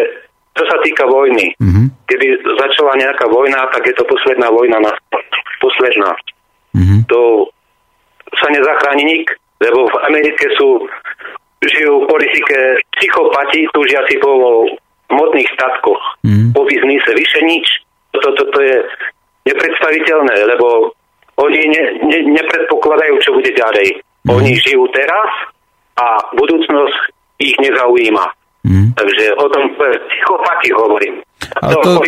čo 0.53 0.65
sa 0.65 0.77
týka 0.81 1.05
vojny, 1.05 1.55
Mhm, 1.57 2.07
keby 2.07 2.27
začala 2.57 2.95
nejaká 2.97 3.27
vojna, 3.27 3.67
tak 3.71 3.83
je 3.85 3.95
to 3.95 4.05
posledná 4.05 4.47
vojna 4.49 4.79
na 4.79 4.93
posledná. 5.59 6.11
mhm, 6.73 7.05
To 7.07 7.51
sa 8.33 8.47
nezachráni 8.49 9.03
nik, 9.05 9.27
lebo 9.59 9.85
v 9.85 9.97
Amerike 10.07 10.47
sú 10.55 10.87
žijú 11.61 12.01
v 12.01 12.09
politike 12.09 12.57
psychopati, 12.93 13.67
túžia 13.71 14.01
si 14.07 14.17
po 14.17 14.65
hmotných 15.09 15.51
statkoch, 15.51 16.01
Mhm. 16.23 16.55
po 16.55 16.63
biznise, 16.65 17.11
vyše 17.13 17.41
nič. 17.43 17.67
Toto 18.11 18.31
to, 18.33 18.45
to 18.49 18.61
je 18.61 18.77
nepredstaviteľné, 19.45 20.47
lebo 20.47 20.95
oni 21.37 21.61
ne, 21.67 21.83
ne, 22.05 22.19
nepredpokladajú, 22.33 23.15
čo 23.19 23.33
bude 23.33 23.51
ďalej. 23.51 24.01
Oni 24.29 24.53
žijú 24.57 24.85
teraz 24.91 25.29
a 26.01 26.05
budúcnosť 26.33 26.99
ich 27.39 27.57
nezaujíma. 27.61 28.25
mhm. 28.65 28.97
Takže 28.97 29.25
o 29.37 29.47
tom 29.49 29.63
to 29.77 29.83
je 29.85 29.97
psychopati 30.09 30.69
hovorím. 30.73 31.15
Ale 31.61 31.73
to, 31.77 31.97
to- 31.97 32.05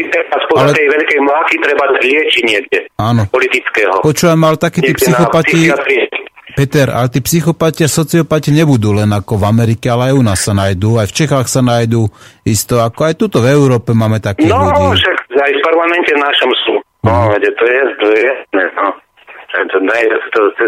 ale- 0.52 0.76
tej 0.76 0.86
veľkej 0.88 1.20
mláky 1.24 1.54
treba 1.60 1.84
liečiť 1.96 2.42
niekde. 2.44 2.78
Áno. 3.00 3.24
Politického. 3.28 4.04
Počúvam, 4.04 4.40
ale 4.44 4.56
takí 4.56 4.84
tí 4.84 4.92
psychopati. 4.92 5.72
Peter, 6.52 6.92
ale 6.92 7.08
tí 7.08 7.24
psychopati 7.24 7.80
a 7.80 7.88
sociopati 7.88 8.52
nebudú 8.52 8.92
len 8.92 9.08
ako 9.08 9.40
v 9.40 9.44
Amerike, 9.48 9.88
ale 9.88 10.12
aj 10.12 10.14
u 10.20 10.22
nás 10.22 10.36
sa 10.44 10.52
nájdú, 10.52 11.00
aj 11.00 11.08
v 11.08 11.16
Čechách 11.16 11.48
sa 11.48 11.64
nájdú 11.64 12.12
isto, 12.44 12.76
ako 12.76 13.08
aj 13.08 13.14
tuto 13.16 13.40
v 13.40 13.56
Európe 13.56 13.96
máme 13.96 14.20
takých 14.20 14.52
No, 14.52 14.60
ľudí. 14.68 15.00
však 15.00 15.16
aj 15.32 15.48
v 15.48 15.60
parlamente 15.64 16.12
našom 16.12 16.50
sú. 16.68 16.74
No, 17.08 17.32
veď 17.32 17.56
to 17.56 17.64
je, 17.64 17.80
to 18.04 18.06
je 18.12 18.28
no. 18.52 18.86
To, 19.48 19.56
to, 19.72 20.40
to, 20.60 20.64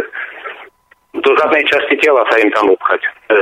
do 1.15 1.31
zadnej 1.39 1.65
časti 1.71 1.95
tela 2.03 2.23
sa 2.27 2.37
im 2.39 2.51
tam 2.51 2.67
upchať. 2.71 3.01
To, 3.31 3.35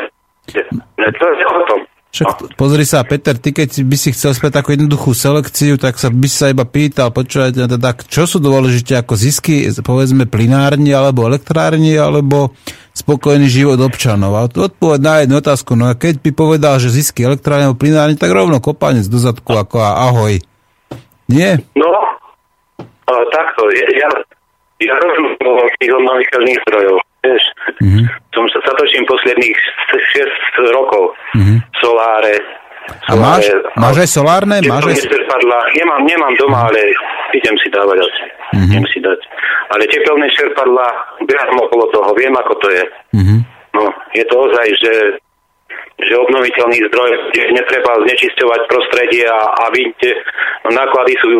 je- 0.52 1.46
o 1.48 1.62
tom. 1.68 1.80
Však 2.12 2.28
No. 2.28 2.36
pozri 2.60 2.84
sa, 2.84 3.00
Peter, 3.08 3.32
ty 3.40 3.56
keď 3.56 3.88
by 3.88 3.96
si 3.96 4.12
chcel 4.12 4.36
späť 4.36 4.60
takú 4.60 4.76
jednoduchú 4.76 5.16
selekciu, 5.16 5.80
tak 5.80 5.96
sa 5.96 6.12
by 6.12 6.28
sa 6.28 6.52
iba 6.52 6.68
pýtal, 6.68 7.08
počúvajte, 7.08 7.64
teda, 7.64 7.88
čo 8.04 8.28
sú 8.28 8.36
dôležité 8.36 9.00
ako 9.00 9.16
zisky, 9.16 9.64
povedzme, 9.80 10.28
plinárni, 10.28 10.92
alebo 10.92 11.24
elektrárni, 11.24 11.96
alebo 11.96 12.52
spokojný 12.92 13.48
život 13.48 13.80
občanov. 13.80 14.36
A 14.36 14.44
tu 14.52 14.60
odpoveď 14.60 15.00
na 15.00 15.14
jednu 15.24 15.40
otázku, 15.40 15.72
no 15.72 15.88
a 15.88 15.96
keď 15.96 16.20
by 16.20 16.30
povedal, 16.36 16.76
že 16.76 16.92
zisky 16.92 17.24
elektrárni 17.24 17.72
alebo 17.72 17.80
plinárni, 17.80 18.20
tak 18.20 18.28
rovno 18.28 18.60
kopanec 18.60 19.08
do 19.08 19.16
zadku, 19.16 19.56
ako 19.56 19.80
a 19.80 20.12
ahoj. 20.12 20.36
Nie? 21.32 21.64
No, 21.72 21.88
takto, 23.08 23.72
ja, 23.72 23.88
ja, 23.88 24.08
ja 24.84 24.94
rozumiem 25.00 25.40
tých 25.80 25.92
obnoviteľných 25.96 26.60
zdrojov. 26.68 26.96
Vieš, 27.22 27.42
Mhm. 27.78 28.02
som 28.34 28.44
sa, 28.50 28.58
sa 28.66 28.72
točím 28.74 29.06
posledných 29.06 29.58
6 30.10 30.74
rokov. 30.74 31.14
Mhm. 31.38 31.54
Soláre. 31.78 32.34
A 33.06 33.14
máš, 33.14 33.46
máš 33.78 33.96
aj 34.02 34.10
solárne? 34.10 34.58
Máš 34.66 34.90
aj... 34.90 35.06
neprepadla, 35.06 35.58
nemám, 35.78 36.02
nemám 36.02 36.34
doma, 36.34 36.66
ale 36.66 36.82
idem 37.30 37.54
si 37.62 37.70
dávať 37.70 38.02
asi. 38.02 38.24
Mhm. 38.58 38.62
Idem 38.74 38.84
si 38.90 38.98
dať. 38.98 39.20
Ale 39.70 39.86
tepelné 39.86 40.26
čerpadla, 40.34 40.86
behám 41.22 41.56
okolo 41.62 41.86
toho, 41.94 42.10
viem 42.18 42.34
ako 42.34 42.54
to 42.58 42.68
je. 42.74 42.84
Mhm. 43.14 43.36
No, 43.72 43.86
je 44.12 44.24
to 44.26 44.34
ozaj, 44.36 44.66
že, 44.82 44.94
že 46.02 46.14
obnoviteľný 46.18 46.82
zdroj, 46.90 47.10
kde 47.30 47.54
netreba 47.54 47.92
znečisťovať 48.02 48.60
prostredie 48.68 49.24
a, 49.24 49.40
a 49.62 49.64
vidíte, 49.70 50.10
no, 50.66 50.74
náklady 50.74 51.14
sú 51.22 51.30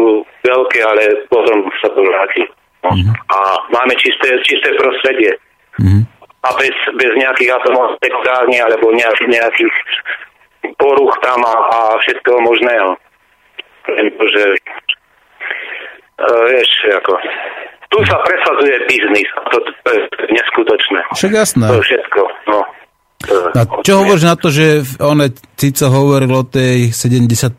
veľké, 0.46 0.78
ale 0.80 1.26
potom 1.26 1.58
sa 1.82 1.90
to 1.90 2.00
vráti. 2.00 2.46
No. 2.86 2.90
A 3.28 3.38
máme 3.68 3.94
čisté, 3.98 4.30
čisté 4.42 4.70
prostredie. 4.78 5.34
Mhm. 5.82 6.02
A 6.42 6.48
bez, 6.58 6.74
bez 6.98 7.12
nejakých 7.14 7.54
atomov 7.54 7.94
elektrární 8.02 8.58
alebo 8.58 8.90
nejakých, 8.90 9.30
nejakých 9.30 9.74
poruch 10.74 11.14
tam 11.22 11.38
a, 11.46 11.54
a 11.54 11.78
všetkého 12.02 12.38
možného. 12.42 12.98
Pretože, 13.86 14.44
uh, 16.18 16.42
vieš, 16.50 16.70
ako, 16.98 17.12
tu 17.94 17.98
sa 18.10 18.18
presadzuje 18.26 18.74
biznis. 18.90 19.28
To, 19.54 19.58
to 19.86 19.88
je 19.94 20.00
neskutočné. 20.34 21.00
Však 21.14 21.30
jasné. 21.30 21.66
To 21.70 21.78
je 21.78 21.86
všetko. 21.86 22.20
No. 22.50 22.60
A 23.54 23.62
čo 23.86 24.02
hovoríš 24.02 24.24
na 24.26 24.34
to, 24.34 24.50
že 24.50 24.82
on 24.98 25.22
Cico 25.54 25.86
hovoril 25.94 26.32
o 26.34 26.42
tej 26.42 26.90
70% 26.90 27.54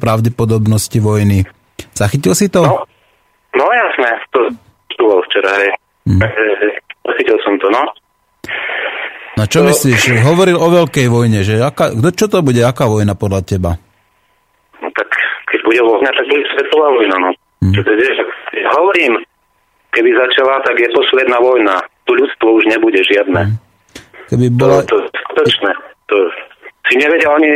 pravdepodobnosti 0.00 0.98
vojny? 1.04 1.44
Zachytil 1.92 2.32
si 2.32 2.48
to? 2.48 2.64
No, 2.64 2.80
no 3.60 3.66
jasné, 3.68 4.08
to, 4.32 4.40
to 4.96 5.02
bol 5.04 5.20
včera. 5.28 5.68
Mm. 6.08 6.20
Pocítil 7.02 7.38
som 7.42 7.54
to, 7.58 7.66
no. 7.70 7.82
No 9.32 9.42
čo 9.48 9.64
myslíš? 9.64 10.22
Hovoril 10.28 10.58
o 10.60 10.68
veľkej 10.68 11.06
vojne, 11.08 11.40
že 11.42 11.58
aká, 11.58 11.90
čo 12.12 12.28
to 12.28 12.44
bude, 12.44 12.60
aká 12.60 12.86
vojna 12.86 13.16
podľa 13.16 13.40
teba? 13.42 13.72
no. 14.82 14.88
tak 14.92 15.08
keď 15.48 15.60
bude 15.64 15.80
vojna, 15.82 16.10
tak 16.12 16.24
bude 16.28 16.44
svetová 16.52 16.88
vojna, 16.92 17.16
no. 17.18 17.30
Hm. 17.62 17.74
To 17.78 17.90
vieš, 17.94 18.18
hovorím, 18.76 19.12
keby 19.94 20.10
začala, 20.18 20.60
tak 20.66 20.76
je 20.78 20.88
posledná 20.90 21.38
vojna. 21.38 21.78
Tu 22.04 22.12
ľudstvo 22.18 22.58
už 22.58 22.64
nebude 22.66 22.98
žiadne. 23.06 23.56
Keby 24.26 24.46
To, 24.58 24.66
bola... 24.66 24.82
to 24.84 24.98
je 24.98 25.06
skutočné. 25.14 25.70
To, 26.10 26.16
si 26.90 26.98
nevedia, 26.98 27.30
oni 27.30 27.50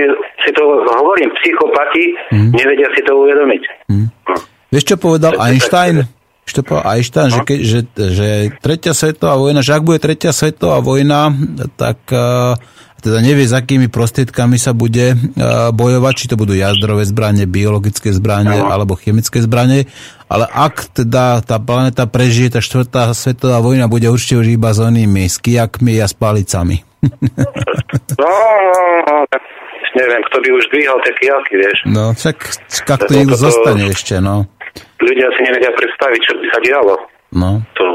si 0.46 0.50
to, 0.54 0.62
hovorím, 0.86 1.28
psychopati, 1.42 2.14
nevedia 2.54 2.86
si 2.94 3.02
to 3.02 3.12
uvedomiť. 3.26 3.62
Hm. 3.90 4.06
No. 4.32 4.36
Vieš, 4.70 4.84
čo 4.94 4.96
povedal 4.96 5.34
To 5.34 5.42
Einstein? 5.42 6.15
Čo 6.46 6.62
povedal 6.62 6.86
Einstein, 6.94 7.28
že, 7.34 7.40
ke, 7.42 7.54
že, 7.66 7.80
že 7.90 8.28
tretia 8.62 8.94
svetová 8.94 9.34
vojna, 9.34 9.66
že 9.66 9.74
ak 9.74 9.82
bude 9.82 9.98
tretia 9.98 10.30
svetová 10.30 10.78
vojna, 10.78 11.34
tak 11.74 11.98
uh, 12.14 12.54
teda 13.02 13.18
nevie, 13.18 13.46
s 13.46 13.54
akými 13.54 13.90
prostriedkami 13.90 14.54
sa 14.54 14.70
bude 14.70 15.14
uh, 15.14 15.74
bojovať, 15.74 16.12
či 16.14 16.28
to 16.30 16.38
budú 16.38 16.54
jadrové 16.54 17.02
zbranie, 17.02 17.50
biologické 17.50 18.14
zbranie 18.14 18.62
alebo 18.62 18.94
chemické 18.94 19.42
zbranie, 19.42 19.90
ale 20.30 20.46
ak 20.46 20.94
teda 20.94 21.42
tá 21.42 21.58
planéta 21.58 22.06
prežije, 22.06 22.56
tá 22.56 22.60
štvrtá 22.62 23.10
svetová 23.12 23.58
vojna 23.58 23.90
bude 23.90 24.06
určite 24.06 24.38
už 24.38 24.46
iba 24.54 24.70
s 24.70 24.78
onými, 24.78 25.26
s 25.26 25.42
kijakmi 25.42 25.98
a 25.98 26.06
s 26.06 26.14
palicami. 26.14 26.86
No, 27.02 27.10
no, 28.22 28.32
no, 29.06 29.16
neviem, 29.96 30.20
kto 30.30 30.36
by 30.42 30.48
už 30.52 30.64
dvíhal 30.70 30.98
tie 31.02 31.14
kialky, 31.20 31.52
vieš. 31.58 31.78
No, 31.86 32.04
však 32.12 32.36
ak 32.90 33.00
to 33.06 33.12
niekto 33.12 33.38
zostane 33.38 33.84
ešte, 33.90 34.18
no. 34.18 34.50
Ľudia 35.00 35.28
si 35.36 35.40
nevedia 35.44 35.72
predstaviť, 35.72 36.20
čo 36.24 36.32
by 36.40 36.46
sa 36.50 36.58
dialo. 36.64 36.94
no. 37.36 37.50
To, 37.76 37.86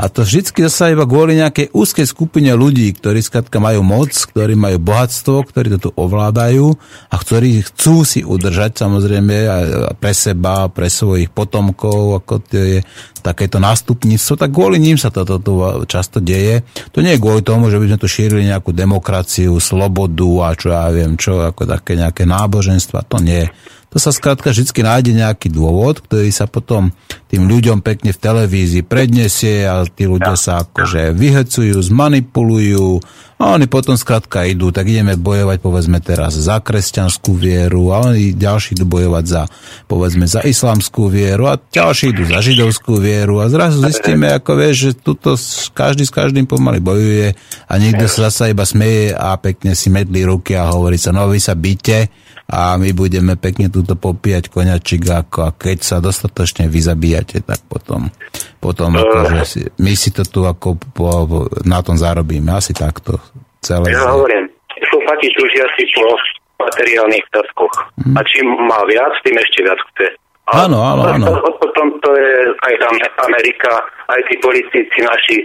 A 0.00 0.08
to 0.10 0.24
vždycky 0.24 0.66
zase 0.66 0.96
iba 0.96 1.06
kvôli 1.06 1.38
nejakej 1.38 1.70
úzkej 1.70 2.08
skupine 2.08 2.50
ľudí, 2.56 2.90
ktorí 2.96 3.22
skrátka 3.22 3.60
majú 3.62 3.84
moc, 3.84 4.10
ktorí 4.10 4.56
majú 4.58 4.80
bohatstvo, 4.82 5.46
ktorí 5.46 5.76
to 5.76 5.78
tu 5.78 5.90
ovládajú 5.94 6.74
a 7.12 7.14
ktorí 7.20 7.62
chcú 7.62 8.02
si 8.02 8.24
udržať 8.24 8.82
samozrejme 8.82 9.34
aj 9.46 9.64
pre 10.00 10.10
seba, 10.16 10.66
pre 10.72 10.88
svojich 10.88 11.30
potomkov, 11.30 12.24
ako 12.24 12.34
to 12.42 12.56
je 12.56 12.78
takéto 13.22 13.62
nástupníctvo, 13.62 14.34
tak 14.34 14.50
kvôli 14.50 14.82
ním 14.82 14.98
sa 14.98 15.14
toto 15.14 15.38
tu 15.38 15.62
často 15.86 16.18
deje. 16.18 16.66
To 16.90 17.04
nie 17.04 17.14
je 17.14 17.22
kvôli 17.22 17.46
tomu, 17.46 17.70
že 17.70 17.78
by 17.78 17.94
sme 17.94 18.02
tu 18.02 18.08
šírili 18.10 18.48
nejakú 18.48 18.74
demokraciu, 18.74 19.54
slobodu 19.62 20.50
a 20.50 20.58
čo 20.58 20.74
ja 20.74 20.90
viem, 20.90 21.14
čo 21.14 21.46
ako 21.46 21.68
také 21.68 21.94
nejaké 21.94 22.26
náboženstva, 22.26 23.06
to 23.06 23.22
nie. 23.22 23.46
To 23.92 24.00
sa 24.00 24.08
skrátka 24.08 24.56
vždy 24.56 24.72
nájde 24.72 25.12
nejaký 25.12 25.52
dôvod, 25.52 26.00
ktorý 26.00 26.32
sa 26.32 26.48
potom 26.48 26.96
tým 27.28 27.44
ľuďom 27.44 27.84
pekne 27.84 28.16
v 28.16 28.22
televízii 28.24 28.88
predniesie 28.88 29.68
a 29.68 29.84
tí 29.84 30.08
ľudia 30.08 30.32
sa 30.32 30.64
akože 30.64 31.12
vyhecujú, 31.12 31.76
zmanipulujú 31.76 33.04
a 33.42 33.58
oni 33.58 33.66
potom 33.66 33.98
skrátka 33.98 34.46
idú, 34.46 34.70
tak 34.70 34.86
ideme 34.86 35.18
bojovať 35.18 35.58
povedzme 35.58 35.98
teraz 35.98 36.38
za 36.38 36.62
kresťanskú 36.62 37.34
vieru 37.36 37.90
a 37.90 38.06
oni 38.08 38.32
ďalší 38.32 38.78
idú 38.78 38.86
bojovať 38.86 39.24
za 39.26 39.42
povedzme 39.90 40.30
za 40.30 40.40
islamskú 40.46 41.10
vieru 41.10 41.50
a 41.50 41.58
ďalší 41.58 42.14
idú 42.14 42.22
za 42.24 42.38
židovskú 42.38 43.02
vieru 43.02 43.42
a 43.42 43.50
zrazu 43.50 43.82
zistíme, 43.82 44.30
ako 44.30 44.56
vieš, 44.56 44.76
že 44.78 44.90
tuto 44.94 45.34
každý 45.74 46.06
s 46.06 46.14
každým 46.14 46.46
pomaly 46.46 46.78
bojuje 46.78 47.34
a 47.66 47.72
niekto 47.82 48.06
sa 48.08 48.30
zasa 48.30 48.48
iba 48.48 48.62
smeje 48.62 49.10
a 49.12 49.34
pekne 49.36 49.74
si 49.74 49.90
medlí 49.90 50.22
ruky 50.22 50.54
a 50.54 50.70
hovorí 50.70 50.96
sa, 50.96 51.10
no 51.10 51.26
vy 51.26 51.42
sa 51.42 51.58
byte 51.58 52.21
a 52.52 52.76
my 52.76 52.92
budeme 52.92 53.32
pekne 53.34 53.72
túto 53.72 53.96
popíjať 53.96 54.52
koňačik 54.52 55.08
ako 55.08 55.38
a 55.42 55.50
keď 55.50 55.78
sa 55.80 55.96
dostatočne 55.98 56.68
vyzabíjate, 56.68 57.40
tak 57.40 57.64
potom, 57.64 58.12
potom 58.60 58.92
akože 58.94 59.40
si, 59.42 59.60
my 59.80 59.92
si 59.92 60.12
to 60.12 60.20
tu 60.22 60.44
ako 60.44 60.76
po, 60.92 61.24
po, 61.24 61.38
na 61.64 61.80
tom 61.80 61.96
zarobíme. 61.96 62.52
Asi 62.52 62.76
takto 62.76 63.16
celé. 63.58 63.88
ja 63.88 64.04
hovorím, 64.06 64.52
psychopati 64.68 65.32
túžia 65.32 65.64
si 65.72 65.88
po 65.96 66.12
materiálnych 66.60 67.24
statkoch. 67.26 67.74
A 68.12 68.20
čím 68.22 68.46
má 68.68 68.84
viac, 68.84 69.16
tým 69.24 69.34
ešte 69.34 69.64
viac 69.64 69.80
chce. 69.90 70.06
A 70.52 70.68
Áno, 70.68 70.78
áno, 70.78 71.02
áno. 71.08 71.26
to- 71.32 71.56
Potom 71.56 71.88
to 72.04 72.10
je 72.12 72.32
aj 72.68 72.74
tam 72.78 72.92
Amerika, 73.24 73.70
aj 74.06 74.20
tí 74.28 74.36
politici 74.38 74.98
naši, 75.00 75.38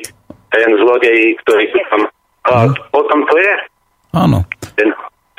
ten 0.52 0.68
zlodej, 0.76 1.40
ktorý 1.42 1.64
tam... 1.88 2.02
A 2.48 2.68
potom 2.92 3.24
to 3.26 3.36
je 3.38 3.54
Áno. 4.12 4.44
ten 4.76 4.90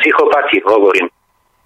psychopati, 0.01 0.59
hovorím. 0.65 1.07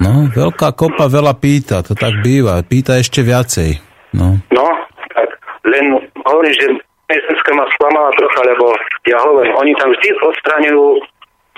No, 0.03 0.27
veľká 0.29 0.75
kopa 0.75 1.07
veľa 1.07 1.39
pýta, 1.39 1.87
to 1.87 1.95
tak 1.95 2.19
býva. 2.27 2.59
Pýta 2.67 2.99
ešte 2.99 3.23
viacej. 3.23 3.79
No, 4.19 4.37
No, 4.51 4.67
tak 5.15 5.29
len 5.65 5.97
hovorím, 6.27 6.55
že 6.59 6.67
Mestenská 7.07 7.53
ma 7.55 7.69
sklamala 7.77 8.11
trocha, 8.17 8.41
lebo 8.45 8.73
ja 9.05 9.21
hovorím, 9.21 9.53
oni 9.57 9.73
tam 9.77 9.93
vždy 9.93 10.09
odstraňujú 10.21 10.85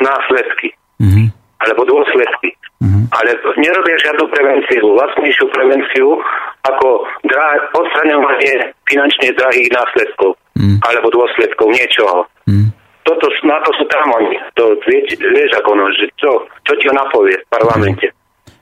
následky, 0.03 0.69
mhm. 1.01 1.31
alebo 1.63 1.83
dôsledky. 1.87 2.53
Ale 3.15 3.31
nerobia 3.57 3.97
žiadnu 4.03 4.27
prevenciu, 4.29 4.85
vlastnejšiu 4.99 5.47
prevenciu 5.55 6.19
ako 6.67 7.07
drah- 7.25 7.65
odstraňovanie 7.73 8.75
finančne 8.85 9.31
drahých 9.39 9.71
následkov 9.71 10.35
Mm. 10.55 10.79
alebo 10.87 11.11
dôsledkov 11.11 11.67
niečoho. 11.75 12.31
Mm. 12.47 12.71
Toto, 13.03 13.27
na 13.43 13.59
to 13.67 13.71
sú 13.75 13.85
tam 13.91 14.07
oni. 14.07 14.39
To, 14.55 14.71
vieš, 14.87 15.19
vieš 15.19 15.51
ako 15.59 15.71
no, 15.75 15.91
že 15.99 16.07
čo, 16.15 16.31
čo 16.63 16.73
ti 16.79 16.87
ho 16.87 16.95
napovie 16.95 17.35
v 17.35 17.51
parlamente. 17.51 18.07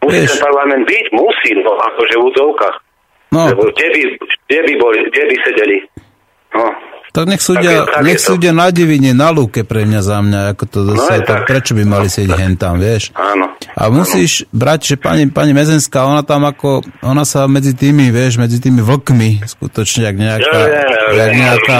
Musí 0.02 0.18
Vieš. 0.18 0.30
ten 0.34 0.40
parlament 0.42 0.82
byť? 0.86 1.04
Musí, 1.14 1.50
no 1.62 1.72
akože 1.78 2.14
v 2.18 2.22
úzovkách. 2.26 2.76
no 3.32 3.40
Lebo 3.54 3.62
kde 3.70 3.86
by, 3.94 4.00
kde 4.18 4.58
by, 4.66 4.72
boli, 4.82 4.98
kde 5.08 5.22
by 5.30 5.34
sedeli? 5.46 5.78
No. 6.52 6.66
tak 7.12 7.28
nech 7.28 7.40
súdia, 7.44 7.84
Tak 7.88 8.04
nech 8.04 8.20
súdia 8.20 8.52
na 8.52 8.68
divine, 8.72 9.12
na 9.12 9.28
lúke 9.32 9.64
pre 9.64 9.84
mňa 9.84 10.00
za 10.00 10.18
mňa, 10.20 10.40
ako 10.56 10.64
to 10.68 10.78
zase, 10.92 11.12
je 11.16 11.22
tak 11.24 11.40
tak. 11.44 11.48
prečo 11.48 11.72
by 11.76 11.84
mali 11.84 12.08
sedieť 12.08 12.40
hen 12.40 12.56
tam, 12.56 12.76
vieš? 12.80 13.12
Áno. 13.16 13.52
A 13.72 13.88
musíš 13.88 14.44
brať, 14.52 14.80
že 14.92 14.94
pani, 15.00 15.28
pani 15.28 15.52
Mezenská, 15.56 16.04
ona 16.04 16.24
tam 16.24 16.44
ako, 16.44 16.84
ona 17.04 17.24
sa 17.24 17.44
medzi 17.48 17.72
tými, 17.72 18.08
vieš, 18.12 18.36
medzi 18.36 18.60
tými 18.60 18.80
vlkmi, 18.84 19.44
skutočne, 19.44 20.08
jak 20.08 20.16
nejaká, 20.16 20.56
Ja 20.56 20.68
viem, 20.68 20.88
ja 20.88 21.12
jak 21.24 21.32
nejaká, 21.36 21.78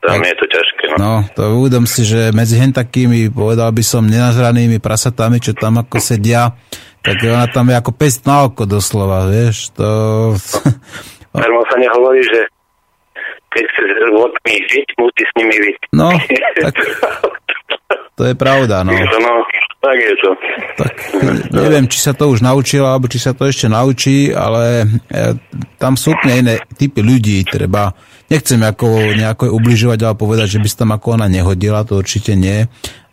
Tam 0.00 0.20
je 0.24 0.34
to 0.36 0.46
ťažké. 0.48 0.69
No. 1.00 1.24
to 1.32 1.64
uvedom 1.64 1.88
si, 1.88 2.04
že 2.04 2.28
medzi 2.36 2.60
hen 2.60 2.76
takými, 2.76 3.32
povedal 3.32 3.72
by 3.72 3.80
som, 3.80 4.04
nenazranými 4.04 4.76
prasatami, 4.76 5.40
čo 5.40 5.56
tam 5.56 5.80
ako 5.80 5.96
sedia, 5.96 6.52
tak 7.00 7.24
ona 7.24 7.48
tam 7.48 7.72
je 7.72 7.80
ako 7.80 7.92
pest 7.96 8.28
na 8.28 8.44
oko 8.44 8.68
doslova, 8.68 9.24
vieš, 9.24 9.72
to... 9.72 9.88
Darmo 11.32 11.64
sa 11.72 11.76
nehovorí, 11.80 12.20
že 12.20 12.44
keď 13.50 13.64
chce 13.64 13.82
s 13.88 14.10
vodmi 14.12 14.54
žiť, 14.68 14.88
musí 15.00 15.22
s 15.24 15.32
nimi 15.40 15.56
byť. 15.56 15.78
No, 15.96 16.12
tak 16.68 16.74
to 18.20 18.28
je 18.28 18.36
pravda, 18.36 18.84
no. 18.84 18.92
no, 18.92 19.34
tak 19.80 19.96
je 19.96 20.14
to. 20.20 20.30
Tak 20.76 20.94
neviem, 21.56 21.88
či 21.88 22.04
sa 22.04 22.12
to 22.12 22.28
už 22.28 22.44
naučila, 22.44 22.92
alebo 22.92 23.08
či 23.08 23.16
sa 23.16 23.32
to 23.32 23.48
ešte 23.48 23.64
naučí, 23.64 24.28
ale 24.28 24.84
e, 25.08 25.40
tam 25.80 25.96
sú 25.96 26.12
úplne 26.12 26.34
iné 26.44 26.54
typy 26.76 27.00
ľudí, 27.00 27.40
treba, 27.48 27.96
nechcem 28.30 28.60
ako 28.62 29.18
nejako 29.18 29.50
ubližovať 29.50 29.98
alebo 30.06 30.24
povedať, 30.30 30.56
že 30.56 30.62
by 30.62 30.68
sa 30.70 30.80
tam 30.86 30.90
ako 30.94 31.18
ona 31.18 31.26
nehodila, 31.26 31.82
to 31.82 31.98
určite 31.98 32.38
nie. 32.38 32.70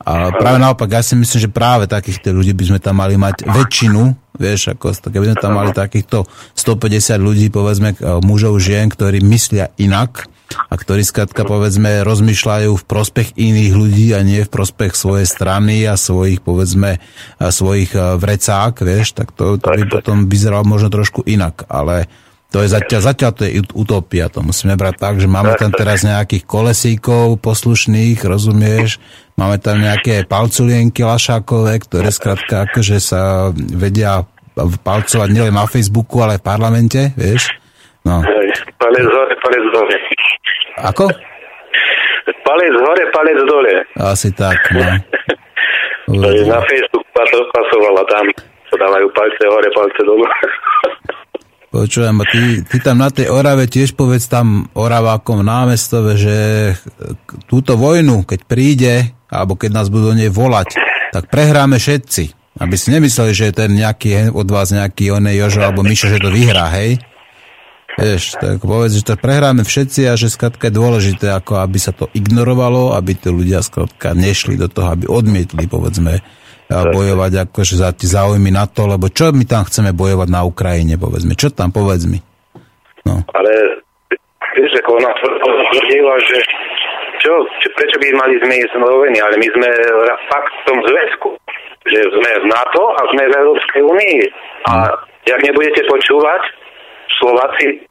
A 0.07 0.31
práve 0.31 0.61
naopak, 0.61 0.87
ja 0.87 1.03
si 1.03 1.19
myslím, 1.19 1.39
že 1.43 1.51
práve 1.51 1.83
takýchto 1.89 2.31
ľudí 2.31 2.55
by 2.55 2.63
sme 2.71 2.79
tam 2.79 3.03
mali 3.03 3.19
mať 3.19 3.43
väčšinu, 3.43 4.15
vieš, 4.39 4.77
ako, 4.77 4.95
keby 5.03 5.33
sme 5.33 5.37
tam 5.41 5.59
mali 5.59 5.75
takýchto 5.75 6.23
150 6.55 7.19
ľudí, 7.19 7.51
povedzme, 7.51 7.91
e, 7.91 7.97
mužov, 8.23 8.55
žien, 8.63 8.87
ktorí 8.87 9.19
myslia 9.19 9.73
inak, 9.75 10.31
a 10.47 10.73
ktorí 10.79 11.03
skrátka 11.03 11.43
povedzme 11.43 12.07
rozmýšľajú 12.07 12.71
v 12.71 12.87
prospech 12.87 13.35
iných 13.35 13.73
ľudí 13.75 14.07
a 14.15 14.23
nie 14.23 14.47
v 14.47 14.51
prospech 14.51 14.95
svojej 14.95 15.27
strany 15.27 15.83
a 15.83 15.99
svojich 15.99 16.39
povedzme 16.39 17.03
a 17.39 17.47
svojich 17.51 17.91
eh, 17.93 18.15
vrecák, 18.15 18.73
vieš, 18.79 19.17
tak 19.17 19.35
to, 19.35 19.59
to 19.59 19.67
by 19.67 19.83
potom 19.87 20.31
vyzeralo 20.31 20.63
možno 20.63 20.87
trošku 20.87 21.23
inak, 21.27 21.67
ale 21.67 22.07
To 22.47 22.63
je 22.63 22.71
zatiaľ, 22.71 23.01
zatiaľ 23.03 23.31
to 23.35 23.43
je 23.43 23.59
ut- 23.59 23.75
utopia, 23.75 24.31
to 24.31 24.39
musíme 24.39 24.79
brať 24.79 24.95
tak, 24.95 25.15
že 25.19 25.27
máme 25.27 25.51
tam 25.59 25.67
teraz 25.75 26.07
nejakých 26.07 26.47
kolesíkov 26.47 27.43
poslušných, 27.43 28.23
rozumieš, 28.23 29.03
máme 29.35 29.59
tam 29.59 29.83
nejaké 29.83 30.23
palculienky 30.23 31.03
lašákové, 31.03 31.75
ktoré 31.83 32.07
skrátka 32.07 32.63
akože 32.71 33.03
sa 33.03 33.51
vedia 33.51 34.23
palcovať 34.57 35.29
nielen 35.29 35.53
na 35.53 35.67
Facebooku, 35.67 36.23
ale 36.23 36.39
aj 36.39 36.41
v 36.41 36.47
parlamente, 36.47 37.01
vieš. 37.19 37.51
No. 38.07 38.23
Palec 38.79 39.05
hore, 39.11 39.33
palec 39.43 39.63
dole. 39.75 39.95
Ako? 40.87 41.05
Palec 42.47 42.73
hore, 42.79 43.03
palec 43.11 43.39
dole. 43.43 43.73
Asi 43.99 44.31
tak, 44.31 44.55
no. 44.71 44.87
To 46.07 46.29
je 46.31 46.47
na 46.47 46.63
Facebook 46.63 47.03
paso- 47.11 47.49
pasovala 47.51 48.07
tam. 48.07 48.23
Podávajú 48.71 49.07
palce 49.11 49.43
hore, 49.51 49.67
palce 49.75 50.01
dole. 50.07 50.23
Počujem, 51.67 52.15
a 52.15 52.25
ty, 52.25 52.63
ty 52.63 52.77
tam 52.79 53.03
na 53.03 53.11
tej 53.11 53.27
Orave 53.27 53.67
tiež 53.67 53.91
povedz 53.91 54.31
tam 54.31 54.71
Oravákom 54.71 55.43
námestove, 55.43 56.15
že 56.15 56.37
túto 57.51 57.75
vojnu, 57.75 58.23
keď 58.23 58.39
príde, 58.47 59.11
alebo 59.27 59.59
keď 59.59 59.75
nás 59.75 59.91
budú 59.91 60.15
nej 60.15 60.31
volať, 60.31 60.79
tak 61.11 61.27
prehráme 61.27 61.75
všetci. 61.75 62.55
Aby 62.57 62.73
si 62.79 62.89
nemysleli, 62.89 63.31
že 63.35 63.53
ten 63.53 63.75
nejaký 63.75 64.33
od 64.33 64.47
vás 64.49 64.71
nejaký 64.73 65.13
onej 65.13 65.45
Jožo 65.45 65.61
alebo 65.61 65.85
Mišo, 65.85 66.09
že 66.09 66.23
to 66.23 66.31
vyhrá, 66.33 66.71
hej? 66.73 66.97
Vieš, 67.97 68.37
tak 68.37 68.61
povedz, 68.61 68.93
že 68.97 69.09
to 69.09 69.17
prehráme 69.17 69.65
všetci 69.65 70.05
a 70.05 70.13
že 70.13 70.29
skrátka 70.29 70.69
je 70.69 70.77
dôležité, 70.77 71.33
ako 71.33 71.61
aby 71.61 71.77
sa 71.81 71.91
to 71.91 72.07
ignorovalo, 72.13 72.93
aby 72.93 73.17
tí 73.17 73.33
ľudia 73.33 73.65
skrátka 73.65 74.13
nešli 74.13 74.53
do 74.53 74.69
toho, 74.69 74.93
aby 74.93 75.09
odmietli, 75.09 75.65
povedzme, 75.65 76.21
bojovať 76.67 77.47
akože 77.47 77.75
za 77.79 77.89
tie 77.95 78.07
záujmy 78.11 78.51
na 78.51 78.67
to, 78.67 78.87
lebo 78.87 79.07
čo 79.07 79.31
my 79.31 79.47
tam 79.47 79.63
chceme 79.63 79.95
bojovať 79.95 80.27
na 80.27 80.43
Ukrajine, 80.43 80.99
povedzme, 80.99 81.33
čo 81.39 81.47
tam, 81.51 81.71
povedz 81.71 82.03
mi. 82.07 82.19
No. 83.07 83.23
Ale 83.31 83.51
vieš, 84.59 84.75
ako 84.83 84.99
ona 84.99 85.11
tvrdila, 85.15 86.15
že 86.27 86.37
čo, 87.23 87.31
čo, 87.63 87.67
prečo 87.75 87.97
by 88.03 88.07
mali 88.19 88.35
sme 88.43 88.53
ísť 88.59 88.75
vojny, 88.75 89.19
ale 89.23 89.35
my 89.39 89.47
sme 89.55 89.69
fakt 90.27 90.51
v 90.51 90.63
tom 90.67 90.77
zväzku, 90.83 91.29
že 91.87 91.99
sme 92.03 92.31
v 92.43 92.45
NATO 92.51 92.83
a 92.99 93.01
sme 93.15 93.23
v 93.31 93.33
Európskej 93.35 93.81
únii. 93.83 94.19
A 94.67 94.91
jak 95.23 95.39
nebudete 95.43 95.81
počúvať, 95.87 96.41
Slováci, 97.17 97.81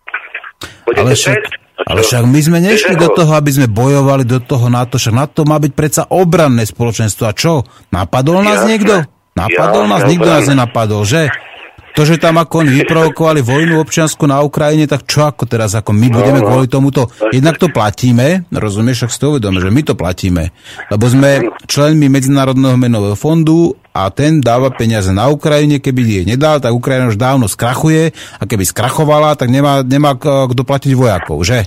budete 0.85 1.03
Ale 1.03 1.13
však, 1.17 1.43
ale 1.85 2.01
však 2.01 2.25
my 2.25 2.41
sme 2.41 2.59
nešli 2.65 2.97
do 2.97 3.13
toho, 3.13 3.37
aby 3.37 3.53
sme 3.53 3.69
bojovali 3.69 4.25
do 4.25 4.41
toho 4.41 4.73
NATO, 4.73 4.97
však 4.97 5.13
NATO 5.13 5.45
má 5.45 5.61
byť 5.61 5.73
predsa 5.77 6.03
obranné 6.09 6.65
spoločenstvo. 6.65 7.29
A 7.29 7.37
čo? 7.37 7.69
Napadol 7.93 8.41
nás 8.41 8.65
Jasné. 8.65 8.69
niekto? 8.73 8.95
Napadol 9.37 9.85
Jasné, 9.85 9.93
nás? 9.93 10.01
Nikto 10.09 10.29
nás 10.33 10.45
nenapadol, 10.49 11.03
že? 11.05 11.29
To, 11.97 12.05
že 12.05 12.21
tam 12.21 12.37
ako 12.37 12.61
oni 12.61 12.85
vyprovokovali 12.85 13.41
vojnu 13.41 13.81
občiansku 13.81 14.29
na 14.29 14.45
Ukrajine, 14.45 14.85
tak 14.85 15.09
čo 15.09 15.25
ako 15.25 15.49
teraz, 15.49 15.73
ako 15.73 15.97
my 15.97 16.13
budeme 16.13 16.45
no. 16.45 16.49
kvôli 16.53 16.69
tomuto, 16.69 17.09
jednak 17.33 17.57
to 17.57 17.73
platíme, 17.73 18.45
rozumieš, 18.53 19.09
však 19.09 19.13
si 19.17 19.19
to 19.25 19.27
uvedome, 19.33 19.65
že 19.65 19.73
my 19.73 19.81
to 19.81 19.97
platíme, 19.97 20.53
lebo 20.93 21.05
sme 21.09 21.41
členmi 21.65 22.13
Medzinárodného 22.13 22.77
menového 22.77 23.17
fondu 23.17 23.81
a 23.97 24.13
ten 24.13 24.45
dáva 24.45 24.69
peniaze 24.69 25.09
na 25.09 25.33
Ukrajine, 25.33 25.81
keby 25.81 26.01
je 26.05 26.23
nedal, 26.29 26.61
tak 26.61 26.77
Ukrajina 26.77 27.09
už 27.09 27.17
dávno 27.17 27.49
skrachuje 27.49 28.13
a 28.37 28.43
keby 28.45 28.69
skrachovala, 28.69 29.33
tak 29.41 29.49
nemá, 29.49 29.81
nemá 29.81 30.13
kto 30.21 30.61
platiť 30.61 30.93
vojakov, 30.93 31.41
že? 31.41 31.65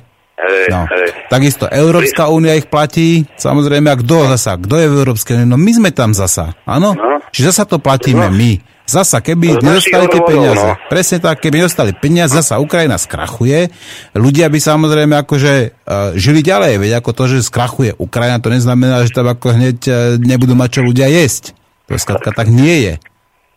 No. 0.69 0.85
Takisto 1.27 1.65
Európska 1.67 2.29
únia 2.29 2.55
ich 2.55 2.69
platí, 2.69 3.25
samozrejme, 3.37 3.89
a 3.91 3.97
kto 3.97 4.29
zasa? 4.33 4.55
Kto 4.55 4.77
je 4.77 4.87
v 4.87 4.95
Európskej 5.03 5.33
únii? 5.41 5.49
No 5.49 5.57
my 5.57 5.71
sme 5.73 5.89
tam 5.89 6.13
zasa, 6.13 6.53
áno? 6.63 6.93
No. 6.93 7.19
Čiže 7.33 7.53
zasa 7.53 7.63
to 7.65 7.81
platíme 7.81 8.29
No. 8.29 8.33
my. 8.33 8.61
Zasa, 8.89 9.21
keby 9.21 9.61
Z 9.61 9.61
nedostali 9.61 10.05
tie 10.09 10.21
peniaze. 10.25 10.65
no. 10.65 10.73
Presne 10.89 11.21
tak, 11.21 11.45
keby 11.45 11.61
nedostali 11.61 11.93
peniaze, 11.93 12.33
zasa 12.33 12.57
Ukrajina 12.57 12.97
skrachuje. 12.97 13.69
Ľudia 14.17 14.49
by 14.49 14.57
samozrejme 14.57 15.13
akože 15.21 15.53
uh, 15.85 16.17
žili 16.17 16.41
ďalej, 16.41 16.81
veď 16.81 16.91
ako 16.97 17.13
to, 17.13 17.23
že 17.29 17.45
skrachuje 17.45 17.93
Ukrajina, 18.01 18.41
to 18.41 18.49
neznamená, 18.49 19.05
že 19.05 19.13
tam 19.13 19.29
ako 19.29 19.53
hneď 19.53 19.77
uh, 19.85 19.93
nebudú 20.17 20.57
mať 20.57 20.69
čo 20.73 20.81
ľudia 20.81 21.05
jesť. 21.05 21.53
To 21.89 21.97
skladka 21.97 22.29
tak 22.29 22.53
nie 22.53 22.85
je. 22.85 22.93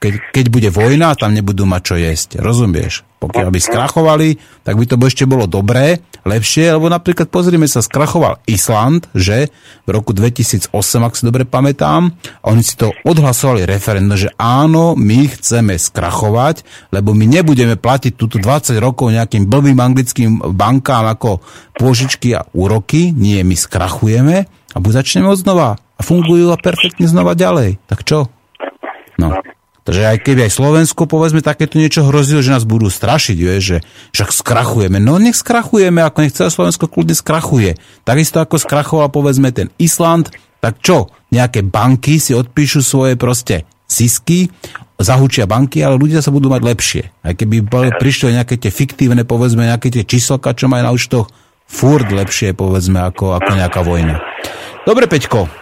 Keď, 0.03 0.15
keď 0.35 0.45
bude 0.51 0.71
vojna, 0.75 1.15
tam 1.15 1.31
nebudú 1.31 1.63
mať 1.63 1.83
čo 1.85 1.95
jesť. 1.95 2.43
Rozumieš? 2.43 3.07
Pokiaľ 3.23 3.55
by 3.55 3.61
skrachovali, 3.63 4.29
tak 4.67 4.75
by 4.75 4.85
to 4.91 4.99
ešte 4.99 5.31
bolo 5.31 5.47
dobré, 5.47 6.03
lepšie, 6.27 6.75
lebo 6.75 6.91
napríklad 6.91 7.31
pozrime 7.31 7.71
sa, 7.71 7.83
skrachoval 7.83 8.43
Island, 8.51 9.07
že 9.15 9.51
v 9.87 9.89
roku 9.95 10.11
2008, 10.11 10.75
ak 10.75 11.15
si 11.15 11.23
dobre 11.23 11.47
pamätám, 11.47 12.15
oni 12.47 12.63
si 12.67 12.75
to 12.75 12.91
odhlasovali 13.07 13.63
referendum, 13.63 14.19
že 14.19 14.35
áno, 14.39 14.99
my 14.99 15.31
chceme 15.39 15.79
skrachovať, 15.79 16.67
lebo 16.95 17.15
my 17.15 17.27
nebudeme 17.27 17.79
platiť 17.79 18.19
túto 18.19 18.43
20 18.43 18.75
rokov 18.83 19.15
nejakým 19.15 19.47
blbým 19.47 19.79
anglickým 19.79 20.43
bankám 20.55 21.07
ako 21.11 21.43
pôžičky 21.79 22.35
a 22.35 22.47
úroky, 22.55 23.15
nie, 23.15 23.43
my 23.43 23.55
skrachujeme 23.55 24.51
a 24.73 24.77
začneme 24.79 25.31
od 25.31 25.39
znova 25.39 25.79
fungujú 26.03 26.53
a 26.53 26.61
perfektne 26.61 27.07
znova 27.09 27.33
ďalej. 27.33 27.81
Tak 27.87 28.03
čo? 28.05 28.29
No. 29.17 29.33
Takže 29.83 30.15
aj 30.15 30.19
keby 30.23 30.47
aj 30.47 30.53
Slovensko, 30.63 31.11
povedzme, 31.11 31.43
takéto 31.43 31.75
niečo 31.75 32.07
hrozilo, 32.07 32.39
že 32.39 32.55
nás 32.55 32.63
budú 32.63 32.87
strašiť, 32.87 33.35
vieš, 33.35 33.63
že 33.63 33.79
však 34.15 34.31
skrachujeme. 34.31 35.03
No 35.03 35.19
nech 35.19 35.35
skrachujeme, 35.35 36.07
ako 36.07 36.19
nech 36.23 36.35
celé 36.39 36.55
Slovensko 36.55 36.87
kľudne 36.87 37.19
skrachuje. 37.19 37.75
Takisto 38.07 38.39
ako 38.39 38.63
skrachoval, 38.63 39.11
povedzme, 39.11 39.51
ten 39.51 39.75
Island, 39.83 40.31
tak 40.63 40.79
čo? 40.79 41.11
Nejaké 41.35 41.67
banky 41.67 42.23
si 42.23 42.31
odpíšu 42.31 42.79
svoje 42.79 43.19
proste 43.19 43.67
sisky, 43.91 44.55
zahučia 45.03 45.51
banky, 45.51 45.83
ale 45.83 45.99
ľudia 45.99 46.23
sa 46.23 46.31
budú 46.31 46.47
mať 46.47 46.63
lepšie. 46.63 47.03
Aj 47.27 47.35
keby 47.35 47.67
prišli 47.99 48.39
nejaké 48.39 48.63
tie 48.63 48.71
fiktívne, 48.71 49.27
povedzme, 49.27 49.67
nejaké 49.67 49.91
tie 49.91 50.07
číselka, 50.07 50.55
čo 50.55 50.71
majú 50.71 50.83
na 50.87 50.95
účtoch, 50.95 51.27
furt 51.67 52.07
lepšie, 52.07 52.55
povedzme, 52.55 53.03
ako, 53.03 53.35
ako 53.35 53.51
nejaká 53.59 53.83
vojna. 53.83 54.23
Dobre, 54.87 55.11
Peťko. 55.11 55.62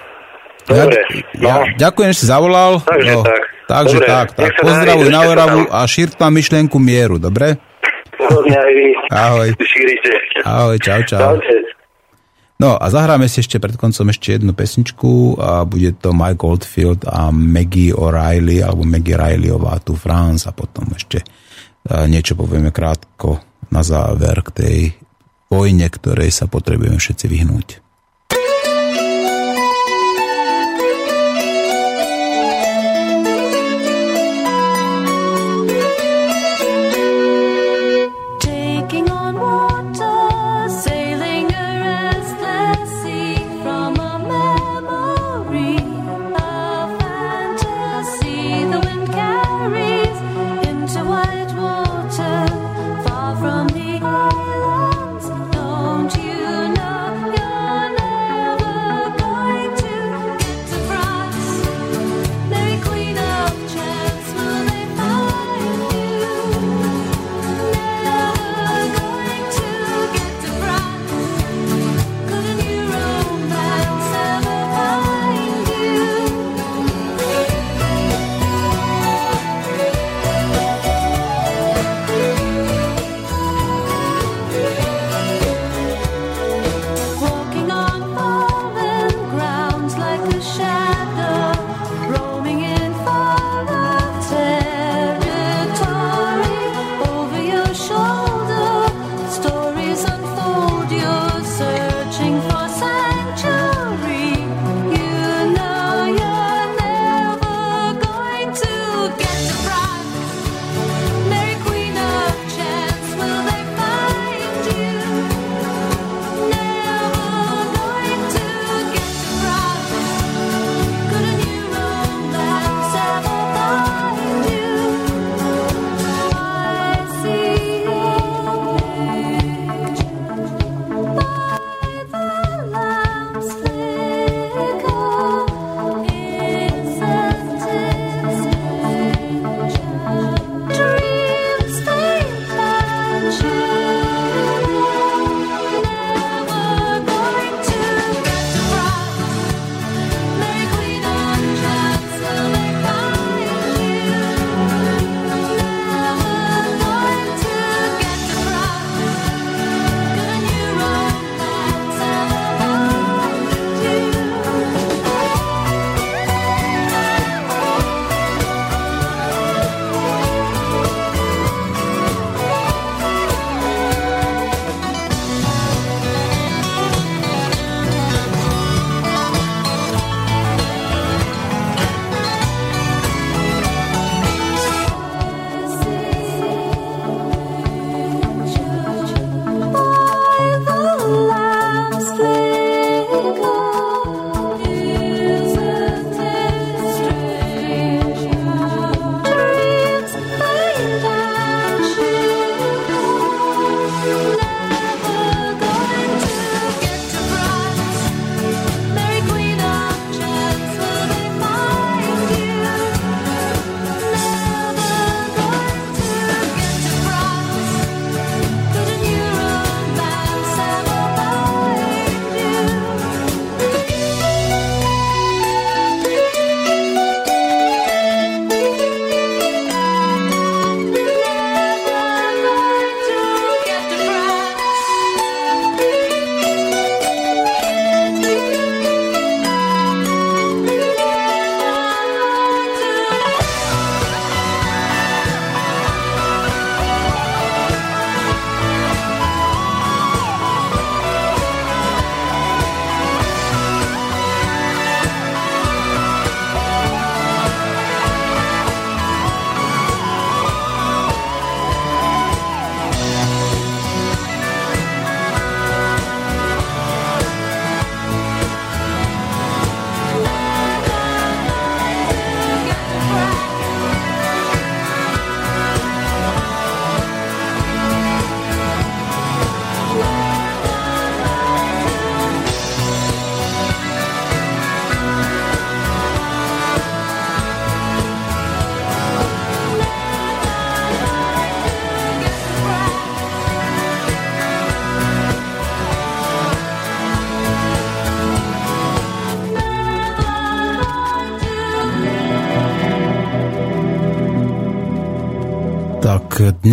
Dobre, 0.67 1.01
ja, 1.41 1.55
no. 1.61 1.65
ďakujem, 1.79 2.11
že 2.13 2.19
si 2.21 2.27
zavolal. 2.29 2.83
Takže 2.85 3.13
No, 3.17 3.23
tak. 3.25 3.43
Takže 3.71 3.97
Dobre, 4.03 4.09
tak, 4.11 4.27
tak. 4.35 4.51
Pozdravuj 4.59 5.09
na 5.15 5.21
Oravu 5.31 5.63
a 5.71 5.87
šírt 5.87 6.19
tam 6.19 6.35
myšlienku 6.35 6.77
mieru, 6.83 7.23
dobre? 7.23 7.55
Ahoj. 9.11 9.55
Ahoj, 10.51 10.77
čau, 10.83 11.01
čau. 11.07 11.39
No 12.61 12.77
a 12.77 12.93
zahráme 12.93 13.25
si 13.25 13.41
ešte 13.41 13.57
pred 13.57 13.81
koncom 13.81 14.13
ešte 14.13 14.37
jednu 14.37 14.53
pesničku 14.53 15.41
a 15.41 15.65
bude 15.65 15.97
to 15.97 16.13
Mike 16.13 16.45
Oldfield 16.45 17.09
a 17.09 17.33
Maggie 17.33 17.97
O'Reilly 17.97 18.61
alebo 18.61 18.85
Maggie 18.85 19.17
Rileyová 19.17 19.81
tu 19.81 19.97
France 19.97 20.45
a 20.45 20.53
potom 20.53 20.85
ešte 20.93 21.25
eh, 21.25 22.05
niečo 22.05 22.37
povieme 22.37 22.69
krátko 22.69 23.41
na 23.73 23.81
záver 23.81 24.45
k 24.45 24.51
tej 24.53 24.77
vojne, 25.49 25.89
ktorej 25.89 26.29
sa 26.29 26.47
potrebujeme 26.53 27.01
všetci 27.01 27.27
vyhnúť. 27.33 27.69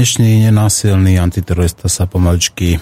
Dnešný 0.07 0.47
nenásilný 0.47 1.19
antiterorista 1.19 1.91
sa 1.91 2.07
pomaličky 2.07 2.79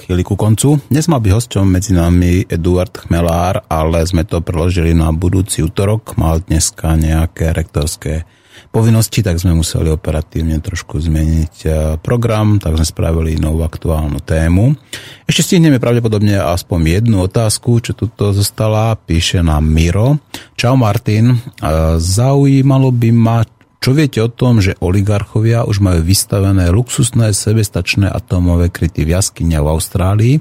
chýli 0.00 0.22
ku 0.24 0.32
koncu. 0.32 0.80
Dnes 0.88 1.04
mal 1.12 1.20
by 1.20 1.36
hosťom 1.36 1.68
medzi 1.68 1.92
nami 1.92 2.40
Eduard 2.48 3.04
Chmelár, 3.04 3.68
ale 3.68 4.00
sme 4.08 4.24
to 4.24 4.40
preložili 4.40 4.96
na 4.96 5.12
budúci 5.12 5.60
útorok. 5.60 6.16
Mal 6.16 6.40
dneska 6.40 6.96
nejaké 6.96 7.52
rektorské 7.52 8.24
povinnosti, 8.72 9.20
tak 9.20 9.44
sme 9.44 9.52
museli 9.52 9.92
operatívne 9.92 10.56
trošku 10.64 11.04
zmeniť 11.04 11.68
program, 12.00 12.56
tak 12.56 12.80
sme 12.80 12.88
spravili 12.88 13.36
novú 13.36 13.60
aktuálnu 13.60 14.24
tému. 14.24 14.72
Ešte 15.28 15.44
stihneme 15.44 15.76
pravdepodobne 15.76 16.40
aspoň 16.40 17.04
jednu 17.04 17.28
otázku, 17.28 17.84
čo 17.84 17.92
tu 17.92 18.08
zostala, 18.16 18.96
píše 18.96 19.44
nám 19.44 19.68
Miro. 19.68 20.16
Čau 20.56 20.80
Martin, 20.80 21.28
zaujímalo 22.00 22.88
by 22.88 23.10
ma, 23.12 23.44
čo 23.84 23.92
viete 23.92 24.16
o 24.24 24.32
tom, 24.32 24.64
že 24.64 24.80
oligarchovia 24.80 25.68
už 25.68 25.84
majú 25.84 26.00
vystavené 26.00 26.72
luxusné 26.72 27.36
sebestačné 27.36 28.08
atómové 28.08 28.72
kryty 28.72 29.04
v 29.04 29.12
jaskynia 29.12 29.60
v 29.60 29.76
Austrálii? 29.76 30.34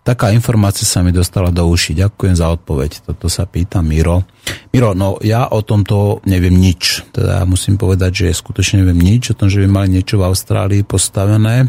Taká 0.00 0.32
informácia 0.32 0.88
sa 0.88 1.04
mi 1.04 1.12
dostala 1.12 1.52
do 1.52 1.68
uši. 1.68 1.92
Ďakujem 2.00 2.32
za 2.32 2.48
odpoveď. 2.48 3.12
Toto 3.12 3.28
sa 3.28 3.44
pýta 3.44 3.84
Miro. 3.84 4.24
Miro, 4.72 4.96
no 4.96 5.20
ja 5.20 5.52
o 5.52 5.60
tomto 5.60 6.24
neviem 6.24 6.56
nič. 6.56 7.04
Teda 7.12 7.44
musím 7.44 7.76
povedať, 7.76 8.24
že 8.24 8.40
skutočne 8.40 8.80
neviem 8.80 9.04
nič 9.04 9.36
o 9.36 9.36
tom, 9.36 9.52
že 9.52 9.60
by 9.60 9.68
mali 9.68 10.00
niečo 10.00 10.16
v 10.16 10.32
Austrálii 10.32 10.80
postavené. 10.80 11.68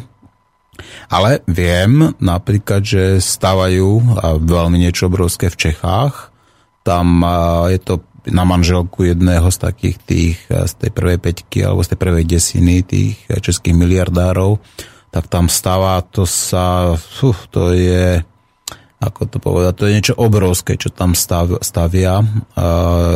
Ale 1.12 1.44
viem 1.52 2.16
napríklad, 2.24 2.80
že 2.80 3.04
stávajú 3.20 4.24
veľmi 4.40 4.80
niečo 4.80 5.12
obrovské 5.12 5.52
v 5.52 5.68
Čechách. 5.68 6.32
Tam 6.88 7.28
je 7.68 7.80
to 7.84 8.00
na 8.32 8.48
manželku 8.48 9.04
jedného 9.04 9.52
z 9.52 9.58
takých 9.60 9.98
tých, 10.04 10.38
eh, 10.48 10.64
z 10.64 10.74
tej 10.80 10.91
prvej 10.95 11.20
peťky 11.20 11.60
alebo 11.66 11.84
z 11.84 11.95
tej 11.95 12.00
prvej 12.00 12.26
desiny 12.28 12.76
tých 12.86 13.18
eh, 13.28 13.40
českých 13.44 13.76
miliardárov, 13.76 14.62
tak 15.12 15.28
tam 15.30 15.52
stáva, 15.52 16.02
to 16.02 16.26
sa, 16.26 16.98
uf, 16.98 17.45
to 17.54 17.70
je, 17.76 18.24
ako 18.98 19.22
to 19.30 19.38
povedať, 19.38 19.74
to 19.78 19.86
je 19.86 19.95
niečo 20.00 20.16
obrovské, 20.18 20.74
čo 20.74 20.90
tam 20.90 21.14
stav, 21.14 21.62
stavia. 21.62 22.26
A 22.58 22.66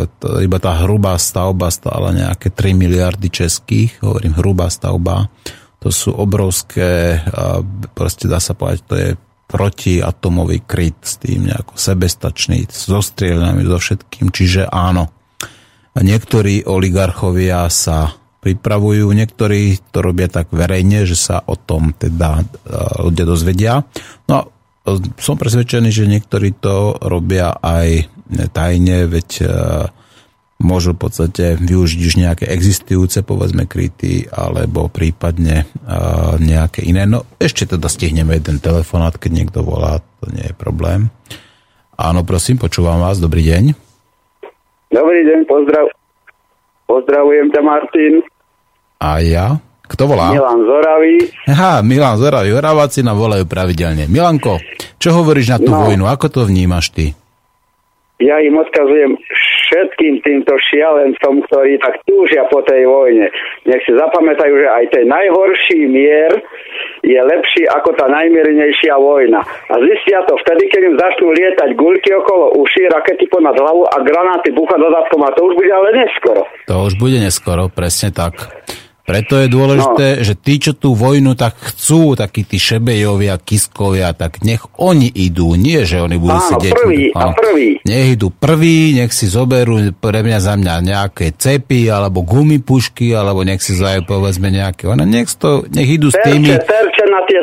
to, 0.06 0.38
iba 0.46 0.62
tá 0.62 0.78
hrubá 0.86 1.18
stavba 1.18 1.74
stála 1.74 2.14
nejaké 2.14 2.54
3 2.54 2.78
miliardy 2.78 3.34
českých, 3.34 3.98
hovorím 4.06 4.38
hrubá 4.38 4.70
stavba. 4.70 5.26
To 5.82 5.90
sú 5.90 6.14
obrovské, 6.14 7.22
proste 7.98 8.30
dá 8.30 8.38
sa 8.38 8.54
povedať, 8.54 8.82
to 8.86 8.94
je 8.94 9.10
protiatomový 9.48 10.68
kryt 10.68 11.00
s 11.02 11.24
tým 11.24 11.48
nejako 11.48 11.80
sebestačný, 11.80 12.68
so 12.68 13.00
strieľami, 13.00 13.64
so 13.64 13.80
všetkým. 13.80 14.28
Čiže 14.30 14.68
áno, 14.68 15.08
niektorí 15.96 16.68
oligarchovia 16.68 17.72
sa 17.72 18.12
pripravujú, 18.44 19.08
niektorí 19.12 19.80
to 19.90 20.00
robia 20.04 20.30
tak 20.30 20.52
verejne, 20.52 21.08
že 21.08 21.18
sa 21.18 21.42
o 21.42 21.58
tom 21.58 21.92
teda 21.96 22.40
e, 22.40 22.46
ľudia 23.02 23.26
dozvedia. 23.26 23.74
No 24.30 24.34
a 24.36 24.42
e, 24.44 24.48
som 25.18 25.40
presvedčený, 25.40 25.90
že 25.90 26.06
niektorí 26.06 26.56
to 26.60 26.96
robia 27.02 27.56
aj 27.60 28.08
tajne, 28.54 29.08
veď 29.10 29.30
e, 29.42 29.48
môžu 30.58 30.98
v 30.98 31.02
podstate 31.06 31.54
využiť 31.58 32.02
už 32.02 32.14
nejaké 32.18 32.46
existujúce, 32.50 33.22
povedzme, 33.22 33.70
kryty, 33.70 34.26
alebo 34.34 34.90
prípadne 34.90 35.70
uh, 35.86 36.36
nejaké 36.42 36.82
iné. 36.82 37.06
No 37.06 37.30
ešte 37.38 37.70
teda 37.70 37.86
stihneme 37.86 38.34
jeden 38.38 38.58
telefonát, 38.58 39.14
keď 39.18 39.32
niekto 39.32 39.60
volá, 39.62 40.02
to 40.22 40.34
nie 40.34 40.50
je 40.50 40.56
problém. 40.58 41.14
Áno, 41.98 42.26
prosím, 42.26 42.58
počúvam 42.62 43.02
vás, 43.02 43.22
dobrý 43.22 43.46
deň. 43.46 43.64
Dobrý 44.94 45.20
deň, 45.26 45.40
pozdrav. 45.46 45.86
Pozdravujem 46.90 47.54
ťa, 47.54 47.62
Martin. 47.62 48.14
A 48.98 49.22
ja? 49.22 49.62
Kto 49.88 50.04
volá? 50.10 50.36
Milan 50.36 50.62
Zoravý. 50.68 51.16
Aha, 51.48 51.80
Milan 51.80 52.20
Zoravý, 52.20 52.52
Oraváci 52.52 53.06
nám 53.06 53.18
volajú 53.22 53.48
pravidelne. 53.48 54.10
Milanko, 54.12 54.60
čo 55.00 55.16
hovoríš 55.16 55.56
na 55.56 55.60
tú 55.64 55.72
no. 55.72 55.86
vojnu? 55.88 56.04
Ako 56.12 56.28
to 56.28 56.42
vnímaš 56.44 56.92
ty? 56.92 57.16
Ja 58.18 58.42
im 58.42 58.58
odkazujem 58.58 59.14
všetkým 59.68 60.24
týmto 60.24 60.56
šialencom, 60.56 61.44
ktorí 61.52 61.76
tak 61.84 62.00
túžia 62.08 62.48
po 62.48 62.64
tej 62.64 62.88
vojne. 62.88 63.28
Nech 63.68 63.84
si 63.84 63.92
zapamätajú, 63.92 64.54
že 64.56 64.68
aj 64.72 64.86
ten 64.96 65.06
najhorší 65.12 65.80
mier 65.92 66.32
je 67.04 67.20
lepší 67.20 67.68
ako 67.68 67.94
tá 68.00 68.08
najmiernejšia 68.08 68.96
vojna. 68.96 69.44
A 69.44 69.76
zistia 69.84 70.24
to 70.26 70.40
vtedy, 70.40 70.72
keď 70.72 70.82
im 70.88 70.96
začnú 70.96 71.28
lietať 71.36 71.70
guľky 71.76 72.10
okolo 72.16 72.56
uší, 72.64 72.88
rakety 72.88 73.28
ponad 73.28 73.60
hlavu 73.60 73.84
a 73.92 74.00
granáty 74.02 74.56
bucha 74.56 74.80
dodatkom. 74.80 75.22
A 75.28 75.36
to 75.36 75.52
už 75.52 75.54
bude 75.60 75.72
ale 75.72 75.90
neskoro. 75.94 76.48
To 76.72 76.88
už 76.88 76.96
bude 76.96 77.20
neskoro, 77.20 77.68
presne 77.68 78.16
tak. 78.16 78.48
Preto 79.08 79.40
je 79.40 79.48
dôležité, 79.48 80.20
no. 80.20 80.24
že 80.28 80.34
tí, 80.36 80.60
čo 80.60 80.76
tú 80.76 80.92
vojnu 80.92 81.32
tak 81.40 81.56
chcú, 81.72 82.20
takí 82.20 82.44
tí 82.44 82.60
šebejovia, 82.60 83.40
kiskovia, 83.40 84.12
tak 84.12 84.44
nech 84.44 84.68
oni 84.76 85.08
idú, 85.08 85.56
nie 85.56 85.88
že 85.88 86.04
oni 86.04 86.20
budú 86.20 86.36
Áno, 86.36 86.50
sedieť. 86.52 86.74
Prvý, 86.76 87.04
a 87.16 87.32
prvý. 87.32 87.80
Nech 87.88 88.20
idú 88.20 88.36
prvý, 88.36 89.00
nech 89.00 89.16
si 89.16 89.32
zoberú 89.32 89.96
pre 89.96 90.28
mňa 90.28 90.40
za 90.44 90.60
mňa 90.60 90.74
nejaké 90.84 91.32
cepy, 91.40 91.88
alebo 91.88 92.20
gumipušky, 92.28 93.16
alebo 93.16 93.48
nech 93.48 93.64
si 93.64 93.80
zajú 93.80 94.04
povedzme 94.04 94.52
nejaké. 94.52 94.92
Ona 94.92 95.08
nech, 95.08 95.32
to, 95.40 95.64
nech 95.72 95.88
idú 95.88 96.12
terče, 96.12 96.20
s 96.20 96.26
tými... 96.28 96.48
Terče 96.52 97.04
na 97.08 97.24
tie 97.32 97.40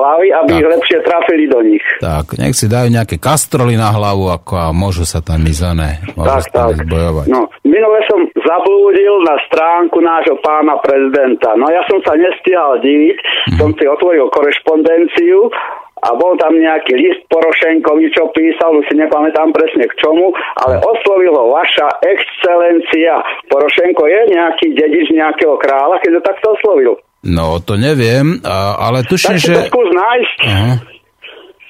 hlavy, 0.00 0.32
aby 0.32 0.50
tak. 0.56 0.60
ich 0.64 0.68
lepšie 0.72 0.98
trafili 1.04 1.44
do 1.44 1.60
nich. 1.60 1.84
Tak, 2.00 2.40
nech 2.40 2.56
si 2.56 2.66
dajú 2.66 2.88
nejaké 2.88 3.20
kastroly 3.20 3.76
na 3.76 3.92
hlavu 3.92 4.32
ako 4.32 4.56
a 4.56 4.66
môžu 4.72 5.04
sa 5.04 5.20
tam 5.20 5.44
izané. 5.44 6.00
Tak, 6.16 6.48
tak. 6.48 6.88
Bojovať. 6.88 7.28
No, 7.28 7.52
minule 7.68 8.00
som 8.08 8.24
zablúdil 8.32 9.14
na 9.28 9.36
stránku 9.44 10.00
nášho 10.00 10.40
pána 10.40 10.80
prezidenta. 10.80 11.52
No 11.60 11.68
ja 11.68 11.84
som 11.84 12.00
sa 12.00 12.16
nestihal 12.16 12.80
diviť, 12.80 13.18
mm. 13.52 13.58
som 13.60 13.70
si 13.76 13.84
otvoril 13.84 14.32
korešpondenciu 14.32 15.52
a 16.00 16.16
bol 16.16 16.32
tam 16.40 16.56
nejaký 16.56 16.96
list 16.96 17.20
Porošenkovi, 17.28 18.08
čo 18.16 18.32
písal, 18.32 18.72
už 18.72 18.88
si 18.88 18.96
nepamätám 18.96 19.52
presne 19.52 19.84
k 19.84 19.98
čomu, 20.00 20.32
ale 20.64 20.80
oslovil 20.80 21.36
ho 21.36 21.52
vaša 21.52 22.00
excelencia. 22.00 23.20
Porošenko 23.52 24.08
je 24.08 24.20
nejaký 24.32 24.66
dedič 24.72 25.12
nejakého 25.12 25.60
kráľa, 25.60 26.00
keď 26.00 26.10
ho 26.16 26.22
takto 26.24 26.46
oslovil. 26.56 26.96
No, 27.20 27.60
to 27.60 27.76
neviem, 27.76 28.40
ale 28.80 29.04
tuším, 29.04 29.36
tak 29.36 29.44
že... 29.44 29.54
Tak 29.60 29.68
skús 29.68 29.90
nájsť. 29.92 30.38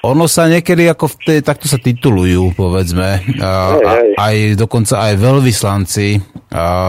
Ono 0.01 0.25
sa 0.25 0.49
niekedy 0.49 0.89
ako 0.89 1.13
v 1.13 1.17
tej, 1.29 1.39
takto 1.45 1.69
sa 1.69 1.77
titulujú, 1.77 2.57
povedzme. 2.57 3.21
A, 3.37 3.77
a, 3.77 3.93
aj 4.17 4.57
dokonca 4.57 4.97
aj 5.11 5.15
veľvyslanci 5.21 6.07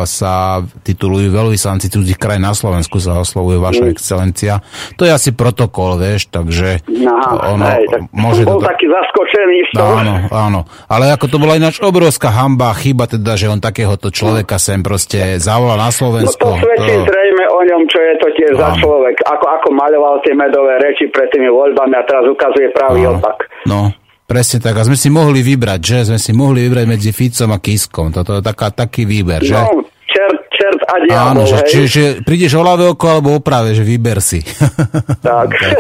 sa 0.06 0.62
titulujú, 0.86 1.34
veľvyslanci 1.34 1.90
cudzích 1.90 2.22
krajín 2.22 2.46
na 2.46 2.54
Slovensku 2.54 3.02
sa 3.02 3.18
oslovuje 3.18 3.58
vaša 3.58 3.86
mm. 3.90 3.92
excelencia. 3.92 4.54
To 5.02 5.04
je 5.04 5.12
asi 5.12 5.34
protokol, 5.34 5.98
vieš, 5.98 6.30
takže 6.30 6.86
no, 6.86 7.14
ono 7.42 7.66
hej, 7.66 7.86
tak 7.90 8.02
môže 8.14 8.46
bol 8.46 8.62
to... 8.62 8.70
taký 8.70 8.86
zaskočený 8.86 9.58
v 9.66 9.72
tom. 9.76 9.92
Áno, 10.00 10.14
áno. 10.30 10.60
Ale 10.86 11.10
ako 11.12 11.26
to 11.26 11.38
bola 11.42 11.58
ináč 11.58 11.82
obrovská 11.82 12.30
hamba, 12.32 12.72
chyba 12.78 13.10
teda, 13.10 13.34
že 13.36 13.50
on 13.50 13.60
takéhoto 13.60 14.14
človeka 14.14 14.62
sem 14.62 14.86
proste 14.86 15.42
zavolal 15.42 15.82
na 15.82 15.90
Slovensko. 15.90 16.46
No 16.46 16.58
to 16.58 16.64
svedčí 16.64 16.94
to... 16.96 17.06
zrejme 17.10 17.44
o 17.50 17.60
ňom, 17.66 17.82
čo 17.90 18.00
je 18.00 18.14
to 18.22 18.28
tiež 18.38 18.54
za 18.56 18.70
človek. 18.78 19.16
Ako, 19.26 19.46
ako 19.46 19.68
maľoval 19.74 20.22
tie 20.22 20.34
medové 20.38 20.80
reči 20.80 21.10
pred 21.10 21.30
tými 21.34 21.50
voľbami 21.50 21.94
a 21.98 22.04
teraz 22.06 22.26
ukazuje 22.30 22.70
pravý 22.72 22.92
pravý 22.92 23.08
opak. 23.08 23.38
No, 23.66 23.94
presne 24.32 24.64
tak. 24.64 24.80
A 24.80 24.88
sme 24.88 24.96
si 24.96 25.12
mohli 25.12 25.44
vybrať, 25.44 25.80
že? 25.84 25.98
Sme 26.08 26.20
si 26.24 26.32
mohli 26.32 26.64
vybrať 26.64 26.86
medzi 26.88 27.12
Ficom 27.12 27.52
a 27.52 27.60
Kiskom. 27.60 28.16
Toto 28.16 28.40
je 28.40 28.42
taká, 28.42 28.72
taký 28.72 29.04
výber, 29.04 29.44
že? 29.44 29.60
No, 29.60 29.84
a 30.92 30.96
diabol, 31.08 31.24
Áno, 31.32 31.42
že, 31.48 31.58
čiže 31.64 32.04
prídeš 32.28 32.60
o 32.60 32.64
ľavé 32.68 32.92
oko 32.92 33.08
alebo 33.08 33.30
o 33.36 33.40
práve, 33.40 33.72
že 33.72 33.88
vyber 33.88 34.20
si. 34.20 34.44
Tak. 35.24 35.48
tak. 35.64 35.78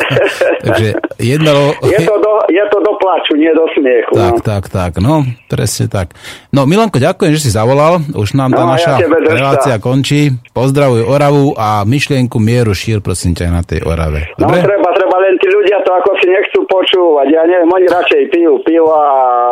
Takže 0.64 0.88
jedno... 1.20 1.76
Je 1.84 2.00
to, 2.08 2.16
do, 2.16 2.34
je 2.48 2.64
to 2.72 2.78
do 2.80 2.94
plaču, 2.96 3.34
nie 3.36 3.52
do 3.52 3.66
smiechu. 3.76 4.14
Tak, 4.16 4.36
no. 4.40 4.40
tak, 4.40 4.64
tak. 4.72 4.92
No, 5.04 5.28
presne 5.52 5.92
tak. 5.92 6.16
No, 6.56 6.64
Milanko, 6.64 7.02
ďakujem, 7.02 7.36
že 7.36 7.44
si 7.44 7.52
zavolal. 7.52 8.00
Už 8.16 8.38
nám 8.40 8.56
tá 8.56 8.64
no, 8.64 8.72
naša 8.72 9.04
ja 9.04 9.10
relácia 9.10 9.76
končí. 9.84 10.32
Pozdravuj 10.56 11.04
Oravu 11.04 11.52
a 11.60 11.84
myšlienku 11.84 12.40
mieru 12.40 12.72
šír, 12.72 13.04
prosím 13.04 13.36
ťa, 13.36 13.52
na 13.52 13.64
tej 13.68 13.84
Orave. 13.84 14.32
No, 14.40 14.48
Dobre? 14.48 14.64
No, 14.64 14.70
treba, 14.70 14.90
treba, 14.96 15.16
len 15.20 15.36
tí 15.42 15.48
ľudia 15.52 15.84
to 15.84 15.92
ako 15.92 16.12
si 16.24 16.28
nechcú 16.32 16.60
počúvať. 16.70 17.28
Ja 17.36 17.44
neviem, 17.44 17.68
oni 17.68 17.88
radšej 17.90 18.22
pijú 18.32 18.62
pivo 18.64 18.96
a 18.96 19.06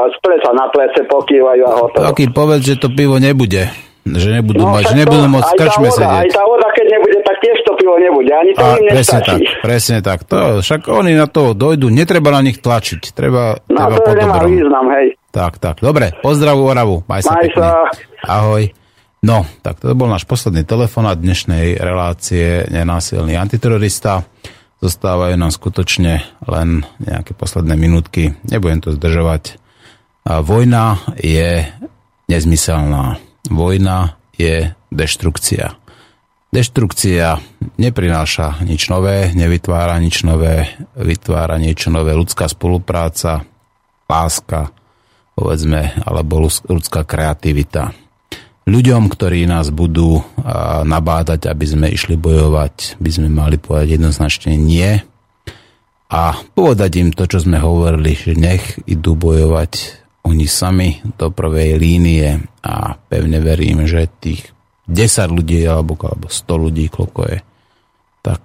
z 0.08 0.16
pleca 0.24 0.50
na 0.56 0.66
plece 0.72 1.02
pokývajú 1.10 1.64
a 1.68 1.74
hotovo. 1.74 2.06
Taký 2.08 2.26
povedz, 2.32 2.64
že 2.64 2.76
to 2.80 2.88
pivo 2.94 3.20
nebude. 3.20 3.89
Že 4.16 4.30
nebudú 4.42 4.64
no, 4.66 4.74
mať, 4.74 4.84
že 4.90 4.96
nebudú 5.06 5.26
môcť 5.30 5.50
v 5.52 5.60
krčme 5.60 5.90
sedieť. 5.94 6.26
Aj 6.26 6.32
tá 6.34 6.44
voda, 6.48 6.68
keď 6.74 6.86
nebude, 6.98 7.20
tak 7.22 7.38
tiež 7.44 7.58
to 7.68 7.72
pivo 7.78 7.96
nebude. 8.00 8.32
Ani 8.32 8.52
to 8.56 8.64
a, 8.64 8.70
im 8.80 8.90
presne 8.90 9.20
tak, 9.22 9.40
presne 9.62 9.98
tak. 10.00 10.20
To, 10.30 10.38
však 10.66 10.82
oni 10.90 11.12
na 11.14 11.28
to 11.30 11.54
dojdu, 11.54 11.92
netreba 11.92 12.34
na 12.34 12.42
nich 12.42 12.58
tlačiť. 12.58 13.14
Treba, 13.14 13.60
no, 13.68 13.78
treba 13.78 13.98
to 14.02 14.12
nemá 14.16 14.38
význam, 14.46 14.86
hej. 14.98 15.08
Tak, 15.30 15.62
tak. 15.62 15.76
Dobre, 15.84 16.18
pozdravu 16.26 16.66
Oravu. 16.66 17.06
Maj 17.06 17.22
sa 17.22 17.38
Maj 17.38 17.50
Sa. 17.54 17.86
Ahoj. 18.26 18.74
No, 19.20 19.44
tak 19.62 19.84
to 19.84 19.92
bol 20.00 20.08
náš 20.08 20.24
posledný 20.24 20.64
telefonát 20.64 21.20
dnešnej 21.20 21.76
relácie 21.76 22.64
Nenásilný 22.72 23.36
antiterorista. 23.36 24.24
Zostávajú 24.80 25.36
nám 25.36 25.52
skutočne 25.52 26.24
len 26.48 26.88
nejaké 27.04 27.36
posledné 27.36 27.76
minútky. 27.76 28.40
Nebudem 28.48 28.80
to 28.80 28.96
zdržovať. 28.96 29.60
A 30.24 30.40
vojna 30.40 31.04
je 31.20 31.68
nezmyselná. 32.32 33.20
Vojna 33.50 34.16
je 34.38 34.72
deštrukcia. 34.94 35.76
Deštrukcia 36.50 37.38
neprináša 37.78 38.66
nič 38.66 38.90
nové, 38.90 39.30
nevytvára 39.38 40.02
nič 40.02 40.26
nové, 40.26 40.66
vytvára 40.98 41.62
niečo 41.62 41.94
nové. 41.94 42.18
Ľudská 42.18 42.50
spolupráca, 42.50 43.46
láska, 44.10 44.74
povedzme, 45.38 45.94
alebo 46.06 46.46
ľudská 46.46 47.06
kreativita. 47.06 47.94
Ľuďom, 48.70 49.10
ktorí 49.14 49.46
nás 49.50 49.70
budú 49.74 50.22
nabádať, 50.86 51.50
aby 51.50 51.66
sme 51.66 51.88
išli 51.90 52.18
bojovať, 52.18 53.02
by 53.02 53.10
sme 53.14 53.30
mali 53.30 53.58
povedať 53.62 53.98
jednoznačne 53.98 54.58
nie. 54.58 55.02
A 56.10 56.34
povedať 56.58 56.92
im 56.98 57.10
to, 57.14 57.30
čo 57.30 57.46
sme 57.46 57.62
hovorili, 57.62 58.18
že 58.18 58.34
nech 58.34 58.82
idú 58.90 59.14
bojovať 59.14 60.02
oni 60.24 60.46
sami 60.46 61.00
do 61.18 61.32
prvej 61.32 61.80
línie 61.80 62.44
a 62.64 62.96
pevne 63.08 63.40
verím, 63.40 63.88
že 63.88 64.12
tých 64.20 64.52
10 64.90 65.30
ľudí 65.32 65.64
alebo, 65.64 65.96
alebo 66.02 66.28
100 66.28 66.66
ľudí, 66.66 66.86
koľko 66.90 67.22
je, 67.30 67.38
tak 68.26 68.42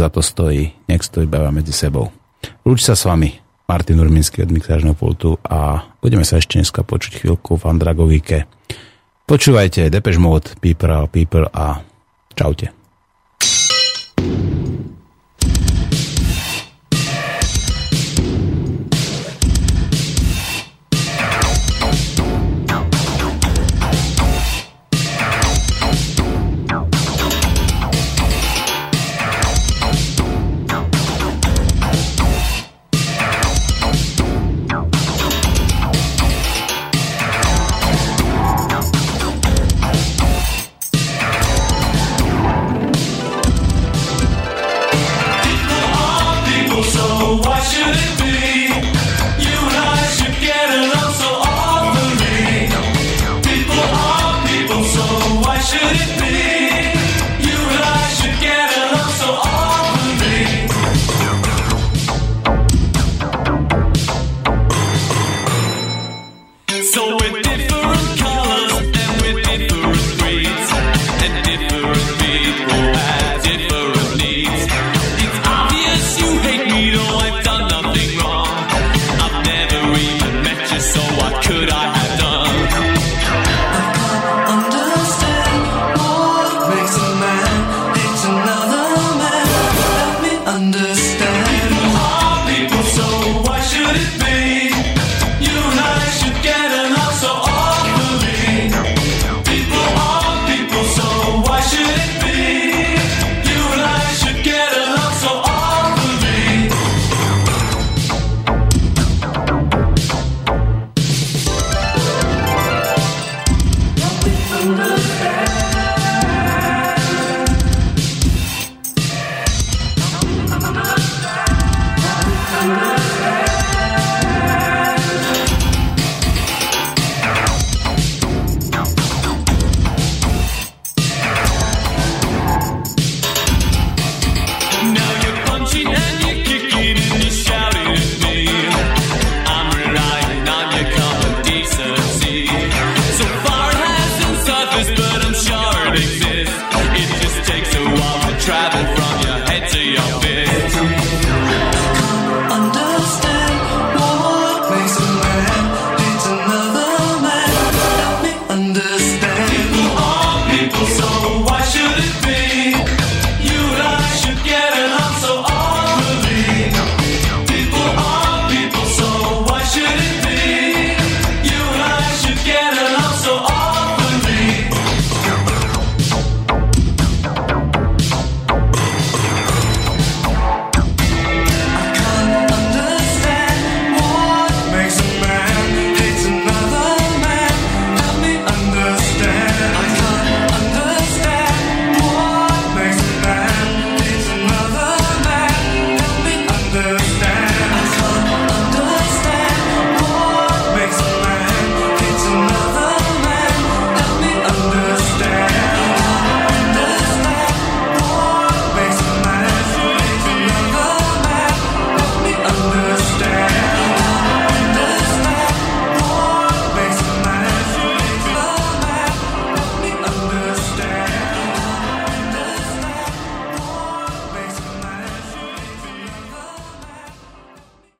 za 0.00 0.08
to 0.08 0.20
stojí. 0.24 0.72
Nech 0.88 1.04
stojí 1.04 1.28
bava 1.28 1.52
medzi 1.52 1.70
sebou. 1.70 2.10
Lúč 2.66 2.82
sa 2.82 2.98
s 2.98 3.06
vami, 3.06 3.30
Martin 3.70 4.02
Urminský 4.02 4.42
od 4.42 4.50
mixážneho 4.50 4.98
pultu 4.98 5.38
a 5.46 5.86
budeme 6.02 6.26
sa 6.26 6.42
ešte 6.42 6.58
dneska 6.58 6.82
počuť 6.82 7.22
chvíľku 7.22 7.56
v 7.56 7.64
Andragovíke. 7.68 8.36
Počúvajte 9.24 9.86
Depeche 9.88 10.18
Mode, 10.18 10.58
People, 10.58 11.06
People 11.08 11.46
a 11.54 11.80
čaute. 12.34 12.81